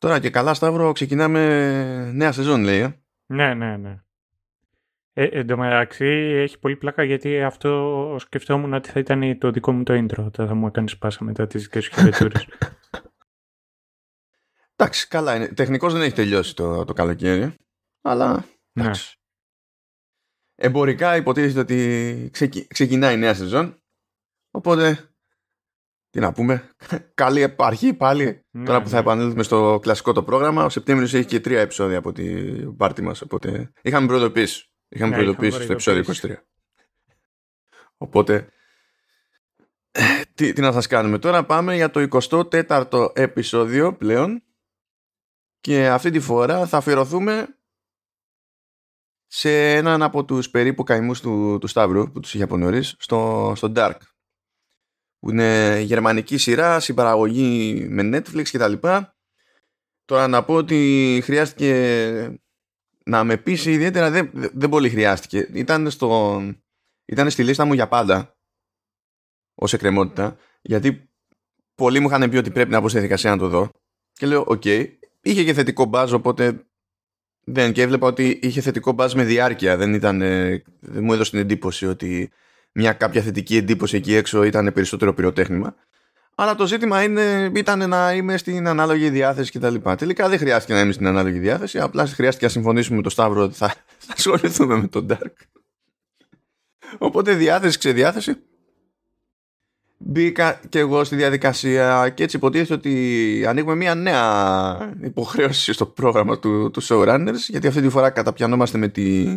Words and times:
Τώρα 0.00 0.20
και 0.20 0.30
καλά 0.30 0.54
Σταύρο 0.54 0.92
ξεκινάμε 0.92 2.12
νέα 2.12 2.32
σεζόν 2.32 2.62
λέει. 2.62 2.80
Ε. 2.80 3.00
Ναι, 3.26 3.54
ναι, 3.54 3.76
ναι. 3.76 4.02
Ε, 5.12 5.24
εν 5.24 5.46
τω 5.46 5.56
μεταξύ 5.56 6.04
έχει 6.36 6.58
πολύ 6.58 6.76
πλάκα 6.76 7.02
γιατί 7.02 7.42
αυτό 7.42 8.16
σκεφτόμουν 8.20 8.74
ότι 8.74 8.90
θα 8.90 9.00
ήταν 9.00 9.38
το 9.38 9.50
δικό 9.50 9.72
μου 9.72 9.82
το 9.82 9.94
intro 9.94 10.24
όταν 10.24 10.46
θα 10.46 10.54
μου 10.54 10.66
έκανες 10.66 10.98
πάσα 10.98 11.24
μετά 11.24 11.46
τις 11.46 11.62
δικές 11.62 11.84
σου 11.84 11.94
χαιρετούρες. 11.94 12.46
εντάξει, 14.76 15.08
καλά 15.08 15.36
είναι. 15.36 15.48
Τεχνικώς 15.48 15.92
δεν 15.92 16.02
έχει 16.02 16.14
τελειώσει 16.14 16.54
το, 16.54 16.84
το 16.84 16.92
καλοκαίρι, 16.92 17.54
αλλά 18.00 18.44
Ναι. 18.72 18.82
εντάξει. 18.82 19.18
Εμπορικά 20.54 21.16
υποτίθεται 21.16 21.60
ότι 21.60 22.28
ξεκι... 22.32 22.66
ξεκινάει 22.66 23.14
η 23.14 23.18
νέα 23.18 23.34
σεζόν, 23.34 23.82
οπότε 24.50 25.09
τι 26.10 26.20
να 26.20 26.32
πούμε, 26.32 26.70
καλή 27.14 27.40
επαρχή 27.40 27.94
πάλι. 27.94 28.44
Ναι, 28.50 28.64
Τώρα 28.64 28.82
που 28.82 28.88
θα 28.88 28.94
ναι. 28.94 29.00
επανέλθουμε 29.00 29.42
στο 29.42 29.78
κλασικό 29.82 30.12
το 30.12 30.22
πρόγραμμα, 30.22 30.64
ο 30.64 30.68
Σεπτέμβριος 30.68 31.14
έχει 31.14 31.26
και 31.26 31.40
τρία 31.40 31.60
επεισόδια 31.60 31.98
από 31.98 32.12
την 32.12 32.76
πάρτι 32.76 33.02
μας, 33.02 33.22
οπότε 33.22 33.72
είχαμε 33.82 34.06
προειδοποιήσει. 34.06 34.70
Είχαμε 34.88 35.10
Ναι, 35.10 35.16
προειδοποιήσει 35.16 35.62
είχαμε 35.62 35.64
στο 35.64 35.90
επεισόδιο 35.90 36.36
23. 36.36 36.42
Οπότε, 37.96 38.48
ε, 39.90 40.02
τι, 40.34 40.52
τι 40.52 40.60
να 40.60 40.72
σας 40.72 40.86
κάνουμε. 40.86 41.18
Τώρα 41.18 41.44
πάμε 41.44 41.74
για 41.74 41.90
το 41.90 42.20
24ο 42.28 43.16
επεισόδιο 43.16 43.96
πλέον 43.96 44.42
και 45.60 45.88
αυτή 45.88 46.10
τη 46.10 46.20
φορά 46.20 46.66
θα 46.66 46.76
αφιερωθούμε 46.76 47.58
σε 49.26 49.74
έναν 49.74 50.02
από 50.02 50.24
τους 50.24 50.50
περίπου 50.50 50.82
καημούς 50.82 51.20
του, 51.20 51.58
του 51.60 51.66
Σταύρου 51.66 52.12
που 52.12 52.20
τους 52.20 52.34
είχε 52.34 52.42
από 52.42 52.56
νωρίς, 52.56 52.94
στο, 52.98 53.52
στο 53.56 53.72
Dark 53.76 53.96
που 55.20 55.30
είναι 55.30 55.80
γερμανική 55.80 56.36
σειρά, 56.36 56.80
συμπαραγωγή 56.80 57.86
με 57.88 58.18
Netflix 58.18 58.42
κτλ. 58.42 58.72
Τώρα 60.04 60.28
να 60.28 60.44
πω 60.44 60.54
ότι 60.54 61.20
χρειάστηκε 61.24 62.40
να 63.04 63.24
με 63.24 63.36
πείσει 63.36 63.72
ιδιαίτερα, 63.72 64.10
δεν, 64.10 64.30
δεν 64.32 64.68
πολύ 64.68 64.88
χρειάστηκε. 64.88 65.48
Ήταν, 65.52 65.90
στο, 65.90 66.40
ήταν 67.04 67.30
στη 67.30 67.44
λίστα 67.44 67.64
μου 67.64 67.72
για 67.72 67.88
πάντα 67.88 68.38
ως 69.54 69.72
εκκρεμότητα, 69.72 70.36
γιατί 70.62 71.10
πολλοί 71.74 72.00
μου 72.00 72.08
είχαν 72.08 72.30
πει 72.30 72.36
ότι 72.36 72.50
πρέπει 72.50 72.70
να 72.70 72.80
μπω 72.80 72.88
στη 72.88 72.98
διαδικασία 72.98 73.30
να 73.30 73.38
το 73.38 73.48
δω. 73.48 73.70
Και 74.12 74.26
λέω, 74.26 74.44
οκ, 74.46 74.64
είχε 75.20 75.44
και 75.44 75.52
θετικό 75.52 75.84
buzz, 75.84 76.12
οπότε 76.12 76.64
δεν, 77.44 77.72
και 77.72 77.82
έβλεπα 77.82 78.06
ότι 78.06 78.38
είχε 78.42 78.60
θετικό 78.60 78.92
buzz 78.92 79.14
με 79.14 79.24
διάρκεια. 79.24 79.76
Δεν, 79.76 79.94
ήταν, 79.94 80.22
ε, 80.22 80.62
δεν 80.80 81.04
μου 81.04 81.12
έδωσε 81.12 81.30
την 81.30 81.40
εντύπωση 81.40 81.86
ότι 81.86 82.30
μια 82.72 82.92
κάποια 82.92 83.22
θετική 83.22 83.56
εντύπωση 83.56 83.96
εκεί 83.96 84.14
έξω 84.14 84.42
ήταν 84.42 84.72
περισσότερο 84.74 85.14
πυροτέχνημα. 85.14 85.74
Αλλά 86.34 86.54
το 86.54 86.66
ζήτημα 86.66 87.02
είναι, 87.02 87.50
ήταν 87.54 87.88
να 87.88 88.12
είμαι 88.12 88.36
στην 88.36 88.68
ανάλογη 88.68 89.10
διάθεση 89.10 89.58
κτλ. 89.58 89.74
Τελικά 89.96 90.28
δεν 90.28 90.38
χρειάστηκε 90.38 90.72
να 90.72 90.80
είμαι 90.80 90.92
στην 90.92 91.06
ανάλογη 91.06 91.38
διάθεση. 91.38 91.78
Απλά 91.78 92.06
χρειάστηκε 92.06 92.44
να 92.44 92.50
συμφωνήσουμε 92.50 92.96
με 92.96 93.02
τον 93.02 93.10
Σταύρο 93.10 93.42
ότι 93.42 93.54
θα, 93.54 93.68
θα 94.06 94.12
ασχοληθούμε 94.16 94.76
με 94.76 94.86
τον 94.86 95.06
Dark. 95.10 95.32
Οπότε 96.98 97.34
διάθεση 97.34 97.78
ξεδιάθεση. 97.78 98.36
Μπήκα 100.02 100.60
και 100.68 100.78
εγώ 100.78 101.04
στη 101.04 101.16
διαδικασία 101.16 102.08
και 102.08 102.22
έτσι 102.22 102.36
υποτίθεται 102.36 102.74
ότι 102.74 103.44
ανοίγουμε 103.46 103.74
μια 103.74 103.94
νέα 103.94 104.94
υποχρέωση 105.02 105.72
στο 105.72 105.86
πρόγραμμα 105.86 106.38
του, 106.38 106.70
του 106.70 106.82
showrunners 106.82 107.36
γιατί 107.48 107.66
αυτή 107.66 107.80
τη 107.80 107.88
φορά 107.88 108.10
καταπιανόμαστε 108.10 108.78
με, 108.78 108.88
τη, 108.88 109.36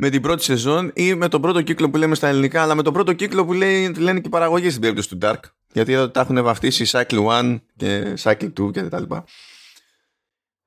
με 0.00 0.10
την 0.10 0.22
πρώτη 0.22 0.42
σεζόν 0.42 0.90
ή 0.94 1.14
με 1.14 1.28
τον 1.28 1.40
πρώτο 1.40 1.62
κύκλο 1.62 1.90
που 1.90 1.96
λέμε 1.96 2.14
στα 2.14 2.28
ελληνικά 2.28 2.62
αλλά 2.62 2.74
με 2.74 2.82
τον 2.82 2.92
πρώτο 2.92 3.12
κύκλο 3.12 3.44
που 3.44 3.52
λέει, 3.52 3.94
λένε 3.94 4.20
και 4.20 4.26
οι 4.26 4.30
παραγωγοί 4.30 4.68
στην 4.68 4.80
περίπτωση 4.80 5.08
του 5.08 5.18
Dark 5.22 5.40
γιατί 5.72 5.92
εδώ 5.92 6.10
τα 6.10 6.20
έχουν 6.20 6.42
βαφτίσει 6.42 6.84
Cycle 6.88 7.26
1 7.26 7.60
και 7.76 8.14
Cycle 8.18 8.52
2 8.52 8.72
και 8.72 8.82
τα 8.82 9.00
λοιπά. 9.00 9.24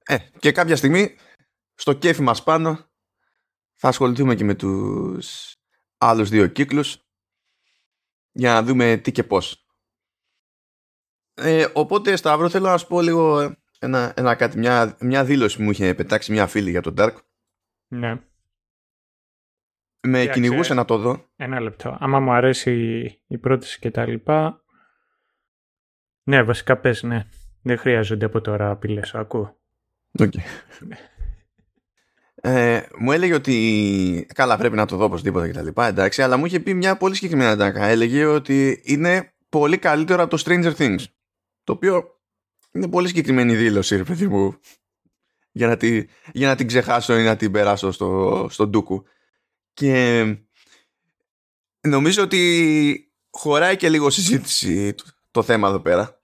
Ε, 0.05 0.17
και 0.39 0.51
κάποια 0.51 0.75
στιγμή 0.75 1.15
στο 1.75 1.93
κέφι 1.93 2.21
μας 2.21 2.43
πάνω 2.43 2.89
θα 3.73 3.87
ασχοληθούμε 3.87 4.35
και 4.35 4.43
με 4.43 4.55
τους 4.55 5.55
άλλους 5.97 6.29
δύο 6.29 6.47
κύκλους 6.47 6.97
για 8.31 8.53
να 8.53 8.63
δούμε 8.63 8.97
τι 8.97 9.11
και 9.11 9.23
πώς. 9.23 9.65
Ε, 11.33 11.67
οπότε 11.73 12.15
Σταύρο 12.15 12.49
θέλω 12.49 12.69
να 12.69 12.77
σου 12.77 12.87
πω 12.87 13.01
λίγο 13.01 13.55
ένα, 13.79 14.13
ένα 14.15 14.35
κάτι, 14.35 14.57
μια, 14.57 14.97
μια 14.99 15.25
δήλωση 15.25 15.57
που 15.57 15.63
μου 15.63 15.71
είχε 15.71 15.93
πετάξει 15.93 16.31
μια 16.31 16.47
φίλη 16.47 16.69
για 16.69 16.81
τον 16.81 16.93
Dark. 16.97 17.15
Ναι. 17.87 18.30
Με 20.03 20.19
Κοίταξε. 20.19 20.41
κυνηγούσε 20.41 20.73
να 20.73 20.85
το 20.85 20.97
δω. 20.97 21.25
Ένα 21.35 21.59
λεπτό. 21.59 21.97
Άμα 21.99 22.19
μου 22.19 22.31
αρέσει 22.31 22.73
η 23.27 23.37
πρόταση 23.37 23.79
και 23.79 23.91
τα 23.91 24.05
λοιπά. 24.05 24.63
Ναι, 26.23 26.43
βασικά 26.43 26.77
πες, 26.77 27.03
ναι. 27.03 27.25
Δεν 27.61 27.77
χρειάζονται 27.77 28.25
από 28.25 28.41
τώρα 28.41 28.69
απειλές, 28.69 29.15
ακούω. 29.15 29.55
Οκ. 30.19 30.33
Ε, 32.43 32.81
μου 32.99 33.11
έλεγε 33.11 33.33
ότι 33.33 34.27
καλά 34.33 34.57
πρέπει 34.57 34.75
να 34.75 34.85
το 34.85 34.95
δω 34.95 35.05
οπωσδήποτε 35.05 35.47
και 35.47 35.53
τα 35.53 35.61
λοιπά 35.61 35.87
εντάξει 35.87 36.21
αλλά 36.21 36.37
μου 36.37 36.45
είχε 36.45 36.59
πει 36.59 36.73
μια 36.73 36.97
πολύ 36.97 37.15
συγκεκριμένη 37.15 37.49
ατάκα 37.49 37.85
έλεγε 37.85 38.25
ότι 38.25 38.81
είναι 38.83 39.33
πολύ 39.49 39.77
καλύτερο 39.77 40.23
από 40.23 40.37
το 40.37 40.43
Stranger 40.45 40.73
Things 40.75 41.03
το 41.63 41.73
οποίο 41.73 42.03
είναι 42.71 42.89
πολύ 42.89 43.07
συγκεκριμένη 43.07 43.55
δήλωση 43.55 43.95
ρε 43.95 44.03
παιδί 44.03 44.27
μου 44.27 44.55
για 45.51 45.67
να, 45.67 45.77
τη, 45.77 46.05
για 46.31 46.47
να 46.47 46.55
την 46.55 46.67
ξεχάσω 46.67 47.17
ή 47.17 47.23
να 47.23 47.35
την 47.35 47.51
περάσω 47.51 47.91
στο, 47.91 48.47
στο 48.49 48.67
ντούκου 48.67 49.03
και 49.73 50.25
νομίζω 51.81 52.23
ότι 52.23 53.13
χωράει 53.29 53.75
και 53.75 53.89
λίγο 53.89 54.09
συζήτηση 54.09 54.93
το, 54.93 55.03
το 55.31 55.43
θέμα 55.43 55.67
εδώ 55.67 55.79
πέρα 55.79 56.21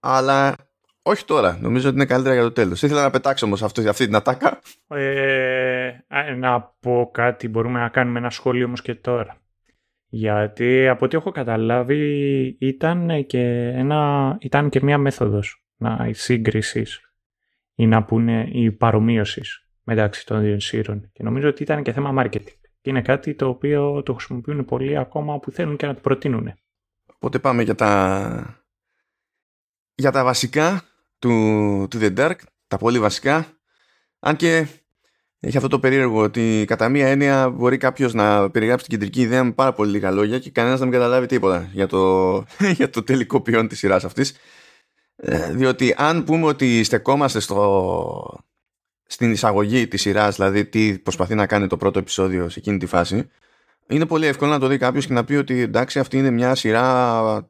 αλλά 0.00 0.56
όχι 1.02 1.24
τώρα. 1.24 1.58
Νομίζω 1.60 1.86
ότι 1.86 1.96
είναι 1.96 2.06
καλύτερα 2.06 2.34
για 2.34 2.42
το 2.42 2.52
τέλος. 2.52 2.82
Ήθελα 2.82 3.02
να 3.02 3.10
πετάξω 3.10 3.46
όμως 3.46 3.62
αυτή, 3.62 3.88
αυτή 3.88 4.04
την 4.04 4.14
ατάκα. 4.14 4.60
Ε, 4.88 5.86
α, 6.08 6.36
να 6.36 6.60
πω 6.80 7.10
κάτι, 7.12 7.48
μπορούμε 7.48 7.78
να 7.80 7.88
κάνουμε 7.88 8.18
ένα 8.18 8.30
σχόλιο 8.30 8.66
όμως 8.66 8.82
και 8.82 8.94
τώρα. 8.94 9.36
Γιατί 10.06 10.88
από 10.88 11.04
ό,τι 11.04 11.16
έχω 11.16 11.30
καταλάβει 11.30 12.56
ήταν 12.60 13.26
και, 13.26 13.72
ένα, 13.74 14.36
ήταν 14.40 14.68
και 14.68 14.82
μια 14.82 14.98
μέθοδος 14.98 15.64
να, 15.76 16.06
η 16.08 16.12
σύγκρισης 16.12 17.00
ή 17.74 17.86
να 17.86 18.04
πούνε 18.04 18.48
η 18.52 18.72
παρομοίωσης 18.72 19.69
μεταξύ 19.90 20.26
των 20.26 20.40
δύο 20.40 20.60
σύρων. 20.60 21.10
Και 21.12 21.22
νομίζω 21.22 21.48
ότι 21.48 21.62
ήταν 21.62 21.82
και 21.82 21.92
θέμα 21.92 22.22
marketing. 22.22 22.54
Και 22.80 22.90
είναι 22.90 23.02
κάτι 23.02 23.34
το 23.34 23.48
οποίο 23.48 24.02
το 24.02 24.14
χρησιμοποιούν 24.14 24.64
πολλοί 24.64 24.96
ακόμα 24.96 25.38
που 25.38 25.50
θέλουν 25.50 25.76
και 25.76 25.86
να 25.86 25.94
το 25.94 26.00
προτείνουν. 26.00 26.54
Οπότε 27.14 27.38
πάμε 27.38 27.62
για 27.62 27.74
τα, 27.74 28.64
για 29.94 30.10
τα 30.10 30.24
βασικά 30.24 30.82
του, 31.18 31.86
του 31.90 31.98
The 32.00 32.16
Dark, 32.18 32.36
τα 32.66 32.76
πολύ 32.76 32.98
βασικά. 32.98 33.46
Αν 34.18 34.36
και 34.36 34.66
έχει 35.40 35.56
αυτό 35.56 35.68
το 35.68 35.78
περίεργο 35.78 36.22
ότι 36.22 36.64
κατά 36.66 36.88
μία 36.88 37.08
έννοια 37.08 37.50
μπορεί 37.50 37.76
κάποιος 37.76 38.14
να 38.14 38.50
περιγράψει 38.50 38.88
την 38.88 38.98
κεντρική 38.98 39.20
ιδέα 39.20 39.44
με 39.44 39.52
πάρα 39.52 39.72
πολύ 39.72 39.90
λίγα 39.90 40.10
λόγια 40.10 40.38
και 40.38 40.50
κανένας 40.50 40.78
να 40.78 40.84
μην 40.84 40.94
καταλάβει 40.94 41.26
τίποτα 41.26 41.68
για 41.72 41.86
το, 41.86 42.34
για 42.78 42.90
το 42.90 43.02
τελικό 43.02 43.40
ποιόν 43.40 43.68
της 43.68 43.78
σειράς 43.78 44.04
αυτής. 44.04 44.36
διότι 45.52 45.94
αν 45.96 46.24
πούμε 46.24 46.46
ότι 46.46 46.84
στεκόμαστε 46.84 47.40
στο, 47.40 48.44
στην 49.12 49.32
εισαγωγή 49.32 49.88
της 49.88 50.00
σειράς, 50.00 50.36
δηλαδή 50.36 50.64
τι 50.64 50.98
προσπαθεί 50.98 51.34
να 51.34 51.46
κάνει 51.46 51.66
το 51.66 51.76
πρώτο 51.76 51.98
επεισόδιο 51.98 52.48
σε 52.48 52.58
εκείνη 52.58 52.78
τη 52.78 52.86
φάση, 52.86 53.28
είναι 53.88 54.06
πολύ 54.06 54.26
εύκολο 54.26 54.50
να 54.50 54.58
το 54.58 54.66
δει 54.66 54.78
κάποιος 54.78 55.06
και 55.06 55.12
να 55.12 55.24
πει 55.24 55.34
ότι 55.34 55.60
εντάξει 55.60 55.98
αυτή 55.98 56.18
είναι 56.18 56.30
μια 56.30 56.54
σειρά 56.54 57.46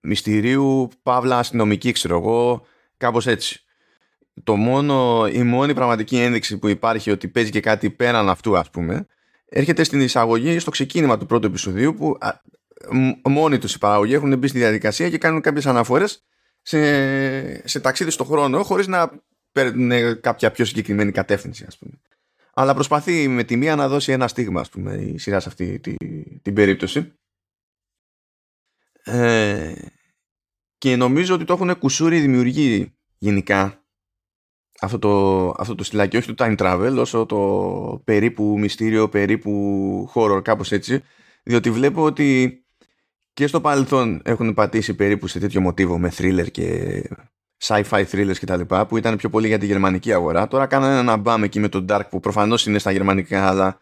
μυστηρίου, 0.00 0.88
παύλα 1.02 1.38
αστυνομική 1.38 1.92
ξέρω 1.92 2.18
εγώ, 2.18 2.66
κάπως 2.96 3.26
έτσι. 3.26 3.64
Το 4.44 4.56
μόνο, 4.56 5.26
η 5.32 5.42
μόνη 5.42 5.74
πραγματική 5.74 6.16
ένδειξη 6.16 6.58
που 6.58 6.68
υπάρχει 6.68 7.10
ότι 7.10 7.28
παίζει 7.28 7.50
και 7.50 7.60
κάτι 7.60 7.90
πέραν 7.90 8.28
αυτού 8.28 8.58
ας 8.58 8.70
πούμε, 8.70 9.06
έρχεται 9.48 9.84
στην 9.84 10.00
εισαγωγή 10.00 10.58
στο 10.58 10.70
ξεκίνημα 10.70 11.18
του 11.18 11.26
πρώτου 11.26 11.46
επεισοδίου 11.46 11.94
που 11.94 12.16
α, 12.20 12.30
μ- 12.90 13.28
μόνοι 13.28 13.58
τους 13.58 13.74
οι 13.74 13.78
παραγωγοί 13.78 14.14
έχουν 14.14 14.38
μπει 14.38 14.46
στη 14.46 14.58
διαδικασία 14.58 15.10
και 15.10 15.18
κάνουν 15.18 15.40
κάποιες 15.40 15.66
αναφορές 15.66 16.24
σε, 16.62 17.68
σε 17.68 17.80
ταξίδι 17.80 18.10
στο 18.10 18.24
χρόνο 18.24 18.62
χωρίς 18.62 18.86
να 18.86 19.10
παίρνουν 19.54 20.20
κάποια 20.20 20.50
πιο 20.50 20.64
συγκεκριμένη 20.64 21.12
κατεύθυνση 21.12 21.64
ας 21.66 21.78
πούμε. 21.78 21.92
Αλλά 22.54 22.74
προσπαθεί 22.74 23.28
με 23.28 23.44
τη 23.44 23.56
μία 23.56 23.76
να 23.76 23.88
δώσει 23.88 24.12
ένα 24.12 24.28
στίγμα 24.28 24.60
ας 24.60 24.68
πούμε 24.68 24.94
η 24.94 25.18
σειρά 25.18 25.40
σε 25.40 25.48
αυτή 25.48 25.78
τη, 25.80 25.94
την 26.42 26.54
περίπτωση. 26.54 27.12
Ε, 29.02 29.74
και 30.78 30.96
νομίζω 30.96 31.34
ότι 31.34 31.44
το 31.44 31.52
έχουν 31.52 31.78
κουσούρι 31.78 32.20
δημιουργεί 32.20 32.94
γενικά 33.18 33.84
αυτό 34.80 34.98
το, 34.98 35.48
αυτό 35.58 35.74
το 35.74 35.84
στυλάκι, 35.84 36.16
όχι 36.16 36.34
το 36.34 36.44
time 36.44 36.56
travel, 36.56 36.96
όσο 36.98 37.26
το 37.26 38.02
περίπου 38.04 38.58
μυστήριο, 38.58 39.08
περίπου 39.08 40.10
horror, 40.14 40.40
κάπως 40.44 40.72
έτσι, 40.72 41.02
διότι 41.42 41.70
βλέπω 41.70 42.02
ότι 42.02 42.58
και 43.32 43.46
στο 43.46 43.60
παρελθόν 43.60 44.22
έχουν 44.24 44.54
πατήσει 44.54 44.94
περίπου 44.94 45.26
σε 45.26 45.38
τέτοιο 45.38 45.60
μοτίβο 45.60 45.98
με 45.98 46.12
thriller 46.16 46.50
και 46.50 47.02
sci-fi 47.58 48.04
thrillers 48.10 48.36
κτλ. 48.40 48.60
που 48.88 48.96
ήταν 48.96 49.16
πιο 49.16 49.30
πολύ 49.30 49.46
για 49.46 49.58
τη 49.58 49.66
γερμανική 49.66 50.12
αγορά. 50.12 50.48
Τώρα 50.48 50.66
κάνανε 50.66 50.98
ένα 50.98 51.16
μπαμ 51.16 51.42
εκεί 51.42 51.60
με 51.60 51.68
τον 51.68 51.86
Dark 51.88 52.02
που 52.10 52.20
προφανώς 52.20 52.66
είναι 52.66 52.78
στα 52.78 52.92
γερμανικά, 52.92 53.48
αλλά 53.48 53.78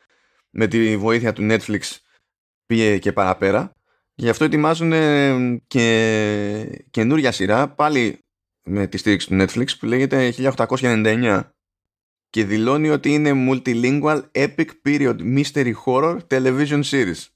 με 0.50 0.66
τη 0.66 0.96
βοήθεια 0.96 1.32
του 1.32 1.46
Netflix 1.50 1.80
πήγε 2.66 2.98
και 2.98 3.12
παραπέρα. 3.12 3.72
Γι' 4.14 4.28
αυτό 4.28 4.44
ετοιμάζουν 4.44 4.92
και 5.66 6.84
καινούρια 6.90 7.32
σειρά, 7.32 7.68
πάλι 7.68 8.18
με 8.62 8.86
τη 8.86 8.96
στήριξη 8.96 9.28
του 9.28 9.36
Netflix 9.40 9.66
που 9.78 9.86
λέγεται 9.86 10.34
1899 10.56 11.40
και 12.30 12.44
δηλώνει 12.44 12.88
ότι 12.88 13.12
είναι 13.12 13.32
multilingual 13.50 14.22
epic 14.32 14.68
period 14.86 15.16
mystery 15.36 15.72
horror 15.84 16.18
television 16.30 16.82
series. 16.82 17.26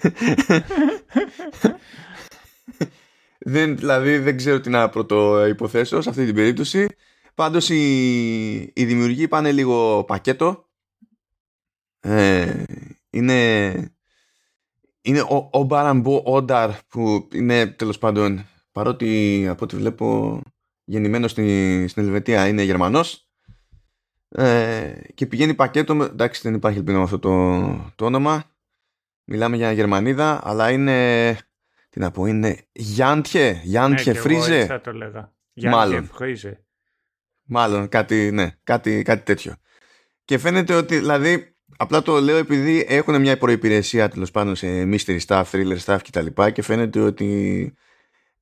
δεν, 3.40 3.76
δηλαδή 3.76 4.18
δεν 4.18 4.36
ξέρω 4.36 4.60
τι 4.60 4.70
να 4.70 4.88
πρώτο 4.88 5.46
υποθέσω 5.46 6.00
σε 6.00 6.08
αυτή 6.08 6.24
την 6.24 6.34
περίπτωση. 6.34 6.86
Πάντως 7.34 7.68
οι, 7.68 8.58
οι 8.58 8.84
δημιουργοί 8.84 9.28
πάνε 9.28 9.52
λίγο 9.52 10.04
πακέτο. 10.04 10.68
Ε, 12.00 12.62
είναι 13.10 13.72
είναι 15.02 15.20
ο, 15.20 15.48
ο 15.52 15.62
Μπαραμπό 15.62 16.22
Όνταρ 16.24 16.70
που 16.88 17.28
είναι 17.32 17.66
τέλος 17.66 17.98
πάντων 17.98 18.46
παρότι 18.72 19.46
από 19.48 19.64
ό,τι 19.64 19.76
βλέπω 19.76 20.40
γεννημένος 20.84 21.30
στη, 21.30 21.84
στην 21.88 22.02
Ελβετία 22.02 22.48
είναι 22.48 22.62
Γερμανός 22.62 23.28
ε, 24.28 24.92
και 25.14 25.26
πηγαίνει 25.26 25.54
πακέτο 25.54 25.94
με, 25.94 26.04
εντάξει 26.04 26.40
δεν 26.42 26.54
υπάρχει 26.54 26.78
ελπίδα 26.78 26.98
με 26.98 27.04
αυτό 27.04 27.18
το, 27.18 27.92
το 27.96 28.04
όνομα 28.04 28.44
μιλάμε 29.24 29.56
για 29.56 29.72
Γερμανίδα 29.72 30.40
αλλά 30.48 30.70
είναι 30.70 31.38
τι 31.90 32.00
να 32.00 32.10
πω 32.10 32.26
είναι 32.26 32.58
Γιάντιε 32.72 33.60
Γιάντιε 33.62 34.12
ναι, 34.12 34.18
Φρίζε 34.18 34.66
θα 34.66 34.80
το 34.80 34.92
λέγα. 34.92 35.32
Μάλλον. 35.54 36.10
Φρίζε. 36.12 36.64
μάλλον 37.42 37.88
κάτι, 37.88 38.30
ναι, 38.30 38.50
κάτι, 38.64 39.02
κάτι 39.02 39.24
τέτοιο 39.24 39.54
και 40.24 40.38
φαίνεται 40.38 40.74
ότι 40.74 40.98
δηλαδή 40.98 41.54
Απλά 41.76 42.02
το 42.02 42.20
λέω 42.20 42.36
επειδή 42.36 42.84
έχουν 42.88 43.20
μια 43.20 43.38
προϋπηρεσία 43.38 44.08
τέλος 44.08 44.30
πάντων 44.30 44.56
σε 44.56 44.66
mystery 44.66 45.18
stuff, 45.26 45.44
thriller 45.50 45.78
stuff 45.84 45.98
κτλ. 46.04 46.26
Και, 46.26 46.50
και 46.50 46.62
φαίνεται 46.62 47.00
ότι 47.00 47.72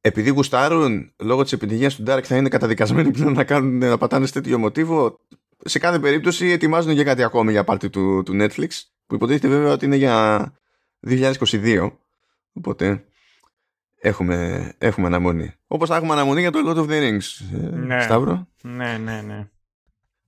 επειδή 0.01 0.31
γουστάρουν 0.31 1.15
λόγω 1.19 1.43
της 1.43 1.53
επιτυχίας 1.53 1.97
του 1.97 2.05
Dark 2.07 2.23
θα 2.23 2.37
είναι 2.37 2.49
καταδικασμένοι 2.49 3.11
πλέον 3.11 3.33
να, 3.33 3.45
κάνουν, 3.45 3.79
να 3.79 3.99
πατάνε 3.99 4.27
σε 4.27 4.33
τέτοιο 4.33 4.59
μοτίβο. 4.59 5.21
Σε 5.65 5.79
κάθε 5.79 5.99
περίπτωση 5.99 6.47
ετοιμάζουν 6.47 6.93
για 6.93 7.05
κάτι 7.05 7.23
ακόμη 7.23 7.51
για 7.51 7.65
πάρτι 7.65 7.91
του, 7.91 8.23
του 8.25 8.37
Netflix 8.41 8.69
που 9.07 9.15
υποτίθεται 9.15 9.49
βέβαια 9.49 9.73
ότι 9.73 9.85
είναι 9.85 9.97
για 9.97 10.53
2022. 11.07 11.91
Οπότε 12.53 13.05
έχουμε, 14.01 14.69
έχουμε 14.79 15.07
αναμονή. 15.07 15.55
Όπως 15.67 15.89
θα 15.89 15.97
έχουμε 15.97 16.13
αναμονή 16.13 16.41
για 16.41 16.51
το 16.51 16.59
Lord 16.67 16.77
of 16.77 16.89
the 16.91 17.03
Rings. 17.03 17.57
Ε, 17.63 17.77
ναι. 17.77 18.01
Σταύρο. 18.01 18.49
Ναι, 18.63 18.99
ναι, 18.99 19.21
ναι. 19.23 19.49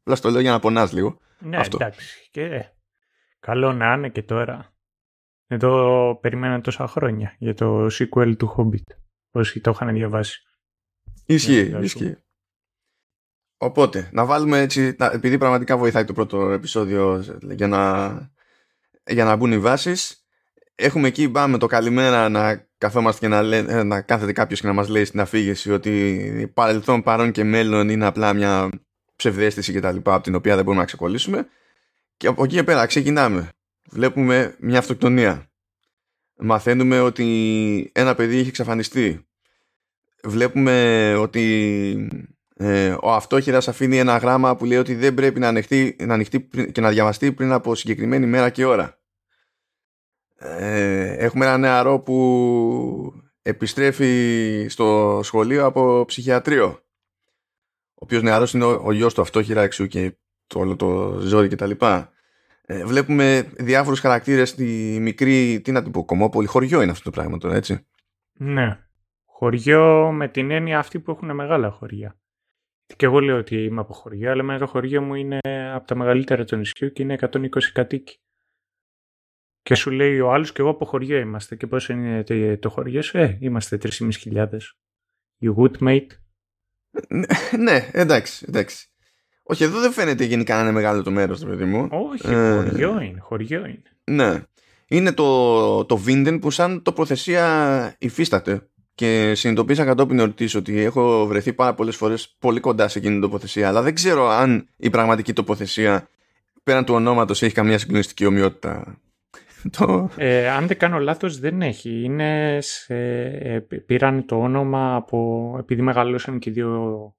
Απλά 0.00 0.14
στο 0.14 0.30
λέω 0.30 0.40
για 0.40 0.50
να 0.50 0.58
πονάς 0.60 0.92
λίγο. 0.92 1.18
Ναι, 1.38 1.56
Αυτό. 1.56 1.76
εντάξει. 1.80 2.28
Και 2.30 2.64
καλό 3.40 3.72
να 3.72 3.92
είναι 3.92 4.08
και 4.08 4.22
τώρα. 4.22 4.74
Εδώ 5.46 6.18
περιμέναν 6.20 6.62
τόσα 6.62 6.86
χρόνια 6.86 7.34
για 7.38 7.54
το 7.54 7.86
sequel 7.86 8.36
του 8.36 8.54
Hobbit. 8.56 8.94
Όσοι 9.30 9.60
το 9.60 9.70
είχαν 9.70 9.92
διαβάσει. 9.94 10.42
Ισχύει, 11.26 11.68
Ναι, 11.72 11.78
ισχύει. 11.84 12.16
Οπότε, 13.56 14.08
να 14.12 14.24
βάλουμε 14.24 14.58
έτσι, 14.60 14.94
να- 14.98 15.10
επειδή 15.12 15.38
πραγματικά 15.38 15.76
βοηθάει 15.76 16.04
το 16.04 16.12
πρώτο 16.12 16.50
επεισόδιο 16.50 17.24
για 17.50 17.66
να, 17.66 18.08
για 19.06 19.24
να 19.24 19.36
μπουν 19.36 19.52
οι 19.52 19.58
βάσεις, 19.58 20.24
έχουμε 20.74 21.08
εκεί 21.08 21.30
πάμε 21.30 21.58
το 21.58 21.66
καλημέρα 21.66 22.28
να 22.28 22.68
καθόμαστε 22.80 23.20
και 23.20 23.28
να, 23.28 23.42
λέ, 23.42 23.56
ε, 23.56 23.82
να 23.82 24.00
κάθεται 24.00 24.32
κάποιος 24.32 24.60
και 24.60 24.66
να 24.66 24.72
μας 24.72 24.88
λέει 24.88 25.04
στην 25.04 25.20
αφήγηση 25.20 25.72
ότι 25.72 26.50
παρελθόν, 26.54 27.02
παρόν 27.02 27.30
και 27.32 27.44
μέλλον 27.44 27.88
είναι 27.88 28.06
απλά 28.06 28.32
μια 28.32 28.68
ψευδέστηση 29.16 29.72
και 29.72 29.80
τα 29.80 29.92
λοιπά 29.92 30.14
από 30.14 30.22
την 30.22 30.34
οποία 30.34 30.54
δεν 30.54 30.64
μπορούμε 30.64 30.82
να 30.82 30.86
ξεκολλήσουμε 30.86 31.46
και 32.16 32.26
από 32.26 32.44
εκεί 32.44 32.54
και 32.54 32.64
πέρα 32.64 32.86
ξεκινάμε. 32.86 33.48
Βλέπουμε 33.90 34.56
μια 34.60 34.78
αυτοκτονία. 34.78 35.50
Μαθαίνουμε 36.38 37.00
ότι 37.00 37.90
ένα 37.94 38.14
παιδί 38.14 38.38
έχει 38.38 38.48
εξαφανιστεί. 38.48 39.26
Βλέπουμε 40.24 41.14
ότι 41.14 42.08
ε, 42.56 42.96
ο 43.00 43.12
αυτόχειρας 43.12 43.68
αφήνει 43.68 43.98
ένα 43.98 44.16
γράμμα 44.16 44.56
που 44.56 44.64
λέει 44.64 44.78
ότι 44.78 44.94
δεν 44.94 45.14
πρέπει 45.14 45.40
να 45.40 45.48
ανοιχτεί, 45.48 45.96
να 46.00 46.14
ανοιχτεί 46.14 46.40
πριν- 46.40 46.72
και 46.72 46.80
να 46.80 46.90
διαβαστεί 46.90 47.32
πριν 47.32 47.52
από 47.52 47.74
συγκεκριμένη 47.74 48.26
μέρα 48.26 48.50
και 48.50 48.64
ώρα. 48.64 48.99
Ε, 50.42 51.14
έχουμε 51.24 51.44
ένα 51.44 51.58
νεαρό 51.58 52.00
που 52.00 53.22
επιστρέφει 53.42 54.66
στο 54.68 55.20
σχολείο 55.22 55.64
από 55.64 56.04
ψυχιατρίο. 56.06 56.66
Ο 57.94 58.04
οποίος 58.04 58.22
νεαρός 58.22 58.52
είναι 58.52 58.64
ο, 58.64 58.80
ο 58.84 58.92
γιος 58.92 59.14
του 59.14 59.20
αυτόχειρα 59.20 59.62
εξού 59.62 59.86
και 59.86 60.16
το 60.46 60.58
όλο 60.58 60.76
το 60.76 61.18
ζόρι 61.20 61.48
και 61.48 61.56
τα 61.56 61.66
λοιπά. 61.66 62.12
Ε, 62.62 62.84
βλέπουμε 62.84 63.52
διάφορους 63.58 64.00
χαρακτήρες 64.00 64.48
στη 64.48 64.98
μικρή, 65.00 65.60
τι 65.60 65.72
να 65.72 65.82
την 65.82 65.92
πω, 65.92 66.04
κομμόπολη, 66.04 66.46
χωριό 66.46 66.82
είναι 66.82 66.90
αυτό 66.90 67.04
το 67.04 67.10
πράγμα 67.10 67.38
τώρα, 67.38 67.54
έτσι. 67.54 67.86
Ναι. 68.32 68.78
Χωριό 69.24 70.12
με 70.12 70.28
την 70.28 70.50
έννοια 70.50 70.78
αυτή 70.78 71.00
που 71.00 71.10
έχουν 71.10 71.34
μεγάλα 71.34 71.70
χωριά. 71.70 72.20
Και 72.96 73.06
εγώ 73.06 73.20
λέω 73.20 73.36
ότι 73.38 73.64
είμαι 73.64 73.80
από 73.80 73.92
χωριό, 73.92 74.30
αλλά 74.30 74.40
εμένα 74.40 74.58
το 74.58 74.66
χωριό 74.66 75.02
μου 75.02 75.14
είναι 75.14 75.38
από 75.74 75.86
τα 75.86 75.94
μεγαλύτερα 75.94 76.44
του 76.44 76.56
νησιού 76.56 76.92
και 76.92 77.02
είναι 77.02 77.16
120 77.20 77.48
κατοίκοι. 77.72 78.20
Και 79.62 79.74
σου 79.74 79.90
λέει 79.90 80.20
ο 80.20 80.32
άλλος 80.32 80.52
και 80.52 80.60
εγώ 80.60 80.70
από 80.70 80.84
χωριό 80.84 81.18
είμαστε. 81.18 81.56
Και 81.56 81.66
πόσο 81.66 81.92
είναι 81.92 82.22
το- 82.22 82.58
το 82.58 82.68
χωριό 82.68 83.02
σου, 83.02 83.18
ε, 83.18 83.38
είμαστε 83.40 83.76
3.500. 83.78 84.76
You 85.42 85.54
good 85.54 85.88
mate; 85.88 86.06
Ναι, 87.08 87.26
ναι, 87.58 87.88
εντάξει, 87.92 88.44
εντάξει. 88.48 88.86
Όχι, 89.42 89.64
εδώ 89.64 89.80
δεν 89.80 89.92
φαίνεται 89.92 90.24
γενικά 90.24 90.54
να 90.54 90.60
είναι 90.62 90.72
μεγάλο 90.72 91.02
το 91.02 91.10
μέρος, 91.10 91.40
ρε 91.42 91.48
παιδί 91.48 91.64
μου. 91.64 91.88
Όχι, 91.90 92.26
Ε, 92.34 92.54
χωριό 92.62 93.00
είναι, 93.00 93.20
χωριό 93.20 93.58
είναι. 93.66 93.82
Ναι. 94.04 94.42
Είναι 94.88 95.12
το, 95.12 95.84
το 95.84 96.02
Vinden 96.06 96.38
που 96.40 96.50
σαν 96.50 96.82
τοποθεσία 96.82 97.94
υφίσταται. 97.98 98.68
Και 98.94 99.34
συνειδητοποίησα 99.34 99.84
κατόπιν 99.84 100.18
εορτής 100.18 100.54
ότι 100.54 100.80
έχω 100.80 101.26
βρεθεί 101.26 101.52
πάρα 101.52 101.74
πολλές 101.74 101.96
φορές 101.96 102.36
πολύ 102.38 102.60
κοντά 102.60 102.88
σε 102.88 102.98
εκείνη 102.98 103.12
την 103.12 103.22
τοποθεσία. 103.22 103.68
Αλλά 103.68 103.82
δεν 103.82 103.94
ξέρω 103.94 104.28
αν 104.28 104.68
η 104.76 104.90
πραγματική 104.90 105.32
τοποθεσία 105.32 106.08
πέραν 106.62 106.84
του 106.84 106.94
ονόματος 106.94 107.42
έχει 107.42 107.54
καμία 107.54 107.78
συγκλονιστική 107.78 108.24
ομοιότητα. 108.26 109.00
το... 109.78 110.10
Ε, 110.16 110.48
αν 110.48 110.66
δεν 110.66 110.78
κάνω 110.78 110.98
λάθος 110.98 111.38
δεν 111.38 111.62
έχει. 111.62 112.02
Είναι 112.02 112.58
σε, 112.60 112.94
ε, 113.24 113.60
πήραν 113.60 114.26
το 114.26 114.40
όνομα 114.40 114.94
από, 114.94 115.56
επειδή 115.58 115.82
μεγαλώσαν 115.82 116.38
και 116.38 116.50
οι 116.50 116.52
δύο 116.52 117.14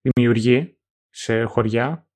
δημιουργοί 0.00 0.78
σε 1.10 1.42
χωριά. 1.42 2.08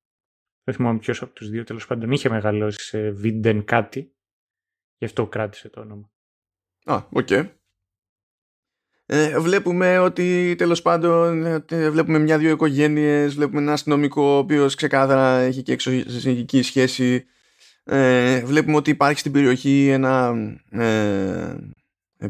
Δεν 0.65 0.75
θυμάμαι 0.75 0.99
ποιος 0.99 1.23
από 1.23 1.33
τους 1.33 1.49
δύο 1.49 1.65
τέλος 1.65 1.87
πάντων 1.87 2.11
είχε 2.11 2.29
μεγαλώσει 2.29 2.85
σε 2.85 3.11
Winden 3.11 3.65
κάτι. 3.65 4.15
Γι' 4.97 5.05
αυτό 5.05 5.27
κράτησε 5.27 5.69
το 5.69 5.81
όνομα. 5.81 6.11
Α, 6.85 7.03
οκ. 7.11 7.31
Ε, 9.07 9.39
βλέπουμε 9.39 9.99
ότι 9.99 10.55
τέλος 10.59 10.83
πάντων 10.83 11.45
ε, 11.69 11.91
βλέπουμε 11.91 12.19
μια-δυο 12.19 12.51
οικογένειες, 12.51 13.35
βλέπουμε 13.35 13.61
έναν 13.61 13.73
αστυνομικό 13.73 14.23
ο 14.23 14.37
οποίος 14.37 14.75
ξεκάθαρα 14.75 15.39
έχει 15.39 15.63
και 15.63 15.73
εξωσυζυγική 15.73 16.63
σχέση. 16.63 17.27
Ε, 17.85 18.45
βλέπουμε 18.45 18.77
ότι 18.77 18.91
υπάρχει 18.91 19.19
στην 19.19 19.33
περιοχή 19.33 19.89
ένα 19.89 20.35
ε, 20.71 21.55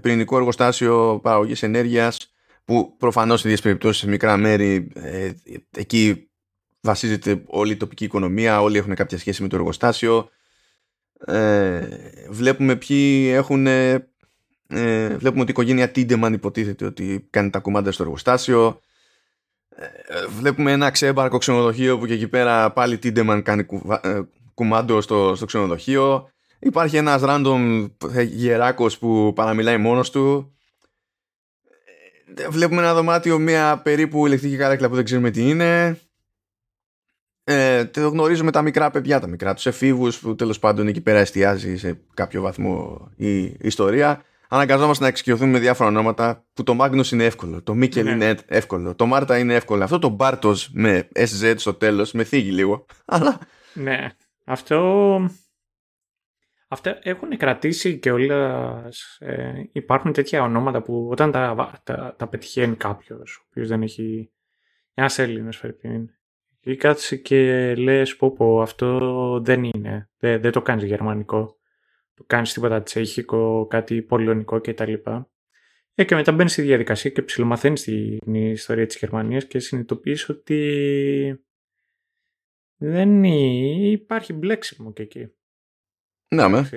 πυρηνικό 0.01 0.37
εργοστάσιο 0.37 1.21
παραγωγής 1.23 1.63
ενέργειας 1.63 2.33
που 2.65 2.97
προφανώς 2.99 3.41
σε 3.41 3.47
ίδιες 3.47 3.63
περιπτώσεις 3.63 4.01
σε 4.01 4.09
μικρά 4.09 4.37
μέρη 4.37 4.91
ε, 4.95 5.31
εκεί 5.71 6.31
βασίζεται 6.81 7.43
όλη 7.47 7.73
η 7.73 7.77
τοπική 7.77 8.05
οικονομία, 8.05 8.61
όλοι 8.63 8.79
έχουν 8.79 8.95
κάποια 8.95 9.19
σχέση 9.19 9.43
με 9.43 9.49
το 9.49 9.57
εργοστάσιο. 9.57 10.29
Ε, 11.27 11.81
βλέπουμε 12.31 12.77
ποιοι 12.77 13.31
έχουν 13.35 13.67
ε, 13.67 14.09
βλέπουμε 15.17 15.41
ότι 15.41 15.51
η 15.51 15.53
οικογένεια 15.53 15.91
Τίντεμαν 15.91 16.33
υποτίθεται 16.33 16.85
ότι 16.85 17.27
κάνει 17.31 17.51
τα 17.51 17.59
κουμάντα 17.59 17.93
στο 17.93 18.03
εργοστάσιο 18.03 18.81
ε, 19.77 19.87
βλέπουμε 20.39 20.73
ένα 20.73 20.91
ξέμπαρκο 20.91 21.39
ξενοδοχείο 21.39 21.99
που 21.99 22.07
και 22.07 22.13
εκεί 22.13 22.29
πέρα 22.29 22.71
πάλι 22.73 22.99
Τίντεμαν 22.99 23.43
κάνει 23.43 23.65
κουβα- 23.65 24.07
ε, 24.07 24.21
κουμάντο 24.55 25.01
στο, 25.01 25.35
στο 25.37 25.45
ξενοδοχείο 25.45 26.29
υπάρχει 26.59 26.97
ένας 26.97 27.23
random 27.25 27.91
γεράκος 28.25 28.99
που 28.99 29.33
παραμιλάει 29.35 29.77
μόνος 29.77 30.11
του 30.11 30.53
Ε, 32.35 32.49
βλέπουμε 32.49 32.81
ένα 32.81 32.95
δωμάτιο 32.95 33.39
μια 33.39 33.81
περίπου 33.85 34.27
ηλεκτρική 34.27 34.57
καρέκλα 34.57 34.89
που 34.89 34.95
δεν 34.95 35.05
ξέρουμε 35.05 35.31
τι 35.31 35.49
είναι 35.49 35.99
ε, 37.45 37.85
το 37.85 38.09
γνωρίζουμε 38.09 38.51
τα 38.51 38.63
μικρά 38.63 38.91
παιδιά, 38.91 39.21
τα 39.21 39.27
μικρά 39.27 39.55
τους 39.55 39.67
εφήβους 39.67 40.19
που 40.19 40.35
τέλος 40.35 40.59
πάντων 40.59 40.87
εκεί 40.87 41.01
πέρα 41.01 41.19
εστιάζει 41.19 41.77
σε 41.77 42.01
κάποιο 42.15 42.43
βαθμό 42.43 43.09
η 43.17 43.57
ιστορία. 43.61 44.23
Αναγκαζόμαστε 44.49 45.03
να 45.03 45.09
εξοικειωθούμε 45.09 45.51
με 45.51 45.59
διάφορα 45.59 45.89
ονόματα 45.89 46.45
που 46.53 46.63
το 46.63 46.77
Magnus 46.81 47.07
είναι 47.13 47.25
εύκολο, 47.25 47.63
το 47.63 47.75
Μίκελ 47.75 48.05
Ναι. 48.05 48.11
είναι 48.11 48.39
εύκολο, 48.47 48.95
το 48.95 49.07
Μάρτα 49.07 49.39
είναι 49.39 49.55
εύκολο. 49.55 49.85
Αυτό 49.85 49.99
το 49.99 50.09
Μπάρτος 50.09 50.71
με 50.73 51.09
SZ 51.15 51.55
στο 51.57 51.75
τέλος 51.75 52.13
με 52.13 52.25
θίγει 52.25 52.51
λίγο. 52.51 52.87
Αλλά 53.05 53.39
Ναι, 53.73 54.09
αυτό... 54.53 55.29
Αυτά 56.69 56.99
έχουν 57.03 57.37
κρατήσει 57.37 57.99
και 57.99 58.11
όλα. 58.11 58.83
Ε, 59.19 59.63
υπάρχουν 59.73 60.13
τέτοια 60.13 60.43
ονόματα 60.43 60.83
που 60.83 61.09
όταν 61.11 61.31
τα, 61.31 61.81
τα, 61.85 62.15
τα 62.19 62.29
πετυχαίνει 62.29 62.77
κάποιος, 62.77 63.37
ο 63.37 63.47
οποίος 63.49 63.69
δεν 63.69 63.83
έχει. 63.83 64.33
Ένας 64.95 65.19
Έλληνας, 65.19 65.57
φερπίν. 65.57 66.09
Ή 66.61 66.77
κάτσε 66.77 67.17
και 67.17 67.75
λες: 67.75 68.17
Πω, 68.17 68.33
πω, 68.33 68.63
αυτό 68.63 69.41
δεν 69.45 69.65
είναι. 69.65 70.11
Δεν, 70.19 70.41
δεν 70.41 70.53
το 70.53 70.63
κάνεις 70.63 70.85
γερμανικό. 70.85 71.57
Το 72.15 72.25
κάνεις 72.27 72.53
τίποτα 72.53 72.83
τσέχικο, 72.83 73.67
κάτι 73.71 74.03
πολωνικό 74.03 74.61
κτλ. 74.61 74.93
Ε, 75.95 76.05
και 76.05 76.15
μετά 76.15 76.33
μπαίνεις 76.33 76.53
στη 76.53 76.63
διαδικασία 76.63 77.11
και 77.11 77.23
ψηλομαθαίνει 77.23 77.75
την 78.19 78.35
ιστορία 78.35 78.87
της 78.87 78.97
Γερμανίας 78.97 79.47
και 79.47 79.59
συνειδητοποιείς 79.59 80.29
ότι 80.29 81.45
δεν 82.83 83.25
υπάρχει 83.25 84.33
μπλέξιμο 84.33 84.93
και 84.93 85.03
εκεί. 85.03 85.33
Ναι, 86.29 86.49
με. 86.49 86.69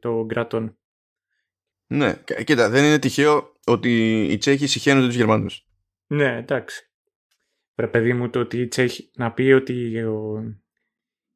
Των 0.00 0.28
κρατών. 0.28 0.78
Ναι, 1.86 2.22
κοίτα, 2.44 2.70
δεν 2.70 2.84
είναι 2.84 2.98
τυχαίο 2.98 3.52
ότι 3.66 4.22
οι 4.30 4.36
Τσέχοι 4.36 4.66
συχαίνονται 4.66 5.06
τους 5.06 5.16
Γερμανούς. 5.16 5.66
Ναι, 6.06 6.36
εντάξει. 6.36 6.90
Πρέπει 7.74 7.92
παιδί 7.92 8.12
μου 8.12 8.30
το 8.30 8.40
ότι 8.40 8.60
οι 8.60 8.68
Τσέχοι, 8.68 9.10
να 9.14 9.32
πει 9.32 9.42
ότι 9.42 10.02
ο, 10.02 10.42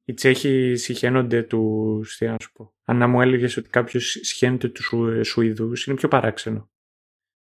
οι 0.04 0.14
Τσέχοι 0.14 0.76
συχαίνονται 0.76 1.42
τους. 1.42 2.16
Τι 2.16 2.26
να 2.26 2.36
σου 2.40 2.52
πω. 2.52 2.74
Αν 2.84 2.96
να 2.96 3.06
μου 3.06 3.20
έλεγες 3.20 3.56
ότι 3.56 3.68
κάποιος 3.68 4.10
συχαίνεται 4.10 4.68
τους 4.68 4.84
Σου, 4.84 5.24
Σουηδούς, 5.24 5.86
είναι 5.86 5.96
πιο 5.96 6.08
παράξενο. 6.08 6.70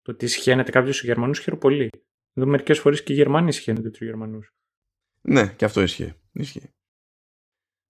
Το 0.03 0.13
ότι 0.13 0.27
συχαίνεται 0.27 0.71
κάποιος 0.71 0.99
του 0.99 1.07
Γερμανούς 1.07 1.39
χαίρομαι 1.39 1.61
πολύ. 1.61 1.91
Εδώ 2.35 2.47
μερικές 2.47 2.79
φορές 2.79 3.03
και 3.03 3.13
οι 3.13 3.17
Γερμανοί 3.17 3.53
συχαίνονται 3.53 3.91
τους 3.91 4.01
Γερμανούς. 4.01 4.55
Ναι, 5.21 5.47
και 5.47 5.65
αυτό 5.65 5.81
ισχύει. 5.81 6.15
ισχύει. 6.33 6.75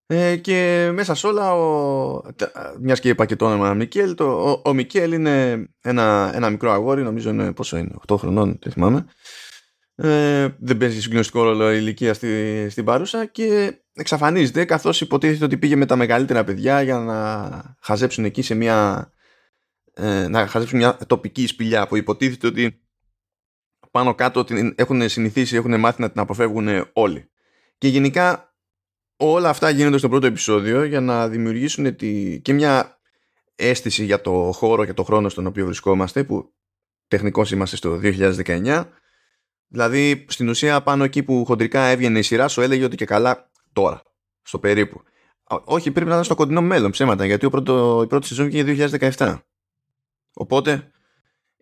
Ε, 0.07 0.37
και 0.37 0.91
μέσα 0.95 1.15
σε 1.15 1.27
όλα, 1.27 1.55
ο, 1.55 2.23
μιας 2.81 3.01
και 3.01 3.09
είπα 3.09 3.27
και 3.27 3.37
το 3.37 3.47
όνομα 3.47 3.75
Μικέλ, 3.75 4.15
το, 4.15 4.51
ο, 4.51 4.63
ο 4.65 4.73
Μικέλ 4.73 5.13
είναι 5.13 5.67
ένα, 5.81 6.31
ένα 6.35 6.51
μικρό 6.51 6.71
αγόρι, 6.71 7.03
νομίζω 7.03 7.31
είναι 7.31 7.53
πόσο 7.53 7.77
είναι, 7.77 7.95
8 8.07 8.17
χρονών, 8.19 8.59
δεν 8.63 8.73
θυμάμαι. 8.73 9.07
Ε, 9.95 10.49
δεν 10.59 10.77
παίζει 10.77 11.01
συγκλονιστικό 11.01 11.43
ρόλο 11.43 11.73
η 11.73 11.77
ηλικία 11.81 12.15
στη, 12.15 12.67
στην 12.71 12.85
παρούσα 12.85 13.27
και 13.27 13.79
εξαφανίζεται 13.93 14.65
καθώς 14.65 15.01
υποτίθεται 15.01 15.45
ότι 15.45 15.59
πήγε 15.59 15.77
με 15.77 15.87
τα 15.87 15.97
μεγαλύτερα 15.97 16.45
παιδιά 16.45 16.83
για 16.83 16.99
να 16.99 17.77
χαζέψουν 17.81 18.25
εκεί 18.25 18.43
σε 18.43 18.55
μια 18.55 19.11
ε, 19.95 20.29
να 20.29 20.47
χαζέψουν 20.47 20.79
μια 20.79 20.97
τοπική 21.07 21.47
σπηλιά 21.47 21.87
που 21.87 21.97
υποτίθεται 21.97 22.47
ότι 22.47 22.83
πάνω 23.91 24.15
κάτω 24.15 24.45
την 24.45 24.75
έχουν 24.77 25.09
συνηθίσει, 25.09 25.57
έχουν 25.57 25.81
μάθει 25.81 26.01
να 26.01 26.11
την 26.11 26.21
αποφεύγουν 26.21 26.69
όλοι. 26.93 27.31
Και 27.79 27.89
γενικά 27.89 28.55
όλα 29.17 29.49
αυτά 29.49 29.71
γίνονται 29.71 29.99
στο 29.99 30.09
πρώτο 30.09 30.27
επεισόδιο 30.27 30.85
για 30.85 31.01
να 31.01 31.29
δημιουργήσουν 31.29 31.97
τη, 31.97 32.41
και 32.41 32.53
μια 32.53 33.01
αίσθηση 33.55 34.05
για 34.05 34.21
το 34.21 34.51
χώρο 34.53 34.85
και 34.85 34.95
το 34.95 35.03
χρόνο 35.03 35.29
στον 35.29 35.47
οποίο 35.47 35.65
βρισκόμαστε 35.65 36.25
που 36.25 36.53
τεχνικώς 37.09 37.51
είμαστε 37.51 37.77
στο 37.77 38.01
2019 38.03 38.85
δηλαδή 39.67 40.25
στην 40.29 40.49
ουσία 40.49 40.83
πάνω 40.83 41.05
εκεί 41.05 41.23
που 41.23 41.45
χοντρικά 41.45 41.83
έβγαινε 41.83 42.19
η 42.19 42.23
σειρά 42.23 42.49
σου 42.49 42.61
έλεγε 42.61 42.85
ότι 42.85 42.97
και 42.97 43.05
καλά 43.05 43.51
τώρα 43.73 44.03
στο 44.43 44.59
περίπου. 44.59 45.03
Όχι 45.65 45.91
πρέπει 45.91 46.09
να 46.09 46.15
είναι 46.15 46.25
στο 46.25 46.35
κοντινό 46.35 46.61
μέλλον 46.63 46.91
ψέματα 46.91 47.27
γιατί 47.27 47.47
ο 47.47 47.51
πρώτο, 47.51 48.01
η 48.05 48.07
πρώτη 48.07 48.27
σεζόν 48.27 48.47
βγήκε 48.47 48.89
2017 49.17 49.39
οπότε 50.33 50.91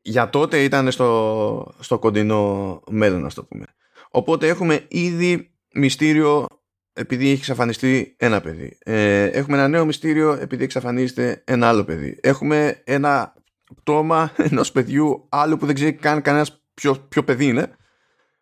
για 0.02 0.30
τότε 0.30 0.62
ήταν 0.62 0.90
στο, 0.90 1.74
στο 1.80 1.98
κοντινό 1.98 2.82
μέλλον 2.90 3.20
να 3.22 3.30
το 3.30 3.44
πούμε 3.44 3.64
οπότε 4.10 4.48
έχουμε 4.48 4.84
ήδη 4.88 5.50
μυστήριο 5.74 6.46
επειδή 6.92 7.24
έχει 7.24 7.38
εξαφανιστεί 7.38 8.14
ένα 8.18 8.40
παιδί. 8.40 8.78
Ε, 8.78 9.24
έχουμε 9.24 9.56
ένα 9.56 9.68
νέο 9.68 9.84
μυστήριο 9.84 10.32
επειδή 10.32 10.64
εξαφανίζεται 10.64 11.42
ένα 11.46 11.68
άλλο 11.68 11.84
παιδί. 11.84 12.18
Έχουμε 12.22 12.82
ένα 12.84 13.34
πτώμα 13.74 14.32
ενός 14.50 14.72
παιδιού 14.72 15.26
άλλου 15.28 15.56
που 15.56 15.66
δεν 15.66 15.74
ξέρει 15.74 15.92
καν 15.92 16.22
κανένας 16.22 16.62
ποιο, 16.74 16.94
ποιο 17.08 17.24
παιδί 17.24 17.46
είναι 17.46 17.76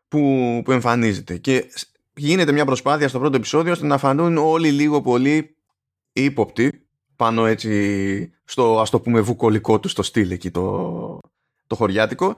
που, 0.08 0.62
που 0.64 0.72
εμφανίζεται. 0.72 1.36
Και 1.36 1.70
γίνεται 2.16 2.52
μια 2.52 2.64
προσπάθεια 2.64 3.08
στο 3.08 3.18
πρώτο 3.18 3.36
επεισόδιο 3.36 3.72
ώστε 3.72 3.86
να 3.86 3.98
φανούν 3.98 4.36
όλοι 4.36 4.70
λίγο 4.70 5.00
πολύ 5.00 5.56
ύποπτοι 6.12 6.86
πάνω 7.16 7.46
έτσι 7.46 8.32
στο 8.44 8.80
ας 8.80 8.90
το 8.90 9.00
πούμε 9.00 9.20
βουκολικό 9.20 9.80
του 9.80 9.88
στο 9.88 10.02
στυλ 10.02 10.30
εκεί 10.30 10.50
το, 10.50 11.20
το 11.66 11.74
χωριάτικο 11.74 12.36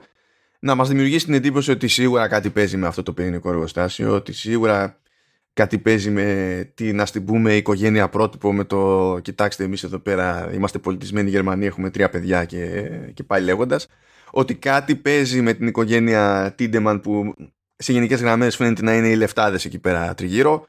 να 0.59 0.75
μας 0.75 0.87
δημιουργήσει 0.87 1.25
την 1.25 1.33
εντύπωση 1.33 1.71
ότι 1.71 1.87
σίγουρα 1.87 2.27
κάτι 2.27 2.49
παίζει 2.49 2.77
με 2.77 2.87
αυτό 2.87 3.03
το 3.03 3.13
πυρηνικό 3.13 3.49
εργοστάσιο 3.49 4.15
ότι 4.15 4.33
σίγουρα 4.33 4.99
κάτι 5.53 5.77
παίζει 5.77 6.09
με 6.09 6.71
τι 6.75 6.93
να 6.93 7.03
την 7.03 7.25
πούμε 7.25 7.55
οικογένεια 7.55 8.09
πρότυπο 8.09 8.53
με 8.53 8.63
το 8.63 9.19
κοιτάξτε 9.21 9.63
εμείς 9.63 9.83
εδώ 9.83 9.99
πέρα 9.99 10.49
είμαστε 10.53 10.79
πολιτισμένοι 10.79 11.29
Γερμανοί 11.29 11.65
έχουμε 11.65 11.89
τρία 11.89 12.09
παιδιά 12.09 12.45
και, 12.45 12.89
και 13.13 13.23
πάει 13.23 13.41
λέγοντας 13.41 13.87
ότι 14.31 14.55
κάτι 14.55 14.95
παίζει 14.95 15.41
με 15.41 15.53
την 15.53 15.67
οικογένεια 15.67 16.53
Τίντεμαν 16.57 17.01
που 17.01 17.35
σε 17.75 17.91
γενικές 17.91 18.21
γραμμές 18.21 18.55
φαίνεται 18.55 18.83
να 18.83 18.95
είναι 18.95 19.07
οι 19.07 19.15
λεφτάδες 19.15 19.65
εκεί 19.65 19.79
πέρα 19.79 20.13
τριγύρω. 20.13 20.67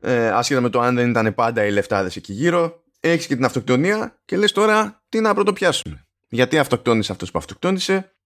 Ε, 0.00 0.28
άσχετα 0.28 0.60
με 0.60 0.68
το 0.68 0.80
αν 0.80 0.94
δεν 0.94 1.10
ήταν 1.10 1.34
πάντα 1.34 1.64
οι 1.64 1.70
λεφτάδες 1.70 2.16
εκεί 2.16 2.32
γύρω 2.32 2.82
έχεις 3.00 3.26
και 3.26 3.34
την 3.34 3.44
αυτοκτονία 3.44 4.18
και 4.24 4.36
λες 4.36 4.52
τώρα 4.52 5.02
τι 5.08 5.20
να 5.20 5.34
πρωτοπιάσουμε 5.34 6.05
γιατί 6.36 6.58
αυτοκτόνησε 6.58 7.12
αυτός 7.12 7.30
που 7.30 7.38
αυτοκτόνησε 7.38 8.16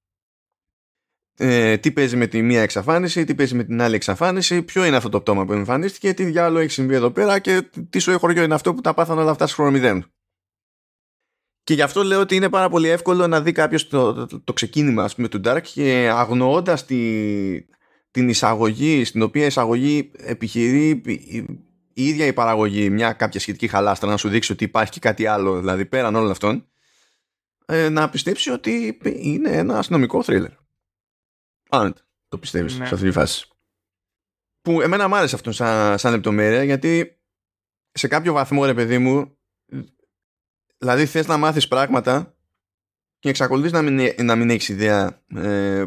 ε, 1.36 1.76
τι 1.76 1.92
παίζει 1.92 2.16
με 2.16 2.26
τη 2.26 2.42
μία 2.42 2.62
εξαφάνιση, 2.62 3.24
τι 3.24 3.34
παίζει 3.34 3.54
με 3.54 3.64
την 3.64 3.80
άλλη 3.80 3.94
εξαφάνιση, 3.94 4.62
ποιο 4.62 4.84
είναι 4.84 4.96
αυτό 4.96 5.08
το 5.08 5.20
πτώμα 5.20 5.44
που 5.44 5.52
εμφανίστηκε, 5.52 6.14
τι 6.14 6.24
διάλογο 6.24 6.58
έχει 6.58 6.70
συμβεί 6.70 6.94
εδώ 6.94 7.10
πέρα 7.10 7.38
και 7.38 7.70
τι 7.90 7.98
σου 7.98 8.18
χωριό 8.18 8.42
είναι 8.42 8.54
αυτό 8.54 8.74
που 8.74 8.80
τα 8.80 8.94
πάθαν 8.94 9.18
όλα 9.18 9.30
αυτά 9.30 9.46
σε 9.46 9.54
χρόνο 9.54 9.70
μηδέν. 9.70 10.04
Και 11.62 11.74
γι' 11.74 11.82
αυτό 11.82 12.02
λέω 12.02 12.20
ότι 12.20 12.36
είναι 12.36 12.48
πάρα 12.48 12.68
πολύ 12.68 12.88
εύκολο 12.88 13.26
να 13.26 13.40
δει 13.40 13.52
κάποιος 13.52 13.88
το, 13.88 14.26
το, 14.26 14.40
το, 14.40 14.52
ξεκίνημα 14.52 15.04
ας 15.04 15.14
πούμε, 15.14 15.28
του 15.28 15.40
Dark 15.44 15.60
και 15.62 16.10
αγνοώντας 16.12 16.84
τη, 16.84 16.96
την 18.10 18.28
εισαγωγή, 18.28 19.04
στην 19.04 19.22
οποία 19.22 19.46
εισαγωγή 19.46 20.10
επιχειρεί 20.16 21.02
η 21.92 22.06
ίδια 22.06 22.26
η 22.26 22.32
παραγωγή 22.32 22.90
μια 22.90 23.12
κάποια 23.12 23.40
σχετική 23.40 23.68
χαλάστρα 23.68 24.10
να 24.10 24.16
σου 24.16 24.28
δείξει 24.28 24.52
ότι 24.52 24.64
υπάρχει 24.64 24.92
και 24.92 25.00
κάτι 25.00 25.26
άλλο, 25.26 25.58
δηλαδή 25.58 25.86
πέραν 25.86 26.14
όλων 26.14 26.30
αυτών, 26.30 26.70
ε, 27.70 27.88
να 27.88 28.10
πιστέψει 28.10 28.50
ότι 28.50 28.98
είναι 29.04 29.50
ένα 29.50 29.78
αστυνομικό 29.78 30.22
θρίλερ. 30.22 30.50
Αν 31.68 31.94
το 32.28 32.38
πιστεύεις 32.38 32.78
ναι. 32.78 32.86
σε 32.86 32.94
αυτή 32.94 33.06
τη 33.06 33.12
φάση. 33.12 33.48
Που 34.60 34.80
εμένα 34.80 35.08
μου 35.08 35.16
άρεσε 35.16 35.34
αυτό 35.34 35.52
σαν, 35.52 35.98
σαν 35.98 36.12
λεπτομέρεια 36.12 36.64
γιατί 36.64 37.20
σε 37.92 38.08
κάποιο 38.08 38.32
βαθμό 38.32 38.64
ρε 38.64 38.74
παιδί 38.74 38.98
μου 38.98 39.38
δηλαδή 40.78 41.06
θες 41.06 41.26
να 41.26 41.36
μάθεις 41.36 41.68
πράγματα 41.68 42.34
και 43.18 43.28
εξακολουθείς 43.28 43.72
να 43.72 43.82
μην, 43.82 44.14
να 44.22 44.36
μην 44.36 44.50
έχεις 44.50 44.68
ιδέα 44.68 45.22
ε, 45.34 45.86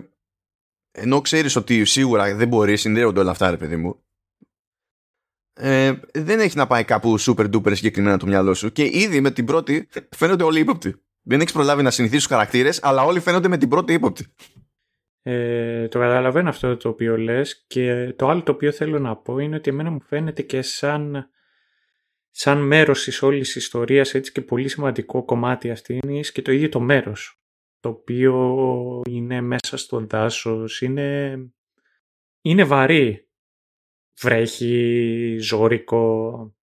ενώ 0.91 1.21
ξέρεις 1.21 1.55
ότι 1.55 1.85
σίγουρα 1.85 2.35
δεν 2.35 2.47
μπορείς 2.47 2.81
συνδέονται 2.81 3.19
όλα 3.19 3.31
αυτά 3.31 3.49
ρε 3.49 3.57
παιδί 3.57 3.75
μου 3.75 4.03
ε, 5.53 5.93
δεν 6.13 6.39
έχει 6.39 6.57
να 6.57 6.67
πάει 6.67 6.83
κάπου 6.83 7.19
super 7.19 7.53
duper 7.53 7.75
συγκεκριμένα 7.75 8.17
το 8.17 8.25
μυαλό 8.25 8.53
σου 8.53 8.71
και 8.71 8.83
ήδη 8.83 9.21
με 9.21 9.31
την 9.31 9.45
πρώτη 9.45 9.87
φαίνονται 10.09 10.43
όλοι 10.43 10.59
ύποπτοι 10.59 11.03
δεν 11.23 11.39
έχεις 11.39 11.53
προλάβει 11.53 11.83
να 11.83 11.91
συνηθίσεις 11.91 12.23
τους 12.23 12.33
χαρακτήρες, 12.33 12.83
αλλά 12.83 13.03
όλοι 13.03 13.19
φαίνονται 13.19 13.47
με 13.47 13.57
την 13.57 13.69
πρώτη 13.69 13.93
ύποπτη. 13.93 14.33
Ε, 15.21 15.87
το 15.87 15.99
καταλαβαίνω 15.99 16.49
αυτό 16.49 16.77
το 16.77 16.89
οποίο 16.89 17.17
λες 17.17 17.65
και 17.67 18.13
το 18.15 18.29
άλλο 18.29 18.43
το 18.43 18.51
οποίο 18.51 18.71
θέλω 18.71 18.99
να 18.99 19.15
πω 19.15 19.37
είναι 19.37 19.55
ότι 19.55 19.69
εμένα 19.69 19.89
μου 19.89 20.01
φαίνεται 20.01 20.41
και 20.41 20.61
σαν, 20.61 21.29
σαν 22.29 22.57
μέρος 22.57 23.03
της 23.03 23.21
όλης 23.21 23.55
ιστορίας 23.55 24.13
έτσι 24.13 24.31
και 24.31 24.41
πολύ 24.41 24.67
σημαντικό 24.67 25.25
κομμάτι 25.25 25.71
αυτής 25.71 25.99
είναι 26.03 26.19
και 26.19 26.41
το 26.41 26.51
ίδιο 26.51 26.69
το 26.69 26.79
μέρος 26.79 27.43
το 27.83 27.89
οποίο 27.89 29.01
είναι 29.09 29.41
μέσα 29.41 29.77
στο 29.77 30.05
δάσος, 30.05 30.81
είναι, 30.81 31.37
είναι 32.41 32.63
βαρύ, 32.63 33.29
βρέχει, 34.21 35.37
ζώρικο, 35.39 36.55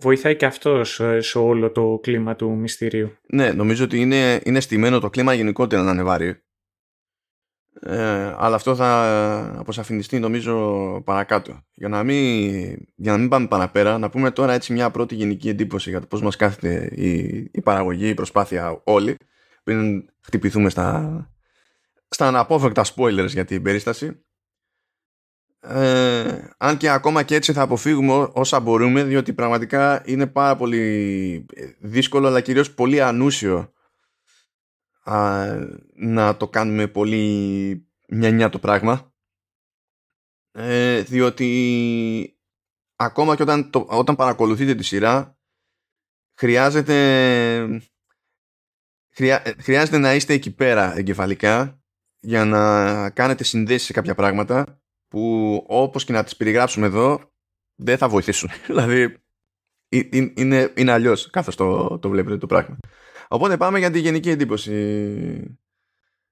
βοηθάει 0.00 0.36
και 0.36 0.46
αυτός 0.46 1.00
σε 1.18 1.38
όλο 1.38 1.70
το 1.70 1.98
κλίμα 2.02 2.36
του 2.36 2.50
μυστηρίου. 2.50 3.12
Ναι, 3.26 3.52
νομίζω 3.52 3.84
ότι 3.84 4.00
είναι, 4.00 4.40
είναι 4.44 4.60
στημένο 4.60 4.98
το 5.00 5.10
κλίμα 5.10 5.34
γενικότερα 5.34 5.82
να 5.82 5.90
είναι 5.90 6.02
βαρύ. 6.02 6.42
Ε, 7.80 8.34
αλλά 8.36 8.54
αυτό 8.54 8.74
θα 8.74 9.54
αποσαφινιστεί 9.58 10.18
νομίζω 10.18 11.02
παρακάτω. 11.04 11.60
Για 11.74 11.88
να, 11.88 12.02
μην, 12.02 12.50
για 12.94 13.12
να 13.12 13.18
μην 13.18 13.28
πάμε 13.28 13.46
παραπέρα, 13.46 13.98
να 13.98 14.10
πούμε 14.10 14.30
τώρα 14.30 14.52
έτσι 14.52 14.72
μια 14.72 14.90
πρώτη 14.90 15.14
γενική 15.14 15.48
εντύπωση 15.48 15.90
για 15.90 16.00
το 16.00 16.06
πώς 16.06 16.22
μας 16.22 16.36
κάθεται 16.36 16.90
η, 16.94 17.16
η 17.52 17.60
παραγωγή, 17.60 18.08
η 18.08 18.14
προσπάθεια 18.14 18.80
όλοι, 18.84 19.16
πριν 19.64 20.10
χτυπηθούμε 20.20 20.70
στα, 20.70 21.30
στα 22.08 22.26
αναπόφευκτα 22.26 22.84
spoilers 22.84 23.28
για 23.28 23.44
την 23.44 23.62
περίσταση. 23.62 24.22
Ε, 25.60 26.48
αν 26.58 26.76
και 26.76 26.90
ακόμα 26.90 27.22
και 27.22 27.34
έτσι 27.34 27.52
θα 27.52 27.62
αποφύγουμε 27.62 28.30
όσα 28.32 28.60
μπορούμε, 28.60 29.04
διότι 29.04 29.32
πραγματικά 29.32 30.02
είναι 30.06 30.26
πάρα 30.26 30.56
πολύ 30.56 31.46
δύσκολο, 31.78 32.26
αλλά 32.26 32.40
κυρίως 32.40 32.74
πολύ 32.74 33.02
ανούσιο 33.02 33.72
να 35.94 36.36
το 36.36 36.48
κάνουμε 36.48 36.86
πολύ 36.86 37.86
μια 38.08 38.48
το 38.48 38.58
πράγμα. 38.58 39.12
Ε, 40.52 41.00
διότι 41.02 42.38
ακόμα 42.96 43.36
και 43.36 43.42
όταν, 43.42 43.70
το, 43.70 43.86
όταν 43.90 44.16
παρακολουθείτε 44.16 44.74
τη 44.74 44.82
σειρά 44.82 45.38
χρειάζεται 46.34 47.82
χρειάζεται 49.58 49.98
να 49.98 50.14
είστε 50.14 50.32
εκεί 50.32 50.54
πέρα 50.54 50.96
εγκεφαλικά 50.96 51.82
για 52.20 52.44
να 52.44 53.10
κάνετε 53.10 53.44
συνδέσεις 53.44 53.86
σε 53.86 53.92
κάποια 53.92 54.14
πράγματα 54.14 54.82
που 55.08 55.64
όπως 55.66 56.04
και 56.04 56.12
να 56.12 56.24
τις 56.24 56.36
περιγράψουμε 56.36 56.86
εδώ 56.86 57.20
δεν 57.74 57.98
θα 57.98 58.08
βοηθήσουν 58.08 58.50
δηλαδή 58.66 59.16
είναι, 60.34 60.72
είναι 60.76 60.92
αλλιώς 60.92 61.30
καθώς 61.30 61.56
το, 61.56 61.98
το 61.98 62.08
βλέπετε 62.08 62.36
το 62.36 62.46
πράγμα 62.46 62.78
Οπότε 63.28 63.56
πάμε 63.56 63.78
για 63.78 63.90
τη 63.90 63.98
γενική 63.98 64.30
εντύπωση. 64.30 65.58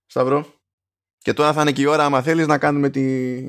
Σταυρό. 0.06 0.46
Και 1.18 1.32
τώρα 1.32 1.52
θα 1.52 1.60
είναι 1.60 1.72
και 1.72 1.82
η 1.82 1.86
ώρα, 1.86 2.04
άμα 2.04 2.22
θέλεις, 2.22 2.46
να 2.46 2.58
κάνουμε 2.58 2.90
τη... 2.90 3.40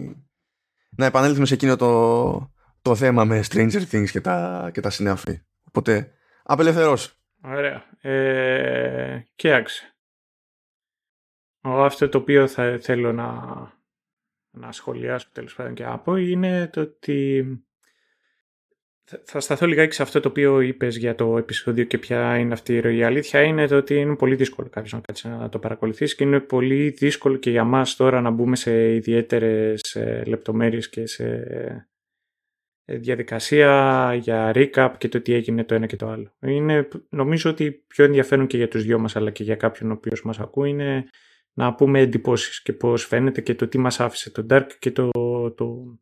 να 0.90 1.06
επανέλθουμε 1.06 1.46
σε 1.46 1.54
εκείνο 1.54 1.76
το, 1.76 2.52
το 2.82 2.96
θέμα 2.96 3.26
με 3.26 3.44
Stranger 3.50 3.82
Things 3.92 4.10
και 4.10 4.22
τα, 4.22 4.70
και 4.74 4.82
τα 4.82 4.90
συνάφη. 4.90 5.42
Οπότε, 5.64 6.12
απελευθερώσου. 6.44 7.16
Ωραία. 7.44 7.84
Ε, 8.02 9.24
κοίταξε. 9.36 9.96
Αυτό 11.62 12.10
το 12.10 12.18
οποίο 12.18 12.48
θα 12.48 12.78
θέλω 12.82 13.14
να, 13.14 13.44
να 14.60 14.72
σχολιάσω 14.72 15.28
τέλος 15.32 15.56
πάντων 15.56 15.74
και 15.74 15.84
να 15.84 16.00
πω 16.00 16.16
είναι 16.16 16.70
το 16.74 16.82
ότι 16.82 17.46
θα 19.24 19.40
σταθώ 19.40 19.66
λιγάκι 19.66 19.96
σε 19.96 20.02
αυτό 20.02 20.20
το 20.20 20.28
οποίο 20.28 20.62
είπες 20.62 20.98
για 20.98 21.16
το 21.16 21.38
επεισόδιο 21.38 21.84
και 21.84 21.98
ποια 21.98 22.38
είναι 22.38 22.54
αυτή 22.54 22.74
η 22.74 22.80
ροή. 22.80 22.98
Η 22.98 23.04
αλήθεια 23.04 23.42
είναι 23.42 23.68
το 23.68 23.76
ότι 23.76 23.96
είναι 23.96 24.16
πολύ 24.16 24.36
δύσκολο 24.36 24.70
κάποιος 24.70 24.94
να 24.94 25.00
κάτσει 25.00 25.28
να 25.28 25.50
το 25.50 25.60
παρακολουθήσει 25.60 26.16
και 26.16 26.24
είναι 26.24 26.40
πολύ 26.40 26.90
δύσκολο 26.90 27.36
και 27.36 27.50
για 27.50 27.64
μας 27.64 27.96
τώρα 27.96 28.22
να 28.22 28.30
μπούμε 28.30 28.56
σε 28.56 28.94
ιδιαίτερες 28.94 29.96
ε, 29.96 30.24
λεπτομέρειες 30.26 30.90
και 30.90 31.06
σε 31.06 31.26
ε, 32.86 32.98
διαδικασία 32.98 34.14
για 34.22 34.52
recap 34.56 34.92
και 34.98 35.08
το 35.08 35.22
τι 35.22 35.34
έγινε 35.34 35.64
το 35.64 35.76
ένα 35.76 35.86
και 35.86 35.96
το 35.96 36.08
άλλο. 36.08 36.36
Είναι, 36.40 36.88
νομίζω 37.10 37.50
ότι 37.50 37.72
πιο 37.88 38.06
ενδιαφέρον 38.06 38.48
και 38.48 38.58
για 38.58 38.68
τους 38.68 38.84
δυο 38.84 39.00
μας 39.00 39.16
αλλά 39.16 39.32
και 39.32 39.44
για 39.44 39.56
κάποιον 39.56 39.92
ο 39.92 39.94
οποίος 39.94 40.24
μας 40.24 40.40
ακούει 40.40 40.70
είναι 40.70 41.06
να 41.58 41.74
πούμε 41.76 42.00
εντυπώσεις 42.00 42.62
και 42.62 42.74
πώς 42.74 43.06
φαίνεται 43.06 43.42
και 43.42 43.56
το 43.56 43.68
τι 43.68 43.78
μας 43.78 44.00
άφησε 44.00 44.32
το 44.32 44.46
Dark 44.50 44.68
και 44.80 44.92
το, 44.92 45.12
το... 45.52 45.98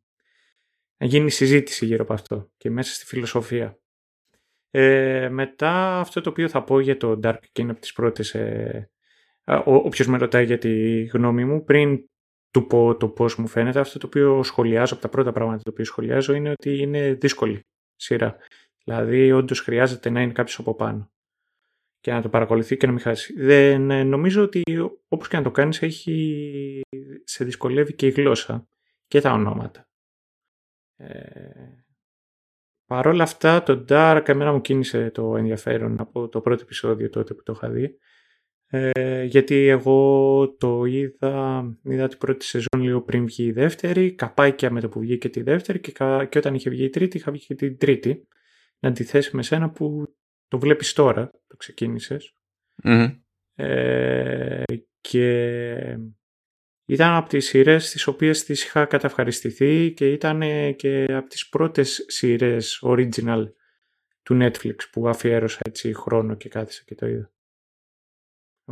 να 0.97 1.05
γίνει 1.05 1.29
συζήτηση 1.29 1.85
γύρω 1.85 2.03
από 2.03 2.13
αυτό 2.13 2.51
και 2.57 2.69
μέσα 2.69 2.93
στη 2.93 3.05
φιλοσοφία. 3.05 3.79
Ε, 4.69 5.29
μετά 5.29 5.99
αυτό 5.99 6.21
το 6.21 6.29
οποίο 6.29 6.49
θα 6.49 6.63
πω 6.63 6.79
για 6.79 6.97
το 6.97 7.19
Dark 7.23 7.39
και 7.51 7.61
είναι 7.61 7.71
από 7.71 7.81
τις 7.81 7.93
πρώτες 7.93 8.33
ε, 8.35 8.89
όποιος 9.65 10.07
με 10.07 10.17
ρωτάει 10.17 10.45
για 10.45 10.57
τη 10.57 11.03
γνώμη 11.03 11.45
μου 11.45 11.63
πριν 11.63 12.09
του 12.51 12.67
πω 12.67 12.97
το 12.97 13.09
πώς 13.09 13.35
μου 13.35 13.47
φαίνεται 13.47 13.79
αυτό 13.79 13.99
το 13.99 14.07
οποίο 14.07 14.43
σχολιάζω 14.43 14.93
από 14.93 15.03
τα 15.03 15.09
πρώτα 15.09 15.31
πράγματα 15.31 15.63
το 15.63 15.69
οποίο 15.69 15.85
σχολιάζω 15.85 16.33
είναι 16.33 16.49
ότι 16.49 16.77
είναι 16.77 17.13
δύσκολη 17.13 17.65
σειρά 17.95 18.35
δηλαδή 18.83 19.31
όντως 19.31 19.59
χρειάζεται 19.59 20.09
να 20.09 20.21
είναι 20.21 20.31
κάποιος 20.31 20.59
από 20.59 20.75
πάνω 20.75 21.11
και 22.05 22.11
να 22.11 22.21
το 22.21 22.29
παρακολουθεί 22.29 22.77
και 22.77 22.85
να 22.85 22.91
μην 22.91 23.01
χάσει. 23.01 23.33
Δεν 23.37 23.91
ε, 23.91 24.03
νομίζω 24.03 24.43
ότι 24.43 24.61
όπως 25.07 25.27
και 25.27 25.37
να 25.37 25.43
το 25.43 25.51
κάνεις 25.51 25.81
έχει, 25.81 26.81
σε 27.23 27.43
δυσκολεύει 27.43 27.93
και 27.93 28.07
η 28.07 28.09
γλώσσα 28.09 28.67
και 29.07 29.21
τα 29.21 29.31
ονόματα. 29.31 29.87
Ε, 30.95 31.13
Παρ' 32.85 33.07
όλα 33.07 33.23
αυτά 33.23 33.63
το 33.63 33.85
Dark 33.89 34.23
εμένα 34.25 34.51
μου 34.51 34.61
κίνησε 34.61 35.11
το 35.11 35.37
ενδιαφέρον 35.37 35.99
από 35.99 36.29
το 36.29 36.41
πρώτο 36.41 36.61
επεισόδιο 36.63 37.09
τότε 37.09 37.33
που 37.33 37.43
το 37.43 37.53
είχα 37.55 37.69
δει. 37.69 37.97
Ε, 38.67 39.23
γιατί 39.23 39.67
εγώ 39.67 40.49
το 40.57 40.85
είδα, 40.85 41.63
είδα 41.83 42.07
την 42.07 42.17
πρώτη 42.17 42.45
σεζόν 42.45 42.81
λίγο 42.81 43.01
πριν 43.01 43.25
βγει 43.25 43.43
η 43.43 43.51
δεύτερη, 43.51 44.11
καπάκια 44.11 44.71
με 44.71 44.81
το 44.81 44.89
που 44.89 44.99
βγήκε 44.99 45.29
τη 45.29 45.41
δεύτερη 45.41 45.79
και, 45.79 45.91
και 46.29 46.37
όταν 46.37 46.55
είχε 46.55 46.69
βγει 46.69 46.83
η 46.83 46.89
τρίτη 46.89 47.17
είχα 47.17 47.31
βγει 47.31 47.45
και 47.45 47.55
την 47.55 47.77
τρίτη. 47.77 48.27
Να 48.79 48.89
αντιθέσει 48.89 49.35
με 49.35 49.43
σένα 49.43 49.69
που 49.69 50.15
το 50.47 50.59
βλέπεις 50.59 50.93
τώρα, 50.93 51.31
το 51.47 51.57
ξεκινησες 51.57 52.33
Ε, 53.55 54.63
και 55.01 55.97
ήταν 56.85 57.13
από 57.13 57.29
τις 57.29 57.45
σειρές 57.45 57.89
τις 57.89 58.07
οποίες 58.07 58.43
τις 58.43 58.63
είχα 58.63 58.85
καταυχαριστηθεί 58.85 59.93
και 59.93 60.11
ήταν 60.11 60.41
και 60.75 61.05
από 61.09 61.29
τις 61.29 61.49
πρώτες 61.49 62.05
σειρές 62.07 62.79
original 62.83 63.51
του 64.23 64.37
Netflix 64.41 64.75
που 64.91 65.07
αφιέρωσα 65.07 65.59
έτσι 65.63 65.93
χρόνο 65.93 66.35
και 66.35 66.49
κάθισα 66.49 66.83
και 66.85 66.95
το 66.95 67.07
είδα. 67.07 67.33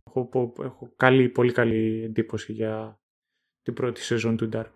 Έχω, 0.05 0.53
έχω 0.59 0.93
καλή, 0.95 1.29
πολύ 1.29 1.51
καλή 1.51 2.03
εντύπωση 2.03 2.53
για 2.53 2.99
την 3.61 3.73
πρώτη 3.73 4.01
σεζόν 4.01 4.37
του 4.37 4.49
Dark. 4.53 4.71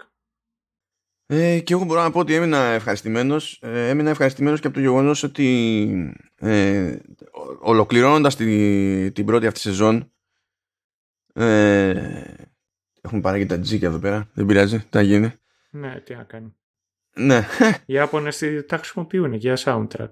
Ε, 1.30 1.60
και 1.60 1.74
εγώ 1.74 1.84
μπορώ 1.84 2.02
να 2.02 2.12
πω 2.12 2.20
ότι 2.20 2.34
έμεινα 2.34 2.58
ευχαριστημένος. 2.58 3.60
Ε, 3.62 3.90
έμεινα 3.90 4.10
ευχαριστημένος 4.10 4.60
και 4.60 4.68
από 4.68 4.76
το 4.76 4.82
γεγονός 4.82 5.24
ότι 5.24 6.20
ε, 6.36 6.98
ολοκληρώνοντας 7.60 8.36
τη, 8.36 9.12
την 9.12 9.26
πρώτη 9.26 9.48
αυτή 9.48 9.60
σεζόν 9.60 10.12
ε, 11.34 12.24
έχουμε 13.02 13.22
παράγει 13.22 13.46
τα 13.46 13.60
τζίκια 13.60 13.88
εδώ 13.88 14.00
πέρα. 14.00 14.30
Δεν 14.34 14.46
πειράζει, 14.46 14.80
τι 14.80 14.88
θα 14.90 15.02
γίνει. 15.02 15.34
Ναι, 15.70 16.00
τι 16.00 16.16
να 16.16 16.24
κάνει. 16.24 16.56
Ναι. 17.16 17.48
Οι 17.86 17.94
Ιάπωνες 17.94 18.44
τα 18.68 18.78
χρησιμοποιούν 18.78 19.34
για 19.34 19.58
soundtrack. 19.60 20.12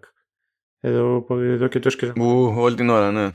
Εδώ, 0.79 1.25
εδώ 1.29 1.67
και 1.67 1.79
τόσο 1.79 1.97
καιρό. 1.97 2.13
Όλη 2.57 2.75
την 2.75 2.89
ώρα, 2.89 3.11
ναι. 3.11 3.31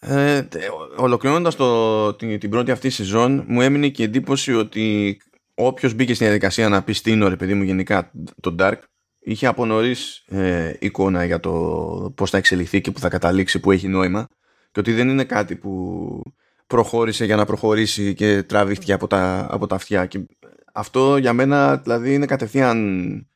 Ε, 0.00 0.48
ολοκληρώνοντας 0.96 1.56
το, 1.56 2.14
την, 2.14 2.38
την 2.38 2.50
πρώτη 2.50 2.70
αυτή 2.70 2.90
σεζόν 2.90 3.44
μου 3.48 3.60
έμεινε 3.60 3.88
και 3.88 4.02
εντύπωση 4.02 4.54
ότι 4.54 5.16
όποιος 5.58 5.94
μπήκε 5.94 6.14
στην 6.14 6.26
διαδικασία 6.26 6.68
να 6.68 6.82
πει 6.82 6.92
στην 6.92 7.22
ώρα 7.22 7.36
παιδί 7.36 7.54
μου 7.54 7.62
γενικά 7.62 8.10
το 8.40 8.54
Dark 8.58 8.78
είχε 9.18 9.46
από 9.46 9.66
νωρίς 9.66 10.24
ε, 10.26 10.76
εικόνα 10.78 11.24
για 11.24 11.40
το 11.40 11.52
πώς 12.16 12.30
θα 12.30 12.36
εξελιχθεί 12.36 12.80
και 12.80 12.90
που 12.90 12.98
θα 12.98 13.08
καταλήξει 13.08 13.60
που 13.60 13.72
έχει 13.72 13.88
νόημα 13.88 14.28
και 14.70 14.80
ότι 14.80 14.92
δεν 14.92 15.08
είναι 15.08 15.24
κάτι 15.24 15.56
που 15.56 16.22
προχώρησε 16.66 17.24
για 17.24 17.36
να 17.36 17.44
προχωρήσει 17.44 18.14
και 18.14 18.42
τραβήχτηκε 18.42 18.92
από 18.92 19.06
τα, 19.06 19.46
από 19.50 19.66
τα 19.66 19.74
αυτιά 19.74 20.06
και 20.06 20.26
αυτό 20.72 21.16
για 21.16 21.32
μένα 21.32 21.76
δηλαδή 21.76 22.14
είναι 22.14 22.26
κατευθείαν 22.26 23.28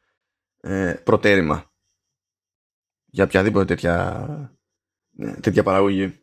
ε, 0.61 0.95
προτέρημα 1.05 1.73
για 3.07 3.25
οποιαδήποτε 3.25 3.65
τέτοια, 3.65 4.27
ε, 5.19 5.33
τέτοια 5.33 5.63
παραγωγή. 5.63 6.21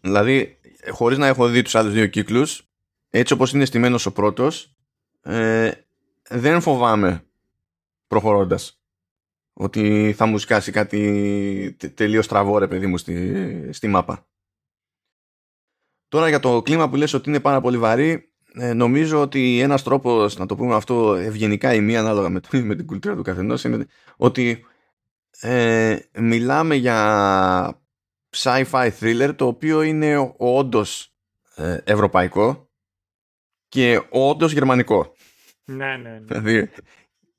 Δηλαδή 0.00 0.60
χωρίς 0.90 1.18
να 1.18 1.26
έχω 1.26 1.48
δει 1.48 1.62
τους 1.62 1.74
άλλους 1.74 1.92
δύο 1.92 2.06
κύκλους 2.06 2.71
έτσι 3.14 3.32
όπως 3.32 3.52
είναι 3.52 3.64
στημένος 3.64 4.06
ο 4.06 4.12
πρώτος 4.12 4.76
ε, 5.22 5.70
δεν 6.28 6.60
φοβάμαι 6.60 7.24
προχωρώντας 8.06 8.82
ότι 9.52 10.14
θα 10.16 10.26
μου 10.26 10.38
σκάσει 10.38 10.72
κάτι 10.72 11.76
τελείως 11.94 12.24
στραβό 12.24 12.58
ρε 12.58 12.68
παιδί 12.68 12.86
μου 12.86 12.98
στη, 12.98 13.68
στη 13.72 13.86
μάπα. 13.88 14.26
Τώρα 16.08 16.28
για 16.28 16.40
το 16.40 16.62
κλίμα 16.62 16.88
που 16.88 16.96
λες 16.96 17.12
ότι 17.12 17.28
είναι 17.28 17.40
πάρα 17.40 17.60
πολύ 17.60 17.78
βαρύ 17.78 18.32
ε, 18.54 18.72
νομίζω 18.72 19.20
ότι 19.20 19.60
ένας 19.60 19.82
τρόπος 19.82 20.36
να 20.36 20.46
το 20.46 20.56
πούμε 20.56 20.74
αυτό 20.74 21.14
ευγενικά 21.14 21.74
ή 21.74 21.80
μη 21.80 21.96
ανάλογα 21.96 22.28
με, 22.28 22.40
με 22.62 22.74
την 22.74 22.86
κουλτούρα 22.86 23.16
του 23.16 23.22
καθενός 23.22 23.64
είναι 23.64 23.86
ότι 24.16 24.64
ε, 25.40 25.98
μιλάμε 26.14 26.74
για 26.74 27.82
sci-fi 28.36 28.90
thriller 29.00 29.32
το 29.36 29.46
οποίο 29.46 29.82
είναι 29.82 30.34
όντως 30.36 31.14
ε, 31.54 31.78
ευρωπαϊκό 31.84 32.71
και 33.72 34.02
όντως 34.08 34.52
γερμανικό. 34.52 35.14
Ναι, 35.64 35.96
ναι, 35.96 36.10
ναι. 36.10 36.20
Δηλαδή, 36.26 36.70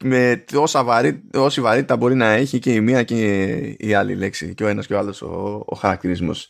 με 0.04 0.44
όσα 0.56 0.84
βαρύ, 0.84 1.24
όση 1.34 1.62
βαρύτητα 1.62 1.98
μπορεί 1.98 2.16
να 2.16 2.30
έχει 2.30 2.60
και 2.60 2.74
η 2.74 2.82
μία 2.82 3.04
και 3.04 3.56
η 3.80 3.94
άλλη 3.94 4.16
λέξη 4.16 4.54
και 4.54 4.64
ο 4.64 4.68
ένας 4.68 4.88
και 4.88 4.94
ο 4.94 4.98
άλλος 4.98 5.22
ο, 5.22 5.64
ο 5.66 5.76
χαρακτηρισμός. 5.76 6.50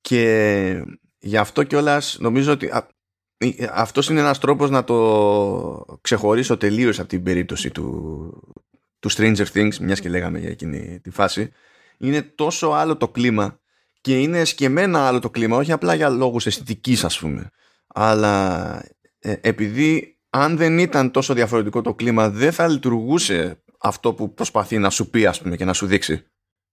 Και 0.00 0.84
γι' 1.18 1.36
αυτό 1.36 1.62
κιόλας 1.62 2.16
νομίζω 2.20 2.52
ότι 2.52 2.70
αυτός 3.70 4.08
είναι 4.08 4.20
ένας 4.20 4.38
τρόπος 4.38 4.70
να 4.70 4.84
το 4.84 5.98
ξεχωρίσω 6.00 6.56
τελείως 6.56 6.98
από 6.98 7.08
την 7.08 7.22
περίπτωση 7.22 7.70
του, 7.70 7.86
του 8.98 9.10
Stranger 9.12 9.46
Things, 9.54 9.76
μιας 9.80 10.00
και 10.00 10.08
λέγαμε 10.08 10.38
για 10.38 10.50
εκείνη 10.50 11.00
τη 11.00 11.10
φάση. 11.10 11.50
Είναι 11.98 12.22
τόσο 12.22 12.68
άλλο 12.68 12.96
το 12.96 13.08
κλίμα 13.08 13.60
και 14.00 14.20
είναι 14.20 14.44
σκεμμένα 14.44 15.06
άλλο 15.06 15.18
το 15.18 15.30
κλίμα, 15.30 15.56
όχι 15.56 15.72
απλά 15.72 15.94
για 15.94 16.08
λόγους 16.08 16.46
αισθητικής 16.46 17.04
ας 17.04 17.18
πούμε 17.18 17.50
αλλά 17.96 18.76
ε, 19.18 19.34
επειδή 19.40 20.18
αν 20.30 20.56
δεν 20.56 20.78
ήταν 20.78 21.10
τόσο 21.10 21.34
διαφορετικό 21.34 21.80
το 21.80 21.94
κλίμα 21.94 22.30
δεν 22.30 22.52
θα 22.52 22.68
λειτουργούσε 22.68 23.62
αυτό 23.78 24.14
που 24.14 24.34
προσπαθεί 24.34 24.78
να 24.78 24.90
σου 24.90 25.10
πει 25.10 25.26
ας 25.26 25.40
πούμε 25.40 25.56
και 25.56 25.64
να 25.64 25.72
σου 25.72 25.86
δείξει 25.86 26.26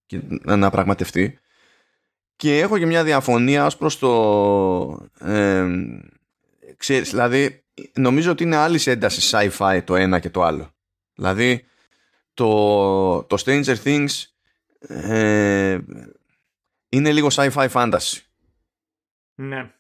και 0.06 0.22
να 0.44 0.70
πραγματευτεί. 0.70 1.40
Και 2.36 2.60
έχω 2.60 2.78
και 2.78 2.86
μια 2.86 3.04
διαφωνία 3.04 3.66
ως 3.66 3.78
προς 3.78 4.00
το 4.00 5.10
ε, 5.20 5.68
ξέρεις, 6.78 7.10
δηλαδή 7.10 7.64
νομίζω 7.94 8.32
ότι 8.32 8.44
είναι 8.44 8.56
άλλη 8.56 8.80
ένταση 8.86 9.30
sci-fi 9.32 9.82
το 9.86 9.96
ένα 9.96 10.20
και 10.20 10.30
το 10.30 10.44
άλλο. 10.44 10.72
Δηλαδή 11.14 11.66
το, 12.34 13.24
το 13.24 13.44
Stranger 13.46 13.76
Things 13.84 14.24
ε, 14.80 15.80
είναι 16.90 17.12
λίγο 17.12 17.28
sci-fi 17.32 17.70
fantasy. 17.70 18.20
Ναι 19.36 19.72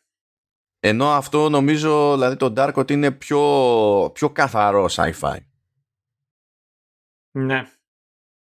ενώ 0.84 1.12
αυτό 1.12 1.50
νομίζω, 1.50 2.14
δηλαδή 2.14 2.36
το 2.36 2.54
Dark 2.58 2.74
ότι 2.74 2.94
είναι 2.94 3.12
πιο, 3.12 3.42
πιο 4.14 4.30
καθαρό 4.30 4.90
sci-fi. 4.92 5.38
Ναι. 7.32 7.68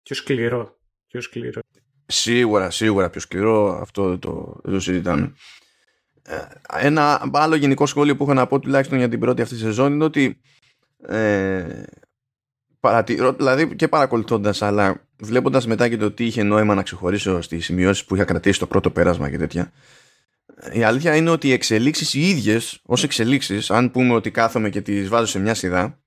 Πιο 0.03 0.15
σκληρό. 0.15 0.79
Πιο 1.07 1.21
σκληρό. 1.21 1.61
Σίγουρα, 2.05 2.69
σίγουρα 2.69 3.09
πιο 3.09 3.19
σκληρό. 3.21 3.79
Αυτό 3.81 4.19
το, 4.19 4.61
το 4.63 4.79
συζητάμε. 4.79 5.33
Ε, 6.21 6.37
ένα 6.79 7.29
άλλο 7.33 7.55
γενικό 7.55 7.85
σχόλιο 7.85 8.15
που 8.15 8.23
έχω 8.23 8.33
να 8.33 8.47
πω 8.47 8.59
τουλάχιστον 8.59 8.97
για 8.97 9.09
την 9.09 9.19
πρώτη 9.19 9.41
αυτή 9.41 9.55
σεζόν 9.55 9.93
είναι 9.93 10.03
ότι 10.03 10.41
ε, 11.07 11.83
παρατηρώ, 12.79 13.33
δηλαδή 13.33 13.75
και 13.75 13.87
παρακολουθώντας 13.87 14.61
αλλά 14.61 15.07
βλέποντας 15.19 15.67
μετά 15.67 15.89
και 15.89 15.97
το 15.97 16.11
τι 16.11 16.25
είχε 16.25 16.43
νόημα 16.43 16.75
να 16.75 16.83
ξεχωρίσω 16.83 17.41
στις 17.41 17.65
σημειώσεις 17.65 18.05
που 18.05 18.15
είχα 18.15 18.23
κρατήσει 18.23 18.59
το 18.59 18.67
πρώτο 18.67 18.91
πέρασμα 18.91 19.29
και 19.29 19.37
τέτοια 19.37 19.71
η 20.73 20.83
αλήθεια 20.83 21.15
είναι 21.15 21.29
ότι 21.29 21.47
οι 21.47 21.51
εξελίξεις 21.51 22.13
οι 22.13 22.29
ίδιες 22.29 22.79
ως 22.85 23.03
εξελίξεις 23.03 23.71
αν 23.71 23.91
πούμε 23.91 24.13
ότι 24.13 24.31
κάθομαι 24.31 24.69
και 24.69 24.81
τις 24.81 25.09
βάζω 25.09 25.25
σε 25.25 25.39
μια 25.39 25.53
σειρά 25.53 26.01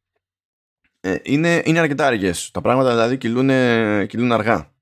ε, 1.01 1.17
είναι, 1.23 1.62
είναι 1.64 1.79
αρκετά 1.79 2.07
αργές. 2.07 2.51
Τα 2.51 2.61
πράγματα 2.61 2.90
δηλαδή 2.90 3.17
κυλούν, 3.17 3.51
κυλούν 4.07 4.33
αργά. 4.33 4.73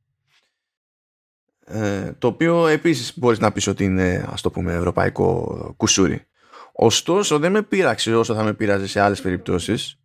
Ε, 1.64 2.12
το 2.18 2.26
οποίο 2.26 2.66
επίσης 2.66 3.18
μπορείς 3.18 3.38
να 3.38 3.52
πεις 3.52 3.66
ότι 3.66 3.84
είναι 3.84 4.26
ας 4.30 4.40
το 4.40 4.50
πούμε 4.50 4.72
ευρωπαϊκό 4.72 5.74
κουσούρι. 5.76 6.26
Ωστόσο 6.72 7.38
δεν 7.38 7.52
με 7.52 7.62
πείραξε 7.62 8.14
όσο 8.14 8.34
θα 8.34 8.42
με 8.42 8.54
πείραζε 8.54 8.86
σε 8.86 9.00
άλλες 9.00 9.20
περιπτώσεις 9.20 10.00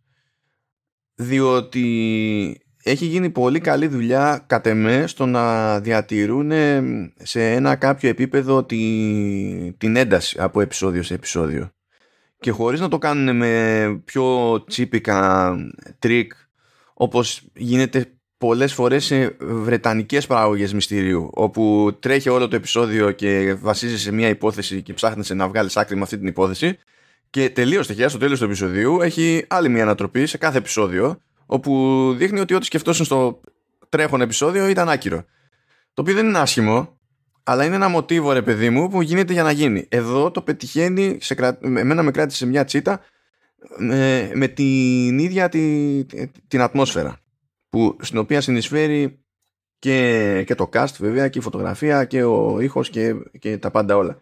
διότι 1.14 2.60
έχει 2.90 3.04
γίνει 3.06 3.30
πολύ 3.30 3.60
καλή 3.60 3.86
δουλειά 3.86 4.44
κατ' 4.46 4.66
εμέ 4.66 5.06
στο 5.06 5.26
να 5.26 5.80
διατηρούν 5.80 6.52
σε 7.16 7.52
ένα 7.52 7.76
κάποιο 7.76 8.08
επίπεδο 8.08 8.64
τη, 8.64 8.76
την 9.78 9.96
ένταση 9.96 10.36
από 10.40 10.60
επεισόδιο 10.60 11.02
σε 11.02 11.14
επεισόδιο. 11.14 11.70
Και 12.40 12.50
χωρίς 12.50 12.80
να 12.80 12.88
το 12.88 12.98
κάνουν 12.98 13.36
με 13.36 14.02
πιο 14.04 14.64
τσίπικα 14.66 15.54
τρικ 15.98 16.32
όπως 16.94 17.42
γίνεται 17.54 18.12
πολλές 18.38 18.72
φορές 18.72 19.04
σε 19.04 19.36
βρετανικές 19.40 20.26
παραγωγές 20.26 20.72
μυστηρίου 20.72 21.30
όπου 21.32 21.96
τρέχει 22.00 22.28
όλο 22.28 22.48
το 22.48 22.56
επεισόδιο 22.56 23.10
και 23.10 23.56
βασίζει 23.60 23.98
σε 23.98 24.12
μια 24.12 24.28
υπόθεση 24.28 24.82
και 24.82 24.92
ψάχνεσαι 24.92 25.34
να 25.34 25.48
βγάλεις 25.48 25.76
άκρη 25.76 25.96
με 25.96 26.02
αυτή 26.02 26.18
την 26.18 26.26
υπόθεση 26.26 26.78
και 27.30 27.50
τελείως 27.50 27.86
τυχαία 27.86 28.08
στο 28.08 28.18
τέλος 28.18 28.38
του 28.38 28.44
επεισοδίου 28.44 29.00
έχει 29.00 29.44
άλλη 29.48 29.68
μια 29.68 29.82
ανατροπή 29.82 30.26
σε 30.26 30.38
κάθε 30.38 30.58
επεισόδιο 30.58 31.20
όπου 31.50 32.12
δείχνει 32.16 32.40
ότι 32.40 32.54
ό,τι 32.54 32.64
σκεφτόσουν 32.64 33.04
στο 33.04 33.40
τρέχον 33.88 34.20
επεισόδιο 34.20 34.68
ήταν 34.68 34.88
άκυρο. 34.88 35.24
Το 35.94 36.02
οποίο 36.02 36.14
δεν 36.14 36.26
είναι 36.26 36.38
άσχημο, 36.38 36.98
αλλά 37.42 37.64
είναι 37.64 37.74
ένα 37.74 37.88
μοτίβο 37.88 38.32
ρε 38.32 38.42
παιδί 38.42 38.70
μου 38.70 38.88
που 38.88 39.02
γίνεται 39.02 39.32
για 39.32 39.42
να 39.42 39.50
γίνει. 39.50 39.86
Εδώ 39.88 40.30
το 40.30 40.42
πετυχαίνει, 40.42 41.18
σε 41.20 41.34
κρα... 41.34 41.58
εμένα 41.62 42.02
με 42.02 42.10
κράτησε 42.10 42.46
μια 42.46 42.64
τσίτα 42.64 43.00
με, 43.78 44.30
με 44.34 44.48
την 44.48 45.18
ίδια 45.18 45.48
τη, 45.48 46.04
την 46.48 46.60
ατμόσφαιρα 46.60 47.20
που, 47.68 47.96
στην 48.00 48.18
οποία 48.18 48.40
συνεισφέρει 48.40 49.24
και, 49.78 50.42
και 50.46 50.54
το 50.54 50.70
cast 50.72 50.94
βέβαια 50.98 51.28
και 51.28 51.38
η 51.38 51.42
φωτογραφία 51.42 52.04
και 52.04 52.24
ο 52.24 52.60
ήχος 52.60 52.90
και, 52.90 53.14
και 53.38 53.58
τα 53.58 53.70
πάντα 53.70 53.96
όλα. 53.96 54.18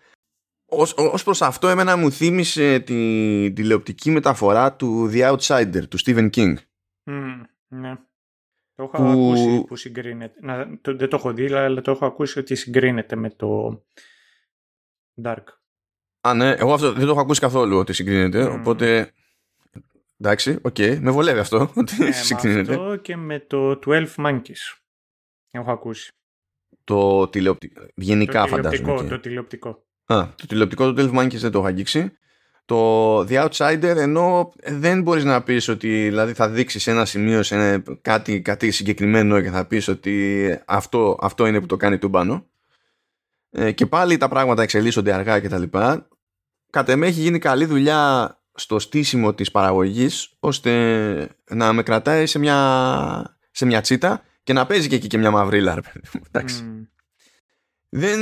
Ως, 0.67 0.95
ως 0.97 1.23
προς 1.23 1.43
αυτό 1.43 1.69
εμένα 1.69 1.97
μου 1.97 2.13
θύμισε 2.13 2.79
τη 2.79 3.53
τηλεοπτική 3.53 4.11
μεταφορά 4.11 4.73
του 4.73 5.11
The 5.13 5.37
Outsider 5.37 5.89
του 5.89 5.99
Stephen 6.05 6.31
King. 6.31 6.55
Mm, 7.07 7.41
ναι. 7.69 7.95
Το 8.75 8.83
έχω 8.83 8.97
που... 8.97 9.05
ακούσει 9.05 9.65
που 9.67 9.77
συγκρίνεται. 9.77 10.41
Να, 10.41 10.79
το, 10.81 10.97
δεν 10.97 11.09
το 11.09 11.17
έχω 11.17 11.33
δει, 11.33 11.53
αλλά 11.53 11.81
το 11.81 11.91
έχω 11.91 12.07
ακούσει 12.07 12.39
ότι 12.39 12.55
συγκρίνεται 12.55 13.17
με 13.17 13.31
το 13.31 13.83
Dark. 15.23 15.45
Α, 16.21 16.35
ναι. 16.35 16.51
Εγώ 16.51 16.73
αυτό 16.73 16.93
δεν 16.93 17.05
το 17.05 17.11
έχω 17.11 17.21
ακούσει 17.21 17.41
καθόλου 17.41 17.79
ότι 17.79 17.93
συγκρίνεται. 17.93 18.47
Mm. 18.47 18.59
Οπότε. 18.59 19.13
Εντάξει, 20.19 20.59
ok. 20.63 20.75
Okay. 20.79 20.99
Με 21.01 21.11
βολεύει 21.11 21.39
αυτό 21.39 21.71
ότι 21.77 21.97
ναι, 21.99 22.13
συγκρίνεται. 22.13 22.77
Με 22.77 22.83
αυτό 22.83 22.97
και 22.97 23.17
με 23.17 23.41
το 23.41 23.79
12 23.87 24.07
Monkeys. 24.17 24.79
Έχω 25.51 25.71
ακούσει. 25.71 26.11
Το 26.85 27.29
τηλεοπτικό. 27.29 27.87
Γενικά 27.95 28.43
το 28.43 28.49
φαντάζομαι. 28.49 29.09
Το 29.09 29.21
τηλεοπτικό. 29.21 29.87
Α, 30.05 30.35
το 30.37 30.47
τηλεοπτικό 30.47 30.93
του 30.93 31.11
12 31.13 31.19
Monkeys 31.19 31.37
δεν 31.37 31.51
το 31.51 31.59
έχω 31.59 31.67
αγγίξει. 31.67 32.19
Το 32.67 33.19
The 33.21 33.49
Outsider 33.49 33.95
ενώ 33.97 34.53
δεν 34.65 35.03
μπορείς 35.03 35.25
να 35.25 35.43
πεις 35.43 35.69
ότι 35.69 35.89
δηλαδή 35.89 36.33
θα 36.33 36.49
δείξεις 36.49 36.87
ένα 36.87 37.05
σημείο 37.05 37.43
σε 37.43 37.83
κάτι, 38.03 38.41
κάτι 38.41 38.71
συγκεκριμένο 38.71 39.41
και 39.41 39.51
θα 39.51 39.67
πεις 39.67 39.89
ότι 39.89 40.59
αυτό, 40.65 41.19
αυτό 41.21 41.47
είναι 41.47 41.61
που 41.61 41.67
το 41.67 41.77
κάνει 41.77 41.99
τούμπανο. 41.99 42.47
Ε, 43.51 43.73
και 43.73 43.87
πάλι 43.87 44.17
τα 44.17 44.29
πράγματα 44.29 44.63
εξελίσσονται 44.63 45.13
αργά 45.13 45.41
και 45.41 45.49
τα 45.49 45.59
λοιπά. 45.59 46.09
Κατ' 46.71 46.89
εμέ 46.89 47.07
έχει 47.07 47.21
γίνει 47.21 47.39
καλή 47.39 47.65
δουλειά 47.65 48.31
στο 48.55 48.79
στήσιμο 48.79 49.35
της 49.35 49.51
παραγωγής 49.51 50.37
ώστε 50.39 50.73
να 51.51 51.73
με 51.73 51.83
κρατάει 51.83 52.27
σε 52.27 52.39
μια, 52.39 53.39
σε 53.51 53.67
μια 53.67 53.81
τσίτα 53.81 54.23
και 54.43 54.53
να 54.53 54.67
παίζει 54.67 54.89
και 54.89 54.95
εκεί 54.95 55.07
και 55.07 55.19
μια 55.19 55.31
μαυρίλα 55.31 55.79
εντάξει. 56.27 56.65
Mm. 56.67 56.87
δεν 57.89 58.21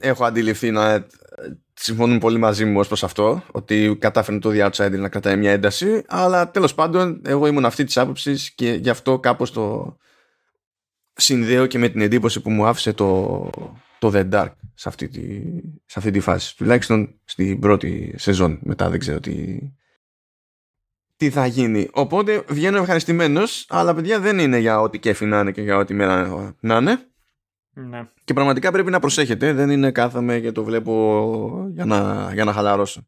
έχω 0.00 0.24
αντιληφθεί 0.24 0.70
να 0.70 1.06
συμφωνούν 1.80 2.18
πολύ 2.18 2.38
μαζί 2.38 2.64
μου 2.64 2.78
ως 2.78 2.86
προς 2.86 3.04
αυτό 3.04 3.42
ότι 3.52 3.96
κατάφερε 3.98 4.38
το 4.38 4.50
The 4.52 4.70
Outsider 4.70 4.98
να 4.98 5.08
κρατάει 5.08 5.36
μια 5.36 5.50
ένταση 5.50 6.02
αλλά 6.06 6.50
τέλος 6.50 6.74
πάντων 6.74 7.22
εγώ 7.24 7.46
ήμουν 7.46 7.64
αυτή 7.64 7.84
της 7.84 7.96
άποψης 7.96 8.50
και 8.50 8.72
γι' 8.72 8.90
αυτό 8.90 9.18
κάπως 9.18 9.52
το 9.52 9.96
συνδέω 11.12 11.66
και 11.66 11.78
με 11.78 11.88
την 11.88 12.00
εντύπωση 12.00 12.40
που 12.40 12.50
μου 12.50 12.66
άφησε 12.66 12.92
το, 12.92 13.50
το 13.98 14.12
The 14.14 14.28
Dark 14.32 14.52
σε 14.74 14.88
αυτή, 14.88 15.08
τη, 15.08 15.42
σε 15.86 15.98
αυτή 15.98 16.10
τη 16.10 16.20
φάση. 16.20 16.56
Τουλάχιστον 16.56 17.20
στην 17.24 17.58
πρώτη 17.58 18.14
σεζόν 18.16 18.58
μετά 18.62 18.90
δεν 18.90 18.98
ξέρω 18.98 19.20
τι, 19.20 19.58
τι 21.16 21.30
θα 21.30 21.46
γίνει. 21.46 21.88
Οπότε 21.92 22.44
βγαίνω 22.48 22.78
ευχαριστημένος, 22.78 23.66
αλλά 23.68 23.94
παιδιά 23.94 24.20
δεν 24.20 24.38
είναι 24.38 24.58
για 24.58 24.80
ό,τι 24.80 24.98
κέφι 24.98 25.24
να 25.24 25.40
είναι 25.40 25.52
και 25.52 25.62
για 25.62 25.76
ό,τι 25.76 25.94
μέρα 25.94 26.54
να 26.60 26.76
είναι 26.76 27.08
ναι. 27.78 28.08
Και 28.24 28.32
πραγματικά 28.32 28.72
πρέπει 28.72 28.90
να 28.90 29.00
προσέχετε. 29.00 29.52
Δεν 29.52 29.70
είναι 29.70 29.92
κάθομαι 29.92 30.40
και 30.40 30.52
το 30.52 30.64
βλέπω 30.64 31.68
για 31.70 31.84
να, 31.84 32.30
για 32.32 32.44
να 32.44 32.52
χαλαρώσω. 32.52 33.06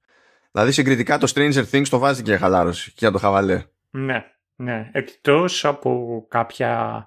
Δηλαδή 0.51 0.73
συγκριτικά 0.73 1.19
το 1.19 1.33
Stranger 1.35 1.65
Things 1.71 1.87
το 1.89 1.99
βάζει 1.99 2.23
και 2.23 2.31
για 2.31 2.39
χαλάρωση 2.39 2.91
και 2.91 2.97
για 2.99 3.11
το 3.11 3.19
χαβαλέ. 3.19 3.65
Ναι, 3.91 4.25
ναι. 4.57 4.91
Εκτός 4.93 5.65
από 5.65 6.25
κάποια... 6.29 7.05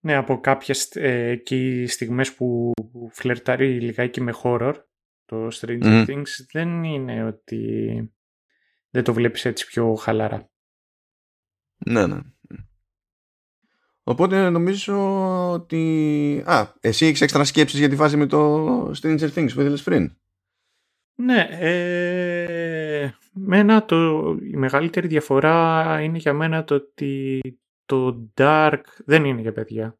Ναι, 0.00 0.14
από 0.14 0.40
κάποιες 0.40 0.96
ε, 0.96 1.28
εκεί 1.28 1.86
στιγμές 1.88 2.34
που 2.34 2.72
φλερτάρει 3.10 3.80
λιγάκι 3.80 4.20
με 4.20 4.32
horror 4.42 4.74
το 5.24 5.48
Stranger 5.52 6.06
Things 6.06 6.28
δεν 6.52 6.84
είναι 6.84 7.24
ότι 7.24 8.12
δεν 8.90 9.04
το 9.04 9.12
βλέπεις 9.12 9.44
έτσι 9.44 9.66
πιο 9.66 9.94
χαλαρά. 9.94 10.50
Ναι, 11.76 12.06
ναι. 12.06 12.18
Οπότε 14.04 14.50
νομίζω 14.50 14.96
ότι... 15.52 16.42
Α, 16.46 16.72
εσύ 16.80 17.06
έχεις 17.06 17.20
έξτρα 17.20 17.44
σκέψεις 17.44 17.78
για 17.78 17.88
τη 17.88 17.96
φάση 17.96 18.16
με 18.16 18.26
το 18.26 18.66
Stranger 18.90 19.30
Things 19.34 19.52
που 19.54 19.60
ήθελες 19.60 19.82
πριν. 19.82 20.16
Ναι, 21.14 21.48
ε, 21.50 23.10
μένα 23.32 23.84
το, 23.84 24.28
η 24.42 24.56
μεγαλύτερη 24.56 25.06
διαφορά 25.06 26.00
είναι 26.02 26.18
για 26.18 26.32
μένα 26.32 26.64
το 26.64 26.74
ότι 26.74 27.40
το 27.84 28.30
Dark 28.36 28.82
δεν 29.04 29.24
είναι 29.24 29.40
για 29.40 29.52
παιδιά. 29.52 29.98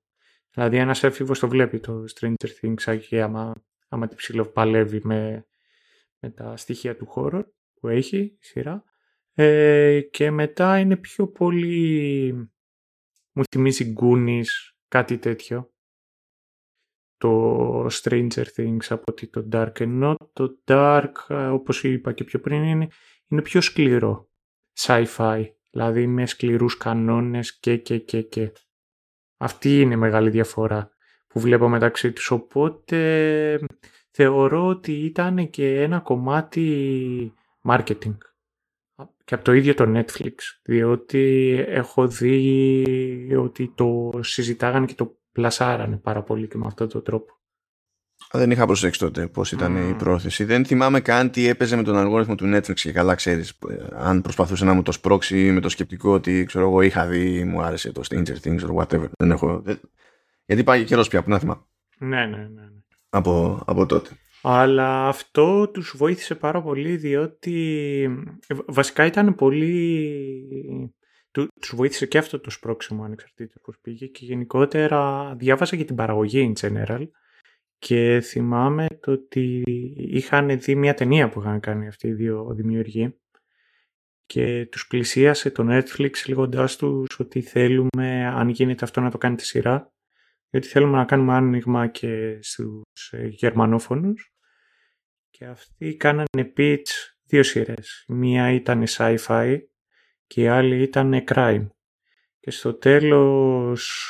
Δηλαδή 0.51 0.77
ένας 0.77 1.03
έφηβος 1.03 1.39
το 1.39 1.49
βλέπει 1.49 1.81
το 1.81 2.05
Stranger 2.15 2.49
Things 2.61 2.99
και 3.09 3.23
άμα, 3.23 3.53
άμα 3.89 4.09
τη 4.09 4.15
ψηλοπαλεύει 4.15 5.01
με, 5.03 5.47
με 6.21 6.31
τα 6.31 6.57
στοιχεία 6.57 6.97
του 6.97 7.07
χώρου 7.07 7.43
που 7.81 7.89
έχει 7.89 8.19
η 8.19 8.39
σειρά. 8.41 8.85
Ε, 9.35 10.01
και 10.01 10.31
μετά 10.31 10.79
είναι 10.79 10.97
πιο 10.97 11.29
πολύ 11.29 12.54
μου 13.35 13.43
θυμίζει 13.51 13.95
Goonies, 14.01 14.73
κάτι 14.89 15.19
τέτοιο. 15.19 15.73
Το 17.17 17.87
Stranger 17.87 18.45
Things 18.57 18.87
από 18.89 19.13
το 19.31 19.49
Dark. 19.53 19.81
Ενώ 19.81 20.17
το 20.33 20.59
Dark, 20.65 21.13
όπως 21.29 21.85
είπα 21.85 22.13
και 22.13 22.25
πιο 22.25 22.41
πριν, 22.41 22.63
είναι, 22.63 22.89
είναι 23.29 23.43
πιο 23.43 23.61
σκληρό. 23.61 24.29
Sci-fi. 24.79 25.45
Δηλαδή 25.71 26.07
με 26.07 26.27
σκληρούς 26.27 26.77
κανόνες 26.77 27.59
και 27.59 27.77
και 27.77 27.99
και 27.99 28.23
και. 28.23 28.53
Αυτή 29.37 29.81
είναι 29.81 29.95
η 29.95 29.97
μεγάλη 29.97 30.31
διαφορά 30.31 30.91
που 31.27 31.41
βλέπω 31.41 31.69
μεταξύ 31.69 32.13
τους. 32.13 32.31
Οπότε 32.31 33.61
θεωρώ 34.11 34.67
ότι 34.67 34.93
ήταν 34.93 35.51
και 35.51 35.83
ένα 35.83 36.01
κομμάτι 36.01 37.35
marketing 37.63 38.17
και 39.25 39.35
από 39.35 39.45
το 39.45 39.53
ίδιο 39.53 39.75
το 39.75 39.85
Netflix, 39.99 40.35
διότι 40.63 41.55
έχω 41.69 42.09
δει 42.09 43.37
ότι 43.39 43.73
το 43.75 44.11
συζητάγανε 44.23 44.87
και 44.87 44.95
το 44.95 45.19
πλασάρανε 45.33 45.97
πάρα 45.97 46.23
πολύ 46.23 46.49
και 46.49 46.59
με 46.59 46.67
αυτόν 46.67 46.89
τον 46.89 47.03
τρόπο. 47.03 47.33
Δεν 48.33 48.51
είχα 48.51 48.67
προσέξει 48.67 49.01
τότε 49.01 49.27
πώς 49.27 49.53
ήταν 49.53 49.91
η 49.91 49.95
πρόθεση. 49.95 50.45
Δεν 50.45 50.65
θυμάμαι 50.65 51.01
καν 51.01 51.31
τι 51.31 51.49
έπαιζε 51.49 51.77
με 51.77 51.83
τον 51.83 51.97
αλγόριθμο 51.97 52.35
του 52.35 52.53
Netflix 52.55 52.75
και 52.75 52.93
καλά 52.93 53.15
ξέρεις 53.15 53.59
ε, 53.69 53.87
αν 53.93 54.23
προσπαθούσε 54.23 54.65
να 54.65 54.73
μου 54.73 54.83
το 54.83 54.93
σπρώξει 54.93 55.53
με 55.53 55.61
το 55.61 55.69
σκεπτικό 55.69 56.13
ότι 56.13 56.45
ξέρω 56.45 56.69
εγώ 56.69 56.81
είχα 56.81 57.07
δει 57.07 57.45
μου 57.45 57.63
άρεσε 57.63 57.93
το 57.93 58.03
Stranger 58.09 58.37
Things 58.45 58.61
or 58.61 58.75
whatever. 58.75 59.07
Δεν 59.17 59.31
έχω... 59.31 59.63
Γιατί 60.47 60.65
πάει 60.65 60.85
καιρός 60.85 61.09
πια 61.09 61.23
που 61.23 61.31
να 61.31 61.39
θυμάμαι. 61.39 61.63
Ναι, 61.99 62.27
ναι, 62.27 62.37
ναι. 62.37 62.47
ναι. 62.47 62.69
Από, 63.09 63.63
από 63.67 63.87
τότε. 63.87 64.11
Αλλά 64.47 65.09
αυτό 65.09 65.69
τους 65.69 65.95
βοήθησε 65.97 66.35
πάρα 66.35 66.63
πολύ 66.63 66.97
διότι 66.97 68.03
ε, 68.47 68.55
βασικά 68.67 69.07
ήταν 69.07 69.35
πολύ... 69.35 70.95
Τους 71.31 71.75
βοήθησε 71.75 72.07
και 72.07 72.19
αυτό 72.19 72.41
το 72.41 72.51
σπρώξιμο 72.51 73.05
ανεξαρτήτως 73.05 73.63
πώς 73.63 73.79
πήγε 73.81 74.07
και 74.07 74.25
γενικότερα 74.25 75.35
διάβασα 75.35 75.77
για 75.77 75.85
την 75.85 75.97
παραγωγή 75.97 76.55
in 76.55 76.67
general 76.67 77.09
και 77.79 78.21
θυμάμαι 78.21 78.87
το 79.01 79.13
ότι 79.13 79.63
είχαν 79.97 80.59
δει 80.61 80.75
μια 80.75 80.95
ταινία 80.95 81.29
που 81.29 81.41
είχαν 81.41 81.61
κάνει 81.61 81.87
αυτοί 81.87 82.09
οι 82.09 82.13
δύο 82.13 82.55
δημιουργοί 82.55 83.19
και 84.27 84.67
τους 84.71 84.87
πλησίασε 84.87 85.51
το 85.51 85.65
Netflix 85.69 86.11
λέγοντάς 86.29 86.77
τους 86.77 87.19
ότι 87.19 87.41
θέλουμε, 87.41 88.27
αν 88.27 88.49
γίνεται 88.49 88.85
αυτό, 88.85 89.01
να 89.01 89.11
το 89.11 89.19
κάνετε 89.19 89.45
σειρά 89.45 89.93
γιατί 90.51 90.69
θέλουμε 90.69 90.97
να 90.97 91.05
κάνουμε 91.05 91.35
άνοιγμα 91.35 91.87
και 91.87 92.39
στους 92.43 93.13
ε, 93.13 93.27
γερμανόφωνους 93.27 94.34
και 95.39 95.45
αυτοί 95.45 95.97
κάνανε 95.97 96.53
pitch 96.57 96.89
δύο 97.27 97.43
σειρές. 97.43 98.05
Μία 98.09 98.51
ήταν 98.51 98.85
sci-fi 98.89 99.59
και 100.27 100.43
η 100.43 100.47
άλλη 100.47 100.83
ήταν 100.83 101.25
crime. 101.29 101.67
Και 102.41 102.51
στο 102.51 102.75
τέλος 102.75 104.09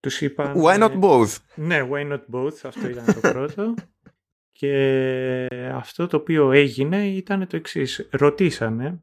τους 0.00 0.20
είπαν... 0.20 0.54
Why 0.64 0.78
not 0.78 1.00
both? 1.00 1.36
Ναι, 1.54 1.88
why 1.90 2.12
not 2.12 2.24
both, 2.32 2.58
αυτό 2.62 2.88
ήταν 2.88 3.04
το 3.04 3.20
πρώτο. 3.20 3.74
και 4.58 5.46
αυτό 5.72 6.06
το 6.06 6.16
οποίο 6.16 6.52
έγινε 6.52 7.06
ήταν 7.08 7.46
το 7.46 7.56
εξής. 7.56 8.08
Ρωτήσανε 8.10 9.02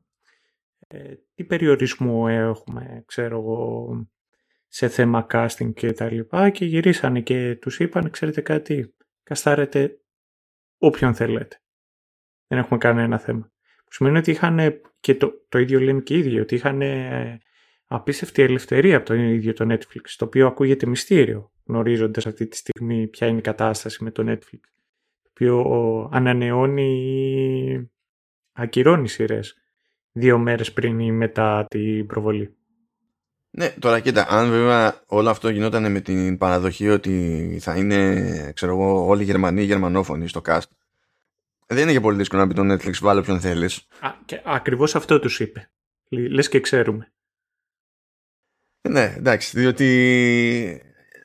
ε, 0.87 1.13
τι 1.33 1.43
περιορισμό 1.43 2.25
έχουμε, 2.29 3.03
ξέρω 3.05 3.39
εγώ, 3.39 3.89
σε 4.67 4.87
θέμα 4.87 5.25
casting 5.29 5.73
και 5.73 5.91
τα 5.91 6.11
λοιπά 6.11 6.49
και 6.49 6.65
γυρίσανε 6.65 7.21
και 7.21 7.55
τους 7.55 7.79
είπαν, 7.79 8.09
ξέρετε 8.09 8.41
κάτι, 8.41 8.95
καστάρετε 9.23 9.97
όποιον 10.77 11.15
θέλετε. 11.15 11.62
Δεν 12.47 12.59
έχουμε 12.59 12.77
κανένα 12.77 13.17
θέμα. 13.17 13.51
Που 13.86 13.93
σημαίνει 13.93 14.17
ότι 14.17 14.31
είχαν, 14.31 14.81
και 14.99 15.15
το, 15.15 15.45
το 15.49 15.59
ίδιο 15.59 15.79
λένε 15.79 16.01
και 16.01 16.15
οι 16.15 16.17
ίδιοι, 16.17 16.39
ότι 16.39 16.55
είχαν 16.55 16.81
ε, 16.81 17.39
απίστευτη 17.86 18.41
ελευθερία 18.41 18.97
από 18.97 19.05
το 19.05 19.13
ίδιο 19.13 19.53
το 19.53 19.73
Netflix, 19.73 20.09
το 20.17 20.25
οποίο 20.25 20.47
ακούγεται 20.47 20.86
μυστήριο, 20.86 21.51
γνωρίζοντας 21.65 22.25
αυτή 22.25 22.47
τη 22.47 22.57
στιγμή 22.57 23.07
ποια 23.07 23.27
είναι 23.27 23.38
η 23.38 23.41
κατάσταση 23.41 24.03
με 24.03 24.12
το 24.12 24.31
Netflix, 24.31 24.59
το 25.21 25.29
οποίο 25.29 26.09
ανανεώνει 26.12 26.83
ή 26.83 27.91
ακυρώνει 28.51 29.07
σειρές 29.07 29.57
δύο 30.12 30.38
μέρες 30.38 30.73
πριν 30.73 30.99
ή 30.99 31.12
μετά 31.12 31.65
την 31.69 32.07
προβολή. 32.07 32.57
Ναι, 33.55 33.69
τώρα 33.79 33.99
κοίτα, 33.99 34.25
αν 34.29 34.49
βέβαια 34.49 35.01
όλο 35.05 35.29
αυτό 35.29 35.49
γινόταν 35.49 35.91
με 35.91 35.99
την 35.99 36.37
παραδοχή 36.37 36.89
ότι 36.89 37.57
θα 37.61 37.75
είναι, 37.75 38.51
ξέρω 38.55 38.71
εγώ, 38.71 39.05
όλοι 39.07 39.21
οι 39.21 39.25
Γερμανοί 39.25 39.61
ή 39.61 39.65
Γερμανόφωνοι 39.65 40.27
στο 40.27 40.41
cast, 40.45 40.59
δεν 41.67 41.81
είναι 41.81 41.91
και 41.91 41.99
πολύ 41.99 42.17
δύσκολο 42.17 42.41
να 42.41 42.47
πει 42.47 42.53
το 42.53 42.73
Netflix 42.73 42.97
βάλω 43.01 43.19
όποιον 43.19 43.39
θέλεις. 43.39 43.87
Ακριβώς 44.43 44.95
αυτό 44.95 45.19
τους 45.19 45.39
είπε. 45.39 45.69
Λες 46.09 46.49
και 46.49 46.59
ξέρουμε. 46.59 47.11
Ναι, 48.81 49.13
εντάξει, 49.17 49.59
διότι 49.59 50.81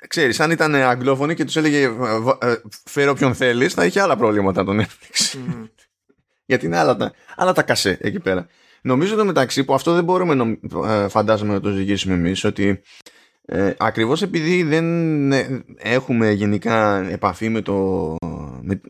ξέρεις, 0.08 0.40
αν 0.40 0.50
ήταν 0.50 0.74
αγγλόφωνοι 0.74 1.34
και 1.34 1.44
τους 1.44 1.56
έλεγε 1.56 1.82
ε, 1.82 2.54
φέρω 2.84 3.10
όποιον 3.10 3.34
θέλεις, 3.34 3.74
θα 3.74 3.84
είχε 3.84 4.00
άλλα 4.00 4.16
προβλήματα 4.16 4.64
το 4.64 4.72
Netflix. 4.80 5.34
Mm. 5.34 5.68
Γιατί 6.46 6.66
είναι 6.66 6.78
άλλα 6.78 6.96
τα, 6.96 7.12
άλλα 7.36 7.52
τα 7.52 7.62
κασέ 7.62 7.98
εκεί 8.00 8.20
πέρα. 8.20 8.46
Νομίζω 8.82 9.16
το 9.16 9.24
μεταξύ 9.24 9.64
που 9.64 9.74
αυτό 9.74 9.94
δεν 9.94 10.04
μπορούμε 10.04 10.58
ε, 10.84 11.08
φαντάζομαι 11.08 11.52
να 11.52 11.60
το 11.60 11.70
ζυγίσουμε 11.70 12.14
εμείς 12.14 12.44
ότι 12.44 12.82
ε, 13.50 13.74
ακριβώς 13.78 14.22
επειδή 14.22 14.62
δεν 14.62 15.32
ε, 15.32 15.64
έχουμε 15.76 16.30
γενικά 16.30 17.08
επαφή 17.08 17.48
με, 17.48 17.60
το, 17.62 18.16
με 18.62 18.80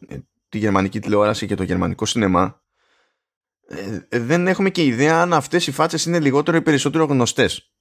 τη 0.49 0.59
γερμανική 0.59 1.01
τηλεόραση 1.01 1.47
και 1.47 1.55
το 1.55 1.63
γερμανικό 1.63 2.07
σινεμά 2.07 2.63
ε, 3.69 4.19
δεν 4.19 4.47
έχουμε 4.47 4.71
και 4.71 4.85
ιδέα 4.85 5.21
αν 5.21 5.33
αυτές 5.33 5.67
οι 5.67 5.73
φάτσες 5.73 6.05
είναι 6.05 6.21
λιγότερο 6.21 6.57
ή 6.57 6.63
περισσότερο 6.63 7.05
γνωστές. 7.05 7.73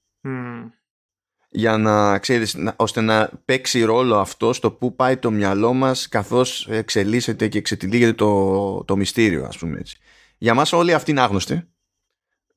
Για 1.50 1.76
να 1.76 2.18
ξέρεις, 2.18 2.56
ώστε 2.76 3.00
να 3.00 3.30
παίξει 3.44 3.82
ρόλο 3.82 4.18
αυτό 4.18 4.52
στο 4.52 4.70
που 4.70 4.94
πάει 4.94 5.16
το 5.16 5.30
μυαλό 5.30 5.72
μας 5.72 6.08
καθώς 6.08 6.68
εξελίσσεται 6.70 7.48
και 7.48 7.58
εξετυλίγεται 7.58 8.12
το, 8.12 8.84
το 8.84 8.96
μυστήριο 8.96 9.44
ας 9.44 9.58
πούμε 9.58 9.78
έτσι. 9.78 9.98
Για 10.38 10.54
μας 10.54 10.72
όλοι 10.72 10.94
αυτοί 10.94 11.10
είναι 11.10 11.20
άγνωστοι 11.20 11.68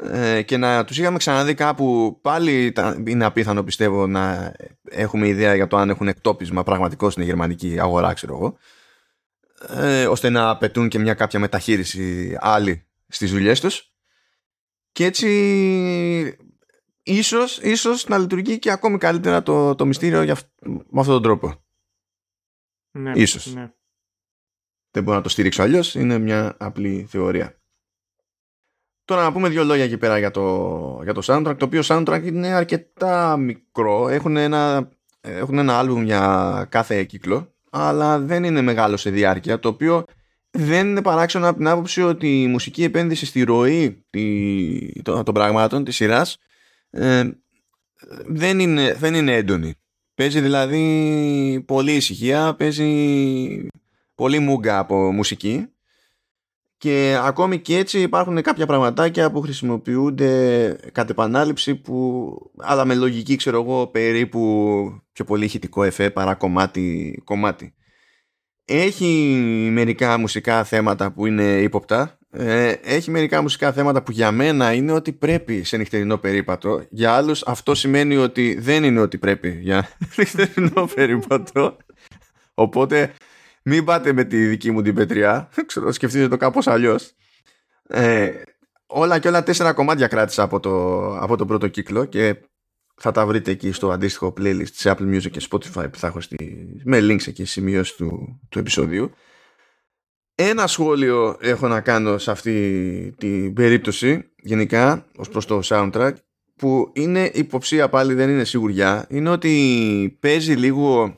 ε, 0.04 0.42
και 0.42 0.58
να 0.58 0.86
τους 0.86 0.98
είχαμε 0.98 1.18
ξαναδεί 1.18 1.54
κάπου 1.54 2.18
πάλι 2.22 2.74
είναι 3.08 3.26
απίθανο 3.26 3.64
πιστεύω 3.64 4.08
να 4.08 4.54
έχουμε 4.90 5.28
ιδέα 5.28 5.56
για 5.56 5.68
το 5.68 5.78
αν 5.78 5.90
έχουν 5.90 6.08
εκτόπισμα 6.08 6.64
πραγματικό 6.64 7.10
στην 7.10 7.24
γερμανική 7.24 7.80
αγορά 7.80 8.14
ξέρω 8.14 8.36
εγώ 8.36 8.58
ε, 9.84 10.06
ώστε 10.06 10.30
να 10.30 10.50
απαιτούν 10.50 10.90
και 10.90 11.00
μια 11.00 11.14
κάποια 11.14 11.40
μεταχείριση 11.40 12.38
άλλη 12.40 12.86
στις 13.08 13.32
δουλειές 13.32 13.60
τους 13.60 13.92
και 14.92 15.06
έτσι 15.06 16.38
ίσως, 17.04 17.58
ίσως 17.58 18.08
να 18.08 18.18
λειτουργεί 18.18 18.60
και 18.60 18.72
ακόμη 18.72 18.98
καλύτερα 18.98 19.44
το, 19.44 19.76
το 19.76 19.86
μυστήριο 19.86 20.24
για, 20.24 20.38
με 20.62 21.00
αυτόν 21.00 21.14
τον 21.14 21.22
τρόπο. 21.22 21.64
Ναι, 22.92 23.12
ίσως. 23.16 23.54
Ναι. 23.54 23.72
Δεν 24.92 25.04
μπορώ 25.04 25.18
να 25.18 25.24
το 25.24 25.30
στηρίξω 25.30 25.64
αλλιώς, 25.64 25.96
είναι 25.96 26.18
μια 26.18 26.56
απλή 26.60 27.06
θεωρία. 27.10 27.61
Τώρα 29.12 29.24
να 29.24 29.32
πούμε 29.32 29.50
δύο 29.50 29.64
λόγια 29.64 29.84
εκεί 29.84 29.98
πέρα 29.98 30.18
για 30.18 30.32
το, 30.32 31.00
για 31.04 31.14
το 31.14 31.22
soundtrack, 31.26 31.56
το 31.58 31.66
οποίο 31.66 31.82
soundtrack 31.84 32.22
είναι 32.24 32.48
αρκετά 32.48 33.38
μικρό. 33.38 34.08
Έχουν 34.08 34.38
ένα, 34.38 34.90
έχουν 35.22 35.58
ένα 35.58 35.80
άλμπουμ 35.80 36.04
για 36.04 36.68
κάθε 36.70 37.04
κύκλο, 37.04 37.54
αλλά 37.70 38.20
δεν 38.20 38.44
είναι 38.44 38.62
μεγάλο 38.62 38.98
σε 38.98 39.10
διάρκεια, 39.10 39.60
το 39.60 39.68
οποίο 39.68 40.04
δεν 40.52 40.88
είναι 40.88 41.02
παράξενο 41.02 41.48
από 41.48 41.58
την 41.58 41.68
άποψη 41.68 42.02
ότι 42.02 42.42
η 42.42 42.48
μουσική 42.48 42.84
επένδυση 42.84 43.26
στη 43.26 43.44
ροή 43.44 44.06
των 45.04 45.24
πραγμάτων 45.34 45.84
της 45.84 45.96
σειράς 45.96 46.38
ε, 46.90 47.30
δεν, 48.26 48.60
είναι, 48.60 48.94
δεν 48.94 49.14
είναι 49.14 49.36
έντονη. 49.36 49.74
Παίζει 50.14 50.42
δηλαδή 50.42 51.64
πολύ 51.68 51.96
ησυχία, 51.96 52.56
παίζει 52.58 53.68
πολύ 54.16 54.40
μούγκα 54.40 54.80
από 54.80 55.12
μουσική 55.12 55.68
και 56.82 57.18
ακόμη 57.24 57.60
και 57.60 57.78
έτσι 57.78 58.00
υπάρχουν 58.00 58.42
κάποια 58.42 58.66
πραγματάκια 58.66 59.32
που 59.32 59.42
χρησιμοποιούνται 59.42 60.76
κατ' 60.92 61.10
επανάληψη 61.10 61.76
που 61.76 62.34
αλλά 62.58 62.86
με 62.86 62.96
λογική 62.96 63.36
ξέρω 63.36 63.62
εγώ 63.62 63.88
περίπου 63.88 64.42
πιο 65.12 65.26
πολύ 65.26 65.46
ηχητικό 65.46 65.84
εφέ 65.84 66.10
παρά 66.10 66.36
κομμάτι 66.36 67.22
κομμάτι. 67.24 67.74
Έχει 68.66 69.40
μερικά 69.72 70.18
μουσικά 70.18 70.64
θέματα 70.64 71.12
που 71.12 71.26
είναι 71.26 71.44
ύποπτα. 71.44 72.18
Ε, 72.32 72.72
έχει 72.84 73.12
μερικά 73.12 73.42
μουσικά 73.42 73.72
θέματα 73.74 74.04
που 74.04 74.12
για 74.12 74.32
μένα 74.32 74.74
είναι 74.74 74.92
ότι 74.92 75.12
πρέπει 75.12 75.64
σε 75.64 75.78
νυχτερινό 75.78 76.18
περίπατο. 76.18 76.84
Για 76.90 77.14
άλλους 77.14 77.44
αυτό 77.44 77.76
σημαίνει 77.76 78.16
ότι 78.18 78.58
δεν 78.60 78.84
είναι 78.84 79.00
ότι 79.00 79.18
πρέπει 79.18 79.50
για 79.62 79.90
νυχτερινό 80.18 80.90
περίπατο. 80.96 81.78
Οπότε 82.54 83.14
μην 83.64 83.86
πάτε 83.86 84.14
με 84.14 84.24
τη 84.24 84.46
δική 84.46 84.72
μου 84.72 84.82
την 84.82 84.96
πετριά. 84.96 85.50
Ξέρω, 85.66 85.92
σκεφτείτε 85.92 86.28
το 86.28 86.38
κάπως 86.38 86.68
αλλιώς. 86.68 87.14
Ε, 87.88 88.32
όλα 88.86 89.20
και 89.20 89.28
όλα 89.28 89.44
τέσσερα 89.44 89.74
κομμάτια 89.74 90.08
κράτησα 90.08 90.44
από 90.44 90.60
το, 90.60 91.06
από 91.18 91.38
το 91.38 91.46
πρώτο 91.46 91.68
κύκλο 91.68 92.06
και 92.06 92.36
θα 92.96 93.12
τα 93.12 93.26
βρείτε 93.26 93.52
εκεί 93.52 93.72
στο 93.72 93.92
αντίστοιχο 93.92 94.34
playlist 94.38 94.70
της 94.70 94.84
Apple 94.86 95.16
Music 95.16 95.30
και 95.32 95.48
Spotify 95.50 95.92
που 95.92 95.98
θα 95.98 96.08
έχω 96.08 96.22
στη, 96.22 96.36
με 96.84 97.00
links 97.02 97.28
εκεί 97.28 97.46
σημείωση 97.46 97.96
του, 97.98 98.40
του 98.50 98.60
επεισοδίου. 98.60 99.12
Ένα 100.36 100.68
σχόλιο 100.68 101.38
έχω 101.40 101.68
να 101.68 101.82
κάνω 101.82 102.18
σε 102.18 102.32
αυτή 102.32 103.16
την 103.18 103.54
περίπτωση 103.54 104.32
γενικά 104.42 105.06
ως 105.18 105.30
προς 105.30 105.46
το 105.46 105.60
soundtrack 105.64 106.14
που 106.56 106.92
είναι 106.94 107.32
υποψία 107.34 107.90
πάλι 107.90 108.14
δεν 108.14 108.30
είναι 108.30 108.44
σιγουριά 108.44 109.06
είναι 109.10 109.30
ότι 109.30 110.18
παίζει 110.20 110.54
λίγο 110.54 111.18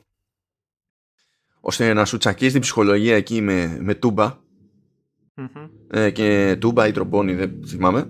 ώστε 1.65 1.93
να 1.93 2.05
σου 2.05 2.17
τσακίσει 2.17 2.51
την 2.51 2.61
ψυχολογία 2.61 3.15
εκεί 3.15 3.41
με, 3.41 3.77
με 3.81 3.95
τουμπα 3.95 4.37
ε, 5.87 6.09
και 6.09 6.57
τούμπα 6.59 6.87
ή 6.87 6.91
τρομπόνι 6.91 7.33
δεν 7.33 7.59
θυμάμαι. 7.67 8.09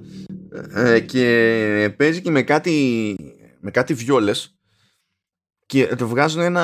Ε, 0.73 0.99
και 0.99 1.93
παίζει 1.97 2.21
και 2.21 2.31
με 2.31 2.41
κάτι 2.41 3.15
με 3.59 3.71
κάτι 3.71 3.93
βιόλες. 3.93 4.57
Και 5.65 5.85
το 5.85 6.07
βγάζουν 6.07 6.41
ένα, 6.41 6.61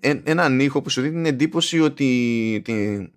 ένα, 0.00 0.22
έναν 0.24 0.60
ήχο 0.60 0.82
που 0.82 0.90
σου 0.90 1.00
δίνει 1.00 1.14
την 1.14 1.26
εντύπωση 1.26 1.80
ότι, 1.80 2.62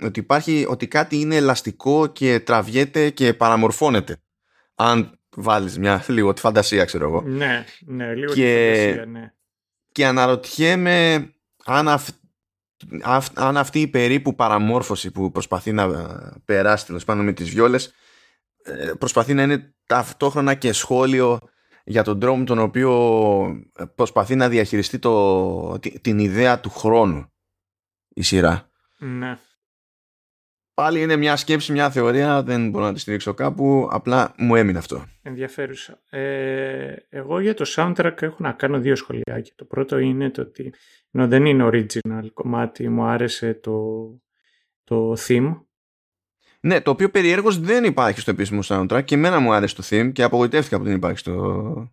ότι, 0.02 0.20
υπάρχει, 0.20 0.66
ότι 0.70 0.88
κάτι 0.88 1.20
είναι 1.20 1.36
ελαστικό 1.36 2.08
και 2.08 2.40
τραβιέται 2.40 3.10
και 3.10 3.34
παραμορφώνεται. 3.34 4.18
Αν 4.76 5.20
βάλεις 5.36 5.80
μια 5.80 6.04
λίγο 6.08 6.34
τη 6.34 6.42
φαντασία 6.42 6.86
ξέρω 6.86 7.08
εγώ. 7.08 7.22
Ναι, 7.22 7.66
ναι 7.86 8.14
λίγο 8.14 8.34
και, 8.34 8.72
τη 8.72 8.80
φαντασία 8.80 9.06
ναι. 9.06 9.34
και 9.92 10.06
αναρωτιέμαι 10.06 11.32
αν, 11.66 11.88
αν 13.34 13.58
αυτή 13.58 13.82
η 13.82 13.88
περίπου 13.88 14.36
παραμόρφωση 14.36 15.12
που 15.12 15.32
προσπαθεί 15.32 15.72
να 15.72 15.88
περάσει 16.46 16.86
τέλος 16.86 17.04
πάνω 17.04 17.24
με 17.24 17.32
τις 17.34 17.50
βιόλες 17.50 17.94
ε, 18.64 18.92
προσπαθεί 19.00 19.34
να 19.34 19.44
είναι 19.44 19.76
ταυτόχρονα 19.86 20.54
και 20.54 20.74
σχόλιο 20.74 21.40
για 21.84 22.04
τον 22.04 22.20
τρόπο 22.20 22.44
τον 22.44 22.60
οποίο 22.60 22.92
προσπαθεί 23.96 24.36
να 24.36 24.50
διαχειριστεί 24.50 25.00
το, 25.00 25.80
την 25.80 26.20
ιδέα 26.20 26.60
του 26.60 26.70
χρόνου 26.70 27.32
η 28.08 28.22
σειρά. 28.22 28.70
Ναι. 28.98 29.38
Πάλι 30.82 31.02
είναι 31.02 31.16
μια 31.16 31.36
σκέψη, 31.36 31.72
μια 31.72 31.90
θεωρία, 31.90 32.44
δεν 32.44 32.70
μπορώ 32.70 32.86
να 32.86 32.94
τη 32.94 33.00
στηρίξω 33.00 33.34
κάπου, 33.34 33.88
απλά 33.92 34.34
μου 34.38 34.56
έμεινε 34.56 34.78
αυτό. 34.78 35.06
Ενδιαφέρουσα. 35.22 36.00
Ε, 36.10 36.96
εγώ 37.10 37.40
για 37.40 37.54
το 37.54 37.66
soundtrack 37.76 38.22
έχω 38.22 38.36
να 38.40 38.52
κάνω 38.52 38.80
δύο 38.80 38.96
σχολιάκια. 38.96 39.54
Το 39.56 39.66
πρώτο 39.66 39.98
είναι 39.98 40.30
το 40.30 40.42
ότι 40.42 40.74
ενώ 41.12 41.28
δεν 41.28 41.46
είναι 41.46 41.70
original 41.72 42.28
κομμάτι, 42.34 42.90
μου 42.90 43.04
άρεσε 43.04 43.54
το, 43.54 43.82
το 44.84 45.16
theme. 45.28 45.62
Ναι, 46.60 46.82
το 46.82 46.92
οποίο 46.92 47.10
περιέργως 47.10 47.60
δεν 47.60 47.84
υπάρχει 47.84 48.20
στο 48.20 48.32
επίσημο 48.32 48.60
soundtrack 48.64 49.02
και 49.06 49.16
εμένα 49.16 49.40
μου 49.40 49.54
άρεσε 49.54 49.76
το 49.76 49.84
theme 49.90 50.12
και 50.14 50.24
απογοητεύτηκα 50.24 50.78
που 50.78 50.84
δεν 50.84 50.96
υπάρχει 50.96 51.18
στο, 51.18 51.92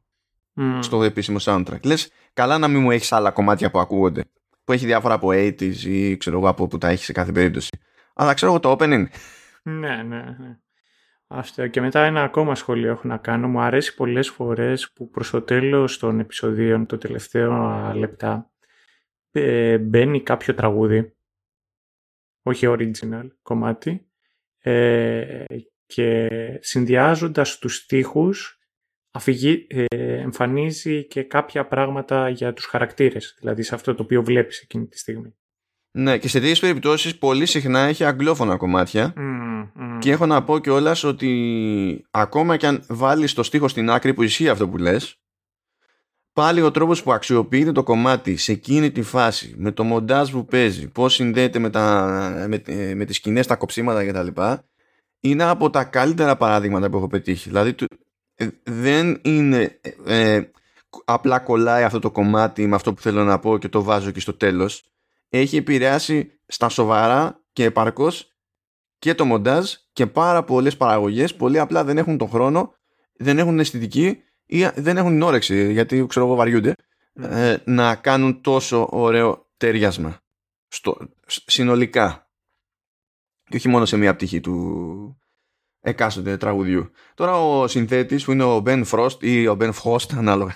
Mm. 0.60 0.78
στο 0.80 1.02
επίσημο 1.02 1.36
soundtrack. 1.40 1.84
Λες, 1.84 2.10
καλά 2.32 2.58
να 2.58 2.68
μην 2.68 2.80
μου 2.80 2.90
έχεις 2.90 3.12
άλλα 3.12 3.30
κομμάτια 3.30 3.70
που 3.70 3.78
ακούγονται. 3.78 4.24
Που 4.64 4.72
έχει 4.72 4.86
διάφορα 4.86 5.14
από 5.14 5.28
80s 5.28 5.76
ή 5.84 6.16
ξέρω 6.16 6.38
εγώ 6.38 6.48
από 6.48 6.66
που 6.66 6.78
τα 6.78 6.88
έχεις 6.88 7.04
σε 7.04 7.12
κάθε 7.12 7.32
περίπτωση. 7.32 7.78
Αλλά 8.14 8.34
ξέρω 8.34 8.52
εγώ 8.52 8.60
το 8.60 8.76
opening. 8.78 9.06
Ναι, 9.62 10.02
ναι, 10.02 10.36
ναι. 10.38 10.58
Αυτό. 11.26 11.68
Και 11.68 11.80
μετά 11.80 12.04
ένα 12.04 12.22
ακόμα 12.22 12.54
σχόλιο 12.54 12.90
έχω 12.90 13.08
να 13.08 13.16
κάνω. 13.16 13.48
Μου 13.48 13.60
αρέσει 13.60 13.94
πολλές 13.94 14.28
φορές 14.28 14.92
που 14.92 15.10
προς 15.10 15.30
το 15.30 15.42
τέλος 15.42 15.98
των 15.98 16.20
επεισοδίων, 16.20 16.86
το 16.86 16.98
τελευταίο 16.98 17.52
α, 17.52 17.94
λεπτά, 17.94 18.50
ε, 19.30 19.78
μπαίνει 19.78 20.22
κάποιο 20.22 20.54
τραγούδι, 20.54 21.16
όχι 22.42 22.66
original 22.68 23.28
κομμάτι, 23.42 24.08
ε, 24.58 25.44
και 25.86 26.28
συνδυάζοντας 26.60 27.58
τους 27.58 27.76
στίχους 27.76 28.58
αφηγεί, 29.10 29.66
ε, 29.70 29.84
εμφανίζει 29.98 31.06
και 31.06 31.22
κάποια 31.22 31.66
πράγματα 31.66 32.28
για 32.28 32.52
τους 32.52 32.64
χαρακτήρες, 32.64 33.36
δηλαδή 33.38 33.62
σε 33.62 33.74
αυτό 33.74 33.94
το 33.94 34.02
οποίο 34.02 34.22
βλέπεις 34.22 34.60
εκείνη 34.60 34.86
τη 34.86 34.98
στιγμή. 34.98 35.34
Ναι, 35.96 36.18
και 36.18 36.28
σε 36.28 36.38
τέτοιες 36.38 36.60
περιπτώσεις 36.60 37.18
πολύ 37.18 37.46
συχνά 37.46 37.80
έχει 37.80 38.04
αγγλόφωνα 38.04 38.56
κομμάτια. 38.56 39.12
Mm, 39.16 39.62
mm. 39.62 39.98
Και 39.98 40.10
έχω 40.10 40.26
να 40.26 40.42
πω 40.42 40.58
κιόλας 40.58 41.04
ότι 41.04 42.06
ακόμα 42.10 42.56
και 42.56 42.66
αν 42.66 42.84
βάλεις 42.88 43.32
το 43.32 43.42
στίχο 43.42 43.68
στην 43.68 43.90
άκρη 43.90 44.14
που 44.14 44.22
ισχύει 44.22 44.48
αυτό 44.48 44.68
που 44.68 44.76
λες, 44.76 45.16
πάλι 46.32 46.60
ο 46.60 46.70
τρόπος 46.70 47.02
που 47.02 47.12
αξιοποιείται 47.12 47.72
το 47.72 47.82
κομμάτι 47.82 48.36
σε 48.36 48.52
εκείνη 48.52 48.90
τη 48.90 49.02
φάση, 49.02 49.54
με 49.56 49.72
το 49.72 49.84
μοντάζ 49.84 50.30
που 50.30 50.44
παίζει, 50.44 50.88
πώς 50.88 51.14
συνδέεται 51.14 51.58
με, 51.58 51.70
τα, 51.70 52.44
με, 52.48 52.62
ε, 52.66 52.94
με 52.94 53.04
τις 53.04 53.16
σκηνές, 53.16 53.46
τα 53.46 53.56
κοψίματα 53.56 54.06
κτλ., 54.06 54.40
είναι 55.20 55.44
από 55.44 55.70
τα 55.70 55.84
καλύτερα 55.84 56.36
παράδειγματα 56.36 56.90
που 56.90 56.96
έχω 56.96 57.06
πετύχει. 57.06 57.48
Δηλαδή, 57.48 57.72
του- 57.74 57.86
ε, 58.34 58.46
δεν 58.62 59.20
είναι 59.22 59.78
ε, 60.04 60.34
ε, 60.34 60.50
απλά 61.04 61.38
κολλάει 61.38 61.84
αυτό 61.84 61.98
το 61.98 62.10
κομμάτι 62.10 62.66
με 62.66 62.74
αυτό 62.74 62.94
που 62.94 63.00
θέλω 63.00 63.24
να 63.24 63.38
πω 63.38 63.58
και 63.58 63.68
το 63.68 63.82
βάζω 63.82 64.10
και 64.10 64.20
στο 64.20 64.34
τέλος. 64.34 64.84
Έχει 65.36 65.56
επηρεάσει 65.56 66.40
στα 66.46 66.68
σοβαρά 66.68 67.44
και 67.52 67.64
επαρκώς 67.64 68.32
και 68.98 69.14
το 69.14 69.24
μοντάζ 69.24 69.72
και 69.92 70.06
πάρα 70.06 70.44
πολλές 70.44 70.76
παραγωγές 70.76 71.34
πολύ 71.34 71.58
απλά 71.58 71.84
δεν 71.84 71.98
έχουν 71.98 72.18
τον 72.18 72.28
χρόνο, 72.28 72.74
δεν 73.16 73.38
έχουν 73.38 73.58
αισθητική 73.58 74.22
ή 74.46 74.66
δεν 74.74 74.96
έχουν 74.96 75.10
την 75.10 75.22
όρεξη 75.22 75.72
γιατί 75.72 76.06
ξέρω 76.06 76.26
εγώ 76.26 76.34
βαριούνται 76.34 76.74
ε, 77.14 77.56
να 77.64 77.94
κάνουν 77.94 78.40
τόσο 78.40 78.88
ωραίο 78.90 79.50
ταιριάσμα 79.56 80.20
στο, 80.68 80.96
σ- 81.26 81.50
συνολικά 81.50 82.30
και 83.48 83.56
όχι 83.56 83.68
μόνο 83.68 83.84
σε 83.84 83.96
μία 83.96 84.14
πτυχή 84.14 84.40
του 84.40 85.18
εκάστοτε 85.80 86.36
τραγουδιού. 86.36 86.90
Τώρα 87.14 87.40
ο 87.40 87.66
συνθέτης 87.66 88.24
που 88.24 88.32
είναι 88.32 88.44
ο 88.44 88.62
Ben 88.66 88.84
Frost 88.84 89.22
ή 89.22 89.46
ο 89.46 89.56
Ben 89.60 89.72
Frost 89.82 90.12
ανάλογα. 90.16 90.54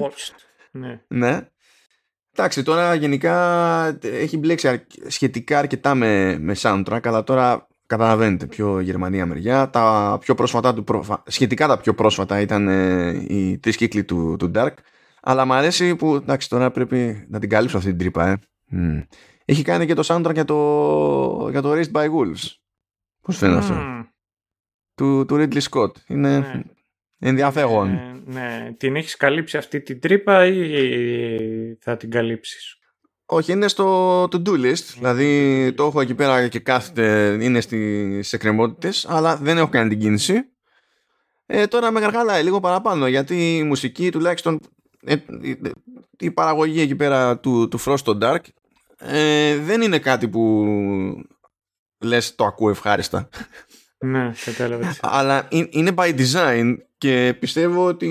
First. 0.00 0.34
Ναι. 0.70 1.04
ναι. 1.08 1.49
Εντάξει, 2.32 2.62
τώρα 2.62 2.94
γενικά 2.94 3.98
έχει 4.02 4.38
μπλέξει 4.38 4.68
αρ- 4.68 4.80
σχετικά 5.06 5.58
αρκετά 5.58 5.94
με, 5.94 6.38
με 6.38 6.54
soundtrack, 6.58 7.00
αλλά 7.06 7.24
τώρα 7.24 7.68
καταλαβαίνετε 7.86 8.46
πιο 8.46 8.80
Γερμανία 8.80 9.26
μεριά. 9.26 9.70
Τα 9.70 10.16
πιο 10.20 10.34
πρόσφατα 10.34 10.74
του, 10.74 10.84
προφα- 10.84 11.22
σχετικά 11.26 11.66
τα 11.66 11.78
πιο 11.78 11.94
πρόσφατα 11.94 12.40
ήταν 12.40 12.68
ε, 12.68 13.24
οι 13.28 13.58
τρεις 13.58 13.76
κύκλοι 13.76 14.04
του, 14.04 14.36
του 14.38 14.50
Dark. 14.54 14.72
Αλλά 15.22 15.44
μου 15.44 15.52
αρέσει 15.52 15.96
που, 15.96 16.14
εντάξει, 16.14 16.48
τώρα 16.48 16.70
πρέπει 16.70 17.26
να 17.28 17.38
την 17.38 17.48
καλύψω 17.48 17.76
αυτή 17.76 17.88
την 17.88 17.98
τρύπα, 17.98 18.28
ε. 18.28 18.38
Μμ. 18.68 19.00
Έχει 19.44 19.62
κάνει 19.62 19.86
και 19.86 19.94
το 19.94 20.02
soundtrack 20.06 20.32
για 20.34 20.44
το, 20.44 21.48
για 21.50 21.62
το 21.62 21.72
Raised 21.72 21.92
by 21.92 22.04
Wolves. 22.04 22.54
Πώς 23.20 23.36
φαίνεται 23.36 23.58
αυτό; 23.58 23.74
Μμμ. 23.74 24.02
Του, 24.94 25.24
του 25.26 25.34
Ridley 25.36 25.60
Scott. 25.70 25.90
Είναι 26.06 26.38
Ναι. 26.38 26.62
Ενδιαφέρον. 27.20 27.88
Ε, 27.88 28.20
ναι. 28.24 28.74
Την 28.76 28.96
έχεις 28.96 29.16
καλύψει 29.16 29.56
αυτή 29.56 29.80
την 29.80 30.00
τρύπα 30.00 30.46
ή 30.46 31.76
θα 31.80 31.96
την 31.96 32.10
καλύψεις; 32.10 32.78
Όχι, 33.26 33.52
είναι 33.52 33.68
στο 33.68 34.22
to-do 34.22 34.48
list. 34.50 34.84
Δηλαδή 34.94 35.72
το 35.76 35.84
έχω 35.86 36.00
εκεί 36.00 36.14
πέρα 36.14 36.48
και 36.48 36.58
κάθεται, 36.58 37.36
είναι 37.40 37.60
στις 37.60 38.32
εκκρεμότητες, 38.32 39.06
αλλά 39.08 39.36
δεν 39.36 39.58
έχω 39.58 39.68
κάνει 39.68 39.88
την 39.88 39.98
κίνηση. 39.98 40.34
Ε, 41.46 41.66
τώρα 41.66 41.90
με 41.90 42.00
γαργάλα 42.00 42.42
λίγο 42.42 42.60
παραπάνω, 42.60 43.06
γιατί 43.06 43.56
η 43.56 43.62
μουσική 43.62 44.10
τουλάχιστον 44.10 44.60
ε, 45.04 45.14
η, 45.42 45.58
η 46.18 46.30
παραγωγή 46.30 46.80
εκεί 46.80 46.96
πέρα 46.96 47.38
του, 47.38 47.68
του 47.68 47.80
Frost 47.80 48.02
to 48.04 48.18
Dark 48.22 48.40
ε, 48.98 49.56
δεν 49.56 49.82
είναι 49.82 49.98
κάτι 49.98 50.28
που 50.28 50.64
λες 51.98 52.34
το 52.34 52.44
ακούω 52.44 52.70
ευχάριστα. 52.70 53.28
Ναι, 53.98 54.30
κατάλαβα. 54.44 54.96
Αλλά 55.00 55.46
είναι- 55.50 55.68
είναι 55.70 55.92
by 55.96 56.18
design 56.18 56.74
και 57.00 57.36
πιστεύω 57.38 57.86
ότι 57.86 58.10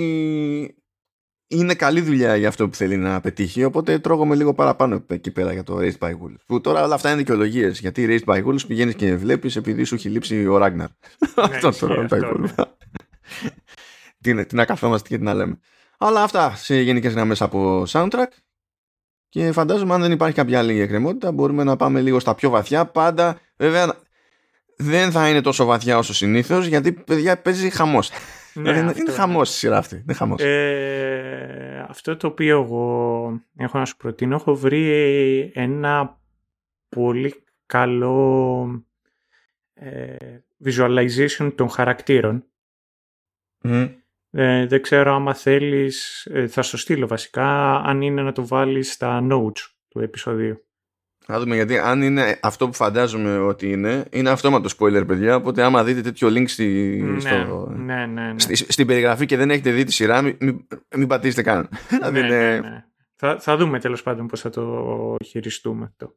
είναι 1.46 1.74
καλή 1.74 2.00
δουλειά 2.00 2.36
για 2.36 2.48
αυτό 2.48 2.68
που 2.68 2.74
θέλει 2.74 2.96
να 2.96 3.20
πετύχει. 3.20 3.64
Οπότε 3.64 3.98
τρώγομαι 3.98 4.34
λίγο 4.34 4.54
παραπάνω 4.54 5.04
εκεί 5.06 5.30
πέρα 5.30 5.52
για 5.52 5.62
το 5.62 5.78
Raised 5.80 5.98
by 5.98 6.10
Wolves. 6.10 6.42
Που 6.46 6.60
τώρα 6.60 6.84
όλα 6.84 6.94
αυτά 6.94 7.08
είναι 7.08 7.18
δικαιολογίες. 7.18 7.80
Γιατί 7.80 8.06
Raised 8.08 8.34
by 8.34 8.44
Wolves 8.44 8.66
πηγαίνεις 8.66 8.94
και 8.94 9.16
βλέπεις 9.16 9.56
επειδή 9.56 9.84
σου 9.84 9.94
έχει 9.94 10.08
λείψει 10.08 10.46
ο 10.46 10.58
Ragnar. 10.62 10.86
αυτό 11.36 11.42
ισχύει 11.46 11.60
το 11.60 11.68
αυτό, 11.68 12.06
τα 12.08 12.16
υπόλοιπα. 12.16 12.76
τι, 14.20 14.30
είναι, 14.30 14.44
τι 14.44 14.54
να 14.54 14.64
καθόμαστε 14.64 15.08
και 15.08 15.16
τι 15.16 15.22
να 15.22 15.34
λέμε. 15.34 15.58
Αλλά 15.98 16.22
αυτά 16.22 16.56
σε 16.56 16.80
γενικές 16.80 17.12
γραμμές 17.12 17.42
από 17.42 17.84
soundtrack. 17.88 18.30
Και 19.28 19.52
φαντάζομαι 19.52 19.94
αν 19.94 20.00
δεν 20.00 20.12
υπάρχει 20.12 20.34
κάποια 20.34 20.58
άλλη 20.58 20.80
εκκρεμότητα 20.80 21.32
μπορούμε 21.32 21.64
να 21.64 21.76
πάμε 21.76 22.00
λίγο 22.00 22.20
στα 22.20 22.34
πιο 22.34 22.50
βαθιά. 22.50 22.86
Πάντα 22.86 23.40
βέβαια 23.56 23.94
δεν 24.76 25.10
θα 25.10 25.28
είναι 25.28 25.40
τόσο 25.40 25.64
βαθιά 25.64 25.98
όσο 25.98 26.14
συνήθως 26.14 26.66
γιατί 26.66 26.92
παιδιά 26.92 27.38
παίζει 27.38 27.70
χαμός. 27.70 28.10
Ναι, 28.54 28.70
είναι 28.70 28.80
αυτό 28.80 29.00
είναι 29.00 29.12
χαμός 29.12 29.50
η 29.50 29.52
σειρά 29.52 29.76
αυτή. 29.76 29.96
Είναι 29.96 30.12
χαμός. 30.12 30.42
Ε, 30.42 31.86
αυτό 31.88 32.16
το 32.16 32.26
οποίο 32.26 32.60
εγώ 32.60 33.40
έχω 33.56 33.78
να 33.78 33.84
σου 33.84 33.96
προτείνω, 33.96 34.34
έχω 34.34 34.54
βρει 34.54 35.50
ένα 35.54 36.20
πολύ 36.88 37.44
καλό 37.66 38.66
ε, 39.74 40.16
visualization 40.64 41.52
των 41.54 41.68
χαρακτήρων. 41.68 42.44
Μμ. 43.62 43.86
Ε, 44.30 44.66
δεν 44.66 44.82
ξέρω 44.82 45.14
άμα 45.14 45.34
θέλεις, 45.34 46.26
ε, 46.30 46.46
θα 46.46 46.62
στο 46.62 46.76
στείλω 46.76 47.06
βασικά, 47.06 47.74
αν 47.74 48.02
είναι 48.02 48.22
να 48.22 48.32
το 48.32 48.46
βάλεις 48.46 48.92
στα 48.92 49.26
notes 49.30 49.60
του 49.88 50.00
επεισοδίου. 50.00 50.64
Να 51.30 51.38
δούμε 51.40 51.54
γιατί 51.54 51.78
αν 51.78 52.02
είναι 52.02 52.38
αυτό 52.42 52.66
που 52.66 52.74
φαντάζομαι 52.74 53.38
ότι 53.38 53.70
είναι, 53.70 54.04
είναι 54.10 54.30
αυτόματο 54.30 54.68
spoiler, 54.78 55.06
παιδιά. 55.06 55.36
Οπότε 55.36 55.62
άμα 55.62 55.84
δείτε 55.84 56.00
τέτοιο 56.00 56.28
link 56.28 56.44
στη, 56.48 56.98
Ναι, 57.02 57.20
στο, 57.20 57.72
ναι, 57.76 58.06
ναι, 58.06 58.32
ναι. 58.32 58.38
στη- 58.38 58.72
στην 58.72 58.86
περιγραφή 58.86 59.26
και 59.26 59.36
δεν 59.36 59.50
έχετε 59.50 59.70
δει 59.70 59.84
τη 59.84 59.92
σειρά, 59.92 60.22
μην, 60.22 60.36
μην, 60.40 60.66
μην 60.96 61.06
πατήσετε 61.08 61.42
καν. 61.42 61.68
Δηλαδή 61.88 62.20
ναι, 62.20 62.26
είναι- 62.26 62.60
ναι, 62.60 62.68
ναι. 62.68 62.84
Θα, 63.16 63.38
θα 63.40 63.56
δούμε 63.56 63.78
τέλος 63.80 64.02
πάντων 64.02 64.26
πώς 64.26 64.40
θα 64.40 64.50
το 64.50 65.16
χειριστούμε 65.24 65.84
αυτό. 65.84 66.14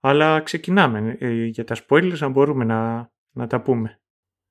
Αλλά 0.00 0.40
ξεκινάμε. 0.40 1.16
Ε, 1.20 1.44
για 1.44 1.64
τα 1.64 1.76
spoilers 1.88 2.18
να 2.18 2.28
μπορούμε 2.28 2.64
να, 2.64 3.10
να 3.30 3.46
τα 3.46 3.60
πούμε. 3.60 4.00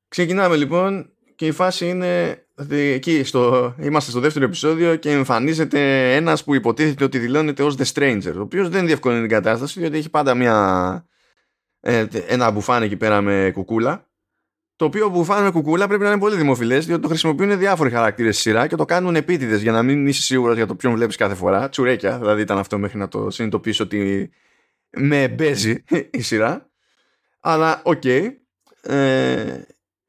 Ξεκινάμε 0.08 0.56
λοιπόν 0.56 1.10
και 1.36 1.46
η 1.48 1.52
φάση 1.52 1.90
είναι 1.90 2.28
ότι 2.28 2.40
εκεί 2.70 3.24
στο, 3.24 3.76
είμαστε 3.80 4.12
στο 4.12 4.20
δεύτερο 4.20 4.46
επεισόδιο 4.46 4.96
και 4.96 5.12
εμφανίζεται 5.12 6.14
ένας 6.16 6.44
που 6.44 6.56
υποτίθεται 6.56 7.04
ότι 7.04 7.20
δηλώνεται 7.20 7.64
ως 7.64 7.76
The 7.78 7.86
Stranger, 7.94 8.34
ο 8.38 8.42
οποίος 8.42 8.70
δεν 8.70 8.86
διευκολύνει 8.86 9.22
την 9.22 9.30
κατάσταση 9.30 9.80
διότι 9.80 9.98
έχει 9.98 10.10
πάντα 10.10 10.36
μια, 10.36 11.06
ε, 11.80 12.06
ένα 12.28 12.52
μπουφάν 12.52 12.84
εκεί 12.84 12.98
πέρα 12.98 13.22
με 13.22 13.52
κουκούλα 13.54 14.10
το 14.80 14.86
οποίο 14.86 15.10
μπουφάν 15.10 15.44
με 15.44 15.52
κουκούλα 15.52 15.88
πρέπει 15.88 16.04
να 16.04 16.10
είναι 16.10 16.20
πολύ 16.20 16.36
δημοφιλές 16.36 16.86
διότι 16.86 17.02
το 17.02 17.08
χρησιμοποιούν 17.08 17.58
διάφοροι 17.58 17.90
χαρακτήρες 17.90 18.34
στη 18.34 18.50
σειρά 18.50 18.68
και 18.68 18.76
το 18.76 18.86
κάνουν 18.86 19.16
επίτηδες 19.16 19.62
για 19.62 19.72
να 19.72 19.84
μην 19.84 20.08
είσαι 20.08 20.22
σίγουρος 20.22 20.56
για 20.56 20.66
το 20.66 20.76
ποιον 20.76 20.94
βλέπεις 20.94 21.16
κάθε 21.16 21.36
φορά. 21.36 21.70
Τσουρέκια, 21.70 22.18
δηλαδή 22.18 22.42
ήταν 22.42 22.58
αυτό 22.58 22.78
μέχρι 22.78 22.98
να 22.98 23.08
το 23.08 23.30
συνειδητοποιήσω 23.30 23.84
ότι 23.84 24.30
με 24.90 25.28
παίζει 25.28 25.84
η 26.12 26.22
σειρά. 26.22 26.70
Αλλά 27.40 27.82
οκ. 27.84 28.06
Ε, 28.06 29.62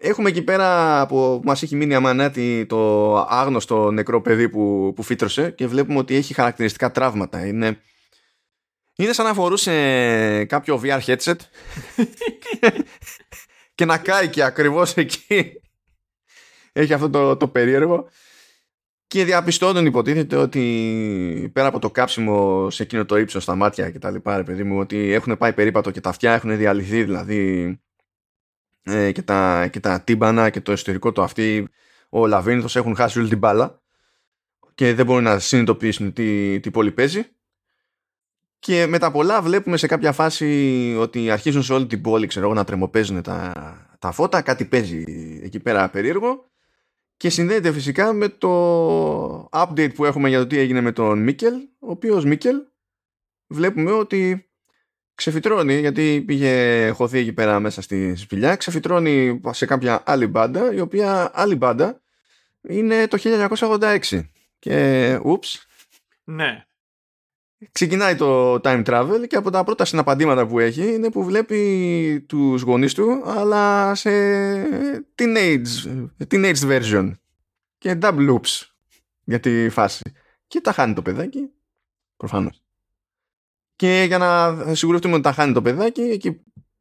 Έχουμε 0.02 0.28
εκεί 0.28 0.42
πέρα 0.42 1.06
που 1.06 1.40
μας 1.44 1.62
έχει 1.62 1.76
μείνει 1.76 1.94
αμανάτι 1.94 2.66
το 2.66 3.16
άγνωστο 3.18 3.90
νεκρό 3.90 4.20
παιδί 4.20 4.48
που, 4.48 4.92
που 4.96 5.02
φύτρωσε 5.02 5.50
και 5.50 5.66
βλέπουμε 5.66 5.98
ότι 5.98 6.14
έχει 6.14 6.34
χαρακτηριστικά 6.34 6.90
τραύματα. 6.90 7.46
Είναι, 7.46 7.80
είναι 8.96 9.12
σαν 9.12 9.26
να 9.26 9.34
φορούσε 9.34 10.44
κάποιο 10.44 10.80
VR 10.84 11.00
headset 11.00 11.34
και 13.74 13.84
να 13.84 13.98
κάηκε 13.98 14.42
ακριβώς 14.42 14.94
εκεί. 14.94 15.52
Έχει 16.72 16.92
αυτό 16.92 17.10
το, 17.10 17.36
το 17.36 17.48
περίεργο. 17.48 18.08
Και 19.06 19.24
διαπιστώνουν 19.24 19.86
υποτίθεται 19.86 20.36
ότι 20.36 21.50
πέρα 21.52 21.66
από 21.66 21.78
το 21.78 21.90
κάψιμο 21.90 22.70
σε 22.70 22.82
εκείνο 22.82 23.04
το 23.04 23.16
ύψος 23.16 23.42
στα 23.42 23.54
μάτια 23.54 23.90
και 23.90 23.98
τα 23.98 24.10
λοιπά, 24.10 24.36
ρε 24.36 24.42
παιδί 24.42 24.62
μου, 24.62 24.78
ότι 24.78 25.12
έχουν 25.12 25.38
πάει 25.38 25.52
περίπατο 25.52 25.90
και 25.90 26.00
τα 26.00 26.08
αυτιά 26.08 26.32
έχουν 26.32 26.56
διαλυθεί, 26.56 27.04
δηλαδή 27.04 27.80
ε, 28.82 29.12
και, 29.12 29.22
τα, 29.22 29.68
και 29.72 29.80
τα 29.80 30.00
τύμπανα 30.00 30.50
και 30.50 30.60
το 30.60 30.72
εσωτερικό 30.72 31.12
του 31.12 31.22
αυτή 31.22 31.68
ο 32.08 32.26
Λαβίνθος 32.26 32.76
έχουν 32.76 32.96
χάσει 32.96 33.18
όλη 33.18 33.28
την 33.28 33.38
μπάλα 33.38 33.80
και 34.74 34.94
δεν 34.94 35.06
μπορούν 35.06 35.22
να 35.22 35.38
συνειδητοποιήσουν 35.38 36.12
τι, 36.12 36.60
τι 36.60 36.70
πόλη 36.70 36.92
παίζει. 36.92 37.24
Και 38.58 38.86
με 38.86 38.98
τα 38.98 39.10
πολλά 39.10 39.42
βλέπουμε 39.42 39.76
σε 39.76 39.86
κάποια 39.86 40.12
φάση 40.12 40.94
ότι 40.98 41.30
αρχίζουν 41.30 41.62
σε 41.62 41.72
όλη 41.72 41.86
την 41.86 42.00
πόλη 42.00 42.26
ξέρω 42.26 42.46
εγώ, 42.46 42.54
να 42.54 42.64
τρεμοπαίζουν 42.64 43.22
τα, 43.22 43.52
τα 43.98 44.10
φώτα, 44.10 44.42
κάτι 44.42 44.64
παίζει 44.64 45.04
εκεί 45.42 45.60
πέρα 45.60 45.90
περίεργο. 45.90 46.50
Και 47.16 47.30
συνδέεται 47.30 47.72
φυσικά 47.72 48.12
με 48.12 48.28
το 48.28 49.48
update 49.52 49.94
που 49.94 50.04
έχουμε 50.04 50.28
για 50.28 50.38
το 50.38 50.46
τι 50.46 50.58
έγινε 50.58 50.80
με 50.80 50.92
τον 50.92 51.18
Μίκελ, 51.18 51.54
ο 51.78 51.90
οποίος 51.90 52.24
Μίκελ 52.24 52.56
βλέπουμε 53.46 53.92
ότι 53.92 54.49
ξεφυτρώνει, 55.20 55.78
γιατί 55.78 56.22
πήγε 56.26 56.88
χωθεί 56.90 57.18
εκεί 57.18 57.32
πέρα 57.32 57.60
μέσα 57.60 57.82
στη 57.82 58.16
σπηλιά, 58.16 58.56
ξεφυτρώνει 58.56 59.40
σε 59.50 59.66
κάποια 59.66 60.02
άλλη 60.06 60.26
μπάντα, 60.26 60.74
η 60.74 60.80
οποία 60.80 61.30
άλλη 61.34 61.54
μπάντα 61.54 62.00
είναι 62.62 63.06
το 63.06 63.18
1986. 63.20 63.98
Και, 64.58 65.18
ούψ. 65.24 65.66
Ναι. 66.24 66.64
Ξεκινάει 67.72 68.14
το 68.14 68.54
time 68.54 68.84
travel 68.84 69.26
και 69.26 69.36
από 69.36 69.50
τα 69.50 69.64
πρώτα 69.64 69.84
συναπαντήματα 69.84 70.46
που 70.46 70.58
έχει 70.58 70.94
είναι 70.94 71.10
που 71.10 71.24
βλέπει 71.24 72.24
τους 72.28 72.62
γονείς 72.62 72.94
του 72.94 73.22
αλλά 73.24 73.94
σε 73.94 74.10
teenage, 75.14 75.98
teenage 76.30 76.60
version 76.70 77.12
και 77.78 77.98
double 78.02 78.30
loops 78.30 78.62
για 79.24 79.40
τη 79.40 79.68
φάση. 79.68 80.12
Και 80.46 80.60
τα 80.60 80.72
χάνει 80.72 80.94
το 80.94 81.02
παιδάκι, 81.02 81.50
προφανώς. 82.16 82.62
Και 83.80 84.04
για 84.06 84.18
να 84.18 84.56
σιγουρευτούμε 84.74 85.14
ότι 85.14 85.22
τα 85.22 85.32
χάνει 85.32 85.52
το 85.52 85.62
παιδάκι, 85.62 86.00
εκεί 86.00 86.40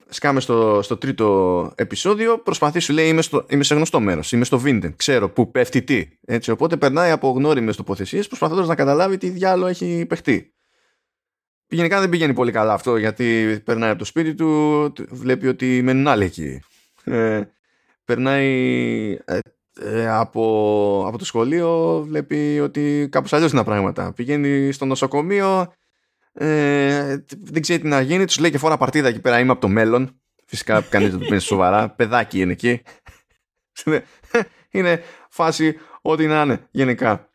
σκάμε 0.09 0.39
στο, 0.39 0.79
στο 0.83 0.97
τρίτο 0.97 1.71
επεισόδιο, 1.75 2.39
προσπαθεί 2.39 2.79
σου 2.79 2.93
λέει 2.93 3.07
είμαι, 3.07 3.21
στο, 3.21 3.45
είμαι 3.49 3.63
σε 3.63 3.75
γνωστό 3.75 3.99
μέρος, 3.99 4.31
είμαι 4.31 4.45
στο 4.45 4.61
Vinden, 4.65 4.91
ξέρω 4.95 5.29
που 5.29 5.51
πέφτει 5.51 5.81
τι. 5.81 6.07
Έτσι, 6.25 6.51
οπότε 6.51 6.77
περνάει 6.77 7.11
από 7.11 7.29
γνώριμες 7.29 7.75
τοποθεσίες 7.75 8.27
προσπαθώντας 8.27 8.67
να 8.67 8.75
καταλάβει 8.75 9.17
τι 9.17 9.29
διάλογο 9.29 9.67
έχει 9.67 10.05
παιχτεί. 10.09 10.53
Γενικά 11.67 11.99
δεν 11.99 12.09
πηγαίνει 12.09 12.33
πολύ 12.33 12.51
καλά 12.51 12.73
αυτό 12.73 12.97
γιατί 12.97 13.59
περνάει 13.65 13.89
από 13.89 13.99
το 13.99 14.05
σπίτι 14.05 14.35
του, 14.35 14.93
βλέπει 15.09 15.47
ότι 15.47 15.81
μένουν 15.83 16.07
άλλοι 16.07 16.23
εκεί. 16.23 16.59
Ε, 17.03 17.41
περνάει 18.05 19.17
ε, 19.25 19.39
ε, 19.81 20.09
από, 20.09 21.03
από 21.07 21.17
το 21.17 21.25
σχολείο, 21.25 22.01
βλέπει 22.07 22.59
ότι 22.59 23.07
κάπως 23.11 23.33
αλλιώς 23.33 23.51
είναι 23.51 23.59
τα 23.59 23.65
πράγματα. 23.65 24.13
Πηγαίνει 24.13 24.71
στο 24.71 24.85
νοσοκομείο, 24.85 25.73
ε, 26.33 27.23
δεν 27.41 27.61
ξέρει 27.61 27.81
τι 27.81 27.87
να 27.87 28.01
γίνει, 28.01 28.25
τους 28.25 28.39
λέει 28.39 28.51
και 28.51 28.57
φορά 28.57 28.77
παρτίδα 28.77 29.07
εκεί 29.07 29.19
πέρα. 29.19 29.39
Είμαι 29.39 29.51
από 29.51 29.61
το 29.61 29.67
μέλλον. 29.67 30.21
Φυσικά 30.45 30.81
κανείς 30.81 31.09
δεν 31.09 31.19
το 31.19 31.25
πει 31.25 31.37
σοβαρά. 31.37 31.89
Παιδάκι 31.97 32.39
είναι 32.39 32.51
εκεί. 32.51 32.81
είναι 34.71 35.03
φάση 35.29 35.75
ό,τι 36.01 36.25
να 36.27 36.41
είναι 36.41 36.67
γενικά. 36.71 37.33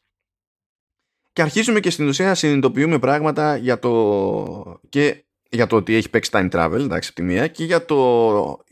Και 1.33 1.43
αρχίζουμε 1.43 1.81
και 1.81 1.91
στην 1.91 2.09
ουσία 2.09 2.35
συνειδητοποιούμε 2.35 2.99
πράγματα 2.99 3.57
για 3.57 3.79
το, 3.79 4.81
και 4.89 5.25
για 5.51 5.67
το 5.67 5.77
ότι 5.77 5.95
έχει 5.95 6.11
παίξει 6.11 6.31
time 6.33 6.51
travel, 6.51 6.81
εντάξει, 6.81 7.09
από 7.09 7.21
τη 7.21 7.23
μία, 7.23 7.47
και 7.47 7.65
για 7.65 7.85
το, 7.85 8.65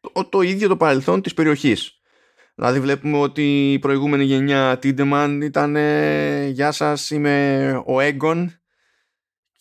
το, 0.00 0.24
το 0.28 0.40
ίδιο 0.40 0.68
το 0.68 0.76
παρελθόν 0.76 1.22
της 1.22 1.34
περιοχής. 1.34 2.00
Δηλαδή 2.54 2.80
βλέπουμε 2.80 3.18
ότι 3.18 3.72
η 3.72 3.78
προηγούμενη 3.78 4.24
γενιά 4.24 4.78
Τίντεμαν 4.78 5.40
ήταν 5.40 5.76
«Γεια 6.50 6.72
σας, 6.72 7.10
είμαι 7.10 7.82
ο 7.86 8.00
Έγκον 8.00 8.61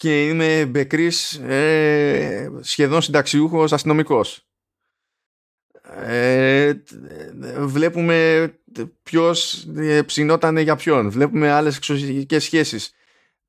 και 0.01 0.27
είμαι 0.27 0.65
μπεκρής 0.65 1.33
ε, 1.33 2.51
σχεδόν 2.59 3.01
συνταξιούχος 3.01 3.73
αστυνομικός. 3.73 4.47
Ε, 6.05 6.73
βλέπουμε 7.59 8.49
ποιος 9.03 9.67
ε, 9.77 10.01
ψινόταν 10.01 10.57
για 10.57 10.75
ποιον. 10.75 11.09
Βλέπουμε 11.09 11.51
άλλες 11.51 11.77
εξωσιακές 11.77 12.43
σχέσεις. 12.43 12.91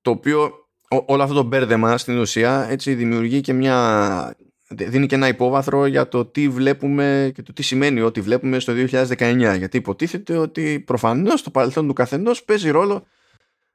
Το 0.00 0.10
οποίο 0.10 0.68
όλο 1.06 1.22
αυτό 1.22 1.34
το 1.34 1.42
μπέρδεμα 1.42 1.98
στην 1.98 2.18
ουσία 2.18 2.66
έτσι 2.70 2.94
δημιουργεί 2.94 3.40
και 3.40 3.52
μια 3.52 4.36
δίνει 4.68 5.06
και 5.06 5.14
ένα 5.14 5.28
υπόβαθρο 5.28 5.86
για 5.86 6.08
το 6.08 6.24
τι 6.24 6.48
βλέπουμε 6.48 7.32
και 7.34 7.42
το 7.42 7.52
τι 7.52 7.62
σημαίνει 7.62 8.00
ότι 8.00 8.20
βλέπουμε 8.20 8.58
στο 8.58 8.72
2019 8.76 9.54
γιατί 9.58 9.76
υποτίθεται 9.76 10.36
ότι 10.36 10.80
προφανώς 10.86 11.42
το 11.42 11.50
παρελθόν 11.50 11.86
του 11.86 11.92
καθενός 11.92 12.44
παίζει 12.44 12.70
ρόλο 12.70 13.06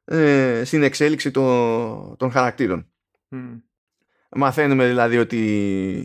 ε, 0.10 0.62
στην 0.66 0.84
εξέλιξη 0.84 1.32
των, 1.32 2.16
των 2.18 2.32
χαρακτήρων. 2.32 2.88
Μαθαίνουμε 4.30 4.88
δηλαδή 4.88 5.18
ότι 5.18 5.39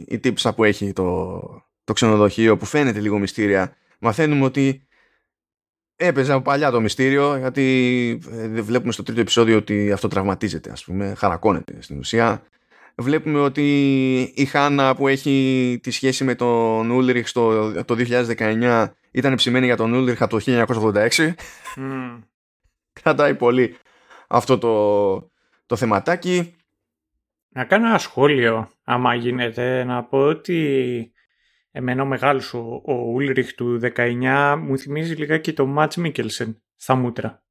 η 0.08 0.18
τύψα 0.18 0.54
που 0.54 0.64
έχει 0.64 0.92
το, 0.92 1.40
το 1.84 1.92
ξενοδοχείο 1.92 2.56
που 2.56 2.64
φαίνεται 2.64 3.00
λίγο 3.00 3.18
μυστήρια 3.18 3.76
μαθαίνουμε 3.98 4.44
ότι 4.44 4.86
έπαιζε 5.96 6.32
από 6.32 6.42
παλιά 6.42 6.70
το 6.70 6.80
μυστήριο 6.80 7.36
γιατί 7.36 8.18
ε, 8.30 8.48
βλέπουμε 8.48 8.92
στο 8.92 9.02
τρίτο 9.02 9.20
επεισόδιο 9.20 9.56
ότι 9.56 9.92
αυτό 9.92 10.08
τραυματίζεται 10.08 10.70
ας 10.70 10.84
πούμε, 10.84 11.14
χαρακώνεται 11.16 11.76
στην 11.82 11.98
ουσία. 11.98 12.42
Βλέπουμε 12.94 13.40
ότι 13.40 14.20
η 14.34 14.44
Χάνα 14.44 14.94
που 14.94 15.08
έχει 15.08 15.78
τη 15.82 15.90
σχέση 15.90 16.24
με 16.24 16.34
τον 16.34 16.90
Ούλριχ 16.90 17.28
στο, 17.28 17.72
το 17.84 17.96
2019 18.38 18.86
ήταν 19.10 19.34
ψημένη 19.34 19.66
για 19.66 19.76
τον 19.76 19.92
Ούλριχ 19.92 20.22
από 20.22 20.38
το 20.38 20.44
1986. 20.46 21.08
Mm. 21.76 22.18
Κρατάει 22.92 23.34
πολύ 23.34 23.76
αυτό 24.32 24.58
το, 24.58 25.30
το 25.66 25.76
θεματάκι. 25.76 26.56
Να 27.48 27.64
κάνω 27.64 27.86
ένα 27.86 27.98
σχόλιο, 27.98 28.70
άμα 28.84 29.14
γίνεται, 29.14 29.84
να 29.84 30.04
πω 30.04 30.18
ότι 30.18 31.12
εμένα 31.70 32.02
ο 32.02 32.06
μεγάλος 32.06 32.54
ο, 32.54 32.82
ο 32.84 32.94
Ούλριχ 32.94 33.54
του 33.54 33.80
19 33.96 34.56
μου 34.58 34.78
θυμίζει 34.78 35.14
λιγάκι 35.14 35.52
το 35.52 35.66
Μάτς 35.66 35.96
Μίκελσεν 35.96 36.62
στα 36.76 36.94
μούτρα. 36.94 37.41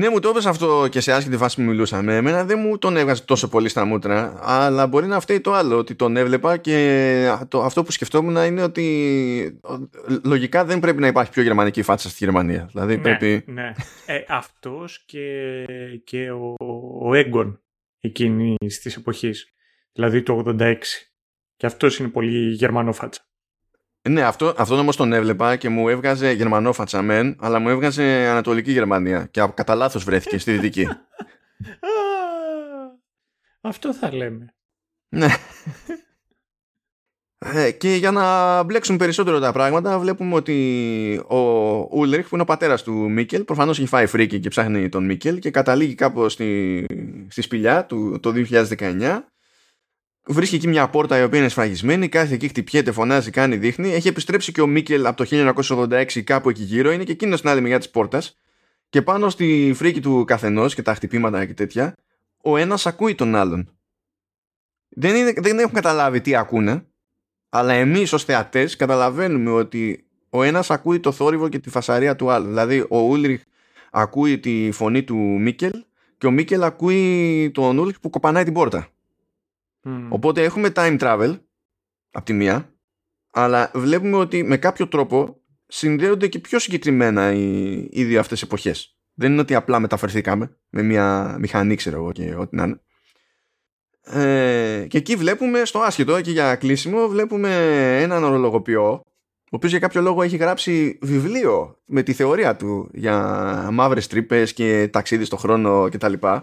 Ναι, 0.00 0.10
μου 0.10 0.18
το 0.18 0.28
έπεσε 0.28 0.48
αυτό 0.48 0.88
και 0.90 1.00
σε 1.00 1.12
άσχετη 1.12 1.36
φάση 1.36 1.56
που 1.56 1.62
μιλούσαμε. 1.62 2.16
Εμένα 2.16 2.44
δεν 2.44 2.58
μου 2.58 2.78
τον 2.78 2.96
έβγαζε 2.96 3.24
τόσο 3.24 3.48
πολύ 3.48 3.68
στα 3.68 3.84
μούτρα, 3.84 4.38
αλλά 4.42 4.86
μπορεί 4.86 5.06
να 5.06 5.20
φταίει 5.20 5.40
το 5.40 5.52
άλλο, 5.52 5.78
ότι 5.78 5.94
τον 5.94 6.16
έβλεπα 6.16 6.56
και 6.56 7.36
το, 7.48 7.62
αυτό 7.62 7.82
που 7.82 7.90
σκεφτόμουν 7.90 8.36
είναι 8.36 8.62
ότι 8.62 9.60
λογικά 10.24 10.64
δεν 10.64 10.80
πρέπει 10.80 11.00
να 11.00 11.06
υπάρχει 11.06 11.30
πιο 11.30 11.42
γερμανική 11.42 11.82
φάτσα 11.82 12.08
στη 12.08 12.24
Γερμανία. 12.24 12.68
Δηλαδή 12.72 12.96
ναι, 12.96 13.02
πρέπει... 13.02 13.44
ναι. 13.46 13.72
Ε, 14.06 14.24
αυτός 14.28 15.04
και, 15.06 15.64
και 16.04 16.30
ο, 16.30 16.54
ο 17.00 17.14
Έγκον 17.14 17.62
εκείνης 18.00 18.80
της 18.80 18.96
εποχής, 18.96 19.52
δηλαδή 19.92 20.22
το 20.22 20.42
86. 20.46 20.74
Και 21.56 21.66
αυτός 21.66 21.98
είναι 21.98 22.08
πολύ 22.08 22.52
γερμανό 22.52 22.92
φάτσα. 22.92 23.25
Ναι, 24.08 24.22
αυτό, 24.22 24.54
αυτόν 24.56 24.78
όμως 24.78 24.96
τον 24.96 25.12
έβλεπα 25.12 25.56
και 25.56 25.68
μου 25.68 25.88
έβγαζε 25.88 26.30
Γερμανό 26.30 26.72
φατσαμέν, 26.72 27.36
αλλά 27.40 27.58
μου 27.58 27.68
έβγαζε 27.68 28.02
Ανατολική 28.02 28.72
Γερμανία 28.72 29.28
και 29.30 29.48
κατά 29.54 29.74
λάθος 29.74 30.04
βρέθηκε 30.04 30.38
στη 30.38 30.52
Δυτική. 30.52 30.88
αυτό 33.60 33.94
θα 33.94 34.14
λέμε. 34.14 34.54
Ναι. 35.08 35.26
Ε, 37.38 37.70
και 37.70 37.94
για 37.94 38.10
να 38.10 38.62
μπλέξουν 38.62 38.96
περισσότερο 38.96 39.38
τα 39.38 39.52
πράγματα, 39.52 39.98
βλέπουμε 39.98 40.34
ότι 40.34 41.24
ο 41.28 41.38
Ούλριχ, 41.98 42.28
που 42.28 42.34
είναι 42.34 42.42
ο 42.42 42.46
πατέρας 42.46 42.82
του 42.82 42.92
Μίκελ, 42.92 43.44
προφανώς 43.44 43.78
έχει 43.78 43.88
φάει 43.88 44.06
φρίκι 44.06 44.40
και 44.40 44.48
ψάχνει 44.48 44.88
τον 44.88 45.04
Μίκελ 45.04 45.38
και 45.38 45.50
καταλήγει 45.50 45.94
κάπου 45.94 46.28
στη, 46.28 46.84
στη 47.28 47.42
σπηλιά 47.42 47.84
του 47.84 48.18
το 48.22 48.32
2019 48.78 49.20
Βρίσκει 50.28 50.54
εκεί 50.54 50.68
μια 50.68 50.88
πόρτα 50.88 51.18
η 51.18 51.22
οποία 51.22 51.38
είναι 51.38 51.48
σφραγισμένη, 51.48 52.08
κάθε 52.08 52.34
εκεί 52.34 52.48
χτυπιέται, 52.48 52.92
φωνάζει, 52.92 53.30
κάνει, 53.30 53.56
δείχνει. 53.56 53.92
Έχει 53.92 54.08
επιστρέψει 54.08 54.52
και 54.52 54.60
ο 54.60 54.66
Μίκελ 54.66 55.06
από 55.06 55.24
το 55.24 55.52
1986 55.54 56.22
κάπου 56.24 56.48
εκεί 56.48 56.62
γύρω, 56.62 56.90
είναι 56.90 57.04
και 57.04 57.12
εκείνος 57.12 57.38
στην 57.38 57.50
άλλη 57.50 57.60
μεριά 57.60 57.78
της 57.78 57.90
πόρτας. 57.90 58.38
Και 58.88 59.02
πάνω 59.02 59.28
στη 59.28 59.72
φρίκη 59.74 60.00
του 60.00 60.24
καθενός 60.26 60.74
και 60.74 60.82
τα 60.82 60.94
χτυπήματα 60.94 61.46
και 61.46 61.54
τέτοια, 61.54 61.94
ο 62.42 62.56
ένας 62.56 62.86
ακούει 62.86 63.14
τον 63.14 63.34
άλλον. 63.34 63.70
Δεν, 64.88 65.14
είναι, 65.14 65.32
δεν 65.36 65.58
έχουν 65.58 65.74
καταλάβει 65.74 66.20
τι 66.20 66.36
ακούνε, 66.36 66.86
αλλά 67.48 67.72
εμείς 67.72 68.12
ως 68.12 68.24
θεατές 68.24 68.76
καταλαβαίνουμε 68.76 69.50
ότι 69.50 70.06
ο 70.30 70.42
ένας 70.42 70.70
ακούει 70.70 71.00
το 71.00 71.12
θόρυβο 71.12 71.48
και 71.48 71.58
τη 71.58 71.70
φασαρία 71.70 72.16
του 72.16 72.30
άλλου. 72.30 72.46
Δηλαδή, 72.46 72.86
ο 72.88 72.98
Ούλριχ 72.98 73.42
ακούει 73.90 74.38
τη 74.38 74.70
φωνή 74.72 75.02
του 75.02 75.16
Μίκελ 75.16 75.84
και 76.18 76.26
ο 76.26 76.30
Μίκελ 76.30 76.62
ακούει 76.62 77.50
τον 77.54 77.78
Ούλριχ 77.78 78.00
που 78.00 78.10
κοπανάει 78.10 78.44
την 78.44 78.52
πόρτα. 78.52 78.88
Οπότε 80.08 80.42
έχουμε 80.42 80.72
time 80.74 80.98
travel 80.98 81.38
από 82.10 82.24
τη 82.24 82.32
μία, 82.32 82.74
αλλά 83.32 83.70
βλέπουμε 83.74 84.16
ότι 84.16 84.42
με 84.42 84.56
κάποιο 84.56 84.88
τρόπο 84.88 85.40
συνδέονται 85.66 86.28
και 86.28 86.38
πιο 86.38 86.58
συγκεκριμένα 86.58 87.32
οι, 87.32 87.72
οι 87.90 88.04
δύο 88.04 88.20
αυτές 88.20 88.42
εποχές. 88.42 88.98
Δεν 89.14 89.32
είναι 89.32 89.40
ότι 89.40 89.54
απλά 89.54 89.80
μεταφερθήκαμε 89.80 90.56
με 90.68 90.82
μια 90.82 91.36
μηχανή, 91.38 91.74
ξέρω 91.74 91.96
εγώ 91.96 92.12
και 92.12 92.34
ό,τι 92.34 92.56
να 92.56 92.64
είναι. 92.64 92.80
Ε, 94.02 94.86
και 94.88 94.98
εκεί 94.98 95.16
βλέπουμε, 95.16 95.64
στο 95.64 95.78
άσχετο 95.78 96.20
και 96.20 96.30
για 96.30 96.56
κλείσιμο, 96.56 97.08
βλέπουμε 97.08 97.50
έναν 98.00 98.24
ωρολογοποιό, 98.24 98.90
ο 98.90 99.56
οποίος 99.56 99.70
για 99.70 99.80
κάποιο 99.80 100.00
λόγο 100.00 100.22
έχει 100.22 100.36
γράψει 100.36 100.98
βιβλίο 101.02 101.80
με 101.86 102.02
τη 102.02 102.12
θεωρία 102.12 102.56
του 102.56 102.90
για 102.92 103.18
μαύρες 103.72 104.06
τρύπες 104.06 104.52
και 104.52 104.88
ταξίδι 104.92 105.24
στο 105.24 105.36
χρόνο 105.36 105.88
κτλ. 105.88 106.12
Και 106.12 106.40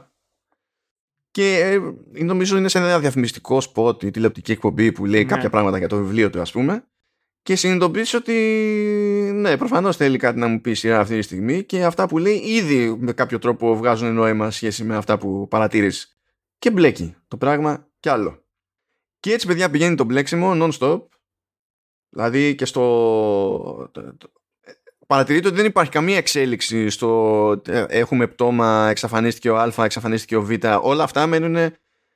ε, 1.41 1.79
νομίζω 2.23 2.57
είναι 2.57 2.67
σε 2.67 2.77
ένα 2.77 2.99
διαφημιστικό 2.99 3.61
σποτ 3.61 4.03
η 4.03 4.11
τηλεοπτική 4.11 4.51
εκπομπή 4.51 4.91
που 4.91 5.05
λέει 5.05 5.21
ναι. 5.21 5.27
κάποια 5.27 5.49
πράγματα 5.49 5.77
για 5.77 5.87
το 5.87 5.97
βιβλίο 5.97 6.29
του, 6.29 6.41
ας 6.41 6.51
πούμε. 6.51 6.87
Και 7.41 7.55
συνειδητοποιήσει 7.55 8.15
ότι 8.15 8.33
ναι, 9.33 9.57
προφανώς 9.57 9.95
θέλει 9.97 10.17
κάτι 10.17 10.39
να 10.39 10.47
μου 10.47 10.61
πει 10.61 10.73
σειρά 10.73 10.99
αυτή 10.99 11.15
τη 11.15 11.21
στιγμή 11.21 11.63
και 11.63 11.83
αυτά 11.83 12.07
που 12.07 12.17
λέει 12.17 12.35
ήδη 12.35 12.95
με 12.99 13.13
κάποιο 13.13 13.39
τρόπο 13.39 13.75
βγάζουν 13.75 14.13
νόημα 14.13 14.51
σχέση 14.51 14.83
με 14.83 14.95
αυτά 14.95 15.17
που 15.17 15.47
παρατήρησε. 15.47 16.07
Και 16.59 16.71
μπλέκει 16.71 17.15
το 17.27 17.37
πράγμα 17.37 17.87
κι 17.99 18.09
άλλο. 18.09 18.43
Και 19.19 19.31
έτσι, 19.31 19.47
παιδιά, 19.47 19.69
πηγαίνει 19.69 19.95
το 19.95 20.03
μπλέξιμο 20.03 20.51
non-stop 20.55 21.01
Δηλαδή 22.13 22.55
και 22.55 22.65
στο... 22.65 23.91
Παρατηρείτε 25.07 25.47
ότι 25.47 25.55
δεν 25.55 25.65
υπάρχει 25.65 25.91
καμία 25.91 26.17
εξέλιξη 26.17 26.89
στο 26.89 27.61
ε, 27.67 27.85
έχουμε 27.87 28.27
πτώμα, 28.27 28.87
εξαφανίστηκε 28.89 29.49
ο 29.49 29.57
Α, 29.57 29.73
εξαφανίστηκε 29.77 30.35
ο 30.35 30.41
Β. 30.41 30.51
Όλα 30.81 31.03
αυτά 31.03 31.27
μένουν, 31.27 31.73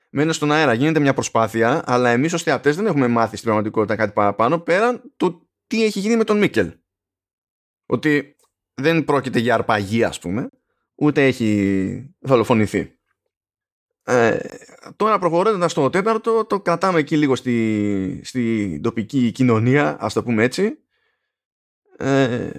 μένουν 0.09 0.33
στον 0.33 0.51
αέρα. 0.51 0.73
Γίνεται 0.73 0.99
μια 0.99 1.13
προσπάθεια, 1.13 1.83
αλλά 1.85 2.09
εμείς 2.09 2.33
ως 2.33 2.43
θεατές 2.43 2.75
δεν 2.75 2.85
έχουμε 2.85 3.07
μάθει 3.07 3.33
στην 3.33 3.43
πραγματικότητα 3.43 3.95
κάτι 3.95 4.11
παραπάνω 4.11 4.59
πέραν 4.59 5.01
του 5.17 5.49
τι 5.67 5.83
έχει 5.83 5.99
γίνει 5.99 6.15
με 6.15 6.23
τον 6.23 6.37
Μίκελ. 6.37 6.73
Ότι 7.85 8.35
δεν 8.73 9.05
πρόκειται 9.05 9.39
για 9.39 9.53
αρπαγή 9.53 10.03
ας 10.03 10.19
πούμε, 10.19 10.49
ούτε 10.95 11.25
έχει 11.25 12.15
δολοφονηθεί. 12.19 12.91
Ε, 14.03 14.37
τώρα 14.95 15.19
προχωρώντας 15.19 15.71
στο 15.71 15.89
τέταρτο 15.89 16.45
το 16.45 16.59
κρατάμε 16.59 16.99
εκεί 16.99 17.17
λίγο 17.17 17.35
στη, 17.35 18.21
στη 18.23 18.79
τοπική 18.83 19.31
κοινωνία 19.31 19.97
ας 19.99 20.13
το 20.13 20.23
πούμε 20.23 20.43
έτσι 20.43 20.77
ε, 21.97 22.49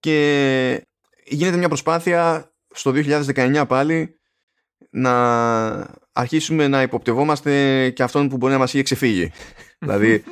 και 0.00 0.86
γίνεται 1.24 1.56
μια 1.56 1.68
προσπάθεια 1.68 2.52
στο 2.70 2.92
2019 2.94 3.64
πάλι 3.68 4.18
να 4.90 5.96
αρχίσουμε 6.12 6.68
να 6.68 6.82
υποπτευόμαστε 6.82 7.90
και 7.90 8.02
αυτόν 8.02 8.28
που 8.28 8.36
μπορεί 8.36 8.52
να 8.52 8.58
μας 8.58 8.74
έχει 8.74 8.82
ξεφύγει. 8.82 9.32
Δηλαδή 9.78 10.24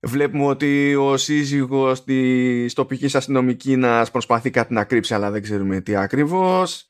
βλέπουμε 0.00 0.44
ότι 0.44 0.94
ο 0.94 1.16
σύζυγος 1.16 2.04
της 2.04 2.74
τοπικής 2.74 3.14
αστυνομικής 3.14 4.10
προσπαθεί 4.12 4.50
κάτι 4.50 4.72
να 4.72 4.84
κρύψει 4.84 5.14
αλλά 5.14 5.30
δεν 5.30 5.42
ξέρουμε 5.42 5.80
τι 5.80 5.96
ακριβώς. 5.96 6.86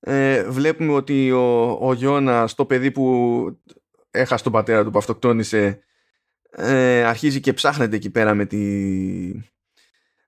Ε, 0.00 0.44
βλέπουμε 0.44 0.92
ότι 0.92 1.30
ο, 1.30 1.78
ο 1.80 1.92
Γιώνας 1.92 2.54
το 2.54 2.66
παιδί 2.66 2.90
που 2.90 3.60
έχασε 4.10 4.42
τον 4.42 4.52
πατέρα 4.52 4.84
του 4.84 4.90
που 4.90 4.98
αυτοκτόνησε 4.98 5.82
ε, 6.50 7.04
αρχίζει 7.04 7.40
και 7.40 7.52
ψάχνεται 7.52 7.96
εκεί 7.96 8.10
πέρα 8.10 8.34
με 8.34 8.46
τη, 8.46 8.58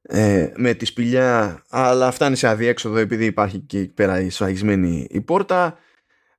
ε, 0.09 0.53
με 0.57 0.75
τη 0.75 0.85
σπηλιά 0.85 1.63
αλλά 1.69 2.11
φτάνει 2.11 2.37
σε 2.37 2.49
αδιέξοδο 2.49 2.97
επειδή 2.97 3.25
υπάρχει 3.25 3.59
και 3.59 3.79
εκεί 3.79 3.93
πέρα 3.93 4.21
η 4.21 4.31
σφαγισμένη 4.31 5.07
η 5.11 5.21
πόρτα. 5.21 5.79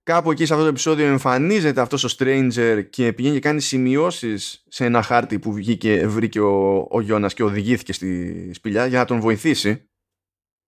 Κάπου 0.03 0.31
εκεί 0.31 0.45
σε 0.45 0.53
αυτό 0.53 0.65
το 0.65 0.69
επεισόδιο 0.69 1.05
εμφανίζεται 1.05 1.81
αυτός 1.81 2.03
ο 2.03 2.15
Stranger 2.17 2.83
και 2.89 3.13
πηγαίνει 3.13 3.33
και 3.33 3.41
κάνει 3.41 3.61
σημειώσεις 3.61 4.63
σε 4.67 4.85
ένα 4.85 5.01
χάρτη 5.01 5.39
που 5.39 5.53
βγήκε, 5.53 6.07
βρήκε 6.07 6.39
ο, 6.39 6.87
ο 6.91 7.01
Γιώνας 7.01 7.33
και 7.33 7.43
οδηγήθηκε 7.43 7.93
στη 7.93 8.51
σπηλιά 8.53 8.85
για 8.85 8.99
να 8.99 9.05
τον 9.05 9.19
βοηθήσει. 9.19 9.89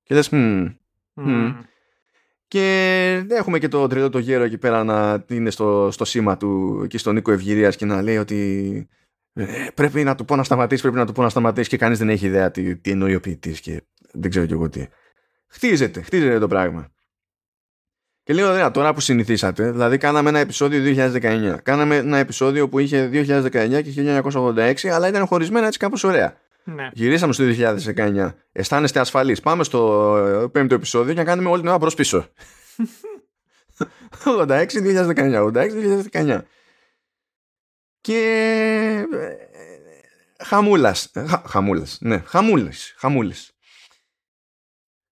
Και 0.03 0.15
λες 0.15 0.29
mm, 0.31 0.75
mm. 1.15 1.55
Και 2.47 3.25
έχουμε 3.29 3.59
και 3.59 3.67
το 3.67 3.87
τρελό 3.87 4.09
το 4.09 4.19
γέρο 4.19 4.43
εκεί 4.43 4.57
πέρα 4.57 4.83
να 4.83 5.25
είναι 5.29 5.49
στο, 5.49 5.89
στο 5.91 6.05
σήμα 6.05 6.37
του 6.37 6.81
εκεί 6.83 6.97
στον 6.97 7.13
Νίκο 7.13 7.31
Ευγυρίας 7.31 7.75
και 7.75 7.85
να 7.85 8.01
λέει 8.01 8.17
ότι 8.17 8.87
ε, 9.37 9.67
πρέπει 9.73 10.03
να 10.03 10.15
του 10.15 10.25
πω 10.25 10.35
να 10.35 10.43
σταματήσει, 10.43 10.81
πρέπει 10.81 10.97
να 10.97 11.05
του 11.05 11.11
πω 11.11 11.21
να 11.21 11.29
σταματήσει 11.29 11.69
και 11.69 11.77
κανείς 11.77 11.97
δεν 11.97 12.09
έχει 12.09 12.25
ιδέα 12.25 12.51
τι, 12.51 12.75
τι 12.75 12.91
εννοεί 12.91 13.15
ο 13.15 13.19
ποιητής 13.19 13.59
και 13.59 13.83
δεν 14.11 14.29
ξέρω 14.29 14.45
κι 14.45 14.53
εγώ 14.53 14.69
τι. 14.69 14.87
Χτίζεται, 15.47 16.01
χτίζεται 16.01 16.39
το 16.39 16.47
πράγμα. 16.47 16.91
Και 18.23 18.33
λέω 18.33 18.49
ωραία, 18.49 18.71
τώρα 18.71 18.93
που 18.93 18.99
συνηθίσατε, 18.99 19.71
δηλαδή 19.71 19.97
κάναμε 19.97 20.29
ένα 20.29 20.39
επεισόδιο 20.39 21.09
2019. 21.21 21.55
Κάναμε 21.63 21.95
ένα 21.95 22.17
επεισόδιο 22.17 22.69
που 22.69 22.79
είχε 22.79 23.09
2019 23.13 23.81
και 23.83 24.21
1986, 24.23 24.87
αλλά 24.87 25.07
ήταν 25.07 25.25
χωρισμένα 25.25 25.65
έτσι 25.65 25.79
κάπως 25.79 26.03
ωραία. 26.03 26.37
Ναι. 26.63 26.89
Γυρίσαμε 26.93 27.33
στο 27.33 27.45
2019. 27.95 28.33
Αισθάνεστε 28.51 28.99
ασφαλείς. 28.99 29.41
Πάμε 29.41 29.63
στο 29.63 30.15
ε, 30.17 30.47
πέμπτο 30.47 30.75
επεισόδιο 30.75 31.13
και 31.13 31.19
να 31.19 31.25
κάνουμε 31.25 31.49
όλη 31.49 31.59
την 31.59 31.69
ώρα 31.69 31.79
προς 31.79 31.95
πίσω. 31.95 32.25
86-2019. 34.25 36.01
86-2019. 36.11 36.41
Και. 38.07 39.07
Χαμούλας. 40.39 41.05
Ε, 41.13 41.25
Χαμούλας. 41.45 41.97
Ναι, 42.01 42.17
χαμούλες. 42.25 42.93
Χαμούλες. 42.97 43.51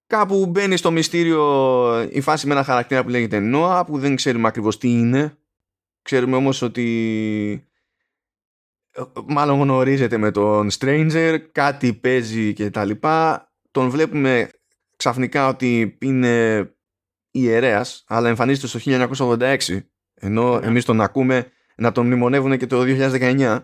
Κάπου 0.08 0.46
μπαίνει 0.46 0.78
στο 0.78 0.92
μυστήριο 0.92 2.02
η 2.12 2.22
φάση 2.22 2.48
με 2.48 2.54
ένα 2.54 2.64
χαρακτήρα 2.64 3.04
που 3.04 3.10
λέγεται 3.10 3.40
Νόα 3.40 3.86
που 3.86 4.00
δεν 4.00 4.16
ξέρουμε 4.16 4.48
ακριβώς 4.48 4.78
τι 4.78 4.90
είναι. 4.90 5.38
Ξέρουμε 6.02 6.36
όμως 6.36 6.62
ότι 6.62 7.68
μάλλον 9.26 9.60
γνωρίζεται 9.60 10.18
με 10.18 10.32
τον 10.32 10.70
Stranger, 10.80 11.40
κάτι 11.52 11.94
παίζει 11.94 12.54
και 12.54 12.70
τα 12.70 12.86
λοιπά. 12.86 13.50
Τον 13.72 13.90
βλέπουμε 13.90 14.50
ξαφνικά 14.96 15.48
ότι 15.48 15.98
είναι 16.02 16.64
ιερέας, 17.32 18.04
αλλά 18.08 18.30
εμφανίζεται 18.30 18.68
στο 18.68 18.80
1986, 18.84 19.58
ενώ 20.14 20.60
ναι. 20.60 20.66
εμείς 20.66 20.86
τον 20.86 21.02
ακούμε 21.02 21.50
να 21.76 21.92
τον 21.92 22.06
μνημονεύουν 22.06 22.58
και 22.58 22.68
το 22.68 22.82
2019. 22.86 23.60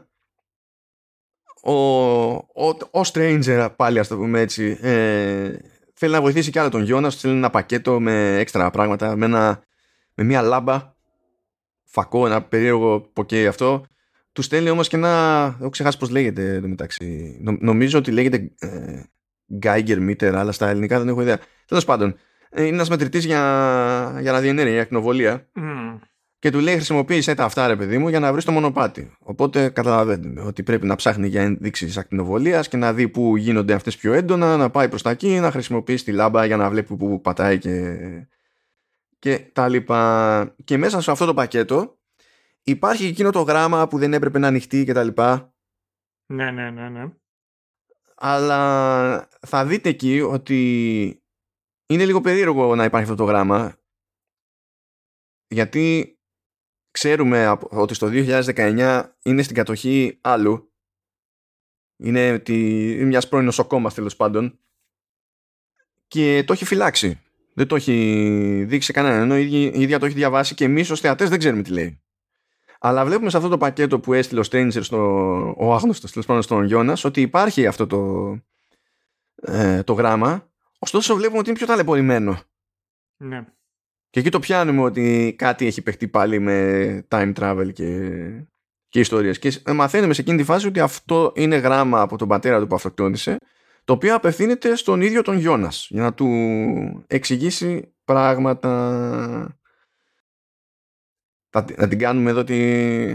Ο, 1.64 1.74
ο, 1.74 2.68
ο 2.92 3.02
Stranger, 3.14 3.70
πάλι 3.76 4.00
ας 4.00 4.08
το 4.08 4.18
πούμε 4.18 4.40
έτσι, 4.40 4.78
ε, 4.82 5.56
θέλει 5.94 6.14
να 6.14 6.22
βοηθήσει 6.22 6.52
κι 6.52 6.60
άλλο 6.60 6.70
τον 6.70 6.84
Γιώνα, 6.84 7.10
θέλει 7.10 7.34
ένα 7.34 7.50
πακέτο 7.50 8.00
με 8.00 8.38
έξτρα 8.38 8.70
πράγματα, 8.70 9.16
με, 9.16 9.26
ένα, 9.26 9.64
με 10.14 10.24
μια 10.24 10.42
λάμπα, 10.42 10.94
φακό, 11.84 12.26
ένα 12.26 12.42
περίεργο 12.42 13.02
ποκέ 13.14 13.48
αυτό, 13.48 13.86
του 14.32 14.42
στέλνει 14.42 14.70
όμως 14.70 14.88
και 14.88 14.96
ένα. 14.96 15.56
Έχω 15.60 15.70
ξεχάσει 15.70 15.98
πώς 15.98 16.10
λέγεται 16.10 16.60
το 16.62 16.68
μεταξύ. 16.68 17.38
νομίζω 17.60 17.98
ότι 17.98 18.12
λέγεται 18.12 18.52
ε, 18.60 19.04
Geiger 19.62 20.10
Meter, 20.10 20.34
αλλά 20.36 20.52
στα 20.52 20.70
ελληνικά 20.70 21.00
δεν 21.00 21.08
έχω 21.08 21.22
ιδέα. 21.22 21.40
Τέλος 21.66 21.86
πάντων, 21.86 22.16
ε, 22.50 22.64
είναι 22.64 22.76
ένας 22.76 22.90
μετρητής 22.90 23.26
για, 23.26 24.18
για 24.22 24.32
ραδιενέργεια, 24.32 24.74
για 24.74 24.82
ακτινοβολία. 24.82 25.50
Mm. 25.56 26.00
Και 26.42 26.52
του 26.52 26.60
λέει: 26.60 26.76
Χρησιμοποίησε 26.76 27.36
τα 27.36 27.44
αυτά, 27.44 27.68
ρε 27.68 27.76
παιδί 27.76 27.98
μου, 27.98 28.10
για 28.10 28.20
να 28.20 28.32
βρεις 28.32 28.46
το 28.46 28.52
μονοπάτι. 28.52 29.12
Οπότε 29.20 29.70
καταλαβαίνουμε 29.70 30.42
ότι 30.42 30.64
πρέπει 30.64 30.86
να 30.86 30.96
ψάχνει 30.96 31.28
για 31.28 31.42
ενδείξεις 31.42 31.98
ακτινοβολίας 31.98 32.68
και 32.68 32.78
να 32.78 32.94
δει 32.94 33.10
πού 33.10 33.36
γίνονται 33.36 33.74
αυτές 33.74 33.98
πιο 33.98 34.14
έντονα, 34.14 34.58
να 34.58 34.70
πάει 34.70 34.90
προς 34.90 35.02
τα 35.02 35.10
εκεί, 35.10 35.40
να 35.40 35.52
χρησιμοποιήσει 35.52 36.04
τη 36.04 36.12
λάμπα 36.12 36.46
για 36.46 36.58
να 36.58 36.70
βλέπει 36.70 36.96
πού 36.96 37.22
πατάει 37.22 37.58
και, 37.58 37.98
και 39.20 39.40
τα 39.54 39.68
λοιπά. 39.68 40.56
Και 40.64 40.78
μέσα 40.78 41.02
σε 41.02 41.12
αυτό 41.12 41.26
το 41.26 41.34
πακέτο 41.34 42.00
υπάρχει 42.64 43.06
εκείνο 43.06 43.30
το 43.30 43.42
γράμμα 43.42 43.88
που 43.88 43.98
δεν 43.98 44.14
έπρεπε 44.14 44.40
να 44.40 44.48
ανοιχτεί 44.48 44.86
και 44.86 44.94
τα 44.94 45.04
λοιπά. 45.04 45.54
Ναι, 46.26 46.52
ναι, 46.52 46.70
ναι, 46.70 46.90
ναι. 46.90 47.04
Αλλά 48.16 49.28
θα 49.48 49.66
δείτε 49.66 49.90
εκεί 49.90 50.22
ότι 50.22 51.24
είναι 51.86 52.06
λίγο 52.06 52.22
περίεργο 52.22 52.76
να 52.76 52.84
υπάρχει 52.84 53.12
αυτό 53.12 53.24
το 53.24 53.32
γράμμα 53.32 53.76
γιατί 55.48 56.16
ξέρουμε 56.92 57.58
ότι 57.70 57.94
στο 57.94 58.10
2019 58.12 59.04
είναι 59.24 59.42
στην 59.42 59.56
κατοχή 59.56 60.18
άλλου 60.22 60.72
είναι 61.98 62.40
τη, 62.40 62.54
μιας 63.06 63.28
πρώην 63.28 63.46
νοσοκόμας 63.46 63.94
τέλος 63.94 64.16
πάντων 64.16 64.60
και 66.08 66.44
το 66.48 66.54
έχει 66.54 66.66
φυλάξει 66.66 67.22
δεν 67.54 67.68
το 67.68 67.76
έχει 67.76 68.64
δείξει 68.68 68.94
κανέναν 68.94 69.22
ενώ 69.22 69.38
η 69.38 69.64
ίδια 69.64 70.00
το 70.00 70.06
έχει 70.06 70.16
διαβάσει 70.16 70.56
και 70.56 70.64
εμείς 70.64 70.90
ως 70.90 71.00
θεατές 71.00 71.30
δεν 71.30 71.40
ξέρουμε 71.40 71.62
τι 71.62 71.72
λέει 71.72 72.02
αλλά 72.84 73.06
βλέπουμε 73.06 73.30
σε 73.30 73.38
αυτό 73.38 73.50
το 73.50 73.58
πακέτο 73.58 74.00
που 74.00 74.14
έστειλε 74.14 74.40
ο 74.40 74.44
Stranger, 74.52 74.84
στο, 74.84 74.98
ο 75.58 75.74
άγνωστος 75.74 76.12
τέλος 76.12 76.26
πάντων 76.26 76.42
στον 76.42 76.64
Γιώνας, 76.64 77.04
ότι 77.04 77.22
υπάρχει 77.22 77.68
αυτό 77.68 77.88
το, 77.88 78.32
ε, 79.36 79.84
το 79.84 79.94
γράμμα. 79.94 80.50
Ωστόσο, 80.80 81.16
βλέπουμε 81.16 81.40
ότι 81.40 81.50
είναι 81.50 81.58
πιο 81.58 81.68
ταλαιπωρημένο. 81.68 82.40
Ναι. 83.18 83.46
Και 84.12 84.20
εκεί 84.20 84.30
το 84.30 84.40
πιάνουμε 84.40 84.82
ότι 84.82 85.36
κάτι 85.38 85.66
έχει 85.66 85.82
παιχτεί 85.82 86.08
πάλι 86.08 86.40
με 86.40 87.08
time 87.08 87.34
travel 87.34 87.70
και, 87.74 88.10
και 88.90 89.00
ιστορίες. 89.00 89.40
Και 89.40 89.52
μαθαίνουμε 89.74 90.14
σε 90.14 90.22
εκείνη 90.22 90.38
τη 90.38 90.44
φάση 90.44 90.68
ότι 90.68 90.80
αυτό 90.80 91.32
είναι 91.36 91.56
γράμμα 91.56 92.02
από 92.02 92.18
τον 92.18 92.28
πατέρα 92.28 92.60
του 92.60 92.68
που 92.68 92.76
αυτοκτόνησε, 92.76 93.38
το 93.84 93.94
οποίο 93.94 94.16
απευθύνεται 94.16 94.76
στον 94.76 95.02
ίδιο 95.02 95.22
τον 95.22 95.38
Γιώνας 95.38 95.88
για 95.90 96.02
να 96.02 96.14
του 96.14 96.28
εξηγήσει 97.08 97.94
πράγματα 98.04 98.70
να 101.76 101.88
την 101.88 102.00
κάνουμε 102.00 102.30
εδώ 102.30 102.40
ότι 102.40 103.14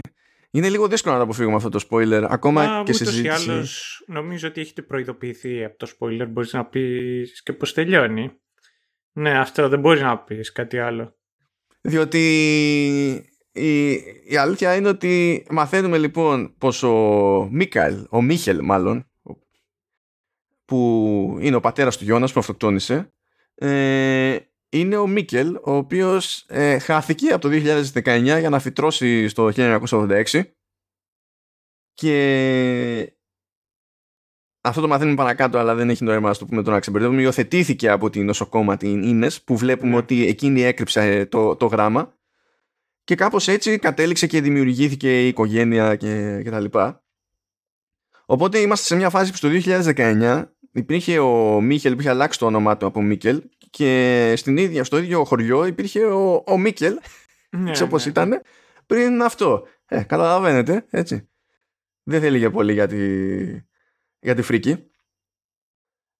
Είναι 0.51 0.69
λίγο 0.69 0.87
δύσκολο 0.87 1.13
να 1.13 1.19
το 1.19 1.25
αποφύγουμε 1.25 1.55
αυτό 1.55 1.69
το 1.69 1.85
spoiler, 1.89 2.25
ακόμα 2.29 2.61
Α, 2.61 2.83
και 2.83 2.93
σε 2.93 3.05
συζήτηση. 3.05 3.47
Ή 3.47 3.51
άλλως, 3.51 4.03
νομίζω 4.07 4.47
ότι 4.47 4.61
έχετε 4.61 4.81
προειδοποιηθεί 4.81 5.63
από 5.63 5.77
το 5.77 5.87
spoiler. 5.97 6.27
Μπορείς 6.29 6.53
να 6.53 6.65
πεις 6.65 7.43
και 7.43 7.53
πώς 7.53 7.73
τελειώνει. 7.73 8.31
Ναι, 9.17 9.39
αυτό 9.39 9.69
δεν 9.69 9.79
μπορείς 9.79 10.01
να 10.01 10.17
πεις 10.17 10.51
κάτι 10.51 10.79
άλλο. 10.79 11.15
Διότι 11.81 12.19
η, 13.51 13.91
η 14.27 14.37
αλήθεια 14.37 14.75
είναι 14.75 14.87
ότι 14.87 15.45
μαθαίνουμε 15.49 15.97
λοιπόν 15.97 16.55
πως 16.57 16.83
ο 16.83 17.47
Μίκαλ, 17.51 18.05
ο 18.09 18.21
Μίχελ 18.21 18.59
μάλλον, 18.63 19.11
που 20.65 21.37
είναι 21.41 21.55
ο 21.55 21.59
πατέρας 21.59 21.97
του 21.97 22.03
Γιώνας 22.03 22.33
που 22.33 22.39
αυτοκτόνησε, 22.39 23.13
ε, 23.55 24.37
είναι 24.69 24.97
ο 24.97 25.07
Μίκελ, 25.07 25.55
ο 25.55 25.71
οποίος 25.71 26.45
ε, 26.47 26.77
χάθηκε 26.77 27.33
από 27.33 27.41
το 27.41 27.49
2019 27.93 28.39
για 28.39 28.49
να 28.49 28.59
φυτρώσει 28.59 29.27
στο 29.27 29.51
1986 29.55 30.41
και 31.93 33.16
αυτό 34.67 34.81
το 34.81 34.87
μαθαίνουμε 34.87 35.15
παρακάτω, 35.15 35.57
αλλά 35.57 35.75
δεν 35.75 35.89
έχει 35.89 36.03
νόημα 36.03 36.29
να 36.29 36.35
το 36.35 36.45
πούμε 36.45 36.63
τώρα 36.63 36.79
ξεμπερδεύουμε. 36.79 37.21
Υιοθετήθηκε 37.21 37.89
από 37.89 38.09
την 38.09 38.25
νοσοκόμα 38.25 38.77
την 38.77 39.03
Ίνες, 39.03 39.41
που 39.41 39.57
βλέπουμε 39.57 39.91
ναι. 39.91 39.97
ότι 39.97 40.27
εκείνη 40.27 40.61
έκρυψε 40.61 41.25
το, 41.25 41.55
το 41.55 41.65
γράμμα 41.65 42.17
και 43.03 43.15
κάπως 43.15 43.47
έτσι 43.47 43.79
κατέληξε 43.79 44.27
και 44.27 44.41
δημιουργήθηκε 44.41 45.23
η 45.23 45.27
οικογένεια 45.27 45.95
και, 45.95 46.41
και 46.43 46.49
τα 46.49 46.59
λοιπά. 46.59 47.03
Οπότε 48.25 48.59
είμαστε 48.59 48.85
σε 48.85 48.95
μια 48.95 49.09
φάση 49.09 49.31
που 49.31 49.37
στο 49.37 49.49
2019 49.95 50.45
υπήρχε 50.71 51.19
ο 51.19 51.61
Μίχελ 51.61 51.93
που 51.93 51.99
είχε 51.99 52.09
αλλάξει 52.09 52.39
το 52.39 52.45
όνομά 52.45 52.77
του 52.77 52.85
από 52.85 53.01
Μίκελ 53.01 53.43
και 53.69 54.33
στην 54.37 54.57
ίδια, 54.57 54.83
στο 54.83 54.97
ίδιο 54.97 55.23
χωριό 55.23 55.65
υπήρχε 55.65 56.05
ο, 56.05 56.43
ο 56.47 56.57
Μίκελ 56.57 56.99
ναι, 57.49 57.69
έτσι 57.69 57.83
όπως 57.83 58.05
ναι. 58.05 58.11
ήταν 58.11 58.41
πριν 58.85 59.21
αυτό. 59.21 59.67
Ε, 59.85 60.03
καταλαβαίνετε, 60.03 60.85
έτσι. 60.89 61.29
Δεν 62.03 62.21
θέλει 62.21 62.37
για 62.37 62.51
πολύ 62.51 62.73
για 62.73 62.87
τη, 62.87 62.97
για 64.19 64.35
τη 64.35 64.41
φρίκη. 64.41 64.89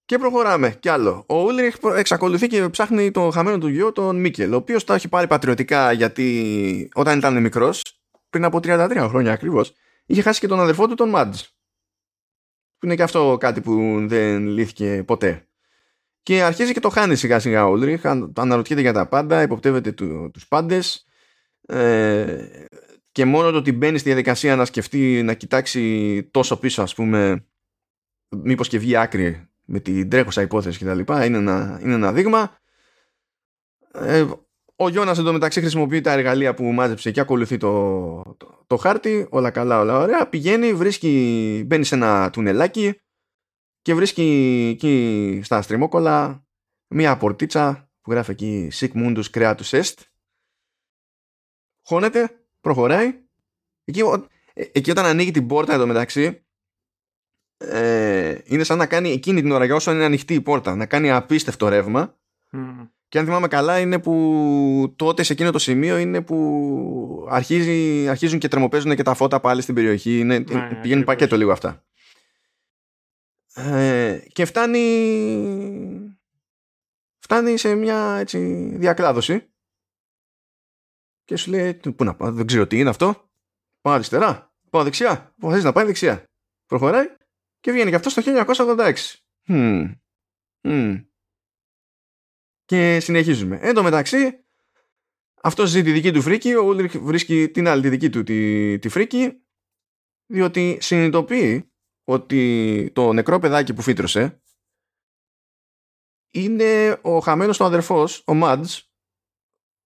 Και 0.06 0.18
προχωράμε 0.18 0.78
κι 0.80 0.90
άλλο. 0.90 1.26
Ο 1.28 1.42
Ούλριχ 1.42 1.76
εξακολουθεί 1.96 2.48
και 2.48 2.70
ψάχνει 2.70 3.12
τον 3.12 3.32
χαμένο 3.32 3.58
του 3.58 3.68
γιο, 3.68 3.92
τον 3.92 4.20
Μίκελ, 4.20 4.54
ο 4.54 4.56
οποίος 4.56 4.84
το 4.84 4.94
έχει 4.94 5.08
πάρει 5.08 5.28
πατριωτικά 5.28 5.92
γιατί 5.92 6.90
όταν 6.94 7.18
ήταν 7.18 7.42
μικρός, 7.42 8.02
πριν 8.30 8.44
από 8.44 8.58
33 8.64 9.06
χρόνια 9.10 9.32
ακριβώς, 9.32 9.74
είχε 10.06 10.22
χάσει 10.22 10.40
και 10.40 10.48
τον 10.48 10.60
αδερφό 10.60 10.88
του, 10.88 10.96
τον 10.96 11.10
Μάντζ. 11.10 11.42
Που 12.78 12.86
είναι 12.86 12.96
και 12.96 13.04
αυτό 13.04 13.38
κάτι 13.40 13.62
που 13.62 14.06
δεν 14.08 14.48
λύθηκε 14.48 15.04
ποτέ. 15.08 15.48
Και 16.24 16.42
αρχίζει 16.42 16.74
και 16.74 16.80
το 16.80 16.90
χάνει 16.90 17.16
σιγά 17.16 17.40
σιγά 17.40 17.66
ο 17.66 17.72
Ούλριχ, 17.72 18.06
αναρωτιέται 18.36 18.82
για 18.82 18.94
τα 18.94 19.08
πάντα, 19.08 19.42
υποπτεύεται 19.42 19.92
τους 20.32 20.48
πάντες 20.48 21.06
ε, 21.68 22.48
και 23.12 23.26
μόνο 23.26 23.52
το 23.52 23.58
ότι 23.58 23.72
μπαίνει 23.72 23.98
στη 23.98 24.08
διαδικασία 24.08 24.56
να 24.56 24.66
σκεφτεί 24.66 25.24
να 25.24 25.34
κοιτάξει 25.34 26.24
τόσο 26.32 26.58
πίσω 26.58 26.82
ας 26.82 26.94
πούμε 26.94 27.46
μήπως 28.30 28.68
και 28.68 28.80
βγει 28.80 28.96
άκρη 28.96 29.48
με 29.66 29.80
την 29.80 30.10
τρέχουσα 30.10 30.42
υπόθεση 30.42 30.86
κτλ. 30.86 31.14
Είναι 31.26 31.38
ένα, 31.38 31.80
είναι 31.84 31.94
ένα 31.94 32.14
δείγμα. 32.14 32.58
Ε, 33.94 34.26
ο 34.76 34.90
Γιώνας 34.90 35.18
εντωμεταξύ 35.18 35.60
χρησιμοποιεί 35.60 36.02
τα 36.02 36.12
εργαλεία 36.12 36.54
που 36.54 36.64
μάζεψε 36.64 37.12
και 37.12 37.20
ακολουθεί 37.20 37.58
το, 37.58 38.22
το, 38.38 38.64
το, 38.68 38.78
χάρτη. 38.78 39.28
Όλα 39.30 39.52
καλά, 39.52 39.80
όλα 39.80 39.98
ωραία. 39.98 40.28
Πηγαίνει, 40.30 40.74
βρίσκει, 40.74 41.64
μπαίνει 41.66 41.84
σε 41.84 41.96
ένα 41.96 42.30
τουνελάκι 42.30 43.00
και 43.82 43.94
βρίσκει 43.94 44.70
εκεί 44.74 45.42
στα 45.44 45.62
στριμόκολα 45.62 46.46
μία 46.88 47.18
πορτίτσα 47.18 47.92
που 48.02 48.12
γράφει 48.12 48.32
εκεί 48.32 48.72
Sic 48.74 48.92
Mundus 48.94 49.24
Creatus 49.32 49.70
Est. 49.70 49.94
Χώνεται, 51.82 52.46
προχωράει. 52.62 53.22
Εκεί, 53.86 54.02
ε, 54.54 54.64
εκεί 54.72 54.92
όταν 54.92 55.06
ανοίγει 55.06 55.32
την 55.32 55.48
πόρτα 55.48 55.74
εντωμεταξύ 55.74 56.47
ε, 57.58 58.38
είναι 58.44 58.64
σαν 58.64 58.78
να 58.78 58.86
κάνει 58.86 59.12
εκείνη 59.12 59.42
την 59.42 59.52
ώρα 59.52 59.66
για 59.66 59.76
όσο 59.76 59.92
είναι 59.92 60.04
ανοιχτή 60.04 60.34
η 60.34 60.42
πόρτα 60.42 60.76
να 60.76 60.86
κάνει 60.86 61.12
απίστευτο 61.12 61.68
ρεύμα. 61.68 62.18
Και 63.10 63.20
αν 63.20 63.26
θυμάμαι 63.26 63.48
καλά 63.48 63.80
είναι 63.80 64.00
που 64.00 64.94
τότε 64.96 65.24
σε 65.24 65.34
εκείνο 65.34 65.52
το 65.52 65.60
σημείο 65.60 65.98
είναι 65.98 66.22
που 66.22 67.28
αρχίζει, 67.30 68.08
αρχίζουν 68.08 68.40
και 68.40 68.48
τρεμοπαίζουν 68.48 68.96
και 68.96 69.04
τα 69.04 69.14
φώτα 69.14 69.40
πάλι 69.40 69.62
στην 69.62 69.76
περιοχή. 69.76 70.20
Είναι, 70.20 70.40
ναι, 70.40 70.80
πηγαίνει 70.82 71.04
πακέτο 71.04 71.38
λίγο 71.38 71.52
αυτά. 71.52 71.86
Ε, 73.54 74.20
και 74.34 74.46
φτάνει 74.46 74.88
φτάνει 77.20 77.58
σε 77.58 77.76
μια 77.76 78.18
έτσι, 78.20 78.40
διακλάδωση. 78.78 79.50
Και 81.26 81.36
σου 81.36 81.50
λέει 81.50 81.74
πού 81.74 82.04
να 82.04 82.16
πάω 82.16 82.32
δεν 82.32 82.46
ξέρω 82.46 82.68
τι 82.68 82.80
είναι 82.80 82.90
αυτό. 82.90 83.30
Πάω 83.82 83.94
αριστερά 83.94 84.48
πάω 84.70 84.84
δεξιά. 84.84 85.34
Θες 85.50 85.64
να 85.64 85.72
πάει 85.72 85.86
δεξιά. 85.86 86.24
Προχωράει 86.66 87.08
και 87.60 87.72
βγαίνει 87.72 87.90
και 87.90 87.96
αυτό 87.96 88.10
στο 88.10 88.22
1986. 88.26 88.94
Hmm. 89.48 89.96
Hmm. 90.62 91.06
Και 92.66 93.00
συνεχίζουμε. 93.00 93.60
Εν 93.62 93.74
τω 93.74 93.84
μεταξύ, 93.84 94.46
αυτός 95.42 95.70
ζει 95.70 95.84
τη 95.84 95.92
δική 95.92 96.12
του 96.12 96.22
φρίκη, 96.22 96.54
ο 96.54 96.64
Ούλριχ 96.64 96.98
βρίσκει 96.98 97.50
την 97.50 97.68
άλλη 97.68 97.82
τη 97.82 97.90
δική 97.90 98.10
του 98.10 98.24
τη, 98.24 98.80
τη 98.80 98.90
φρίκη, 98.90 99.42
διότι 100.26 100.78
συνειδητοποιεί 100.82 101.72
ότι 102.04 102.92
το 102.96 103.14
νεκρό 103.14 103.40
παιδάκι 103.40 103.74
που 103.74 103.82
φύτρωσε 103.82 104.42
είναι 106.32 107.00
ο 107.02 107.20
χαμένος 107.20 107.58
του 107.58 107.64
αδερφός, 107.64 108.24
ο 108.26 108.34
Μάντζ, 108.34 108.78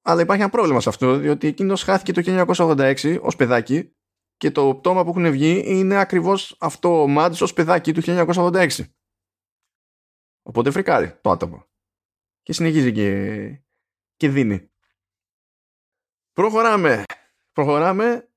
αλλά 0.02 0.22
υπάρχει 0.22 0.42
ένα 0.42 0.52
πρόβλημα 0.52 0.82
σε 0.82 0.90
αυτό, 0.90 1.18
διότι 1.18 1.48
εκείνος 1.48 1.84
χάθηκε 1.84 2.12
το 2.12 2.46
1986 2.58 3.20
ως 3.22 3.36
παιδάκι 3.36 3.96
και 4.42 4.52
το 4.52 4.76
πτώμα 4.76 5.04
που 5.04 5.10
έχουν 5.10 5.32
βγει 5.32 5.64
είναι 5.66 6.00
ακριβώς 6.00 6.56
αυτό 6.60 7.02
ο 7.02 7.08
Μάντς 7.08 7.42
ως 7.42 7.54
παιδάκι 7.54 7.94
του 7.94 8.02
1986. 8.06 8.70
Οπότε 10.42 10.72
φρικάρει 10.72 11.20
το 11.22 11.30
άτομο. 11.30 11.66
Και 12.42 12.54
συνεχίζει 12.54 12.92
και, 12.92 13.62
και 14.16 14.30
δίνει. 14.30 14.70
Προχωράμε. 16.34 17.04
Προχωράμε. 17.52 18.30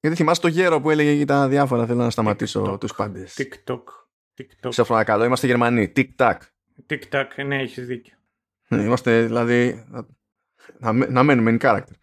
Γιατί 0.00 0.16
θυμάσαι 0.16 0.40
το 0.40 0.48
γέρο 0.48 0.80
που 0.80 0.90
έλεγε 0.90 1.10
για 1.10 1.26
τα 1.26 1.48
διάφορα. 1.48 1.86
Θέλω 1.86 2.02
να 2.02 2.10
σταματήσω 2.10 2.62
TikTok. 2.62 2.80
τους 2.80 2.94
πάντες. 2.94 3.36
TikTok. 3.38 3.82
TikTok. 4.38 4.72
Σε 4.72 4.84
παρακαλώ, 4.84 5.24
είμαστε 5.24 5.46
Γερμανοί. 5.46 5.92
Tik-tak. 5.96 6.38
Tik-tak, 6.88 7.26
ναι, 7.46 7.62
έχεις 7.62 7.86
δίκιο. 7.86 8.16
Είμαστε 8.68 9.24
δηλαδή 9.24 9.84
να, 10.78 10.92
να 10.92 11.22
μένουμε 11.22 11.56
in 11.58 11.64
character. 11.64 11.94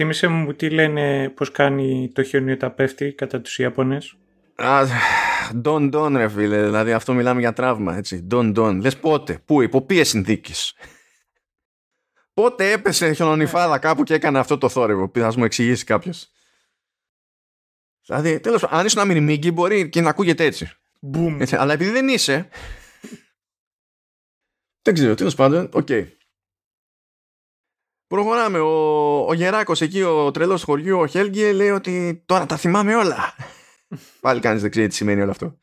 Θύμησε 0.00 0.26
μου 0.26 0.54
τι 0.54 0.70
λένε 0.70 1.28
πώς 1.28 1.50
κάνει 1.50 2.10
το 2.14 2.22
χιόνι 2.22 2.52
όταν 2.52 2.74
πέφτει 2.74 3.12
κατά 3.12 3.40
τους 3.40 3.58
Ιαπωνές. 3.58 4.16
Ντον 5.54 5.88
ντον 5.88 6.16
ρε 6.16 6.28
φίλε, 6.28 6.64
δηλαδή 6.64 6.92
αυτό 6.92 7.14
μιλάμε 7.14 7.40
για 7.40 7.52
τραύμα 7.52 7.96
έτσι. 7.96 8.22
Ντον 8.22 8.52
ντον. 8.52 8.80
Λες 8.80 8.96
πότε, 8.96 9.38
πού, 9.44 9.62
υπό 9.62 9.82
ποιες 9.82 10.08
συνθήκες. 10.08 10.74
Πότε 12.34 12.72
έπεσε 12.72 13.12
χιονονιφάδα 13.12 13.78
κάπου 13.78 14.02
και 14.02 14.14
έκανε 14.14 14.38
αυτό 14.38 14.58
το 14.58 14.68
θόρυβο. 14.68 15.10
Θα 15.14 15.32
μου 15.36 15.44
εξηγήσει 15.44 15.84
κάποιος. 15.84 16.30
Δηλαδή, 18.06 18.40
τέλος 18.40 18.64
αν 18.64 18.86
ήσουν 18.86 19.00
μυρμήγκι 19.00 19.50
μπορεί 19.50 19.88
και 19.88 20.00
να 20.00 20.10
ακούγεται 20.10 20.44
έτσι. 20.44 20.70
έτσι. 21.38 21.56
Αλλά 21.56 21.72
επειδή 21.72 21.90
δεν 21.90 22.08
είσαι. 22.08 22.48
δεν 24.82 24.94
ξέρω, 24.94 25.14
τέλος 25.14 25.34
πάντων, 25.34 25.68
ok. 25.72 25.86
Okay. 25.88 26.06
Προχωράμε. 28.08 28.58
Ο, 28.58 29.26
ο 29.28 29.32
Γεράκος 29.34 29.80
εκεί, 29.80 30.02
ο 30.02 30.30
τρελός 30.30 30.60
του 30.60 30.66
χωριού, 30.66 30.98
ο 30.98 31.06
Χέλγκε, 31.06 31.52
λέει 31.52 31.70
ότι 31.70 32.22
τώρα 32.26 32.46
τα 32.46 32.56
θυμάμαι 32.56 32.94
όλα. 32.94 33.34
Πάλι 34.20 34.40
κανείς 34.40 34.62
δεν 34.62 34.70
ξέρει 34.70 34.86
τι 34.88 34.94
σημαίνει 34.94 35.20
όλο 35.20 35.30
αυτό. 35.30 35.58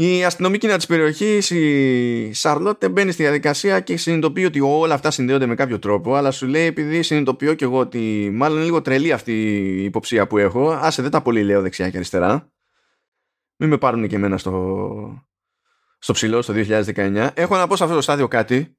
Η 0.00 0.24
αστυνομική 0.24 0.68
τη 0.68 0.86
περιοχή, 0.86 1.36
η 1.54 2.32
Σαρλότε, 2.32 2.88
μπαίνει 2.88 3.12
στη 3.12 3.22
διαδικασία 3.22 3.80
και 3.80 3.96
συνειδητοποιεί 3.96 4.44
ότι 4.46 4.60
όλα 4.60 4.94
αυτά 4.94 5.10
συνδέονται 5.10 5.46
με 5.46 5.54
κάποιο 5.54 5.78
τρόπο. 5.78 6.14
Αλλά 6.14 6.30
σου 6.30 6.46
λέει, 6.46 6.66
επειδή 6.66 7.02
συνειδητοποιώ 7.02 7.54
και 7.54 7.64
εγώ 7.64 7.78
ότι 7.78 8.30
μάλλον 8.32 8.56
είναι 8.56 8.64
λίγο 8.64 8.82
τρελή 8.82 9.12
αυτή 9.12 9.32
η 9.32 9.84
υποψία 9.84 10.26
που 10.26 10.38
έχω, 10.38 10.70
άσε 10.70 11.02
δεν 11.02 11.10
τα 11.10 11.22
πολύ 11.22 11.42
λέω 11.42 11.62
δεξιά 11.62 11.90
και 11.90 11.96
αριστερά. 11.96 12.52
Μην 13.56 13.68
με 13.68 13.78
πάρουν 13.78 14.08
και 14.08 14.16
εμένα 14.16 14.38
στο, 14.38 15.26
στο 15.98 16.12
ψηλό 16.12 16.42
στο 16.42 16.54
2019. 16.56 17.28
Έχω 17.34 17.56
να 17.56 17.66
πω 17.66 17.76
σε 17.76 17.82
αυτό 17.84 17.94
το 17.96 18.02
στάδιο 18.02 18.28
κάτι 18.28 18.77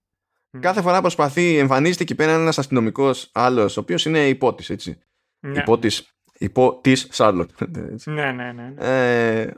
Κάθε 0.60 0.82
φορά 0.82 1.02
προσπαθεί, 1.02 1.58
εμφανίζεται 1.58 2.04
εκεί 2.04 2.16
πέρα 2.16 2.32
ένας 2.32 2.58
αστυνομικός 2.58 3.30
άλλος, 3.34 3.78
ο 3.78 3.80
οποίος 3.80 4.06
είναι 4.06 4.28
υπότης, 4.28 4.70
έτσι. 4.70 5.00
Ναι. 5.40 5.60
Υπότης, 5.60 6.14
υπό 6.38 6.80
της 6.84 7.08
Σάρλοτ. 7.12 7.50
Ναι, 8.06 8.32
ναι, 8.32 8.52
ναι. 8.52 8.74
Ε, 8.78 9.54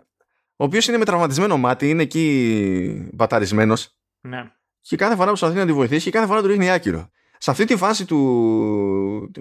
ο 0.55 0.63
οποίος 0.63 0.87
είναι 0.87 0.97
με 0.97 1.05
τραυματισμένο 1.05 1.57
μάτι, 1.57 1.89
είναι 1.89 2.01
εκεί 2.01 3.09
μπαταρισμένος. 3.13 3.97
Ναι. 4.21 4.51
Και 4.81 4.95
κάθε 4.95 5.15
φορά 5.15 5.27
προσπαθεί 5.27 5.55
να 5.55 5.65
τη 5.65 5.73
βοηθήσει 5.73 6.03
και 6.03 6.11
κάθε 6.11 6.27
φορά 6.27 6.41
του 6.41 6.47
ρίχνει 6.47 6.71
άκυρο. 6.71 7.09
Σε 7.37 7.51
αυτή 7.51 7.65
τη 7.65 7.75
φάση 7.75 8.05
του, 8.05 9.31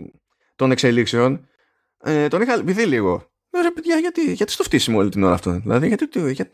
των 0.57 0.71
εξελίξεων, 0.71 1.49
ε, 2.03 2.29
τον 2.29 2.43
είχα 2.43 2.57
λυπηθεί 2.57 2.87
λίγο. 2.87 3.31
Ρε 3.63 3.71
παιδιά, 3.71 3.97
γιατί, 3.97 4.33
γιατί 4.33 4.53
στο 4.53 4.63
φτύσιμο 4.63 4.99
όλη 4.99 5.09
την 5.09 5.23
ώρα 5.23 5.35
αυτό. 5.35 5.53
Δηλαδή, 5.53 5.87
γιατί, 5.87 6.33
γιατί 6.33 6.51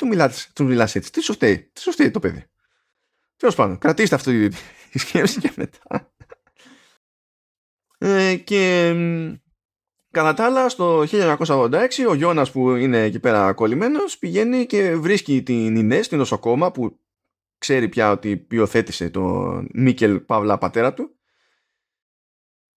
του 0.54 0.64
μιλάς, 0.64 0.94
έτσι. 0.94 1.12
Τι 1.12 1.20
σου 1.20 1.32
φταίει, 1.32 1.70
τι 1.72 1.80
σου 1.80 1.92
φταίει 1.92 2.10
το 2.10 2.20
παιδί. 2.20 2.44
Τέλος 3.36 3.54
πάντων, 3.54 3.78
κρατήστε 3.78 4.14
αυτή 4.14 4.48
τη 4.90 4.98
σκέψη 4.98 5.40
και 5.40 5.52
μετά. 5.56 6.12
Ε, 7.98 8.36
και 8.36 8.94
κατά 10.10 10.34
τα 10.34 10.44
άλλα, 10.44 10.68
στο 10.68 11.04
1986 11.10 12.06
ο 12.08 12.14
Γιώνας 12.14 12.50
που 12.50 12.74
είναι 12.74 13.02
εκεί 13.02 13.20
πέρα 13.20 13.52
κολλημένος 13.52 14.18
πηγαίνει 14.18 14.66
και 14.66 14.94
βρίσκει 14.96 15.42
την 15.42 15.76
Ινές 15.76 16.06
στην 16.06 16.18
νοσοκόμα 16.18 16.70
που 16.70 17.00
ξέρει 17.58 17.88
πια 17.88 18.10
ότι 18.10 18.46
υιοθέτησε 18.50 19.10
τον 19.10 19.68
Μίκελ 19.72 20.20
Παύλα 20.20 20.58
πατέρα 20.58 20.94
του. 20.94 21.10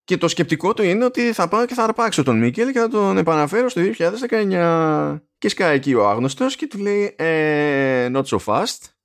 Και 0.05 0.17
το 0.17 0.29
σκεπτικό 0.29 0.75
του 0.75 0.83
είναι 0.83 1.05
ότι 1.05 1.33
θα 1.33 1.49
πάω 1.49 1.67
και 1.67 1.75
θα 1.75 1.85
αρπάξω 1.85 2.23
τον 2.23 2.39
Μίκελ 2.39 2.73
και 2.73 2.79
θα 2.79 2.89
τον 2.89 3.19
επαναφέρω 3.19 3.69
στο 3.69 3.83
2019 4.31 5.19
και 5.39 5.49
σκάει 5.49 5.77
εκεί 5.77 5.95
ο 5.95 6.09
άγνωστος 6.09 6.57
και 6.57 6.67
του 6.67 6.79
λέει 6.79 7.15
ε, 7.19 8.11
not 8.13 8.25
so 8.25 8.39
fast 8.45 8.98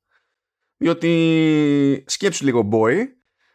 διότι 0.78 2.04
σκέψου 2.08 2.46
λίγο 2.46 2.70
boy, 2.72 3.06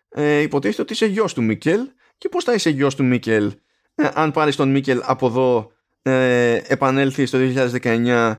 ε, 0.08 0.40
υποτίθεται 0.40 0.82
ότι 0.82 0.92
είσαι 0.92 1.06
γιος 1.06 1.34
του 1.34 1.42
Μίκελ 1.42 1.80
και 2.18 2.28
πώς 2.28 2.44
θα 2.44 2.54
είσαι 2.54 2.70
γιος 2.70 2.94
του 2.94 3.04
Μίκελ 3.04 3.52
ε, 3.94 4.08
αν 4.14 4.30
πάρεις 4.30 4.56
τον 4.56 4.70
Μίκελ 4.70 5.00
από 5.04 5.26
εδώ 5.26 5.72
ε, 6.02 6.60
επανέλθει 6.66 7.26
στο 7.26 7.38
2019 7.38 8.34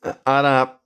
ε, 0.00 0.10
άρα 0.22 0.84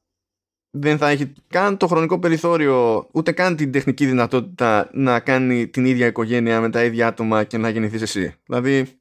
δεν 0.71 0.99
θα 0.99 1.09
έχει 1.09 1.33
καν 1.49 1.77
το 1.77 1.87
χρονικό 1.87 2.19
περιθώριο 2.19 3.09
ούτε 3.13 3.33
καν 3.33 3.57
την 3.57 3.73
τεχνική 3.73 4.07
δυνατότητα 4.07 4.91
να 4.93 5.21
κάνει 5.21 5.69
την 5.69 5.85
ίδια 5.85 6.07
οικογένεια 6.07 6.61
με 6.61 6.71
τα 6.71 6.85
ίδια 6.85 7.07
άτομα 7.07 7.45
και 7.45 7.59
να 7.59 7.69
γεννηθείς 7.69 8.03
εσύ. 8.03 8.35
Δηλαδή, 8.45 9.01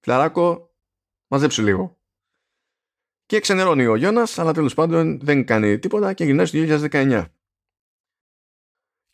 φιλαράκο, 0.00 0.74
μαζέψου 1.28 1.62
λίγο. 1.62 1.97
Και 3.28 3.40
ξενερώνει 3.40 3.86
ο 3.86 3.96
Γιώνας, 3.96 4.38
αλλά 4.38 4.52
τέλος 4.52 4.74
πάντων 4.74 5.20
δεν 5.20 5.44
κάνει 5.44 5.78
τίποτα 5.78 6.12
και 6.12 6.24
γυρνάει 6.24 6.46
στο 6.46 6.58
2019. 6.90 7.24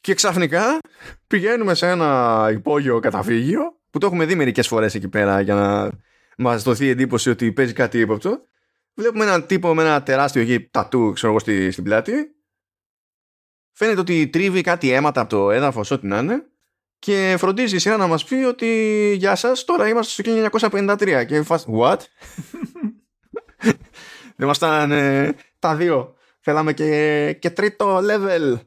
Και 0.00 0.14
ξαφνικά 0.14 0.78
πηγαίνουμε 1.26 1.74
σε 1.74 1.88
ένα 1.88 2.48
υπόγειο 2.52 3.00
καταφύγιο 3.00 3.80
που 3.90 3.98
το 3.98 4.06
έχουμε 4.06 4.24
δει 4.24 4.34
μερικές 4.34 4.66
φορές 4.66 4.94
εκεί 4.94 5.08
πέρα 5.08 5.40
για 5.40 5.54
να 5.54 5.90
μας 6.38 6.62
δοθεί 6.62 6.88
εντύπωση 6.88 7.30
ότι 7.30 7.52
παίζει 7.52 7.72
κάτι 7.72 7.98
ύποπτο. 7.98 8.44
Βλέπουμε 8.94 9.24
έναν 9.24 9.46
τύπο 9.46 9.74
με 9.74 9.82
ένα 9.82 10.02
τεράστιο 10.02 10.42
γη 10.42 10.68
τατού, 10.68 11.12
ξέρω 11.12 11.28
εγώ, 11.28 11.40
στη, 11.40 11.70
στην 11.70 11.84
πλάτη. 11.84 12.12
Φαίνεται 13.72 14.00
ότι 14.00 14.28
τρίβει 14.28 14.60
κάτι 14.60 14.90
αίματα 14.90 15.20
από 15.20 15.30
το 15.30 15.50
έδαφος, 15.50 15.90
ό,τι 15.90 16.06
να 16.06 16.18
είναι. 16.18 16.46
Και 16.98 17.34
φροντίζει 17.38 17.76
η 17.76 17.78
σειρά 17.78 17.96
να 17.96 18.06
μας 18.06 18.24
πει 18.24 18.34
ότι 18.34 18.66
Γεια 19.18 19.34
σας, 19.34 19.64
τώρα 19.64 19.88
είμαστε 19.88 20.22
στο 20.22 20.48
1953. 20.70 21.24
Και 21.26 21.42
φας, 21.42 21.66
What? 21.68 21.98
Δεν 24.36 24.46
ήμασταν 24.46 24.90
ε, 24.92 25.34
τα 25.58 25.76
δύο. 25.76 26.14
Θέλαμε 26.40 26.72
και, 26.72 27.32
και 27.40 27.50
τρίτο 27.50 27.98
level. 28.02 28.58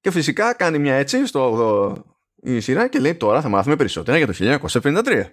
Και 0.00 0.10
φυσικά 0.10 0.54
κάνει 0.54 0.78
μια 0.78 0.94
έτσι 0.94 1.26
στο 1.26 1.94
8 1.96 2.14
η 2.46 2.60
σειρά 2.60 2.88
και 2.88 2.98
λέει 2.98 3.14
τώρα 3.14 3.40
θα 3.40 3.48
μάθουμε 3.48 3.76
περισσότερα 3.76 4.18
για 4.18 4.26
το 4.26 4.58
1953. 4.82 5.24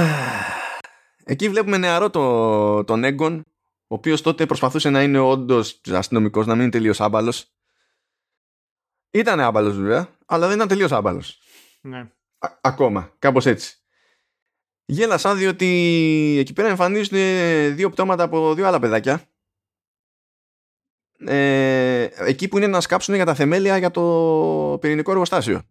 Εκεί 1.23 1.49
βλέπουμε 1.49 1.77
νεαρό 1.77 2.09
το, 2.09 2.83
τον 2.83 3.03
Έγκον, 3.03 3.45
ο 3.87 3.95
οποίος 3.95 4.21
τότε 4.21 4.45
προσπαθούσε 4.45 4.89
να 4.89 5.03
είναι 5.03 5.19
όντως 5.19 5.81
αστυνομικός, 5.91 6.45
να 6.45 6.53
μην 6.53 6.61
είναι 6.61 6.71
τελείως 6.71 7.01
άμπαλος. 7.01 7.51
Ήταν 9.11 9.39
άμπαλος 9.39 9.77
βέβαια, 9.77 10.07
αλλά 10.25 10.47
δεν 10.47 10.55
ήταν 10.55 10.67
τελείως 10.67 10.91
άμπαλος. 10.91 11.41
Ναι. 11.81 12.09
Ακόμα, 12.61 13.13
κάπως 13.19 13.45
έτσι. 13.45 13.76
Γέλασα 14.89 15.35
διότι 15.35 15.65
εκεί 16.39 16.53
πέρα 16.53 16.67
εμφανίζονται 16.67 17.67
δύο 17.69 17.89
πτώματα 17.89 18.23
από 18.23 18.53
δύο 18.53 18.67
άλλα 18.67 18.79
παιδάκια 18.79 19.27
ε, 21.25 22.07
εκεί 22.17 22.47
που 22.47 22.57
είναι 22.57 22.67
να 22.67 22.81
σκάψουν 22.81 23.15
για 23.15 23.25
τα 23.25 23.33
θεμέλια 23.33 23.77
για 23.77 23.91
το 23.91 24.77
πυρηνικό 24.81 25.11
εργοστάσιο. 25.11 25.61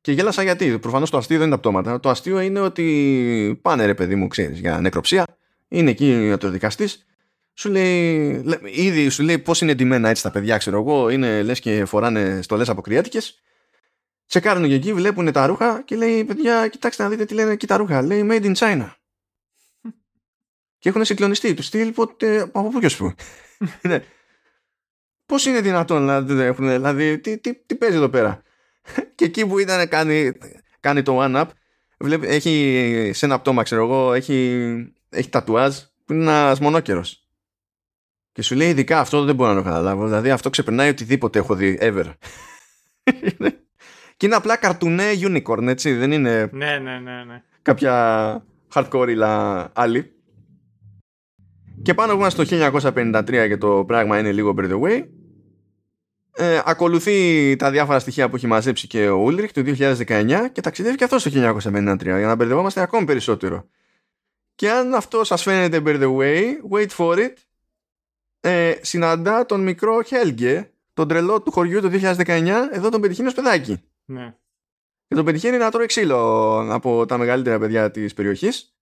Και 0.00 0.12
γέλασα 0.12 0.42
γιατί. 0.42 0.78
Προφανώς 0.78 1.10
το 1.10 1.16
αστείο 1.16 1.38
δεν 1.38 1.46
είναι 1.46 1.54
τα 1.54 1.60
πτώματα. 1.60 2.00
Το 2.00 2.08
αστείο 2.08 2.40
είναι 2.40 2.60
ότι 2.60 3.58
πάνε 3.62 3.84
ρε 3.84 3.94
παιδί 3.94 4.14
μου, 4.14 4.28
ξέρεις, 4.28 4.58
για 4.58 4.80
νεκροψία. 4.80 5.24
Είναι 5.68 5.90
εκεί 5.90 6.36
ο 6.44 6.50
δικαστής. 6.50 7.06
Σου 7.54 7.70
λέει, 7.70 8.44
ήδη 8.64 9.08
σου 9.08 9.22
λέει 9.22 9.38
πώς 9.38 9.60
είναι 9.60 9.70
εντυμένα 9.70 10.08
έτσι 10.08 10.22
τα 10.22 10.30
παιδιά, 10.30 10.56
ξέρω 10.56 10.78
εγώ. 10.78 11.08
Είναι 11.08 11.42
λες 11.42 11.60
και 11.60 11.84
φοράνε 11.84 12.42
στολές 12.42 12.68
αποκριάτικες. 12.68 13.42
Τσεκάρουν 14.28 14.68
και 14.68 14.74
εκεί, 14.74 14.92
βλέπουν 14.92 15.32
τα 15.32 15.46
ρούχα 15.46 15.82
και 15.82 15.96
λέει: 15.96 16.24
Παιδιά, 16.24 16.68
κοιτάξτε 16.68 17.02
να 17.02 17.08
δείτε 17.08 17.24
τι 17.24 17.34
λένε 17.34 17.52
εκεί 17.52 17.66
τα 17.66 17.76
ρούχα. 17.76 18.02
Λέει 18.02 18.28
Made 18.30 18.44
in 18.44 18.54
China. 18.54 18.90
και 20.78 20.88
έχουν 20.88 21.04
συγκλονιστεί. 21.04 21.54
Του 21.54 21.62
στυλ, 21.62 21.94
από 22.52 22.68
πού 22.68 22.80
και 22.80 22.88
σου 22.94 23.14
Πώς 25.26 25.46
είναι 25.46 25.60
δυνατόν 25.60 26.02
να 26.02 26.20
δεν 26.20 26.40
έχουν, 26.40 26.68
δηλαδή, 26.68 27.18
τι, 27.18 27.38
τι, 27.38 27.54
τι 27.54 27.74
παίζει 27.74 27.96
εδώ 27.96 28.08
πέρα. 28.08 28.42
και 29.14 29.24
εκεί 29.24 29.46
που 29.46 29.58
ήταν 29.58 29.88
κάνει, 29.88 30.32
κάνει 30.80 31.02
το 31.02 31.18
one-up, 31.22 31.46
έχει 32.22 33.10
σε 33.14 33.26
ένα 33.26 33.40
πτώμα, 33.40 33.62
ξέρω 33.62 33.82
εγώ, 33.82 34.12
έχει, 34.12 34.66
έχει 35.08 35.28
τατουάζ 35.28 35.76
που 36.04 36.12
είναι 36.12 36.22
ένας 36.22 36.60
μονόκερος. 36.60 37.22
Και 38.32 38.42
σου 38.42 38.54
λέει 38.54 38.68
ειδικά 38.68 39.00
αυτό 39.00 39.24
δεν 39.24 39.34
μπορώ 39.34 39.50
να 39.50 39.56
το 39.56 39.62
καταλάβω. 39.62 40.04
Δηλαδή 40.04 40.30
αυτό 40.30 40.50
ξεπερνάει 40.50 40.88
οτιδήποτε 40.88 41.38
έχω 41.38 41.54
δει 41.54 41.78
ever. 41.80 42.12
Και 44.18 44.26
είναι 44.26 44.34
απλά 44.34 44.56
καρτουνέ 44.56 45.04
unicorn, 45.20 45.66
έτσι. 45.66 45.92
Δεν 45.92 46.12
είναι. 46.12 46.48
Ναι, 46.52 46.78
ναι, 46.78 46.98
ναι. 46.98 47.24
ναι. 47.24 47.42
Κάποια 47.62 48.44
hardcore 48.74 49.68
άλλη. 49.72 50.12
Και 51.82 51.94
πάνω 51.94 52.16
που 52.16 52.30
στο 52.30 52.44
1953 52.48 53.24
και 53.28 53.56
το 53.56 53.84
πράγμα 53.86 54.18
είναι 54.18 54.32
λίγο 54.32 54.54
by 54.58 54.70
the 54.70 54.80
way, 54.80 55.04
ε, 56.32 56.60
ακολουθεί 56.64 57.56
τα 57.56 57.70
διάφορα 57.70 57.98
στοιχεία 57.98 58.28
που 58.28 58.36
έχει 58.36 58.46
μαζέψει 58.46 58.86
και 58.86 59.08
ο 59.08 59.16
Ούλριχ 59.16 59.52
το 59.52 59.62
2019 59.66 60.32
και 60.52 60.60
ταξιδεύει 60.60 60.96
και 60.96 61.04
αυτός 61.04 61.20
στο 61.20 61.30
1953 61.30 62.02
για 62.02 62.26
να 62.26 62.34
μπερδευόμαστε 62.34 62.80
ακόμη 62.80 63.06
περισσότερο. 63.06 63.68
Και 64.54 64.70
αν 64.70 64.94
αυτό 64.94 65.24
σας 65.24 65.42
φαίνεται 65.42 65.82
by 65.86 66.02
the 66.02 66.16
way, 66.16 66.42
wait 66.70 66.88
for 66.96 67.16
it, 67.16 67.32
ε, 68.40 68.74
συναντά 68.80 69.46
τον 69.46 69.62
μικρό 69.62 70.02
Χέλγκε, 70.02 70.70
τον 70.94 71.08
τρελό 71.08 71.42
του 71.42 71.50
χωριού 71.50 71.80
το 71.80 71.88
2019, 71.88 72.68
εδώ 72.72 72.88
τον 72.88 73.00
πετυχαίνει 73.00 73.28
ως 73.28 73.34
παιδάκι. 73.34 73.82
Ναι. 74.08 74.36
Και 75.06 75.14
τον 75.14 75.24
πετυχαίνει 75.24 75.56
να 75.56 75.70
τρώει 75.70 75.86
ξύλο 75.86 76.18
από 76.72 77.06
τα 77.06 77.18
μεγαλύτερα 77.18 77.58
παιδιά 77.58 77.90
της 77.90 78.14
περιοχής 78.14 78.78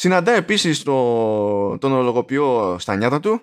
Συναντά 0.00 0.32
επίσης 0.32 0.82
το, 0.82 1.78
τον 1.78 1.92
ολογοποιό 1.92 2.76
στα 2.78 2.96
νιάτα 2.96 3.20
του. 3.20 3.40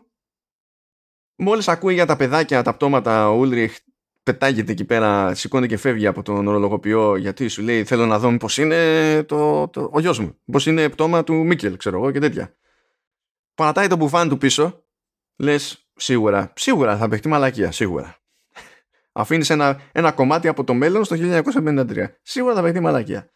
Μόλις 1.36 1.68
ακούει 1.68 1.94
για 1.94 2.06
τα 2.06 2.16
παιδάκια, 2.16 2.62
τα 2.62 2.74
πτώματα, 2.74 3.30
ο 3.30 3.38
Ούλριχ 3.38 3.78
πετάγεται 4.24 4.72
εκεί 4.72 4.86
πέρα, 4.86 5.36
σηκώνει 5.36 5.68
και 5.68 5.78
φεύγει 5.78 6.08
από 6.08 6.22
τον 6.22 6.48
ορολογοποιό 6.48 7.16
γιατί 7.16 7.48
σου 7.48 7.62
λέει 7.62 7.84
θέλω 7.84 8.06
να 8.06 8.20
δω 8.20 8.38
πώς 8.38 8.58
είναι 8.58 9.24
το, 9.24 9.68
το, 9.68 9.90
ο 9.94 10.00
γιος 10.00 10.20
μου. 10.20 10.38
Πώς 10.52 10.66
είναι 10.66 10.90
πτώμα 10.90 11.24
του 11.24 11.34
Μίκελ, 11.34 11.78
ξέρω 11.78 11.98
εγώ 11.98 12.12
και 12.12 12.20
τέτοια. 12.20 12.56
Παρατάει 13.56 13.88
το 13.88 13.96
μπουφάν 13.96 14.30
του 14.30 14.38
πίσω. 14.38 14.86
Λες 15.36 15.90
σίγουρα, 15.96 16.54
σίγουρα 16.56 16.98
θα 16.98 17.08
παιχτεί 17.08 17.28
μαλακία, 17.28 17.72
σίγουρα. 17.72 18.25
Αφήνεις 19.18 19.50
ένα, 19.50 19.82
ένα 19.92 20.12
κομμάτι 20.12 20.48
από 20.48 20.64
το 20.64 20.74
μέλλον 20.74 21.04
στο 21.04 21.16
1953. 21.20 22.06
Σίγουρα 22.22 22.54
θα 22.56 22.62
παιχτεί 22.62 22.80
μαλακία. 22.80 23.30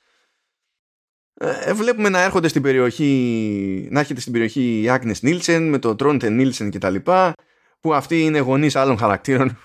Ε, 1.34 1.74
βλέπουμε 1.74 2.10
να 2.10 2.22
έρχονται 2.22 2.48
στην 2.48 2.62
περιοχή, 2.62 3.88
να 3.92 4.00
έρχεται 4.00 4.20
στην 4.20 4.32
περιοχή 4.32 4.82
η 4.82 4.90
Άγνες 4.90 5.22
Νίλσεν 5.22 5.70
με 5.70 5.80
το 5.80 5.96
Τρόντε 5.96 6.30
Νίλσεν 6.30 6.70
και 6.70 6.78
τα 6.78 6.90
λοιπά, 6.90 7.34
που 7.80 7.94
αυτοί 7.94 8.22
είναι 8.22 8.40
γονείς 8.40 8.76
άλλων 8.76 8.98
χαρακτήρων 8.98 9.58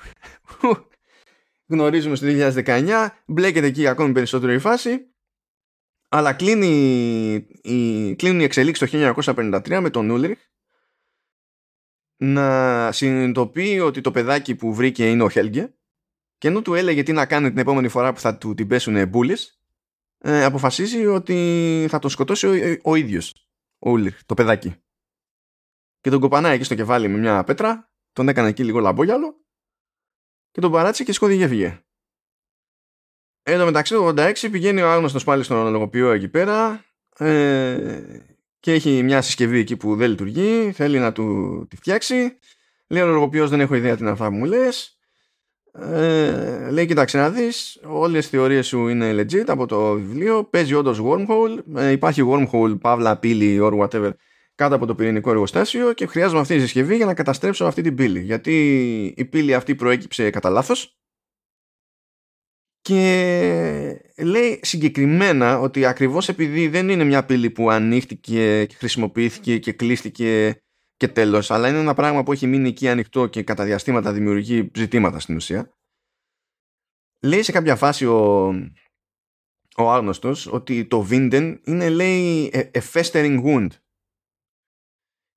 που 0.58 0.88
γνωρίζουμε 1.66 2.16
στο 2.16 2.26
2019, 2.64 3.08
μπλέκεται 3.26 3.66
εκεί 3.66 3.86
ακόμη 3.86 4.12
περισσότερο 4.12 4.52
η 4.52 4.58
φάση, 4.58 5.14
αλλά 6.08 6.32
κλείνει 6.32 6.68
η, 7.62 8.14
κλείνουν 8.14 8.40
οι 8.40 8.44
εξελίξεις 8.44 8.90
το 8.90 8.98
1953 9.24 9.78
με 9.80 9.90
τον 9.90 10.10
Ούλριχ 10.10 10.38
να 12.16 12.92
συνειδητοποιεί 12.92 13.80
ότι 13.82 14.00
το 14.00 14.10
παιδάκι 14.10 14.54
που 14.54 14.74
βρήκε 14.74 15.10
είναι 15.10 15.22
ο 15.22 15.30
Χέλγκε 15.30 15.74
και 16.38 16.48
ενώ 16.48 16.62
του 16.62 16.74
έλεγε 16.74 17.02
τι 17.02 17.12
να 17.12 17.26
κάνει 17.26 17.48
την 17.48 17.58
επόμενη 17.58 17.88
φορά 17.88 18.12
που 18.12 18.20
θα 18.20 18.38
του 18.38 18.54
την 18.54 18.66
πέσουν 18.66 19.08
μπούλες 19.08 19.60
ε, 20.18 20.44
αποφασίζει 20.44 21.06
ότι 21.06 21.86
θα 21.90 21.98
τον 21.98 22.10
σκοτώσει 22.10 22.46
ο, 22.46 22.78
ο 22.82 22.94
ίδιος 22.94 23.48
ο 23.78 23.90
Ούλιρ, 23.90 24.24
το 24.26 24.34
παιδάκι. 24.34 24.74
Και 26.00 26.10
τον 26.10 26.20
κοπανάει 26.20 26.54
εκεί 26.54 26.64
στο 26.64 26.74
κεφάλι 26.74 27.08
με 27.08 27.18
μια 27.18 27.44
πέτρα 27.44 27.92
τον 28.12 28.28
έκανε 28.28 28.48
εκεί 28.48 28.64
λίγο 28.64 28.80
λαμπόγιαλο 28.80 29.44
και 30.50 30.60
τον 30.60 30.70
παράτησε 30.70 31.04
και 31.04 31.12
σκόθηκε 31.12 31.38
και 31.38 31.44
έφυγε. 31.44 31.84
Εν 33.42 33.58
τω 33.58 33.64
μεταξύ 33.64 33.94
το 33.94 34.08
86 34.08 34.48
πηγαίνει 34.50 34.82
ο 34.82 34.90
άγνωστος 34.90 35.24
πάλι 35.24 35.42
στον 35.42 35.56
ολογοποιό 35.56 36.10
εκεί 36.10 36.28
πέρα 36.28 36.84
ε, 37.16 38.20
και 38.60 38.72
έχει 38.72 39.02
μια 39.02 39.22
συσκευή 39.22 39.58
εκεί 39.58 39.76
που 39.76 39.96
δεν 39.96 40.10
λειτουργεί 40.10 40.72
θέλει 40.72 40.98
να 40.98 41.12
του 41.12 41.66
τη 41.70 41.76
φτιάξει. 41.76 42.38
Λέει 42.86 43.02
ο 43.02 43.06
ολογοποιός 43.06 43.50
δεν 43.50 43.60
έχω 43.60 43.74
ιδέα 43.74 43.94
τι 43.94 44.02
είναι 44.02 44.10
αυτά 44.10 44.28
που 44.28 44.34
μου 44.34 44.44
λες 44.44 44.98
ε, 45.78 46.70
λέει 46.70 46.86
κοιτάξτε 46.86 47.18
να 47.18 47.30
δεις 47.30 47.80
όλες 47.84 48.26
οι 48.26 48.28
θεωρίες 48.28 48.66
σου 48.66 48.88
είναι 48.88 49.12
legit 49.12 49.44
από 49.46 49.66
το 49.66 49.92
βιβλίο. 49.92 50.44
Παίζει 50.44 50.74
όντως 50.74 51.00
wormhole. 51.04 51.58
Ε, 51.76 51.90
υπάρχει 51.90 52.22
wormhole, 52.30 52.80
παύλα, 52.80 53.18
πύλη 53.18 53.58
or 53.62 53.78
whatever 53.78 54.10
κάτω 54.54 54.74
από 54.74 54.86
το 54.86 54.94
πυρηνικό 54.94 55.30
εργοστάσιο 55.30 55.92
και 55.92 56.06
χρειάζομαι 56.06 56.40
αυτή 56.40 56.54
τη 56.54 56.60
συσκευή 56.60 56.96
για 56.96 57.06
να 57.06 57.14
καταστρέψω 57.14 57.64
αυτή 57.64 57.82
την 57.82 57.94
πύλη 57.94 58.20
γιατί 58.20 58.54
η 59.16 59.24
πύλη 59.24 59.54
αυτή 59.54 59.74
προέκυψε 59.74 60.30
κατά 60.30 60.50
λάθος. 60.50 60.98
και 62.80 64.12
λέει 64.18 64.60
συγκεκριμένα 64.62 65.60
ότι 65.60 65.84
ακριβώς 65.84 66.28
επειδή 66.28 66.68
δεν 66.68 66.88
είναι 66.88 67.04
μια 67.04 67.24
πύλη 67.24 67.50
που 67.50 67.70
ανοίχτηκε 67.70 68.64
και 68.64 68.74
χρησιμοποιήθηκε 68.74 69.58
και 69.58 69.72
κλείστηκε 69.72 70.62
και 70.96 71.08
τέλος, 71.08 71.50
αλλά 71.50 71.68
είναι 71.68 71.78
ένα 71.78 71.94
πράγμα 71.94 72.22
που 72.22 72.32
έχει 72.32 72.46
μείνει 72.46 72.68
εκεί 72.68 72.88
ανοιχτό 72.88 73.26
και 73.26 73.42
κατά 73.42 73.64
διαστήματα 73.64 74.12
δημιουργεί 74.12 74.70
ζητήματα 74.74 75.20
στην 75.20 75.36
ουσία. 75.36 75.70
Λέει 77.20 77.42
σε 77.42 77.52
κάποια 77.52 77.76
φάση 77.76 78.06
ο, 78.06 78.46
ο 79.76 79.90
άγνωστος 79.90 80.46
ότι 80.46 80.84
το 80.84 81.06
Vinden 81.10 81.58
είναι 81.64 81.88
λέει 81.88 82.50
a, 82.54 82.70
a 82.70 82.80
festering 82.92 83.44
wound 83.44 83.68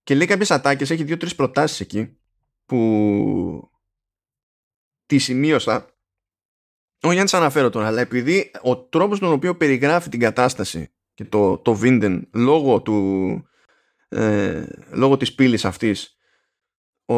και 0.03 0.15
λέει 0.15 0.27
κάποιες 0.27 0.51
ατάκες, 0.51 0.89
έχει 0.89 1.03
δύο-τρεις 1.03 1.35
προτάσεις 1.35 1.79
εκεί 1.79 2.17
που 2.65 3.71
τη 5.05 5.17
σημείωσα 5.17 5.97
όχι 7.01 7.13
για 7.13 7.23
να 7.23 7.23
τις 7.23 7.33
αναφέρω 7.33 7.69
τώρα, 7.69 7.87
αλλά 7.87 8.01
επειδή 8.01 8.51
ο 8.61 8.77
τρόπος 8.77 9.19
τον 9.19 9.31
οποίο 9.31 9.55
περιγράφει 9.55 10.09
την 10.09 10.19
κατάσταση 10.19 10.91
και 11.13 11.25
το, 11.25 11.57
το 11.57 11.79
Vinden 11.81 12.21
λόγω 12.33 12.81
του, 12.81 13.47
ε, 14.07 14.65
λόγω 14.91 15.17
της 15.17 15.35
πύλης 15.35 15.65
αυτής 15.65 16.17
ο, 17.05 17.15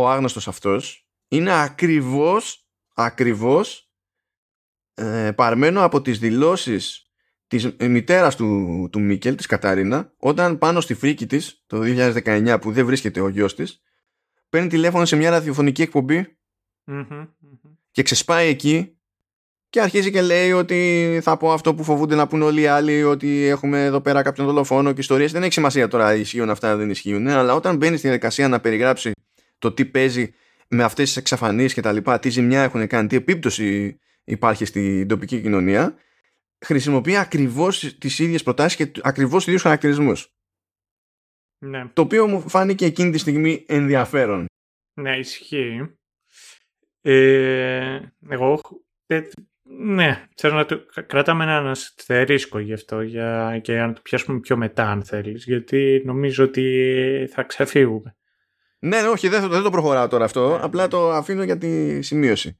ο 0.00 0.08
άγνωστος 0.08 0.48
αυτός 0.48 1.08
είναι 1.28 1.62
ακριβώς 1.62 2.68
ακριβώς 2.94 3.92
ε, 4.94 5.32
παρμένο 5.36 5.82
από 5.82 6.02
τις 6.02 6.18
δηλώσεις 6.18 7.02
της 7.46 7.76
μητέρας 7.80 8.36
του, 8.36 8.88
του 8.92 9.00
Μίκελ, 9.00 9.34
της 9.34 9.46
Καταρίνα, 9.46 10.14
όταν 10.18 10.58
πάνω 10.58 10.80
στη 10.80 10.94
φρίκη 10.94 11.26
της, 11.26 11.64
το 11.66 11.80
2019 11.82 12.58
που 12.60 12.72
δεν 12.72 12.86
βρίσκεται 12.86 13.20
ο 13.20 13.28
γιος 13.28 13.54
της, 13.54 13.82
παίρνει 14.48 14.68
τηλέφωνο 14.68 15.04
σε 15.04 15.16
μια 15.16 15.30
ραδιοφωνική 15.30 15.88
και 17.90 18.02
ξεσπάει 18.02 18.48
εκεί 18.48 18.97
και 19.70 19.80
αρχίζει 19.80 20.10
και 20.10 20.22
λέει 20.22 20.52
ότι 20.52 21.20
θα 21.22 21.36
πω 21.36 21.52
αυτό 21.52 21.74
που 21.74 21.84
φοβούνται 21.84 22.14
να 22.14 22.26
πούνε 22.26 22.44
όλοι 22.44 22.60
οι 22.60 22.66
άλλοι, 22.66 23.02
ότι 23.02 23.44
έχουμε 23.44 23.84
εδώ 23.84 24.00
πέρα 24.00 24.22
κάποιον 24.22 24.46
δολοφόνο 24.46 24.92
και 24.92 25.00
ιστορίες. 25.00 25.32
Δεν 25.32 25.42
έχει 25.42 25.52
σημασία 25.52 25.88
τώρα 25.88 26.14
ισχύουν 26.14 26.50
αυτά, 26.50 26.76
δεν 26.76 26.90
ισχύουν. 26.90 27.28
Αλλά 27.28 27.54
όταν 27.54 27.76
μπαίνει 27.76 27.96
στη 27.96 28.06
διαδικασία 28.06 28.48
να 28.48 28.60
περιγράψει 28.60 29.12
το 29.58 29.72
τι 29.72 29.84
παίζει 29.84 30.34
με 30.68 30.82
αυτές 30.82 31.06
τις 31.06 31.16
εξαφανίσεις 31.16 31.74
και 31.74 31.80
τα 31.80 31.92
λοιπά, 31.92 32.18
τι 32.18 32.30
ζημιά 32.30 32.62
έχουν 32.62 32.86
κάνει, 32.86 33.08
τι 33.08 33.16
επίπτωση 33.16 33.98
υπάρχει 34.24 34.64
στην 34.64 35.08
τοπική 35.08 35.40
κοινωνία, 35.40 35.94
χρησιμοποιεί 36.64 37.16
ακριβώς 37.16 37.98
τις 37.98 38.18
ίδιες 38.18 38.42
προτάσεις 38.42 38.76
και 38.76 39.00
ακριβώς 39.02 39.34
τους 39.34 39.46
ίδιους 39.46 39.62
χαρακτηρισμούς. 39.62 40.32
Ναι. 41.58 41.86
Το 41.92 42.02
οποίο 42.02 42.26
μου 42.26 42.48
φάνηκε 42.48 42.84
εκείνη 42.84 43.10
τη 43.10 43.18
στιγμή 43.18 43.64
ενδιαφέρον. 43.68 44.46
Ναι, 45.00 45.16
ισχύει. 45.16 45.98
Ε, 47.00 48.00
εγώ 48.28 48.60
ναι, 49.76 50.28
θέλω 50.34 50.54
να 50.54 50.64
το 50.64 50.80
κρατάμε 51.06 51.44
ένα 51.44 51.70
αστερίσκο 51.70 52.58
γι' 52.58 52.72
αυτό 52.72 53.00
για, 53.00 53.58
και 53.62 53.76
να 53.76 53.92
το 53.92 54.00
πιάσουμε 54.02 54.40
πιο 54.40 54.56
μετά 54.56 54.90
αν 54.90 55.04
θέλεις 55.04 55.44
γιατί 55.44 56.02
νομίζω 56.04 56.44
ότι 56.44 57.28
θα 57.32 57.42
ξεφύγουμε. 57.42 58.16
Ναι, 58.78 59.00
ναι 59.00 59.08
όχι, 59.08 59.28
δεν, 59.28 59.48
δεν 59.48 59.62
το 59.62 59.70
προχωράω 59.70 60.08
τώρα 60.08 60.24
αυτό, 60.24 60.48
ναι. 60.48 60.58
απλά 60.62 60.88
το 60.88 61.12
αφήνω 61.12 61.42
για 61.42 61.58
τη 61.58 62.02
σημείωση. 62.02 62.58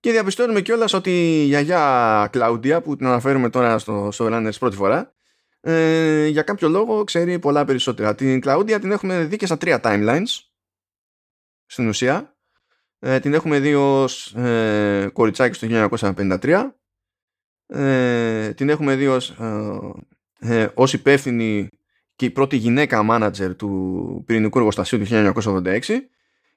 Και 0.00 0.10
διαπιστώνουμε 0.10 0.60
κιόλας 0.60 0.92
ότι 0.92 1.10
η 1.10 1.44
γιαγιά 1.44 2.28
Κλάουντια 2.32 2.80
που 2.80 2.96
την 2.96 3.06
αναφέρουμε 3.06 3.50
τώρα 3.50 3.78
στο, 3.78 4.08
στο 4.12 4.28
Runners 4.30 4.58
πρώτη 4.58 4.76
φορά 4.76 5.14
ε, 5.60 6.26
για 6.26 6.42
κάποιο 6.42 6.68
λόγο 6.68 7.04
ξέρει 7.04 7.38
πολλά 7.38 7.64
περισσότερα. 7.64 8.14
Την 8.14 8.40
Κλάουντια 8.40 8.80
την 8.80 8.90
έχουμε 8.90 9.24
δει 9.24 9.36
και 9.36 9.46
στα 9.46 9.56
τρία 9.56 9.80
timelines 9.82 10.38
στην 11.66 11.88
ουσία 11.88 12.36
ε, 13.00 13.20
την 13.20 13.34
έχουμε 13.34 13.58
δει 13.58 13.74
ως 13.74 14.34
ε, 14.34 15.10
κοριτσάκι 15.12 15.54
στο 15.54 15.88
1953. 16.40 16.70
Ε, 17.66 18.52
την 18.54 18.68
έχουμε 18.68 18.94
δει 18.94 19.06
ως, 19.06 19.30
ε, 19.30 20.60
ε, 20.60 20.68
ως 20.74 20.92
υπεύθυνη 20.92 21.68
και 22.16 22.24
η 22.24 22.30
πρώτη 22.30 22.56
γυναίκα 22.56 23.02
μάνατζερ 23.02 23.56
του 23.56 24.22
πυρηνικού 24.26 24.58
εργοστασίου 24.58 24.98
του 24.98 25.06
1986 25.08 25.80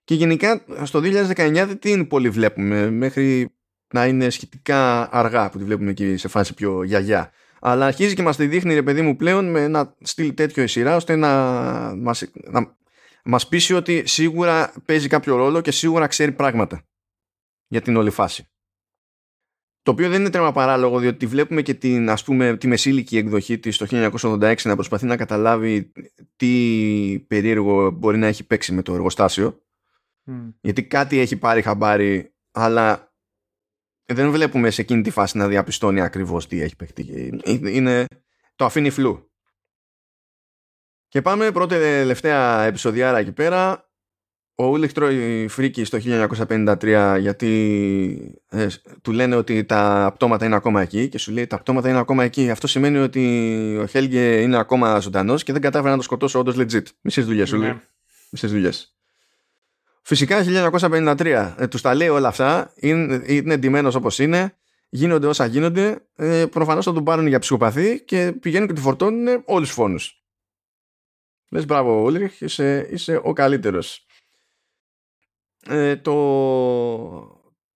και 0.04 0.16
γενικά 0.16 0.66
στο 0.84 1.00
2019 1.00 1.52
δεν 1.54 1.80
την 1.80 2.08
πολύ 2.08 2.30
βλέπουμε 2.30 2.90
μέχρι 2.90 3.50
να 3.94 4.06
είναι 4.06 4.30
σχετικά 4.30 5.10
αργά 5.12 5.50
που 5.50 5.58
τη 5.58 5.64
βλέπουμε 5.64 5.90
εκεί 5.90 6.18
σε 6.18 6.28
φάση 6.28 6.54
πιο 6.54 6.84
γιαγιά. 6.84 7.32
Αλλά 7.60 7.86
αρχίζει 7.86 8.16
και 8.16 8.22
μας 8.22 8.38
τη 8.38 8.48
δείχνει 8.48 8.74
ρε 8.74 8.84
παιδί 8.84 9.02
μου 9.02 9.16
πλέον 9.16 9.52
με 9.52 9.64
ένα 9.64 9.96
στυλ 10.02 10.34
τέτοιο 10.34 10.64
η 10.64 10.68
σειρά 10.68 10.96
ώστε 10.96 11.16
να 11.16 11.30
μας, 11.98 12.24
να, 12.52 12.76
Μα 13.24 13.40
πείσει 13.50 13.74
ότι 13.74 14.08
σίγουρα 14.08 14.74
παίζει 14.86 15.08
κάποιο 15.08 15.36
ρόλο 15.36 15.62
και 15.62 15.72
σίγουρα 15.72 16.08
ξέρει 16.08 16.32
πράγματα 16.32 16.88
για 17.68 17.82
την 17.82 17.96
όλη 17.96 18.10
φάση. 18.10 18.48
Το 19.82 19.92
οποίο 19.92 20.10
δεν 20.10 20.20
είναι 20.20 20.30
τρέμα 20.30 20.52
παράλογο, 20.52 21.00
διότι 21.00 21.26
βλέπουμε 21.26 21.62
και 21.62 21.74
την, 21.74 22.10
ας 22.10 22.24
πούμε, 22.24 22.58
τη 22.58 22.68
μεσήλικη 22.68 23.18
εκδοχή 23.18 23.60
της 23.60 23.78
το 23.78 23.86
1986 23.90 24.56
να 24.64 24.76
προσπαθεί 24.76 25.06
να 25.06 25.18
καταλάβει 25.18 25.92
τι 26.36 27.26
περίεργο 27.28 27.92
μπορεί 27.92 28.18
να 28.18 28.28
έχει 28.28 28.44
παίξει 28.44 28.74
με 28.74 28.82
το 28.82 28.94
εργοστάσιο. 28.94 29.62
Γιατί 30.62 30.84
κάτι 30.84 31.18
έχει 31.20 31.38
πάρει 31.38 31.62
χαμπάρι, 31.62 32.34
αλλά 32.52 33.14
δεν 34.06 34.32
βλέπουμε 34.32 34.70
σε 34.70 34.82
εκείνη 34.82 35.02
τη 35.02 35.10
φάση 35.10 35.38
να 35.38 35.48
διαπιστώνει 35.48 36.02
ακριβώς 36.02 36.48
τι 36.48 36.62
έχει 36.62 36.76
παίξει. 36.76 37.40
Είναι, 37.46 38.06
το 38.56 38.66
αφήνει 38.66 38.90
φλού. 38.90 39.33
Και 41.14 41.22
πάμε 41.22 41.52
πρώτη 41.52 41.76
τελευταία 41.76 42.64
επεισοδιάρα 42.64 43.18
εκεί 43.18 43.32
πέρα. 43.32 43.90
Ο 44.56 44.66
Ούλιχ 44.66 44.92
τρώει 44.92 45.48
φρίκι 45.48 45.84
στο 45.84 45.98
1953 46.02 47.18
γιατί 47.20 48.42
ε, 48.50 48.68
του 49.02 49.12
λένε 49.12 49.36
ότι 49.36 49.64
τα 49.64 50.12
πτώματα 50.14 50.46
είναι 50.46 50.56
ακόμα 50.56 50.82
εκεί 50.82 51.10
και 51.10 51.18
σου 51.18 51.32
λέει 51.32 51.48
τα 51.48 51.60
πτώματα 51.60 51.90
είναι 51.90 51.98
ακόμα 51.98 52.24
εκεί. 52.24 52.50
Αυτό 52.50 52.68
σημαίνει 52.68 52.98
ότι 52.98 53.78
ο 53.82 53.86
Χέλγε 53.86 54.42
είναι 54.42 54.58
ακόμα 54.58 55.00
ζωντανός 55.00 55.44
και 55.44 55.52
δεν 55.52 55.62
κατάφερε 55.62 55.90
να 55.90 55.98
το 55.98 56.04
σκοτώσω 56.04 56.40
όντως 56.40 56.56
legit. 56.58 56.84
Μισέ 57.02 57.22
δουλειές 57.22 57.50
σου 57.50 57.58
λέει. 57.58 57.70
Ναι. 57.70 57.82
Μισέ 58.30 58.48
δουλειές. 58.48 58.96
Φυσικά 60.02 60.44
1953 60.72 61.54
ε, 61.58 61.68
τους 61.68 61.82
τα 61.82 61.96
λέει 61.96 62.10
όλα 62.10 62.28
αυτά, 62.28 62.72
είναι, 62.76 63.22
είναι 63.26 63.54
εντυμένο 63.54 63.92
όπως 63.96 64.20
είναι, 64.20 64.56
γίνονται 64.90 65.28
όσα 65.28 65.46
γίνονται. 65.46 66.06
Ε, 66.16 66.46
Προφανώς 66.46 66.86
θα 66.86 66.94
τον 66.94 67.04
πάρουν 67.04 67.28
για 67.28 67.40
ψυχοπαθή 67.40 68.02
και 68.02 68.34
πηγαίνουν 68.42 68.68
και 68.68 68.74
του 68.74 68.82
φορτώνουν 68.82 69.42
όλους 69.46 69.68
τους 69.68 69.78
φόνους. 69.78 70.23
Λες 71.50 71.66
μπράβο 71.66 72.02
Ούλριχ, 72.02 72.42
είσαι, 72.42 72.88
είσαι 72.92 73.20
ο 73.24 73.34
καλύτερος. 73.34 74.06
Ε, 75.66 75.96
το, 75.96 76.14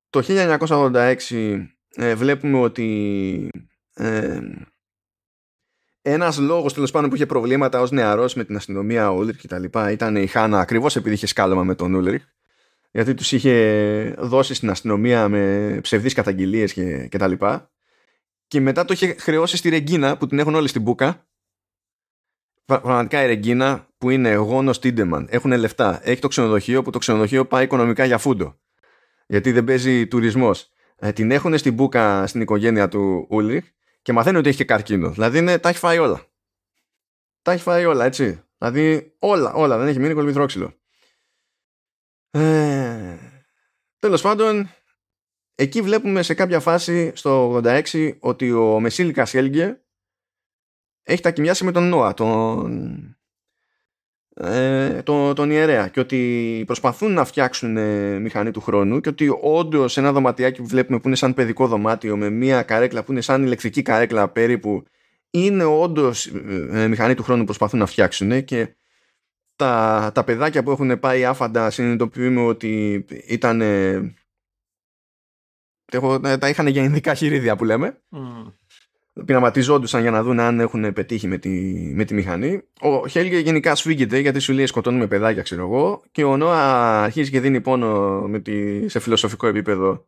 το 0.09 0.24
1986 0.28 1.65
ε, 1.95 2.15
βλέπουμε 2.15 2.59
ότι 2.59 3.49
ε, 3.93 4.39
ένας 6.01 6.38
λόγος 6.38 6.74
τέλος 6.74 6.91
πάντων 6.91 7.09
που 7.09 7.15
είχε 7.15 7.26
προβλήματα 7.26 7.82
ως 7.82 7.91
νεαρός 7.91 8.34
με 8.34 8.43
την 8.43 8.55
αστυνομία 8.55 9.11
ο 9.11 9.15
Ούλριχ 9.15 9.38
και 9.38 9.47
τα 9.47 9.59
λοιπά 9.59 9.91
ήταν 9.91 10.15
η 10.15 10.28
Χάνα 10.28 10.59
ακριβώς 10.59 10.95
επειδή 10.95 11.15
είχε 11.15 11.28
σκάλωμα 11.28 11.63
με 11.63 11.76
τον 11.76 11.93
Ούλριχ 11.93 12.24
γιατί 12.91 13.13
τους 13.13 13.32
είχε 13.32 14.15
δώσει 14.18 14.53
στην 14.53 14.70
αστυνομία 14.70 15.28
με 15.28 15.78
ψευδείς 15.82 16.13
καταγγελίες 16.13 16.74
και, 16.74 17.07
και 17.07 17.18
τα 17.18 17.28
λοιπά 17.28 17.72
και 18.47 18.61
μετά 18.61 18.86
το 18.86 18.93
είχε 18.93 19.15
χρεώσει 19.20 19.57
στη 19.57 19.70
Ρεγκίνα 19.70 20.18
που 20.18 20.28
την 20.28 20.39
έχουν 20.39 20.55
όλοι 20.55 20.68
στην 20.68 20.82
Μπούκα 20.82 21.26
Πραγματικά 22.68 23.24
η 23.24 23.28
Ρεγκίνα 23.28 23.88
που 23.97 24.09
είναι 24.09 24.34
γόνο 24.34 24.72
Τίντεμαν 24.72 25.28
έχουν 25.30 25.51
λεφτά. 25.51 25.99
Έχει 26.03 26.22
το 26.22 26.28
ξενοδοχείο 26.28 26.82
που 26.82 26.89
το 26.89 26.97
ξενοδοχείο 26.97 27.45
πάει 27.45 27.63
οικονομικά 27.63 28.05
για 28.05 28.18
φούντο. 28.18 28.59
Γιατί 29.28 29.51
δεν 29.51 29.63
παίζει 29.63 30.07
τουρισμός. 30.07 30.72
Ε, 30.95 31.11
την 31.11 31.32
έχουν 31.32 31.57
στην 31.57 31.74
μπουκα 31.74 32.28
στην 32.28 32.41
οικογένεια 32.41 32.88
του 32.88 33.28
Ούλριχ 33.30 33.65
και 34.01 34.13
μαθαίνει 34.13 34.38
ότι 34.38 34.47
έχει 34.47 34.57
και 34.57 34.63
καρκίνο. 34.63 35.09
Δηλαδή 35.09 35.38
είναι, 35.38 35.57
τα 35.57 35.70
έχει 35.70 35.78
φάει 35.78 35.97
όλα. 35.97 36.22
Τα 37.41 37.51
έχει 37.51 37.61
φάει 37.61 37.86
όλα, 37.86 38.05
έτσι. 38.05 38.43
Δηλαδή 38.57 39.15
όλα, 39.20 39.53
όλα. 39.53 39.78
Δεν 39.78 39.88
έχει 39.88 39.99
μείνει 39.99 40.13
κολυμπηθρόξυλο. 40.13 40.74
Ε, 42.32 43.18
τέλος 43.99 44.22
πάντων, 44.22 44.70
εκεί 45.55 45.82
βλέπουμε 45.82 46.22
σε 46.22 46.34
κάποια 46.34 46.59
φάση 46.59 47.11
στο 47.15 47.61
86 47.63 48.18
ότι 48.20 48.51
ο 48.51 48.80
Μεσίλικας 48.80 49.30
Χέλγκε 49.30 49.82
έχει 51.08 51.22
τα 51.22 51.32
κοιμιάσει 51.32 51.64
με 51.64 51.72
τον 51.72 51.89
Νόα, 51.89 52.14
τον, 52.14 53.18
ε, 54.34 55.01
τον, 55.03 55.36
τον 55.36 55.51
ιερέα 55.51 55.88
και 55.88 55.99
ότι 55.99 56.64
προσπαθούν 56.66 57.14
να 57.14 57.26
φτιάξουν 57.26 57.78
ε, 57.78 58.20
μηχανή 58.20 58.51
του 58.51 58.62
χρόνου 58.62 58.99
και 58.99 59.10
ότι 59.10 59.38
όντως 59.41 59.97
ένα 59.97 60.12
δωματιάκι 60.12 60.62
που 60.62 60.68
βλέπουμε 60.68 60.99
που 60.99 61.08
είναι 61.08 61.16
σαν 61.16 61.34
παιδικό 61.34 61.68
δωμάτιο 61.68 62.18
με 62.18 62.30
μια 62.30 62.64
καρέκλα 62.64 63.03
που 63.03 63.12
είναι 63.12 63.22
σαν 63.22 63.43
ηλεκτρική 63.43 63.82
καρέκλα 63.82 64.30
περίπου 64.30 64.84
είναι 65.30 65.64
όντως 65.64 66.26
ε, 66.72 66.88
μηχανή 66.88 67.14
του 67.14 67.24
χρόνου 67.24 67.39
που 67.39 67.45
προσπαθούν 67.45 67.80
να 67.80 67.86
φτιάξουν 67.86 68.43
και 68.43 68.76
τα, 69.55 70.12
τα 70.14 70.24
παιδάκια 70.24 70.64
που 70.64 70.72
έχουν 70.72 70.99
πάει 70.99 71.26
άφαντα 71.26 71.70
συνειδητοποιούμε 71.70 72.41
ότι 72.41 73.05
ήταν 73.28 73.62
ε, 73.62 74.16
τα 76.39 76.49
είχαν 76.49 76.68
για 76.68 76.84
ειδικά 76.84 77.14
χειρίδια 77.14 77.55
που 77.55 77.66
λέμε 77.66 78.01
πειραματιζόντουσαν 79.26 80.01
για 80.01 80.11
να 80.11 80.24
δουν 80.24 80.39
αν 80.39 80.59
έχουν 80.59 80.93
πετύχει 80.93 81.28
με 81.28 81.38
τη, 81.38 81.49
με 81.95 82.05
τη 82.05 82.13
μηχανή. 82.13 82.61
Ο 82.82 83.07
Χέλγε 83.07 83.38
γενικά 83.38 83.76
σφίγγεται 83.76 84.20
γιατί 84.20 84.39
σου 84.39 84.53
λέει 84.53 84.65
σκοτώνουμε 84.65 85.07
παιδάκια, 85.07 85.41
ξέρω 85.41 85.61
εγώ, 85.61 86.03
και 86.11 86.24
ο 86.24 86.38
Νόα 86.38 87.03
αρχίζει 87.03 87.32
και 87.32 87.39
δίνει 87.39 87.61
πόνο 87.61 88.22
με 88.22 88.39
τη, 88.39 88.88
σε 88.89 88.99
φιλοσοφικό 88.99 89.47
επίπεδο. 89.47 90.07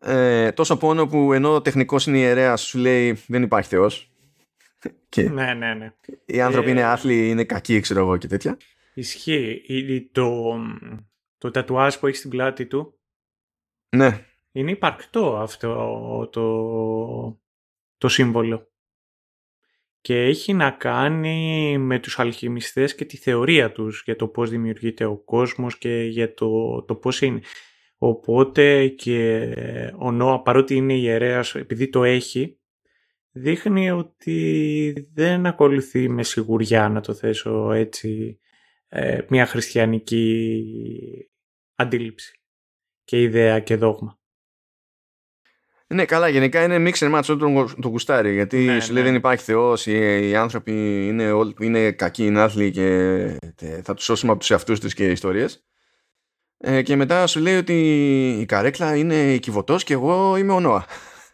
Ε, 0.00 0.52
τόσο 0.52 0.76
πόνο 0.76 1.06
που 1.06 1.32
ενώ 1.32 1.60
τεχνικός 1.60 2.06
είναι 2.06 2.18
ιερέας 2.18 2.60
σου 2.60 2.78
λέει 2.78 3.18
δεν 3.26 3.42
υπάρχει 3.42 3.68
Θεός. 3.68 4.10
ναι, 5.16 5.54
ναι, 5.54 5.74
ναι. 5.74 5.92
Οι 6.24 6.40
άνθρωποι 6.40 6.68
ε, 6.68 6.70
είναι 6.70 6.82
άθλοι, 6.82 7.28
είναι 7.28 7.44
κακοί, 7.44 7.80
ξέρω 7.80 8.00
εγώ 8.00 8.16
και 8.16 8.26
τέτοια. 8.26 8.56
Ισχύει. 8.94 10.10
Το, 10.12 10.54
το 11.38 11.50
τατουάζ 11.50 11.96
που 11.96 12.06
έχει 12.06 12.16
στην 12.16 12.30
πλάτη 12.30 12.66
του. 12.66 12.98
Ναι. 13.96 14.26
Είναι 14.52 14.70
υπαρκτό 14.70 15.36
αυτό 15.36 16.28
το, 16.32 16.42
το 18.02 18.08
σύμβολο. 18.08 18.70
Και 20.00 20.22
έχει 20.22 20.52
να 20.52 20.70
κάνει 20.70 21.78
με 21.78 21.98
τους 21.98 22.18
αλχημιστές 22.18 22.94
και 22.94 23.04
τη 23.04 23.16
θεωρία 23.16 23.72
τους 23.72 24.02
για 24.04 24.16
το 24.16 24.28
πώς 24.28 24.50
δημιουργείται 24.50 25.04
ο 25.04 25.16
κόσμος 25.16 25.78
και 25.78 26.02
για 26.02 26.34
το, 26.34 26.82
το 26.82 26.94
πώς 26.94 27.20
είναι. 27.20 27.40
Οπότε 27.98 28.88
και 28.88 29.54
ο 29.98 30.10
Νόα 30.10 30.42
παρότι 30.42 30.74
είναι 30.74 30.94
ιερέας 30.94 31.54
επειδή 31.54 31.88
το 31.88 32.04
έχει 32.04 32.60
δείχνει 33.30 33.90
ότι 33.90 35.08
δεν 35.12 35.46
ακολουθεί 35.46 36.08
με 36.08 36.22
σιγουριά 36.22 36.88
να 36.88 37.00
το 37.00 37.14
θέσω 37.14 37.72
έτσι 37.72 38.38
ε, 38.88 39.20
μια 39.28 39.46
χριστιανική 39.46 41.30
αντίληψη 41.74 42.40
και 43.04 43.22
ιδέα 43.22 43.60
και 43.60 43.76
δόγμα. 43.76 44.21
Ναι, 45.92 46.04
καλά, 46.04 46.28
γενικά 46.28 46.62
είναι 46.62 46.90
mix 46.90 46.98
and 47.06 47.14
match 47.18 47.24
όταν 47.28 47.74
το 47.80 47.88
γουστάρει. 47.88 48.32
Γιατί 48.32 48.58
Ναι, 48.58 48.80
σου 48.80 48.92
λέει 48.92 49.02
ναι. 49.02 49.08
δεν 49.08 49.18
υπάρχει 49.18 49.44
Θεός, 49.44 49.86
οι, 49.86 50.28
οι 50.28 50.36
άνθρωποι 50.36 50.72
είναι, 51.06 51.30
όλοι- 51.30 51.54
είναι 51.60 51.90
κακοί, 51.92 52.26
είναι 52.26 52.40
άθλοι 52.40 52.70
και 52.70 52.86
τε- 53.56 53.84
θα 53.84 53.94
τους 53.94 54.04
σώσουμε 54.04 54.30
από 54.30 54.40
τους 54.40 54.50
εαυτούς 54.50 54.80
τους 54.80 54.94
και 54.94 55.10
ιστορίες. 55.10 55.64
Ε, 56.58 56.82
και 56.82 56.96
μετά 56.96 57.26
σου 57.26 57.40
λέει 57.40 57.56
ότι 57.56 57.74
η 58.40 58.44
καρέκλα 58.44 58.96
είναι 58.96 59.36
κυβωτός 59.36 59.84
και 59.84 59.92
εγώ 59.92 60.36
είμαι 60.36 60.52
ο 60.52 60.60
Νόα. 60.60 60.84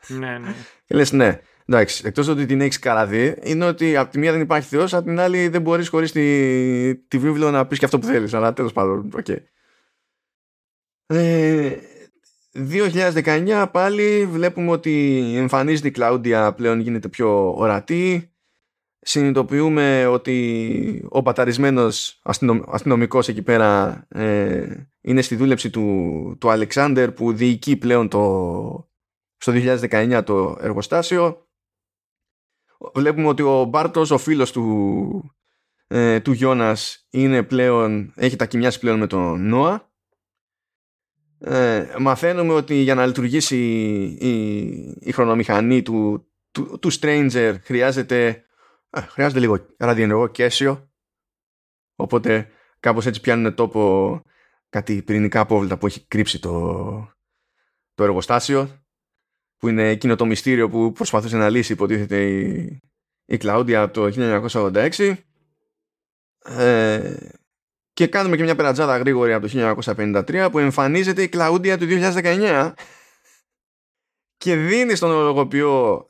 ναι, 0.08 0.38
ναι. 0.38 0.54
Και 0.84 0.94
λες, 0.94 1.12
ναι. 1.12 1.40
Εντάξει, 1.66 2.02
εκτός 2.06 2.28
ότι 2.28 2.46
την 2.46 2.60
έχεις 2.60 2.78
καραδεί, 2.78 3.36
είναι 3.42 3.64
ότι 3.64 3.96
από 3.96 4.10
τη 4.10 4.18
μία 4.18 4.32
δεν 4.32 4.40
υπάρχει 4.40 4.68
Θεός, 4.68 4.94
από 4.94 5.04
την 5.04 5.20
άλλη 5.20 5.48
δεν 5.48 5.62
μπορείς 5.62 5.88
χωρίς 5.88 6.12
τη, 6.12 6.96
τη 6.96 7.18
βίβλο 7.18 7.50
να 7.50 7.66
πεις 7.66 7.78
και 7.78 7.84
αυτό 7.84 7.98
που 7.98 8.06
θέλεις. 8.06 8.34
Αλλά 8.34 8.52
τέλος 8.52 8.72
πάντων, 8.72 9.10
οκ. 9.16 9.28
Ε, 11.06 11.76
2019 12.54 13.68
πάλι 13.72 14.26
βλέπουμε 14.26 14.70
ότι 14.70 15.22
εμφανίζεται 15.36 15.88
η 15.88 15.90
Κλάουντια 15.90 16.52
πλέον 16.54 16.80
γίνεται 16.80 17.08
πιο 17.08 17.54
ορατή. 17.56 18.32
Συνειδητοποιούμε 19.00 20.06
ότι 20.06 21.06
ο 21.08 21.22
παταρισμένος 21.22 22.20
αστυνομ, 22.22 22.60
αστυνομικός 22.66 23.28
εκεί 23.28 23.42
πέρα 23.42 24.04
ε, 24.08 24.88
είναι 25.00 25.22
στη 25.22 25.36
δούλεψη 25.36 25.70
του, 25.70 26.36
του 26.40 26.50
Αλεξάνδερ 26.50 27.12
που 27.12 27.32
διοικεί 27.32 27.76
πλέον 27.76 28.08
το, 28.08 28.90
στο 29.36 29.52
2019 29.54 30.22
το 30.24 30.56
εργοστάσιο. 30.60 31.46
Βλέπουμε 32.94 33.26
ότι 33.28 33.42
ο 33.42 33.64
Μπάρτος, 33.64 34.10
ο 34.10 34.18
φίλος 34.18 34.52
του, 34.52 35.34
ε, 35.86 36.20
του 36.20 36.32
Γιώνας, 36.32 37.06
είναι 37.10 37.42
πλέον, 37.42 38.12
έχει 38.16 38.36
τα 38.36 38.46
κοιμιάσει 38.46 38.78
πλέον 38.78 38.98
με 38.98 39.06
τον 39.06 39.48
Νόα. 39.48 39.87
Ε, 41.40 41.94
μαθαίνουμε 41.98 42.52
ότι 42.52 42.74
για 42.74 42.94
να 42.94 43.06
λειτουργήσει 43.06 43.56
η, 44.20 44.58
η 45.00 45.12
χρονομηχανή 45.12 45.82
του, 45.82 46.28
του, 46.50 46.78
του 46.78 46.92
Stranger 47.00 47.56
χρειάζεται, 47.62 48.44
ε, 48.90 49.00
χρειάζεται 49.00 49.40
λίγο 49.40 49.66
ραδιενεργό 49.78 50.26
κέσιο. 50.26 50.90
Οπότε 51.94 52.48
κάπως 52.80 53.06
έτσι 53.06 53.20
πιάνουν 53.20 53.54
τόπο 53.54 54.22
κάτι 54.68 55.02
πυρηνικά 55.02 55.40
απόβλητα 55.40 55.78
που 55.78 55.86
έχει 55.86 56.06
κρύψει 56.06 56.40
το, 56.40 56.78
το 57.94 58.04
εργοστάσιο 58.04 58.86
που 59.56 59.68
είναι 59.68 59.88
εκείνο 59.88 60.16
το 60.16 60.26
μυστήριο 60.26 60.68
που 60.68 60.92
προσπαθούσε 60.92 61.36
να 61.36 61.48
λύσει 61.48 61.72
υποτίθεται 61.72 62.26
η, 62.26 62.78
η 63.24 63.36
Κλαούντια 63.36 63.90
το 63.90 64.10
1986 64.16 65.14
ε, 66.44 67.16
και 67.98 68.06
κάνουμε 68.06 68.36
και 68.36 68.42
μια 68.42 68.54
περατζάδα 68.54 68.96
γρήγορη 68.96 69.32
από 69.32 69.48
το 69.48 69.76
1953 69.96 70.48
που 70.50 70.58
εμφανίζεται 70.58 71.22
η 71.22 71.28
Κλαούντια 71.28 71.78
του 71.78 71.86
2019 71.88 72.72
και 74.36 74.56
δίνει 74.56 74.94
στον 74.94 75.10
ολογοποιό 75.10 76.06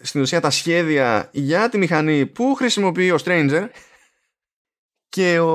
στην 0.00 0.20
ουσία 0.20 0.40
τα 0.40 0.50
σχέδια 0.50 1.28
για 1.32 1.68
τη 1.68 1.78
μηχανή 1.78 2.26
που 2.26 2.54
χρησιμοποιεί 2.54 3.10
ο 3.10 3.16
Stranger 3.24 3.68
και 5.08 5.38
ο 5.38 5.52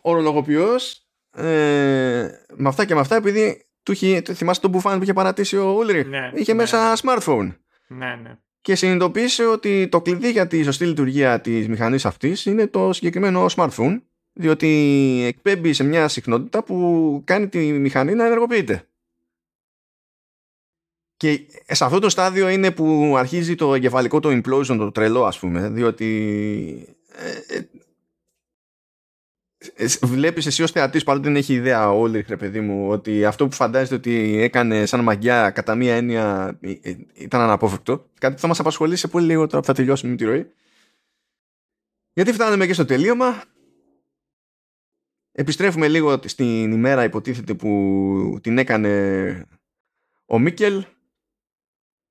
ορολογοποιός 0.00 1.06
ε, 1.36 2.28
με 2.54 2.68
αυτά 2.68 2.84
και 2.84 2.94
με 2.94 3.00
αυτά 3.00 3.16
επειδή 3.16 3.66
του 3.82 3.92
είχε, 3.92 4.22
θυμάσαι 4.32 4.60
τον 4.60 4.70
μπουφάν 4.70 4.96
που 4.96 5.02
είχε 5.02 5.12
παρατήσει 5.12 5.56
ο 5.56 5.70
Ούλριχ; 5.70 6.06
Ναι, 6.06 6.30
είχε 6.34 6.52
ναι, 6.52 6.58
μέσα 6.58 6.88
ναι. 6.88 6.94
smartphone 7.02 7.56
ναι, 7.86 8.14
ναι. 8.22 8.38
και 8.60 8.74
συνειδητοποίησε 8.74 9.46
ότι 9.46 9.88
το 9.88 10.00
κλειδί 10.00 10.30
για 10.30 10.46
τη 10.46 10.62
σωστή 10.62 10.86
λειτουργία 10.86 11.40
της 11.40 11.68
μηχανής 11.68 12.04
αυτής 12.04 12.46
είναι 12.46 12.66
το 12.66 12.92
συγκεκριμένο 12.92 13.46
smartphone 13.56 14.00
διότι 14.34 14.68
εκπέμπει 15.26 15.72
σε 15.72 15.84
μια 15.84 16.08
συχνότητα 16.08 16.64
που 16.64 17.20
κάνει 17.24 17.48
τη 17.48 17.58
μηχανή 17.58 18.14
να 18.14 18.26
ενεργοποιείται. 18.26 18.88
Και 21.16 21.46
σε 21.66 21.84
αυτό 21.84 21.98
το 21.98 22.08
στάδιο 22.08 22.48
είναι 22.48 22.70
που 22.70 23.14
αρχίζει 23.16 23.54
το 23.54 23.74
εγκεφαλικό 23.74 24.20
το 24.20 24.28
implosion, 24.28 24.76
το 24.76 24.92
τρελό 24.92 25.24
ας 25.24 25.38
πούμε, 25.38 25.68
διότι 25.68 26.96
ε, 27.12 27.56
ε, 27.56 27.68
ε, 29.74 29.86
βλέπεις 30.02 30.46
εσύ 30.46 30.62
ως 30.62 30.70
θεατής 30.70 31.02
παρότι 31.04 31.24
δεν 31.24 31.36
έχει 31.36 31.54
ιδέα 31.54 31.90
όλοι 31.90 32.24
ρε 32.28 32.36
παιδί 32.36 32.60
μου 32.60 32.88
ότι 32.88 33.24
αυτό 33.24 33.48
που 33.48 33.54
φαντάζεται 33.54 33.94
ότι 33.94 34.38
έκανε 34.40 34.86
σαν 34.86 35.00
μαγιά 35.00 35.50
κατά 35.50 35.74
μία 35.74 35.94
έννοια 35.94 36.56
ε, 36.60 36.70
ε, 36.70 36.96
ήταν 37.14 37.40
αναπόφευκτο. 37.40 38.06
Κάτι 38.18 38.34
που 38.34 38.40
θα 38.40 38.46
μας 38.46 38.60
απασχολήσει 38.60 39.00
σε 39.00 39.08
πολύ 39.08 39.26
λίγο 39.26 39.46
τώρα 39.46 39.60
που 39.60 39.66
θα 39.66 39.72
τελειώσουμε 39.72 40.10
με 40.10 40.16
τη 40.16 40.24
ροή. 40.24 40.46
Γιατί 42.12 42.32
φτάνουμε 42.32 42.66
και 42.66 42.72
στο 42.72 42.84
τελείωμα 42.84 43.42
επιστρέφουμε 45.34 45.88
λίγο 45.88 46.20
στην 46.24 46.72
ημέρα 46.72 47.04
υποτίθεται 47.04 47.54
που 47.54 48.38
την 48.42 48.58
έκανε 48.58 49.46
ο 50.26 50.38
Μίκελ. 50.38 50.84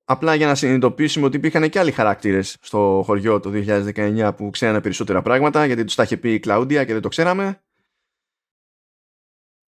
Απλά 0.04 0.34
για 0.34 0.46
να 0.46 0.54
συνειδητοποιήσουμε 0.54 1.26
ότι 1.26 1.36
υπήρχαν 1.36 1.68
και 1.68 1.78
άλλοι 1.78 1.90
χαρακτήρες 1.90 2.56
στο 2.60 3.02
χωριό 3.04 3.40
το 3.40 3.50
2019 3.54 4.30
που 4.36 4.50
ξέρανε 4.50 4.80
περισσότερα 4.80 5.22
πράγματα 5.22 5.66
γιατί 5.66 5.84
τους 5.84 5.94
τα 5.94 6.02
είχε 6.02 6.16
πει 6.16 6.32
η 6.32 6.40
Κλαούντια 6.40 6.84
και 6.84 6.92
δεν 6.92 7.02
το 7.02 7.08
ξέραμε. 7.08 7.62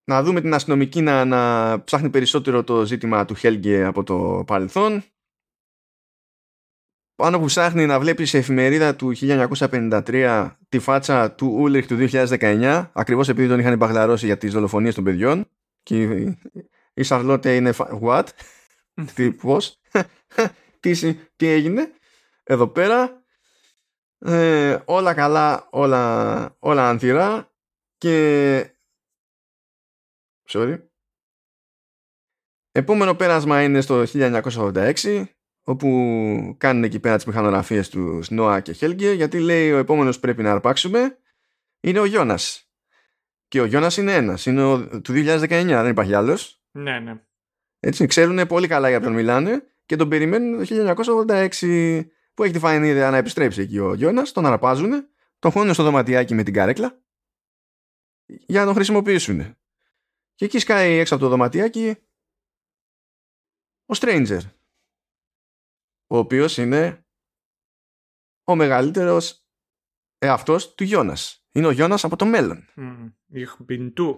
Να 0.05 0.23
δούμε 0.23 0.41
την 0.41 0.55
αστυνομική 0.55 1.01
να, 1.01 1.25
να 1.25 1.85
ψάχνει 1.85 2.11
περισσότερο 2.11 2.65
το 2.65 2.85
ζήτημα 2.85 3.25
του 3.25 3.35
Χέλγκε 3.35 3.85
από 3.85 4.03
το 4.03 4.45
παρελθόν 4.47 5.05
πάνω 7.17 7.39
που 7.39 7.45
ψάχνει 7.45 7.87
να 7.87 8.01
βλέπει 8.01 8.25
σε 8.25 8.39
εφημερίδα 8.39 8.97
του 8.97 9.13
1953 9.17 10.51
τη 10.69 10.79
φάτσα 10.79 11.33
του 11.33 11.47
Ούλριχ 11.59 11.87
του 11.87 11.97
2019 12.11 12.91
ακριβώς 12.93 13.29
επειδή 13.29 13.49
τον 13.49 13.59
είχαν 13.59 13.77
μπαγλαρώσει 13.77 14.27
για 14.27 14.39
τις 14.39 14.53
δολοφονίες 14.53 14.95
των 14.95 15.05
παιδιών 15.05 15.49
και 15.83 16.03
η- 16.03 16.39
η 16.95 17.03
Σαρλότε 17.03 17.57
είναι 17.57 17.73
φα- 17.73 17.99
what; 18.03 18.25
Τι, 19.15 19.33
πώς 19.33 19.81
τι, 20.81 20.95
συ- 20.95 21.19
τι 21.37 21.47
έγινε; 21.47 21.93
Εδώ 22.43 22.69
πέρα 22.69 23.25
ε, 24.19 24.79
όλα 24.85 25.15
καλά 25.15 25.67
όλα, 25.71 26.57
όλα 26.59 26.89
ανθυρά 26.89 27.53
και 27.99 28.71
sorry. 30.49 30.79
Επόμενο 32.73 33.15
πέρασμα 33.15 33.63
είναι 33.63 33.81
στο 33.81 34.05
1986 34.13 35.25
όπου 35.69 36.55
κάνουν 36.59 36.85
εκεί 36.85 37.01
πέρα 37.01 37.17
τις 37.17 37.25
μηχανογραφίες 37.25 37.89
του 37.89 38.23
Νόα 38.31 38.61
και 38.61 38.73
Χέλγκε 38.73 39.13
γιατί 39.13 39.41
λέει 39.41 39.73
ο 39.73 39.79
επόμενος 39.79 40.15
που 40.15 40.21
πρέπει 40.21 40.43
να 40.43 40.51
αρπάξουμε 40.51 41.19
είναι 41.81 41.99
ο 41.99 42.05
Γιώνας 42.05 42.71
και 43.49 43.61
ο 43.61 43.65
Γιώνας 43.65 43.97
είναι 43.97 44.15
ένας 44.15 44.47
είναι 44.47 44.63
ο, 44.63 45.01
του 45.01 45.13
2019 45.13 45.47
δεν 45.49 45.91
υπάρχει 45.91 46.15
άλλος 46.15 46.63
Ναι, 46.71 46.99
ναι. 46.99 47.23
έτσι, 47.81 48.07
ξέρουν 48.07 48.47
πολύ 48.47 48.69
καλά 48.69 48.89
για 48.89 49.01
ποιον 49.01 49.13
μιλάνε 49.13 49.63
και 49.87 49.97
τον 49.97 50.09
περιμένουν 50.09 50.67
το 50.67 50.95
1986 51.29 52.05
που 52.35 52.43
έχει 52.43 52.53
τη 52.53 52.59
φανή 52.59 52.89
ιδέα 52.89 53.11
να 53.11 53.17
επιστρέψει 53.17 53.61
εκεί 53.61 53.79
ο 53.79 53.95
Γιώνας, 53.95 54.33
τον 54.33 54.47
αραπάζουν, 54.47 55.09
τον 55.39 55.51
χώνουν 55.51 55.75
στο 55.75 55.83
δωματιάκι 55.83 56.35
με 56.35 56.43
την 56.43 56.53
καρέκλα 56.55 57.03
για 58.27 58.61
να 58.61 58.67
τον 58.67 58.75
χρησιμοποιήσουν. 58.75 59.57
Και 60.35 60.45
εκεί 60.45 60.59
σκάει 60.59 60.99
έξω 60.99 61.15
από 61.15 61.25
το 61.25 61.31
δωματιάκι 61.31 61.97
ο 63.87 63.95
Stranger, 64.01 64.41
ο 66.07 66.17
οποίος 66.17 66.57
είναι 66.57 67.07
ο 68.45 68.55
μεγαλύτερος 68.55 69.47
εαυτός 70.19 70.75
του 70.75 70.85
Γιώνας. 70.85 71.47
Είναι 71.53 71.67
ο 71.67 71.71
Γιώνας 71.71 72.05
από 72.05 72.17
το 72.17 72.25
μέλλον. 72.25 72.69
Μμμ. 72.75 73.09
Ich 73.35 73.71
bin 73.71 73.93
du. 73.99 74.17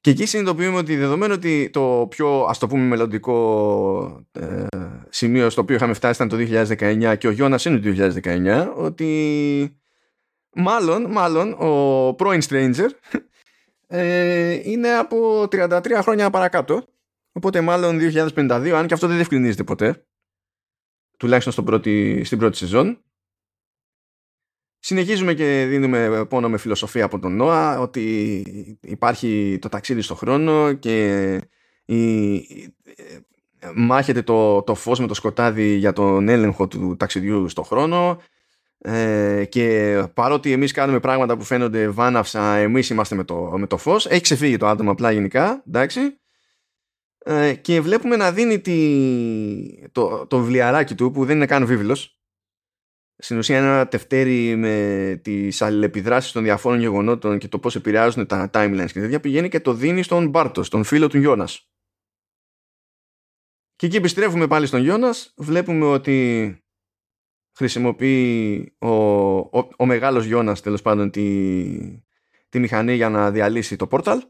Και 0.00 0.10
εκεί 0.10 0.26
συνειδητοποιούμε 0.26 0.76
ότι 0.76 0.96
δεδομένου 0.96 1.34
ότι 1.36 1.70
το 1.70 2.06
πιο 2.10 2.42
ας 2.42 2.58
το 2.58 2.66
πούμε 2.66 2.82
μελλοντικό 2.82 4.26
ε, 4.32 4.66
σημείο 5.08 5.50
στο 5.50 5.60
οποίο 5.60 5.74
είχαμε 5.74 5.92
φτάσει 5.92 6.22
ήταν 6.22 6.38
το 6.38 6.64
2019 6.78 7.14
και 7.18 7.28
ο 7.28 7.30
Γιώνας 7.30 7.64
είναι 7.64 7.78
το 7.78 8.18
2019 8.24 8.72
ότι 8.76 9.80
μάλλον, 10.54 11.10
μάλλον 11.10 11.52
ο 11.58 12.14
πρώην 12.14 12.40
Stranger 12.48 12.88
ε, 13.86 14.70
είναι 14.70 14.88
από 14.88 15.42
33 15.42 15.98
χρόνια 16.02 16.30
παρακάτω 16.30 16.84
οπότε 17.32 17.60
μάλλον 17.60 17.98
2052 18.00 18.70
αν 18.74 18.86
και 18.86 18.94
αυτό 18.94 19.06
δεν 19.06 19.16
διευκρινίζεται 19.16 19.64
ποτέ 19.64 20.07
τουλάχιστον 21.18 21.52
στο 21.52 21.62
πρώτη, 21.62 22.24
στην 22.24 22.38
πρώτη 22.38 22.56
σεζόν. 22.56 23.02
Συνεχίζουμε 24.78 25.34
και 25.34 25.66
δίνουμε 25.68 26.26
πόνο 26.28 26.48
με 26.48 26.58
φιλοσοφία 26.58 27.04
από 27.04 27.18
τον 27.18 27.36
Νόα 27.36 27.80
ότι 27.80 28.78
υπάρχει 28.80 29.58
το 29.60 29.68
ταξίδι 29.68 30.00
στο 30.00 30.14
χρόνο 30.14 30.72
και 30.72 31.34
η, 31.84 32.34
ε, 33.58 33.70
μάχεται 33.74 34.22
το, 34.22 34.62
το 34.62 34.74
φως 34.74 35.00
με 35.00 35.06
το 35.06 35.14
σκοτάδι 35.14 35.74
για 35.74 35.92
τον 35.92 36.28
έλεγχο 36.28 36.68
του 36.68 36.96
ταξιδιού 36.96 37.48
στο 37.48 37.62
χρόνο. 37.62 38.20
Ε, 38.78 39.44
και 39.44 40.02
παρότι 40.14 40.52
εμείς 40.52 40.72
κάνουμε 40.72 41.00
πράγματα 41.00 41.36
που 41.36 41.44
φαίνονται 41.44 41.88
βάναυσα 41.88 42.56
εμείς 42.56 42.90
είμαστε 42.90 43.14
με 43.14 43.24
το, 43.24 43.52
με 43.56 43.66
το 43.66 43.76
φως. 43.76 44.06
Έχει 44.06 44.20
ξεφύγει 44.20 44.56
το 44.56 44.66
άτομο 44.66 44.90
απλά 44.90 45.10
γενικά 45.10 45.62
εντάξει 45.66 46.00
ε, 47.18 47.54
και 47.54 47.80
βλέπουμε 47.80 48.16
να 48.16 48.32
δίνει 48.32 48.60
τη, 48.60 49.88
το, 49.92 50.26
το 50.26 50.38
βιβλιαράκι 50.38 50.94
του 50.94 51.10
που 51.10 51.24
δεν 51.24 51.36
είναι 51.36 51.46
καν 51.46 51.66
βίβλος 51.66 52.18
στην 53.20 53.38
ουσία 53.38 53.58
είναι 53.58 53.66
ένα 53.66 53.88
τευτέρι 53.88 54.56
με 54.56 55.20
τις 55.22 55.62
αλληλεπιδράσεις 55.62 56.32
των 56.32 56.42
διαφόρων 56.42 56.78
γεγονότων 56.80 57.38
και 57.38 57.48
το 57.48 57.58
πώς 57.58 57.76
επηρεάζουν 57.76 58.26
τα 58.26 58.50
timelines 58.52 58.90
και 58.92 59.00
τέτοια 59.00 59.20
πηγαίνει 59.20 59.48
και 59.48 59.60
το 59.60 59.74
δίνει 59.74 60.02
στον 60.02 60.28
Μπάρτο, 60.28 60.62
στον 60.62 60.84
φίλο 60.84 61.08
του 61.08 61.18
Γιώνας. 61.18 61.70
Και 63.76 63.86
εκεί 63.86 63.96
επιστρέφουμε 63.96 64.46
πάλι 64.46 64.66
στον 64.66 64.80
Γιώνας, 64.80 65.34
βλέπουμε 65.36 65.84
ότι 65.84 66.58
χρησιμοποιεί 67.56 68.76
ο, 68.78 68.88
ο, 68.88 69.68
ο 69.76 69.86
μεγάλος 69.86 70.24
Γιώνας 70.24 70.60
τέλος 70.60 70.82
πάντων 70.82 71.10
τη, 71.10 72.02
τη 72.48 72.58
μηχανή 72.58 72.94
για 72.94 73.08
να 73.08 73.30
διαλύσει 73.30 73.76
το 73.76 73.86
πόρταλ. 73.86 74.22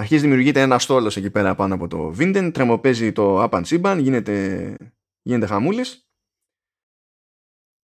Αρχίζει 0.00 0.20
δημιουργείται 0.22 0.60
ένας 0.60 0.82
στόλος 0.82 1.16
εκεί 1.16 1.30
πέρα 1.30 1.54
πάνω 1.54 1.74
από 1.74 1.88
το 1.88 2.14
Vinden, 2.18 2.50
τρεμοπαίζει 2.54 3.12
το 3.12 3.42
Up 3.42 3.50
and 3.50 3.98
γίνεται, 3.98 4.76
γίνεται 5.22 5.46
χαμούλης. 5.46 6.08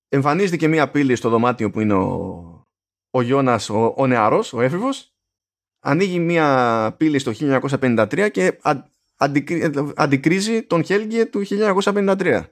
Εμφανίζεται 0.09 0.57
και 0.57 0.69
μία 0.69 0.91
πύλη 0.91 1.17
στο 1.17 1.29
δωμάτιο 1.29 1.71
που 1.71 1.81
είναι 1.81 1.95
ο, 1.95 2.67
ο 3.11 3.23
Γιώνας, 3.23 3.71
ο, 3.71 3.95
ο 3.97 4.07
νεαρός, 4.07 4.53
ο 4.53 4.61
έφηβος. 4.61 5.15
Ανοίγει 5.81 6.19
μία 6.19 6.95
πύλη 6.99 7.19
στο 7.19 7.33
1953 7.35 8.29
και 8.33 8.61
αντικρίζει 9.95 10.63
τον 10.63 10.85
Χέλγε 10.85 11.27
του 11.27 11.43
1953. 11.47 12.45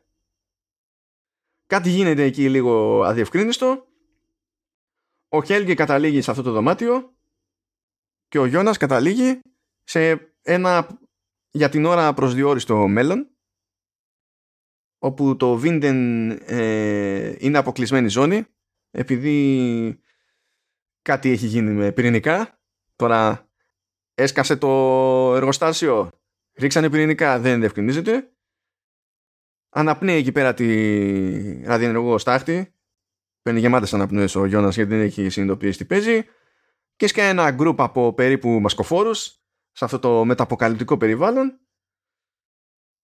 Κάτι 1.66 1.90
γίνεται 1.90 2.22
εκεί 2.22 2.48
λίγο 2.50 3.02
αδιευκρίνιστο. 3.02 3.86
Ο 5.28 5.42
Χέλγε 5.42 5.74
καταλήγει 5.74 6.20
σε 6.20 6.30
αυτό 6.30 6.42
το 6.42 6.52
δωμάτιο 6.52 7.16
και 8.28 8.38
ο 8.38 8.46
Γιώνας 8.46 8.76
καταλήγει 8.76 9.40
σε 9.82 10.32
ένα 10.42 11.00
για 11.50 11.68
την 11.68 11.84
ώρα 11.84 12.14
προσδιορίστο 12.14 12.86
μέλλον 12.86 13.30
όπου 14.98 15.36
το 15.36 15.60
Vinden 15.64 16.36
ε, 16.40 17.34
είναι 17.38 17.58
αποκλεισμένη 17.58 18.08
ζώνη 18.08 18.44
επειδή 18.90 20.00
κάτι 21.02 21.30
έχει 21.30 21.46
γίνει 21.46 21.70
με 21.70 21.92
πυρηνικά. 21.92 22.60
Τώρα 22.96 23.50
έσκασε 24.14 24.56
το 24.56 24.68
εργοστάσιο 25.34 26.10
ρίξανε 26.54 26.90
πυρηνικά 26.90 27.38
δεν 27.38 27.58
διευκρινίζεται. 27.58 28.32
Αναπνέει 29.68 30.18
εκεί 30.18 30.32
πέρα 30.32 30.54
τη 30.54 31.62
ραδιενεργό 31.62 32.18
στάχτη. 32.18 32.74
Παίρνει 33.42 33.60
γεμάτες 33.60 33.94
αναπνοές 33.94 34.34
ο 34.34 34.44
Γιώνας 34.44 34.74
γιατί 34.74 34.90
δεν 34.90 35.00
έχει 35.00 35.28
συνειδητοποιήσει 35.28 35.78
τι 35.78 35.84
παίζει. 35.84 36.24
Και 36.96 37.06
σκάει 37.06 37.28
ένα 37.28 37.50
γκρουπ 37.50 37.80
από 37.80 38.12
περίπου 38.12 38.48
μασκοφόρους 38.48 39.41
σε 39.72 39.84
αυτό 39.84 39.98
το 39.98 40.24
μεταποκαλυπτικό 40.24 40.96
περιβάλλον 40.96 41.60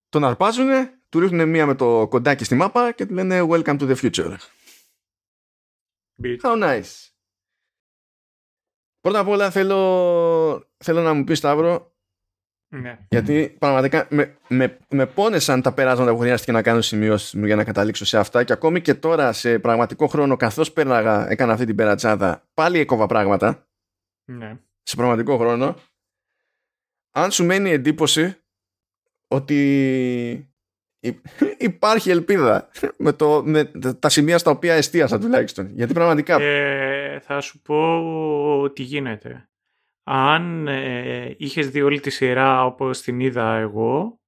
τον 0.09 0.25
αρπάζουν, 0.25 0.69
του 1.09 1.19
ρίχνουν 1.19 1.49
μία 1.49 1.67
με 1.67 1.75
το 1.75 2.09
κοντάκι 2.09 2.45
στη 2.45 2.55
μάπα 2.55 2.93
και 2.93 3.07
του 3.07 3.15
λένε 3.15 3.47
Welcome 3.49 3.79
to 3.79 3.95
the 3.95 3.97
future. 3.97 4.37
How 6.43 6.63
nice. 6.63 7.09
Πρώτα 9.01 9.19
απ' 9.19 9.29
όλα 9.29 9.51
θέλω, 9.51 10.71
θέλω 10.77 11.03
να 11.03 11.15
μου 11.15 11.25
πεις 11.25 11.39
Σταύρο 11.39 11.99
ναι. 12.71 12.99
γιατί 13.09 13.57
πραγματικά 13.59 14.07
με, 14.11 14.37
με, 14.49 14.79
με 14.89 15.07
πόνεσαν 15.07 15.63
τα 15.63 15.73
περάσματα 15.73 16.13
που 16.13 16.19
χρειάστηκε 16.19 16.53
να 16.53 16.63
κάνω 16.63 16.81
σημειώσεις 16.81 17.35
μου 17.35 17.47
για 17.47 17.57
να 17.57 17.65
καταλήξω 17.65 18.05
σε 18.05 18.19
αυτά 18.19 18.45
και 18.45 18.53
ακόμη 18.53 18.81
και 18.81 18.95
τώρα 18.95 19.33
σε 19.33 19.59
πραγματικό 19.59 20.07
χρόνο 20.07 20.37
καθώς 20.37 20.73
πέρναγα 20.73 21.31
έκανα 21.31 21.53
αυτή 21.53 21.65
την 21.65 21.77
περατσάδα 21.77 22.43
πάλι 22.55 22.79
έκοβα 22.79 23.07
πράγματα 23.07 23.67
ναι. 24.31 24.59
σε 24.83 24.97
πραγματικό 24.97 25.39
χρόνο 25.39 25.77
αν 27.23 27.31
σου 27.31 27.45
μένει 27.45 27.71
εντύπωση 27.71 28.37
ότι 29.29 30.53
υπάρχει 31.59 32.11
ελπίδα 32.11 32.69
με, 32.97 33.13
το, 33.13 33.43
με 33.45 33.65
τα 33.99 34.09
σημεία 34.09 34.39
στα 34.39 34.51
οποία 34.51 34.75
εστίασα 34.75 35.19
τουλάχιστον. 35.19 35.71
Γιατί 35.75 35.93
πραγματικά... 35.93 36.41
Ε, 36.41 37.21
θα 37.21 37.41
σου 37.41 37.63
πω 37.63 38.71
τι 38.75 38.83
γίνεται. 38.83 39.49
Αν 40.03 40.69
ε, 40.69 41.35
είχες 41.37 41.71
δει 41.71 41.83
όλη 41.83 42.01
τη 42.01 42.11
σειρά 42.11 42.65
όπως 42.65 43.01
την 43.01 43.21
είδα 43.21 43.55
εγώ, 43.55 44.21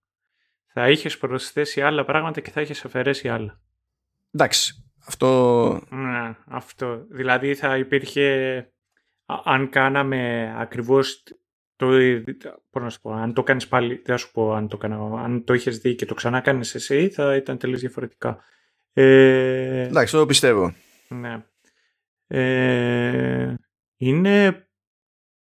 θα 0.67 0.91
είχες 0.91 1.19
προσθέσει 1.19 1.81
άλλα 1.81 2.05
πράγματα 2.05 2.41
και 2.41 2.51
θα 2.51 2.61
είχες 2.61 2.85
αφαιρέσει 2.85 3.29
άλλα. 3.29 3.61
Εντάξει. 4.33 4.85
Αυτό... 5.07 5.81
Ναι, 5.91 6.37
αυτό. 6.47 7.07
Δηλαδή 7.11 7.55
θα 7.55 7.77
υπήρχε... 7.77 8.67
Αν 9.45 9.69
κάναμε 9.71 10.53
ακριβώς 10.59 11.23
το, 11.81 11.89
πώς 12.71 12.83
να 12.83 12.91
σου 12.91 13.01
πω, 13.01 13.13
αν 13.13 13.33
το 13.33 13.43
κάνεις 13.43 13.69
πάλι, 13.69 14.03
δεν 14.05 14.19
σου 14.19 14.31
πω 14.33 14.53
αν 14.53 14.69
το 14.69 14.77
έκανα, 14.77 15.23
αν 15.23 15.45
το 15.45 15.55
είχες 15.55 15.79
δει 15.79 15.95
και 15.95 16.07
το 16.07 16.15
ξανά 16.15 16.41
κάνεις 16.41 16.75
εσύ 16.75 17.09
θα 17.09 17.37
ήταν 17.37 17.59
τελείως 17.59 17.81
διαφορετικά. 17.81 18.39
Ε, 18.93 19.83
Εντάξει, 19.83 20.17
το 20.17 20.27
πιστεύω. 20.27 20.75
Ναι. 21.09 21.45
Ε, 22.27 23.55
είναι 23.97 24.67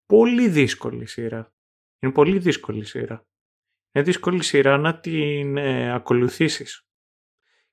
πολύ 0.07 0.49
δύσκολη 0.49 1.07
σειρά. 1.07 1.53
Είναι 1.99 2.12
πολύ 2.12 2.38
δύσκολη 2.38 2.84
σειρά. 2.84 3.26
Είναι 3.93 4.05
δύσκολη 4.05 4.43
σειρά 4.43 4.76
να 4.78 5.01
την 5.01 5.57
ε, 5.57 5.93
ακολουθήσεις. 5.95 6.84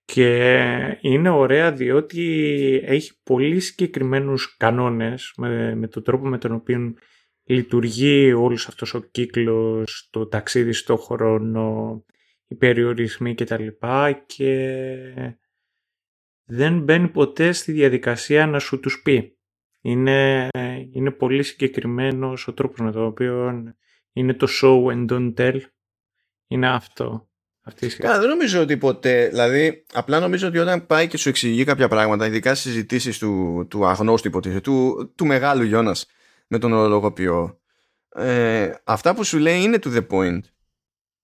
Και 0.06 0.98
είναι 1.02 1.30
ωραία 1.30 1.72
διότι 1.72 2.82
έχει 2.86 3.22
πολύ 3.24 3.60
συγκεκριμένους 3.60 4.58
κανόνες 4.58 5.34
με, 5.38 5.76
με 5.76 5.88
τον 5.88 6.04
τρόπο 6.04 6.28
με 6.28 6.38
τον 6.38 6.52
οποίο 6.52 6.94
λειτουργεί 7.48 8.34
όλος 8.34 8.68
αυτός 8.68 8.94
ο 8.94 9.00
κύκλος, 9.00 10.08
το 10.12 10.28
ταξίδι 10.28 10.74
στο 10.74 10.98
χρόνο, 10.98 12.06
οι 12.48 12.56
περιορισμοί 12.56 13.36
κτλ. 13.36 13.68
Και 14.26 15.34
δεν 16.46 16.80
μπαίνει 16.80 17.08
ποτέ 17.08 17.52
στη 17.52 17.72
διαδικασία 17.72 18.48
να 18.48 18.60
σου 18.60 18.80
τους 18.80 19.02
πει. 19.02 19.38
Είναι, 19.82 20.48
είναι 20.92 21.12
πολύ 21.12 21.44
συγκεκριμένος 21.44 22.48
ο 22.48 22.54
τρόπος 22.54 22.80
με 22.80 22.92
τον 22.92 23.06
οποίο 23.06 23.64
είναι 24.14 24.34
το 24.34 24.48
show 24.62 24.94
and 24.94 25.12
don't 25.12 25.34
tell. 25.34 25.60
Είναι 26.48 26.70
αυτό. 26.70 27.30
Αυτή 27.68 27.88
Καλά, 27.88 28.20
δεν 28.20 28.30
νομίζω 28.30 28.62
ότι 28.62 28.78
ποτέ. 28.78 29.28
Δηλαδή, 29.28 29.86
απλά 29.94 30.20
νομίζω 30.20 30.48
ότι 30.48 30.58
όταν 30.58 30.86
πάει 30.86 31.08
και 31.08 31.18
σου 31.18 31.30
εξηγεί 31.30 31.64
κάποια 31.64 31.88
πράγματα, 31.88 32.26
ειδικά 32.26 32.56
στις 32.56 32.72
συζητήσεις 32.72 33.18
του, 33.18 33.66
του 33.70 33.86
αγνώστου 33.86 34.28
υποτίθεται, 34.28 34.62
του, 34.62 35.12
του 35.16 35.26
μεγάλου 35.26 35.64
Γιώνας, 35.64 36.08
με 36.48 36.58
τον 36.58 36.74
ορολογοποιό. 36.74 37.60
Ε, 38.10 38.72
αυτά 38.84 39.16
που 39.16 39.24
σου 39.24 39.38
λέει 39.38 39.62
είναι 39.62 39.80
to 39.84 39.98
the 39.98 40.08
point. 40.08 40.40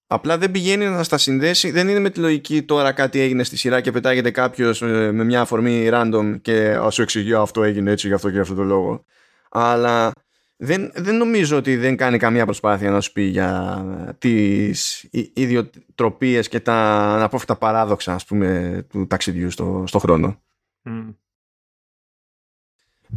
Απλά 0.07 0.38
δεν 0.38 0.51
πηγαίνει 0.51 0.86
να 0.86 1.03
στα 1.03 1.17
συνδέσει, 1.17 1.71
δεν 1.71 1.89
είναι 1.89 1.99
με 1.99 2.09
τη 2.09 2.19
λογική 2.19 2.63
τώρα 2.63 2.91
κάτι 2.91 3.19
έγινε 3.19 3.43
στη 3.43 3.57
σειρά 3.57 3.82
και 3.82 3.91
πετάγεται 3.91 4.32
κάποιος 4.32 4.82
ε, 4.82 5.11
με 5.11 5.24
μια 5.24 5.41
αφορμή 5.41 5.89
random 5.91 6.38
και 6.41 6.78
σου 6.89 7.01
εξηγεί 7.01 7.34
αυτό 7.34 7.63
έγινε 7.63 7.91
έτσι 7.91 8.07
για 8.07 8.15
αυτό 8.15 8.28
και 8.28 8.34
για 8.34 8.41
αυτό 8.41 8.55
το 8.55 8.63
λόγο. 8.63 9.05
Αλλά 9.49 10.11
δεν, 10.57 10.91
δεν 10.95 11.17
νομίζω 11.17 11.57
ότι 11.57 11.76
δεν 11.76 11.97
κάνει 11.97 12.17
καμία 12.17 12.45
προσπάθεια 12.45 12.91
να 12.91 13.01
σου 13.01 13.11
πει 13.11 13.21
για 13.21 14.15
τις 14.17 15.07
ιδιοτροπίες 15.34 16.47
και 16.47 16.59
τα 16.59 16.76
αναπόφευκτα 17.15 17.55
παράδοξα 17.55 18.13
ας 18.13 18.26
πούμε 18.26 18.82
του 18.89 19.07
ταξιδιού 19.07 19.49
στο, 19.49 19.84
στο 19.88 19.99
χρόνο. 19.99 20.41
Mm. 20.86 21.15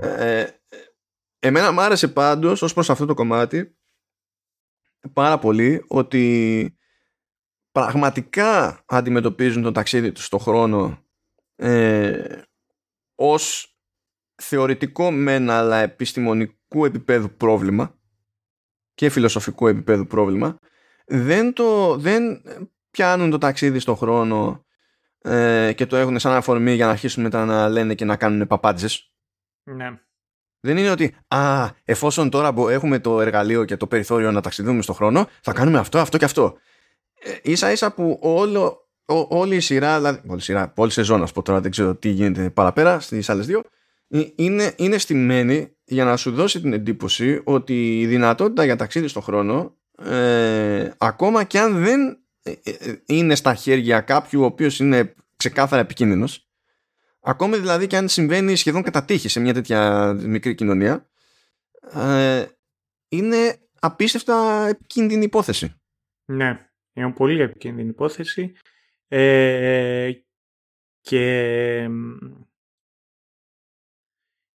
Ε, 0.00 0.46
Εμένα 1.39 1.72
μου 1.72 1.80
άρεσε 1.80 2.09
πάντως 2.09 2.63
ως 2.63 2.72
προς 2.72 2.91
αυτό 2.91 3.07
το 3.07 3.14
κομμάτι 3.14 3.76
πάρα 5.13 5.38
πολύ 5.38 5.84
ότι 5.88 6.76
πραγματικά 7.72 8.83
αντιμετωπίζουν 8.87 9.63
το 9.63 9.72
ταξίδι 9.72 10.13
τους 10.13 10.25
στο 10.25 10.38
χρόνο 10.38 11.04
ε, 11.57 12.42
ως 13.14 13.76
θεωρητικό 14.34 15.11
μεν 15.11 15.50
αλλά 15.50 15.76
επιστημονικού 15.76 16.84
επίπεδου 16.84 17.37
πρόβλημα 17.37 17.99
και 18.95 19.11
φιλοσοφικού 19.11 19.67
επίπεδου 19.67 20.07
πρόβλημα 20.07 20.58
δεν, 21.07 21.53
το, 21.53 21.96
δεν 21.96 22.42
πιάνουν 22.91 23.30
το 23.30 23.38
ταξίδι 23.38 23.79
στο 23.79 23.95
χρόνο 23.95 24.64
ε, 25.18 25.72
και 25.72 25.87
το 25.87 25.96
έχουν 25.96 26.18
σαν 26.18 26.33
αφορμή 26.33 26.75
για 26.75 26.84
να 26.84 26.91
αρχίσουν 26.91 27.22
μετά 27.22 27.45
να 27.45 27.68
λένε 27.68 27.95
και 27.95 28.04
να 28.04 28.17
κάνουν 28.17 28.46
παπάντζες. 28.46 29.13
Ναι. 29.63 30.00
Δεν 30.67 30.76
είναι 30.76 30.91
ότι, 30.91 31.14
α, 31.29 31.68
εφόσον 31.84 32.30
τώρα 32.30 32.55
έχουμε 32.71 32.99
το 32.99 33.21
εργαλείο 33.21 33.64
και 33.64 33.76
το 33.76 33.87
περιθώριο 33.87 34.30
να 34.30 34.41
ταξιδούμε 34.41 34.83
στον 34.83 34.95
χρόνο, 34.95 35.26
θα 35.41 35.53
κάνουμε 35.53 35.79
αυτό, 35.79 35.99
αυτό 35.99 36.18
και 36.18 36.25
αυτό. 36.25 36.57
Ε, 37.22 37.51
ίσα 37.51 37.72
ίσα 37.72 37.93
που 37.93 38.18
όλο, 38.22 38.88
ό, 39.05 39.26
όλη 39.29 39.57
η 39.57 39.61
σειρά, 39.61 39.97
δηλαδή, 39.97 40.21
όλη 40.26 40.38
η 40.38 40.43
σειρά, 40.43 40.72
όλη 40.76 40.88
η 40.88 40.93
σεζόν, 40.93 41.22
ας 41.22 41.33
πω 41.33 41.43
τώρα, 41.43 41.61
δεν 41.61 41.71
ξέρω 41.71 41.95
τι 41.95 42.09
γίνεται 42.09 42.51
παραπέρα 42.51 43.01
στις 43.01 43.30
άλλες 43.30 43.47
δύο, 43.47 43.63
ε, 44.09 44.22
είναι, 44.34 44.72
είναι 44.76 44.99
στημένη 44.99 45.76
για 45.84 46.05
να 46.05 46.17
σου 46.17 46.30
δώσει 46.30 46.61
την 46.61 46.72
εντύπωση 46.72 47.41
ότι 47.45 48.01
η 48.01 48.07
δυνατότητα 48.07 48.64
για 48.64 48.76
ταξίδι 48.76 49.09
στον 49.09 49.22
χρόνο, 49.22 49.76
ε, 50.05 50.91
ακόμα 50.99 51.45
και 51.45 51.59
αν 51.59 51.83
δεν 51.83 52.18
ε, 52.43 52.53
είναι 53.07 53.34
στα 53.34 53.55
χέρια 53.55 54.01
κάποιου 54.01 54.41
ο 54.43 54.45
οποίος 54.45 54.79
είναι 54.79 55.14
ξεκάθαρα 55.37 55.83
επικίνδυνος 55.83 56.45
Ακόμη 57.28 57.57
δηλαδή 57.57 57.86
και 57.86 57.96
αν 57.96 58.08
συμβαίνει 58.08 58.57
σχεδόν 58.57 58.82
κατά 58.82 59.04
τύχη 59.04 59.28
σε 59.28 59.40
μια 59.40 59.54
τέτοια 59.54 60.12
μικρή 60.12 60.54
κοινωνία, 60.54 61.08
ε, 61.94 62.46
είναι 63.08 63.57
απίστευτα 63.80 64.66
επικίνδυνη 64.68 65.24
υπόθεση. 65.24 65.74
Ναι, 66.24 66.70
είναι 66.92 67.12
πολύ 67.12 67.40
επικίνδυνη 67.40 67.88
υπόθεση 67.88 68.53
ε, 69.08 70.12
και 71.00 71.78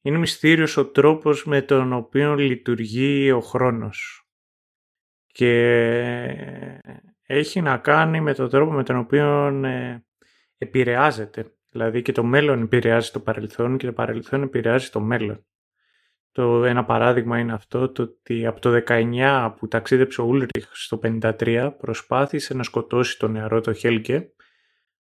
είναι 0.02 0.18
μυστήριος 0.18 0.78
ο 0.78 0.92
τρόπος 0.92 1.46
με 1.46 1.62
τον 1.62 1.94
οποίο 1.94 2.36
λειτουργεί 2.36 3.32
ο 3.32 3.42
χρόνος. 3.42 4.28
Και 5.26 5.52
έχει 7.22 7.62
να 7.62 7.78
κάνει 7.78 8.22
με 8.22 8.34
τον 8.34 8.50
τρόπο 8.50 8.72
με 8.72 8.84
τον 8.84 8.96
οποίο 8.96 9.48
ε, 9.66 10.06
επηρεάζεται. 10.58 11.56
Δηλαδή 11.72 12.02
και 12.02 12.12
το 12.12 12.24
μέλλον 12.24 12.62
επηρεάζει 12.62 13.12
το 13.12 13.20
παρελθόν 13.20 13.78
και 13.78 13.86
το 13.86 13.94
παρελθόν 13.94 14.42
επηρεάζει 14.42 14.90
το 14.90 15.00
μέλλον. 15.00 15.46
Το 16.32 16.66
ένα 16.66 16.86
παράδειγμα 16.86 17.40
είναι 17.40 17.54
αυτό 17.54 17.90
το 17.90 18.02
ότι 18.02 18.46
από 18.46 18.60
το 18.60 18.84
19 18.88 19.54
που 19.58 19.68
ταξίδεψε 19.68 20.22
ο 20.22 20.24
Ούλριχ 20.24 20.70
στο 20.72 21.00
53 21.04 21.74
προσπάθησε 21.78 22.54
να 22.54 22.64
σκοτώσει 22.64 23.20
τον 23.20 23.32
νεαρό 23.32 23.62
το 23.62 23.74
Χέλκε 23.74 24.32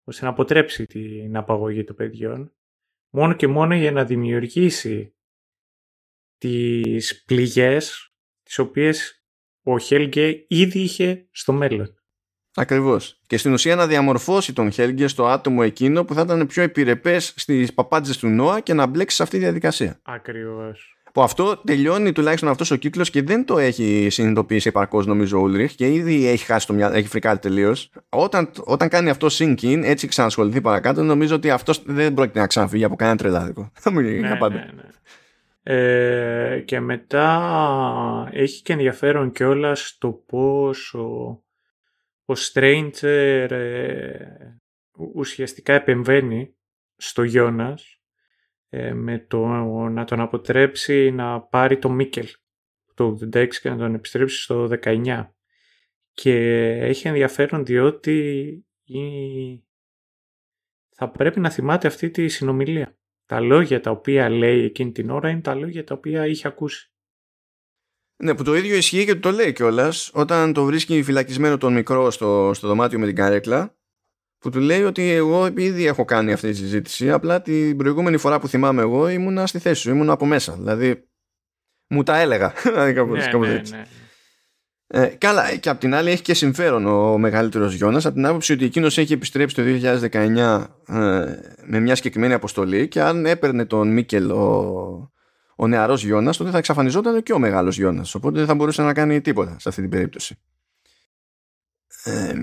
ώστε 0.05 0.24
να 0.24 0.31
αποτρέψει 0.31 0.85
την 0.85 1.37
απαγωγή 1.37 1.85
των 1.85 1.97
παιδιών 1.97 2.53
μόνο 3.11 3.35
και 3.35 3.47
μόνο 3.47 3.74
για 3.74 3.93
να 3.93 4.05
δημιουργήσει 4.05 5.15
τις 6.39 7.24
πληγές 7.24 8.12
τις 8.43 8.59
οποίες 8.59 9.24
ο 9.62 9.78
Χέλγκε 9.78 10.45
ήδη 10.49 10.81
είχε 10.81 11.28
στο 11.31 11.53
μέλλον. 11.53 12.00
Ακριβώς. 12.55 13.21
Και 13.27 13.37
στην 13.37 13.53
ουσία 13.53 13.75
να 13.75 13.87
διαμορφώσει 13.87 14.53
τον 14.53 14.71
Χέλγκε 14.71 15.07
στο 15.07 15.27
άτομο 15.27 15.61
εκείνο 15.65 16.05
που 16.05 16.15
θα 16.15 16.21
ήταν 16.21 16.47
πιο 16.47 16.63
επιρρεπές 16.63 17.33
στις 17.37 17.75
παπάντζες 17.75 18.19
του 18.19 18.29
Νόα 18.29 18.61
και 18.61 18.75
να 18.75 18.87
μπλέξει 18.87 19.17
σε 19.17 19.23
αυτή 19.23 19.37
τη 19.37 19.43
διαδικασία. 19.43 20.01
Ακριβώς. 20.03 20.95
Που 21.13 21.23
αυτό 21.23 21.57
τελειώνει 21.65 22.13
τουλάχιστον 22.13 22.49
αυτός 22.49 22.71
ο 22.71 22.77
κύκλος 22.77 23.11
και 23.11 23.23
δεν 23.23 23.45
το 23.45 23.59
έχει 23.59 24.07
συνειδητοποιήσει 24.11 24.69
επαρκώς 24.69 25.07
νομίζω 25.07 25.39
ο 25.39 25.41
Ούλριχ 25.41 25.75
και 25.75 25.93
ήδη 25.93 26.27
έχει 26.27 26.45
χάσει 26.45 26.67
το 26.67 26.73
μυαλό, 26.73 26.97
έχει 26.97 27.09
φρικάρει 27.09 27.39
τελείως. 27.39 27.91
Όταν, 28.09 28.51
όταν 28.65 28.89
κάνει 28.89 29.11
αυτό 29.11 29.27
sink 29.31 29.57
in, 29.61 29.81
έτσι 29.85 30.07
ξανασχοληθεί 30.07 30.61
παρακάτω, 30.61 31.03
νομίζω 31.03 31.35
ότι 31.35 31.51
αυτός 31.51 31.83
δεν 31.85 32.15
πρόκειται 32.15 32.39
να 32.39 32.47
ξαναφύγει 32.47 32.85
από 32.85 32.97
κανένα 32.97 33.17
τρελάδικο. 33.17 33.71
Θα 33.83 33.93
μου 33.93 34.01
ναι, 34.01 34.37
πάντα. 34.37 34.55
Ναι, 34.55 34.71
ναι. 34.75 34.83
Ε, 35.63 36.61
και 36.61 36.81
μετά 36.81 38.29
έχει 38.33 38.63
και 38.63 38.73
ενδιαφέρον 38.73 39.33
κιόλας 39.33 39.97
το 39.99 40.23
πώς 40.27 40.97
ο, 42.31 42.32
ο 42.32 42.36
Stranger 42.52 43.47
ε, 43.51 44.59
ουσιαστικά 45.15 45.73
επεμβαίνει 45.73 46.55
στο 46.97 47.23
Γιώνας 47.23 48.01
ε, 48.69 48.93
με 48.93 49.19
το 49.19 49.47
να 49.89 50.05
τον 50.05 50.20
αποτρέψει 50.20 51.11
να 51.11 51.40
πάρει 51.40 51.78
το 51.78 51.90
Μίκελ 51.90 52.27
το 52.94 53.19
86 53.35 53.48
και 53.48 53.70
να 53.70 53.77
τον 53.77 53.94
επιστρέψει 53.94 54.43
στο 54.43 54.69
19. 54.82 55.28
Και 56.12 56.35
έχει 56.81 57.09
ενδιαφέρον 57.09 57.65
διότι 57.65 58.66
θα 60.90 61.11
πρέπει 61.11 61.40
να 61.40 61.51
θυμάται 61.51 61.86
αυτή 61.86 62.11
τη 62.11 62.28
συνομιλία. 62.28 62.98
Τα 63.27 63.40
λόγια 63.40 63.81
τα 63.81 63.90
οποία 63.90 64.28
λέει 64.28 64.65
εκείνη 64.65 64.93
την 64.93 65.11
ώρα 65.11 65.31
είναι 65.31 65.40
τα 65.40 65.55
λόγια 65.55 65.85
τα 65.85 65.94
οποία 65.94 66.27
είχε 66.27 66.48
ακούσει. 66.48 66.93
Ναι, 68.23 68.35
που 68.35 68.43
το 68.43 68.57
ίδιο 68.57 68.77
ισχύει 68.77 69.05
και 69.05 69.15
το 69.15 69.31
λέει 69.31 69.53
κιόλας 69.53 70.11
όταν 70.13 70.53
το 70.53 70.65
βρίσκει 70.65 71.03
φυλακισμένο 71.03 71.59
τον 71.59 71.73
μικρό 71.73 72.11
στο, 72.11 72.51
στο 72.55 72.69
δωμάτιο 72.69 72.99
με 72.99 73.07
την 73.07 73.15
καρέκλα 73.15 73.75
που 74.39 74.51
του 74.51 74.59
λέει 74.59 74.83
ότι 74.83 75.11
εγώ 75.11 75.47
ήδη 75.57 75.87
έχω 75.87 76.05
κάνει 76.05 76.33
αυτή 76.33 76.51
τη 76.51 76.57
συζήτηση 76.57 77.11
απλά 77.11 77.43
την 77.43 77.77
προηγούμενη 77.77 78.17
φορά 78.17 78.41
που 78.41 78.49
θυμάμαι 78.49 78.83
εγώ 78.83 79.09
ήμουνα 79.09 79.47
στη 79.47 79.59
θέση 79.59 79.81
σου, 79.81 79.91
ήμουν 79.91 80.11
από 80.11 80.27
μέσα. 80.27 80.53
Δηλαδή 80.53 81.09
μου 81.89 82.03
τα 82.03 82.19
έλεγα. 82.19 82.53
Κάπως, 82.95 83.27
ναι, 83.27 83.39
ναι, 83.39 83.63
ναι. 83.71 83.85
Ε, 84.87 85.07
καλά 85.07 85.57
και 85.57 85.69
απ' 85.69 85.79
την 85.79 85.95
άλλη 85.95 86.11
έχει 86.11 86.23
και 86.23 86.35
συμφέρον 86.35 86.87
ο 86.87 87.19
μεγαλύτερος 87.19 87.75
Γιώνας 87.75 88.07
από 88.07 88.15
την 88.15 88.27
άποψη 88.27 88.53
ότι 88.53 88.65
εκείνος 88.65 88.99
έχει 88.99 89.13
επιστρέψει 89.13 89.55
το 89.55 89.63
2019 90.13 90.65
ε, 90.87 91.25
με 91.65 91.81
μια 91.81 91.95
συγκεκριμένη 91.95 92.33
αποστολή 92.33 92.89
και 92.89 93.01
αν 93.01 93.27
έπαιρνε 93.27 93.65
τον 93.65 93.93
Μίκελ 93.93 94.31
ο, 94.31 95.13
ο 95.61 95.66
νεαρός 95.66 96.05
Γιώνας 96.05 96.37
τότε 96.37 96.51
θα 96.51 96.59
εξαφανιζόταν 96.59 97.23
και 97.23 97.32
ο 97.32 97.39
μεγάλος 97.39 97.77
Γιώνας 97.77 98.15
οπότε 98.15 98.39
δεν 98.39 98.47
θα 98.47 98.55
μπορούσε 98.55 98.82
να 98.82 98.93
κάνει 98.93 99.20
τίποτα 99.20 99.59
σε 99.59 99.69
αυτή 99.69 99.81
την 99.81 99.91
περίπτωση. 99.91 100.39
Ε, 102.05 102.35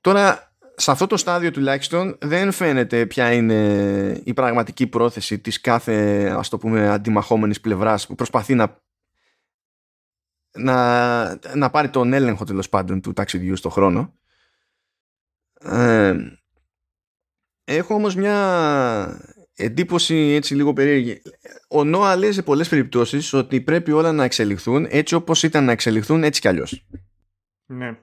τώρα 0.00 0.54
σε 0.76 0.90
αυτό 0.90 1.06
το 1.06 1.16
στάδιο 1.16 1.50
τουλάχιστον 1.50 2.18
δεν 2.20 2.52
φαίνεται 2.52 3.06
ποια 3.06 3.32
είναι 3.32 4.20
η 4.24 4.34
πραγματική 4.34 4.86
πρόθεση 4.86 5.38
της 5.38 5.60
κάθε 5.60 6.26
ας 6.36 6.48
το 6.48 6.58
πούμε 6.58 6.88
αντιμαχόμενης 6.88 7.60
πλευράς 7.60 8.06
που 8.06 8.14
προσπαθεί 8.14 8.54
να 8.54 8.80
να, 10.54 11.38
να 11.54 11.70
πάρει 11.70 11.90
τον 11.90 12.12
έλεγχο 12.12 12.44
τέλος 12.44 12.68
πάντων 12.68 13.00
του 13.00 13.12
ταξιδιού 13.12 13.56
στο 13.56 13.68
χρόνο. 13.68 14.14
Ε, 15.60 16.14
έχω 17.64 17.94
όμως 17.94 18.14
μια 18.14 19.31
εντύπωση 19.56 20.14
έτσι 20.14 20.54
λίγο 20.54 20.72
περίεργη 20.72 21.22
ο 21.68 21.84
Νόα 21.84 22.16
λέει 22.16 22.32
σε 22.32 22.42
πολλές 22.42 22.68
περιπτώσεις 22.68 23.32
ότι 23.32 23.60
πρέπει 23.60 23.92
όλα 23.92 24.12
να 24.12 24.24
εξελιχθούν 24.24 24.86
έτσι 24.90 25.14
όπως 25.14 25.42
ήταν 25.42 25.64
να 25.64 25.72
εξελιχθούν 25.72 26.24
έτσι 26.24 26.40
κι 26.40 26.48
αλλιώς 26.48 26.86
ναι 27.66 27.98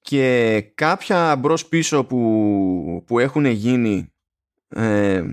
και 0.00 0.60
κάποια 0.74 1.36
μπρος 1.36 1.66
πίσω 1.66 2.04
που, 2.04 3.04
που 3.06 3.18
έχουν 3.18 3.44
γίνει 3.44 4.12
ε, 4.68 5.24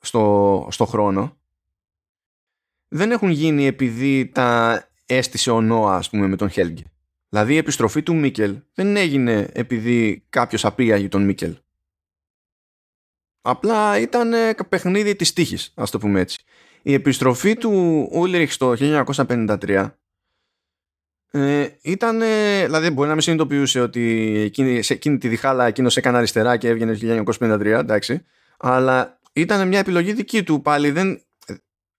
στο, 0.00 0.68
στο 0.70 0.84
χρόνο 0.84 1.40
δεν 2.88 3.10
έχουν 3.10 3.30
γίνει 3.30 3.66
επειδή 3.66 4.26
τα 4.26 4.82
έστησε 5.06 5.50
ο 5.50 5.60
Νόα 5.60 5.96
ας 5.96 6.10
πούμε 6.10 6.26
με 6.26 6.36
τον 6.36 6.50
Χέλγκε. 6.50 6.82
Δηλαδή 7.28 7.54
η 7.54 7.56
επιστροφή 7.56 8.02
του 8.02 8.14
Μίκελ 8.14 8.58
δεν 8.74 8.96
έγινε 8.96 9.48
επειδή 9.52 10.26
κάποιος 10.28 10.64
απήγαγε 10.64 11.08
τον 11.08 11.24
Μίκελ. 11.24 11.56
Απλά 13.40 13.98
ήταν 13.98 14.32
παιχνίδι 14.68 15.16
της 15.16 15.32
τύχης, 15.32 15.72
ας 15.74 15.90
το 15.90 15.98
πούμε 15.98 16.20
έτσι. 16.20 16.42
Η 16.82 16.92
επιστροφή 16.92 17.56
του 17.56 18.08
Ούλριχ 18.12 18.52
στο 18.52 18.74
1953 18.78 19.90
ε, 21.30 21.68
ήταν, 21.82 22.20
δηλαδή 22.64 22.90
μπορεί 22.90 23.08
να 23.08 23.14
μην 23.14 23.22
συνειδητοποιούσε 23.22 23.80
ότι 23.80 24.34
εκείνη, 24.38 24.82
σε 24.82 24.92
εκείνη 24.92 25.18
τη 25.18 25.28
διχάλα 25.28 25.66
εκείνος 25.66 25.96
έκανε 25.96 26.16
αριστερά 26.16 26.56
και 26.56 26.68
έβγαινε 26.68 27.24
1953, 27.40 27.64
εντάξει, 27.64 28.24
αλλά 28.58 29.20
ήταν 29.32 29.68
μια 29.68 29.78
επιλογή 29.78 30.12
δική 30.12 30.42
του 30.42 30.62
πάλι. 30.62 30.90
Δεν, 30.90 31.22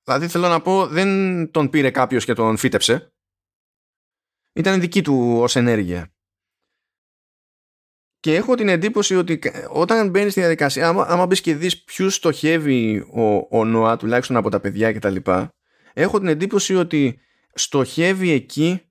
δηλαδή 0.03 0.27
θέλω 0.27 0.47
να 0.47 0.61
πω, 0.61 0.87
δεν 0.87 1.51
τον 1.51 1.69
πήρε 1.69 1.89
κάποιος 1.91 2.25
και 2.25 2.33
τον 2.33 2.57
φύτεψε. 2.57 3.13
Ήταν 4.53 4.79
δική 4.79 5.01
του 5.01 5.37
ως 5.39 5.55
ενέργεια. 5.55 6.11
Και 8.21 8.35
έχω 8.35 8.55
την 8.55 8.69
εντύπωση 8.69 9.15
ότι 9.15 9.39
όταν 9.69 10.09
μπαίνεις 10.09 10.31
στη 10.31 10.39
διαδικασία, 10.39 10.87
άμα, 10.87 11.05
άμα 11.07 11.25
μπεις 11.25 11.41
και 11.41 11.55
δεις 11.55 11.83
ποιους 11.83 12.15
στοχεύει 12.15 12.97
ο, 12.99 13.57
ο 13.59 13.65
Νοά, 13.65 13.97
τουλάχιστον 13.97 14.35
από 14.35 14.49
τα 14.49 14.59
παιδιά 14.59 14.93
κτλ., 14.93 15.15
έχω 15.93 16.17
την 16.17 16.27
εντύπωση 16.27 16.75
ότι 16.75 17.19
στοχεύει 17.53 18.31
εκεί 18.31 18.81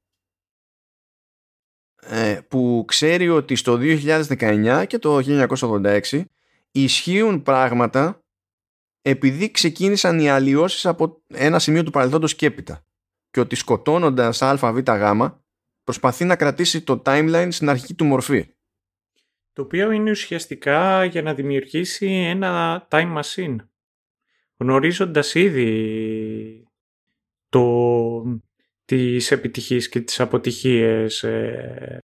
ε, 2.02 2.40
που 2.48 2.85
ξέρει 2.86 3.28
ότι 3.28 3.57
στο 3.57 3.78
2019 3.81 4.85
και 4.86 4.98
το 4.98 5.20
1986 5.24 6.23
ισχύουν 6.70 7.43
πράγματα 7.43 8.24
επειδή 9.02 9.51
ξεκίνησαν 9.51 10.19
οι 10.19 10.31
αλλοιώσεις 10.31 10.86
από 10.86 11.23
ένα 11.27 11.59
σημείο 11.59 11.82
του 11.82 11.90
παρελθόντος 11.90 12.35
και 12.35 12.47
έπειτα 12.47 12.85
και 13.31 13.40
ότι 13.40 13.55
σκοτώνοντας 13.57 14.43
αβ 14.43 14.78
γ 14.78 15.31
προσπαθεί 15.85 16.24
να 16.24 16.36
κρατήσει 16.36 16.82
το 16.82 17.02
timeline 17.05 17.48
στην 17.51 17.69
αρχική 17.69 17.94
του 17.94 18.05
μορφή. 18.05 18.55
Το 19.61 19.66
οποίο 19.66 19.91
είναι 19.91 20.11
ουσιαστικά 20.11 21.05
για 21.05 21.23
να 21.23 21.35
δημιουργήσει 21.35 22.07
ένα 22.07 22.87
time 22.91 23.20
machine. 23.20 23.57
Γνωρίζοντας 24.57 25.35
ήδη 25.35 26.69
το 27.49 28.41
τις 28.85 29.31
επιτυχίες 29.31 29.89
και 29.89 30.01
τις 30.01 30.20
αποτυχίες 30.20 31.23
ε, 31.23 31.99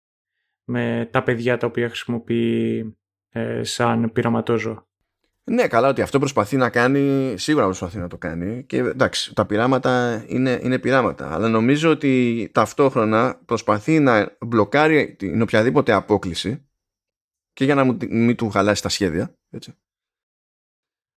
με 0.64 1.08
τα 1.10 1.22
παιδιά 1.22 1.56
τα 1.56 1.66
οποία 1.66 1.88
χρησιμοποιεί 1.88 2.96
ε, 3.28 3.62
σαν 3.64 4.12
πειραματόζω. 4.12 4.86
Ναι, 5.44 5.66
καλά 5.66 5.88
ότι 5.88 6.02
αυτό 6.02 6.18
προσπαθεί 6.18 6.56
να 6.56 6.70
κάνει, 6.70 7.34
σίγουρα 7.38 7.64
προσπαθεί 7.64 7.98
να 7.98 8.08
το 8.08 8.18
κάνει 8.18 8.64
και 8.64 8.76
εντάξει, 8.76 9.34
τα 9.34 9.46
πειράματα 9.46 10.24
είναι, 10.26 10.60
είναι 10.62 10.78
πειράματα, 10.78 11.32
αλλά 11.32 11.48
νομίζω 11.48 11.90
ότι 11.90 12.50
ταυτόχρονα 12.52 13.40
προσπαθεί 13.44 14.00
να 14.00 14.36
μπλοκάρει 14.40 15.14
την 15.18 15.42
οποιαδήποτε 15.42 15.92
απόκληση 15.92 16.66
και 17.52 17.64
για 17.64 17.74
να 17.74 17.96
μην 18.08 18.36
του 18.36 18.50
χαλάσει 18.50 18.82
τα 18.82 18.88
σχέδια, 18.88 19.34
έτσι. 19.50 19.74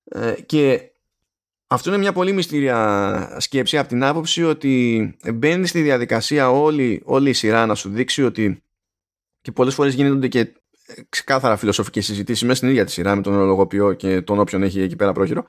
Ε, 0.03 0.33
και 0.45 0.91
αυτό 1.67 1.89
είναι 1.89 1.99
μια 1.99 2.13
πολύ 2.13 2.31
μυστήρια 2.31 3.37
σκέψη 3.39 3.77
από 3.77 3.87
την 3.87 4.03
άποψη 4.03 4.43
ότι 4.43 5.15
μπαίνει 5.33 5.67
στη 5.67 5.81
διαδικασία 5.81 6.49
όλη, 6.49 7.01
όλη 7.05 7.29
η 7.29 7.33
σειρά 7.33 7.65
να 7.65 7.75
σου 7.75 7.89
δείξει 7.89 8.23
ότι 8.23 8.63
και 9.41 9.51
πολλές 9.51 9.73
φορές 9.73 9.93
γίνονται 9.93 10.27
και 10.27 10.53
ξεκάθαρα 11.09 11.57
φιλοσοφικές 11.57 12.05
συζητήσεις 12.05 12.43
μέσα 12.43 12.55
στην 12.55 12.69
ίδια 12.69 12.85
τη 12.85 12.91
σειρά 12.91 13.15
με 13.15 13.21
τον 13.21 13.33
ολογοποιό 13.33 13.93
και 13.93 14.21
τον 14.21 14.39
όποιον 14.39 14.63
έχει 14.63 14.81
εκεί 14.81 14.95
πέρα 14.95 15.11
πρόχειρο 15.11 15.45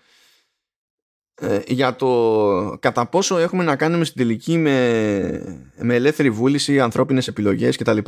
ε, 1.41 1.61
για 1.67 1.97
το 1.97 2.77
κατά 2.81 3.07
πόσο 3.07 3.39
έχουμε 3.39 3.65
να 3.65 3.77
κάνουμε 3.77 4.05
στην 4.05 4.17
τελική 4.17 4.59
με, 4.59 5.71
με 5.77 5.95
ελεύθερη 5.95 6.31
βούληση, 6.31 6.81
ανθρώπινες 6.81 7.29
επιλογές 7.29 7.77
κτλ. 7.77 7.99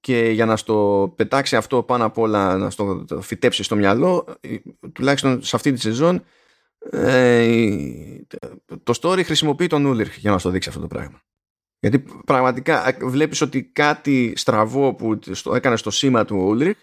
Και 0.00 0.30
για 0.30 0.46
να 0.46 0.56
στο 0.56 1.12
πετάξει 1.16 1.56
αυτό 1.56 1.82
πάνω 1.82 2.04
απ' 2.04 2.18
όλα, 2.18 2.56
να 2.56 2.70
στο 2.70 3.04
φυτέψει 3.20 3.62
στο 3.62 3.76
μυαλό, 3.76 4.36
ε, 4.40 4.56
τουλάχιστον 4.92 5.42
σε 5.42 5.56
αυτή 5.56 5.72
τη 5.72 5.80
σεζόν, 5.80 6.24
ε, 6.90 7.78
το 8.82 8.98
story 9.00 9.24
χρησιμοποιεί 9.24 9.66
τον 9.66 9.84
Ούλριχ 9.84 10.16
για 10.16 10.30
να 10.30 10.40
το 10.40 10.50
δείξει 10.50 10.68
αυτό 10.68 10.80
το 10.80 10.86
πράγμα. 10.86 11.22
Γιατί 11.78 12.04
πραγματικά 12.26 12.96
βλέπεις 13.00 13.40
ότι 13.40 13.62
κάτι 13.64 14.32
στραβό 14.36 14.94
που 14.94 15.18
έκανε 15.54 15.76
στο 15.76 15.90
σήμα 15.90 16.24
του 16.24 16.36
Ούλριχ 16.36 16.78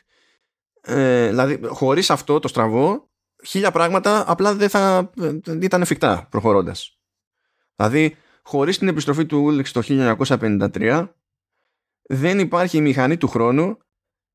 ε, 0.82 1.28
δηλαδή 1.28 1.60
χωρίς 1.66 2.10
αυτό 2.10 2.40
το 2.40 2.48
στραβό 2.48 3.10
χίλια 3.46 3.72
πράγματα 3.72 4.24
απλά 4.28 4.56
δεν 4.56 4.70
θα 4.70 5.12
δεν 5.16 5.62
ήταν 5.62 5.82
εφικτά 5.82 6.28
προχωρώντας. 6.30 7.00
Δηλαδή 7.76 8.16
χωρίς 8.44 8.78
την 8.78 8.88
επιστροφή 8.88 9.26
του 9.26 9.42
Ούλριχ 9.42 9.72
το 9.72 9.82
1953 9.88 11.08
δεν 12.08 12.40
υπάρχει 12.40 12.78
η 12.78 12.82
μηχανή 12.82 13.18
του 13.18 13.28
χρόνου 13.28 13.78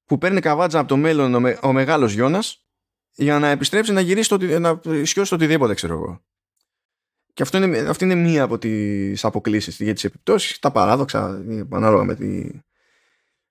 που 0.05 0.19
παίρνει 0.19 0.41
καβάτζα 0.41 0.79
από 0.79 0.89
το 0.89 0.97
μέλλον 0.97 1.35
ο, 1.35 1.41
με, 1.41 1.59
ο 1.63 1.73
μεγάλος 1.73 2.13
Γιώνας 2.13 2.67
για 3.15 3.39
να 3.39 3.49
επιστρέψει 3.49 3.93
να 3.93 4.01
γυρίσει 4.01 4.29
το, 4.29 4.59
να 4.59 4.81
σιώσει 5.03 5.31
το 5.31 5.35
οτιδήποτε 5.35 5.75
ξέρω 5.75 5.95
εγώ. 5.95 6.23
Και 7.35 7.43
αυτό 7.43 7.63
είναι, 7.63 7.79
αυτή 7.79 8.05
είναι 8.05 8.15
μία 8.15 8.43
από 8.43 8.59
τις 8.59 9.25
αποκλήσεις 9.25 9.81
για 9.81 9.95
τις 9.95 10.05
επιπτώσεις, 10.05 10.59
τα 10.59 10.71
παράδοξα 10.71 11.45
ανάλογα 11.71 12.05
με, 12.05 12.15
τη, 12.15 12.49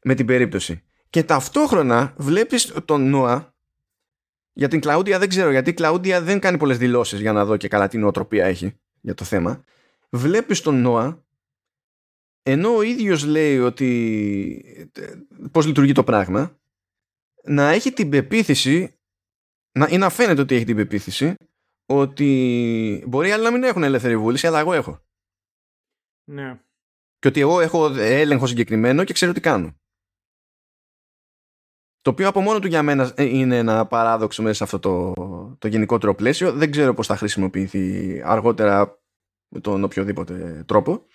με 0.03 0.15
την 0.15 0.25
περίπτωση. 0.25 0.83
Και 1.09 1.23
ταυτόχρονα 1.23 2.13
βλέπεις 2.17 2.73
τον 2.85 3.09
Νόα 3.09 3.55
για 4.53 4.67
την 4.67 4.79
Κλαούντια 4.79 5.19
δεν 5.19 5.29
ξέρω 5.29 5.51
γιατί 5.51 5.69
η 5.69 5.73
Κλαούντια 5.73 6.21
δεν 6.21 6.39
κάνει 6.39 6.57
πολλές 6.57 6.77
δηλώσεις 6.77 7.19
για 7.19 7.31
να 7.31 7.45
δω 7.45 7.57
και 7.57 7.67
καλά 7.67 7.87
τι 7.87 7.97
νοοτροπία 7.97 8.45
έχει 8.45 8.79
για 9.01 9.13
το 9.13 9.23
θέμα. 9.25 9.63
Βλέπεις 10.09 10.61
τον 10.61 10.81
Νόα 10.81 11.25
ενώ 12.43 12.75
ο 12.75 12.81
ίδιος 12.81 13.23
λέει 13.23 13.59
ότι 13.59 14.89
πώς 15.51 15.65
λειτουργεί 15.65 15.91
το 15.91 16.03
πράγμα 16.03 16.59
να 17.43 17.69
έχει 17.69 17.91
την 17.91 18.09
πεποίθηση 18.09 18.99
να, 19.71 19.87
ή 19.87 19.97
να 19.97 20.09
φαίνεται 20.09 20.41
ότι 20.41 20.55
έχει 20.55 20.65
την 20.65 20.75
πεποίθηση 20.75 21.35
ότι 21.85 23.03
μπορεί 23.07 23.31
άλλοι 23.31 23.43
να 23.43 23.51
μην 23.51 23.63
έχουν 23.63 23.83
ελεύθερη 23.83 24.17
βούληση 24.17 24.47
αλλά 24.47 24.59
εγώ 24.59 24.73
έχω. 24.73 25.03
Ναι. 26.23 26.59
Και 27.19 27.27
ότι 27.27 27.39
εγώ 27.39 27.59
έχω 27.59 27.85
έλεγχο 27.95 28.47
συγκεκριμένο 28.47 29.03
και 29.03 29.13
ξέρω 29.13 29.31
τι 29.31 29.39
κάνω. 29.39 29.75
Το 32.01 32.09
οποίο 32.09 32.27
από 32.27 32.41
μόνο 32.41 32.59
του 32.59 32.67
για 32.67 32.83
μένα 32.83 33.13
ε, 33.15 33.23
είναι 33.23 33.57
ένα 33.57 33.85
παράδοξο 33.87 34.41
μέσα 34.41 34.55
σε 34.55 34.63
αυτό 34.63 34.79
το, 34.79 35.13
το 35.59 35.67
γενικότερο 35.67 36.15
πλαίσιο. 36.15 36.51
Δεν 36.53 36.71
ξέρω 36.71 36.93
πώς 36.93 37.07
θα 37.07 37.15
χρησιμοποιηθεί 37.15 38.21
αργότερα 38.25 39.01
με 39.47 39.59
τον 39.59 39.83
οποιοδήποτε 39.83 40.63
τρόπο. 40.67 41.05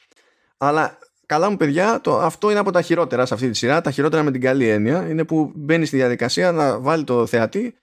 Αλλά 0.57 0.99
καλά 1.27 1.51
μου 1.51 1.57
παιδιά, 1.57 2.01
το, 2.01 2.19
αυτό 2.19 2.51
είναι 2.51 2.59
από 2.59 2.71
τα 2.71 2.83
χειρότερα 2.83 3.27
σε 3.27 3.35
αυτή 3.35 3.51
τη 3.51 3.57
σειρά. 3.57 3.81
Τα 3.81 3.91
χειρότερα 3.91 4.23
με 4.23 4.31
την 4.31 4.41
καλή 4.41 4.69
έννοια 4.69 5.09
είναι 5.09 5.25
που 5.25 5.53
μπαίνει 5.55 5.87
στη 5.87 5.97
διαδικασία 5.97 6.53
να 6.53 6.79
βάλει 6.79 7.05
το 7.05 7.27
θεατή 7.27 7.75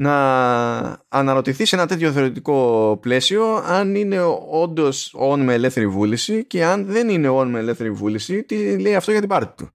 να 0.00 1.04
αναρωτηθεί 1.08 1.64
σε 1.64 1.76
ένα 1.76 1.86
τέτοιο 1.86 2.12
θεωρητικό 2.12 2.98
πλαίσιο 3.02 3.62
αν 3.66 3.94
είναι 3.94 4.20
όντως 4.50 5.14
on 5.18 5.38
με 5.38 5.54
ελεύθερη 5.54 5.86
βούληση 5.86 6.44
και 6.44 6.64
αν 6.64 6.84
δεν 6.86 7.08
είναι 7.08 7.28
on 7.30 7.46
με 7.46 7.58
ελεύθερη 7.58 7.90
βούληση, 7.90 8.42
τι 8.42 8.78
λέει 8.78 8.94
αυτό 8.94 9.10
για 9.10 9.20
την 9.20 9.28
πάρτη 9.28 9.52
του. 9.56 9.70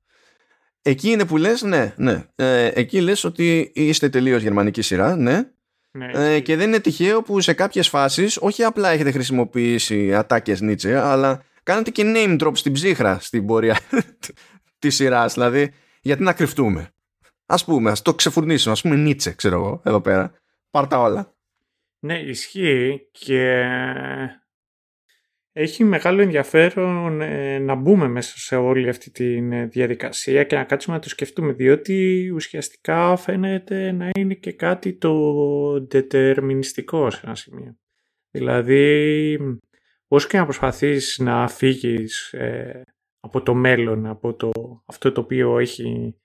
Εκεί 0.82 1.10
είναι 1.10 1.26
που 1.26 1.38
λες, 1.38 1.62
ναι, 1.62 1.94
ναι. 1.98 2.24
Ε, 2.36 2.72
εκεί 2.74 3.02
λες 3.02 3.24
ότι 3.24 3.72
είστε 3.76 4.10
τελείως 4.10 4.42
γερμανική 4.42 4.82
σειρά, 4.82 5.16
ναι. 5.16 5.44
ναι 5.92 6.12
ε, 6.14 6.40
και 6.40 6.56
δεν 6.56 6.68
είναι 6.68 6.80
τυχαίο 6.80 7.22
που 7.22 7.42
σε 7.42 7.54
κάποιες 7.54 7.88
φάσεις 7.88 8.38
όχι 8.42 8.64
απλά 8.64 8.90
έχετε 8.90 9.12
χρησιμοποιήσει 9.12 10.16
ατάκες 10.16 10.62
Νίτσε, 10.62 11.00
αλλά 11.00 11.44
κάνετε 11.64 11.92
και 11.92 12.04
name 12.16 12.42
drop 12.42 12.52
στην 12.54 12.74
ψύχρα 12.74 13.20
στην 13.20 13.46
πορεία 13.46 13.80
της 14.80 14.96
σειράς. 14.96 15.34
Δηλαδή, 15.34 15.74
γιατί 16.02 16.24
να 16.24 16.34
κρυφτούμε. 16.34 16.90
Ας 17.46 17.66
πούμε, 17.66 17.92
ας 17.92 18.02
το 18.02 18.14
ξεφουρνήσουμε, 18.14 18.74
ας 18.74 18.82
πούμε 18.82 18.96
Νίτσε, 18.96 19.34
ξέρω 19.34 19.56
εγώ, 19.56 19.82
εδώ 19.86 20.02
πέρα. 20.02 20.34
Πάρτα 20.70 21.00
όλα. 21.00 21.36
Ναι, 22.00 22.20
ισχύει 22.20 23.08
και 23.12 23.66
έχει 25.56 25.84
μεγάλο 25.84 26.22
ενδιαφέρον 26.22 27.22
ε, 27.22 27.60
να 27.60 27.76
μπούμε 27.76 28.08
μέσα 28.08 28.38
σε 28.38 28.56
όλη 28.56 28.90
αυτή 28.90 29.12
τη 29.12 29.36
ε, 29.36 29.66
διαδικασία 29.66 30.44
και 30.44 30.56
να 30.56 30.64
κάτσουμε 30.64 30.96
να 30.96 31.02
το 31.02 31.10
σκεφτούμε 31.10 31.54
διότι 31.54 32.30
ουσιαστικά 32.34 33.16
φαίνεται 33.16 33.92
να 33.92 34.10
είναι 34.18 34.34
και 34.34 34.54
κάτι 34.54 34.94
το 34.94 35.14
δετερμινιστικό 35.88 37.10
σε 37.10 37.22
ένα 37.24 37.36
σημείο. 37.36 37.78
Δηλαδή, 38.32 39.38
όσο 40.14 40.28
και 40.28 40.38
να 40.38 40.44
προσπαθείς 40.44 41.20
να 41.20 41.48
φύγεις 41.48 42.34
ε, 42.34 42.82
από 43.20 43.42
το 43.42 43.54
μέλλον, 43.54 44.06
από 44.06 44.34
το, 44.34 44.52
αυτό 44.86 45.12
το 45.12 45.22
οποίο 45.22 45.60
έχει, 45.60 46.16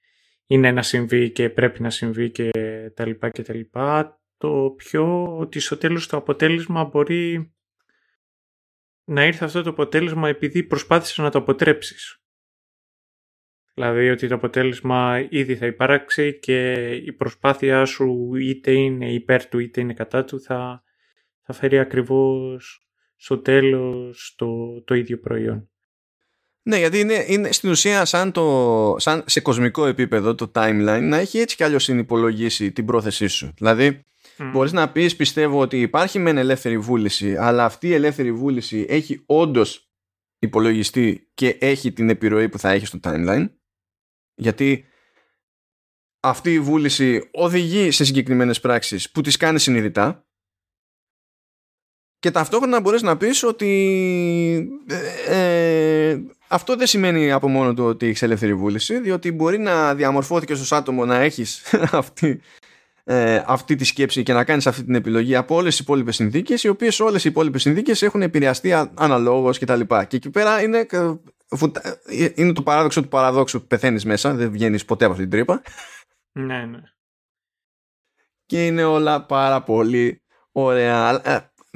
είναι 0.47 0.73
να 0.73 0.83
συμβεί 0.83 1.31
και 1.31 1.51
πρέπει 1.51 1.83
να 1.83 1.91
συμβεί 1.91 2.31
και 2.31 2.51
τα 2.95 3.07
λοιπά 3.07 3.31
και 3.31 3.43
τα 3.43 3.55
λοιπά, 3.55 4.21
το 4.37 4.75
πιο 4.77 5.37
ότι 5.39 5.61
στο 5.61 5.77
τέλος 5.77 6.07
το 6.07 6.17
αποτέλεσμα 6.17 6.85
μπορεί 6.85 7.53
να 9.05 9.27
ήρθε 9.27 9.45
αυτό 9.45 9.63
το 9.63 9.71
αποτέλεσμα 9.71 10.29
επειδή 10.29 10.63
προσπάθησες 10.63 11.19
να 11.19 11.31
το 11.31 11.39
αποτρέψεις. 11.39 12.23
Δηλαδή 13.75 14.11
ότι 14.11 14.29
το 14.29 14.35
αποτέλεσμα 14.35 15.27
ήδη 15.31 15.57
θα 15.57 15.67
υπάρξει 15.67 16.39
και 16.39 16.91
η 16.95 17.13
προσπάθειά 17.13 17.85
σου 17.85 18.35
είτε 18.35 18.73
είναι 18.73 19.13
υπέρ 19.13 19.47
του 19.49 19.59
είτε 19.59 19.81
είναι 19.81 19.95
κατά 19.95 20.25
του 20.25 20.41
θα, 20.41 20.83
θα 21.41 21.53
φέρει 21.53 21.79
ακριβώς 21.79 22.88
στο 23.19 23.39
τέλος 23.39 24.35
το, 24.37 24.81
το 24.81 24.95
ίδιο 24.95 25.19
προϊόν. 25.19 25.71
Ναι, 26.63 26.79
γιατί 26.79 26.99
είναι, 26.99 27.25
είναι 27.29 27.53
στην 27.53 27.71
ουσία 27.71 28.05
σαν, 28.05 28.33
το, 28.33 28.95
σαν 28.99 29.25
σε 29.27 29.41
κοσμικό 29.41 29.87
επίπεδο 29.87 30.35
το 30.35 30.51
timeline 30.55 31.01
να 31.03 31.17
έχει 31.17 31.39
έτσι 31.39 31.57
κι 31.57 31.65
αλλιώς 31.65 31.85
συνυπολογίσει 31.85 32.73
την 32.73 32.85
πρόθεσή 32.85 33.27
σου. 33.27 33.53
Δηλαδή 33.57 34.03
Mm. 34.39 34.51
Μπορείς 34.53 34.73
να 34.73 34.93
πεις 34.93 35.17
πιστεύω 35.17 35.61
ότι 35.61 35.81
υπάρχει 35.81 36.19
μεν 36.19 36.37
ελεύθερη 36.37 36.79
βούληση 36.79 37.37
αλλά 37.37 37.65
αυτή 37.65 37.89
η 37.89 37.95
ελεύθερη 37.95 38.33
βούληση 38.33 38.87
έχει 38.89 39.23
όντως 39.27 39.91
υπολογιστεί 40.39 41.31
και 41.35 41.57
έχει 41.61 41.93
την 41.93 42.11
επιρροή 42.11 42.49
που 42.49 42.59
θα 42.59 42.71
έχει 42.71 42.87
στο 42.87 42.99
timeline 43.03 43.49
γιατί 44.35 44.85
αυτή 46.21 46.53
η 46.53 46.61
βούληση 46.61 47.29
οδηγεί 47.33 47.91
σε 47.91 48.05
συγκεκριμένες 48.05 48.61
πράξεις 48.61 49.11
που 49.11 49.21
τις 49.21 49.37
κάνει 49.37 49.59
συνειδητά 49.59 50.28
και 52.19 52.31
ταυτόχρονα 52.31 52.81
μπορείς 52.81 53.03
να 53.03 53.17
πεις 53.17 53.43
ότι 53.43 54.81
ε, 55.27 56.11
ε, 56.11 56.21
αυτό 56.49 56.77
δεν 56.77 56.87
σημαίνει 56.87 57.33
από 57.33 57.49
μόνο 57.49 57.75
του 57.75 57.85
ότι 57.85 58.07
έχεις 58.07 58.23
ελεύθερη 58.23 58.55
βούληση 58.55 59.01
διότι 59.01 59.33
μπορεί 59.33 59.59
να 59.59 59.95
διαμορφώθηκε 59.95 60.53
ως 60.53 60.73
άτομο 60.73 61.05
να 61.05 61.17
έχεις 61.17 61.63
αυτή 61.93 62.41
ε, 63.11 63.43
αυτή 63.47 63.75
τη 63.75 63.85
σκέψη 63.85 64.23
και 64.23 64.33
να 64.33 64.45
κάνεις 64.45 64.67
αυτή 64.67 64.85
την 64.85 64.95
επιλογή 64.95 65.37
από 65.37 65.55
όλες 65.55 65.77
τις 65.77 65.85
υπόλοιπες 65.85 66.15
συνθήκες 66.15 66.65
οι 66.65 66.69
οποίες 66.69 67.01
όλες 67.01 67.25
οι 67.25 67.29
υπόλοιπες 67.29 67.63
συνθήκες 67.63 68.03
έχουν 68.03 68.23
επηρεαστεί 68.23 68.73
αναλόγως 68.95 69.59
και 69.59 69.65
τα 69.65 69.77
λοιπά. 69.77 70.05
Και 70.05 70.17
εκεί 70.17 70.31
πέρα 70.31 70.63
είναι, 70.63 70.87
ε, 72.07 72.29
είναι 72.35 72.53
το 72.53 72.63
παράδοξο 72.63 73.03
του 73.03 73.09
παραδόξου 73.09 73.67
πεθαίνεις 73.67 74.05
μέσα, 74.05 74.35
δεν 74.35 74.51
βγαίνεις 74.51 74.85
ποτέ 74.85 75.05
από 75.05 75.13
αυτή 75.13 75.29
την 75.29 75.37
τρύπα. 75.37 75.63
Ναι, 76.33 76.65
ναι. 76.65 76.81
Και 78.47 78.67
είναι 78.67 78.85
όλα 78.85 79.27
πάρα 79.27 79.63
πολύ 79.63 80.23
ωραία. 80.53 81.23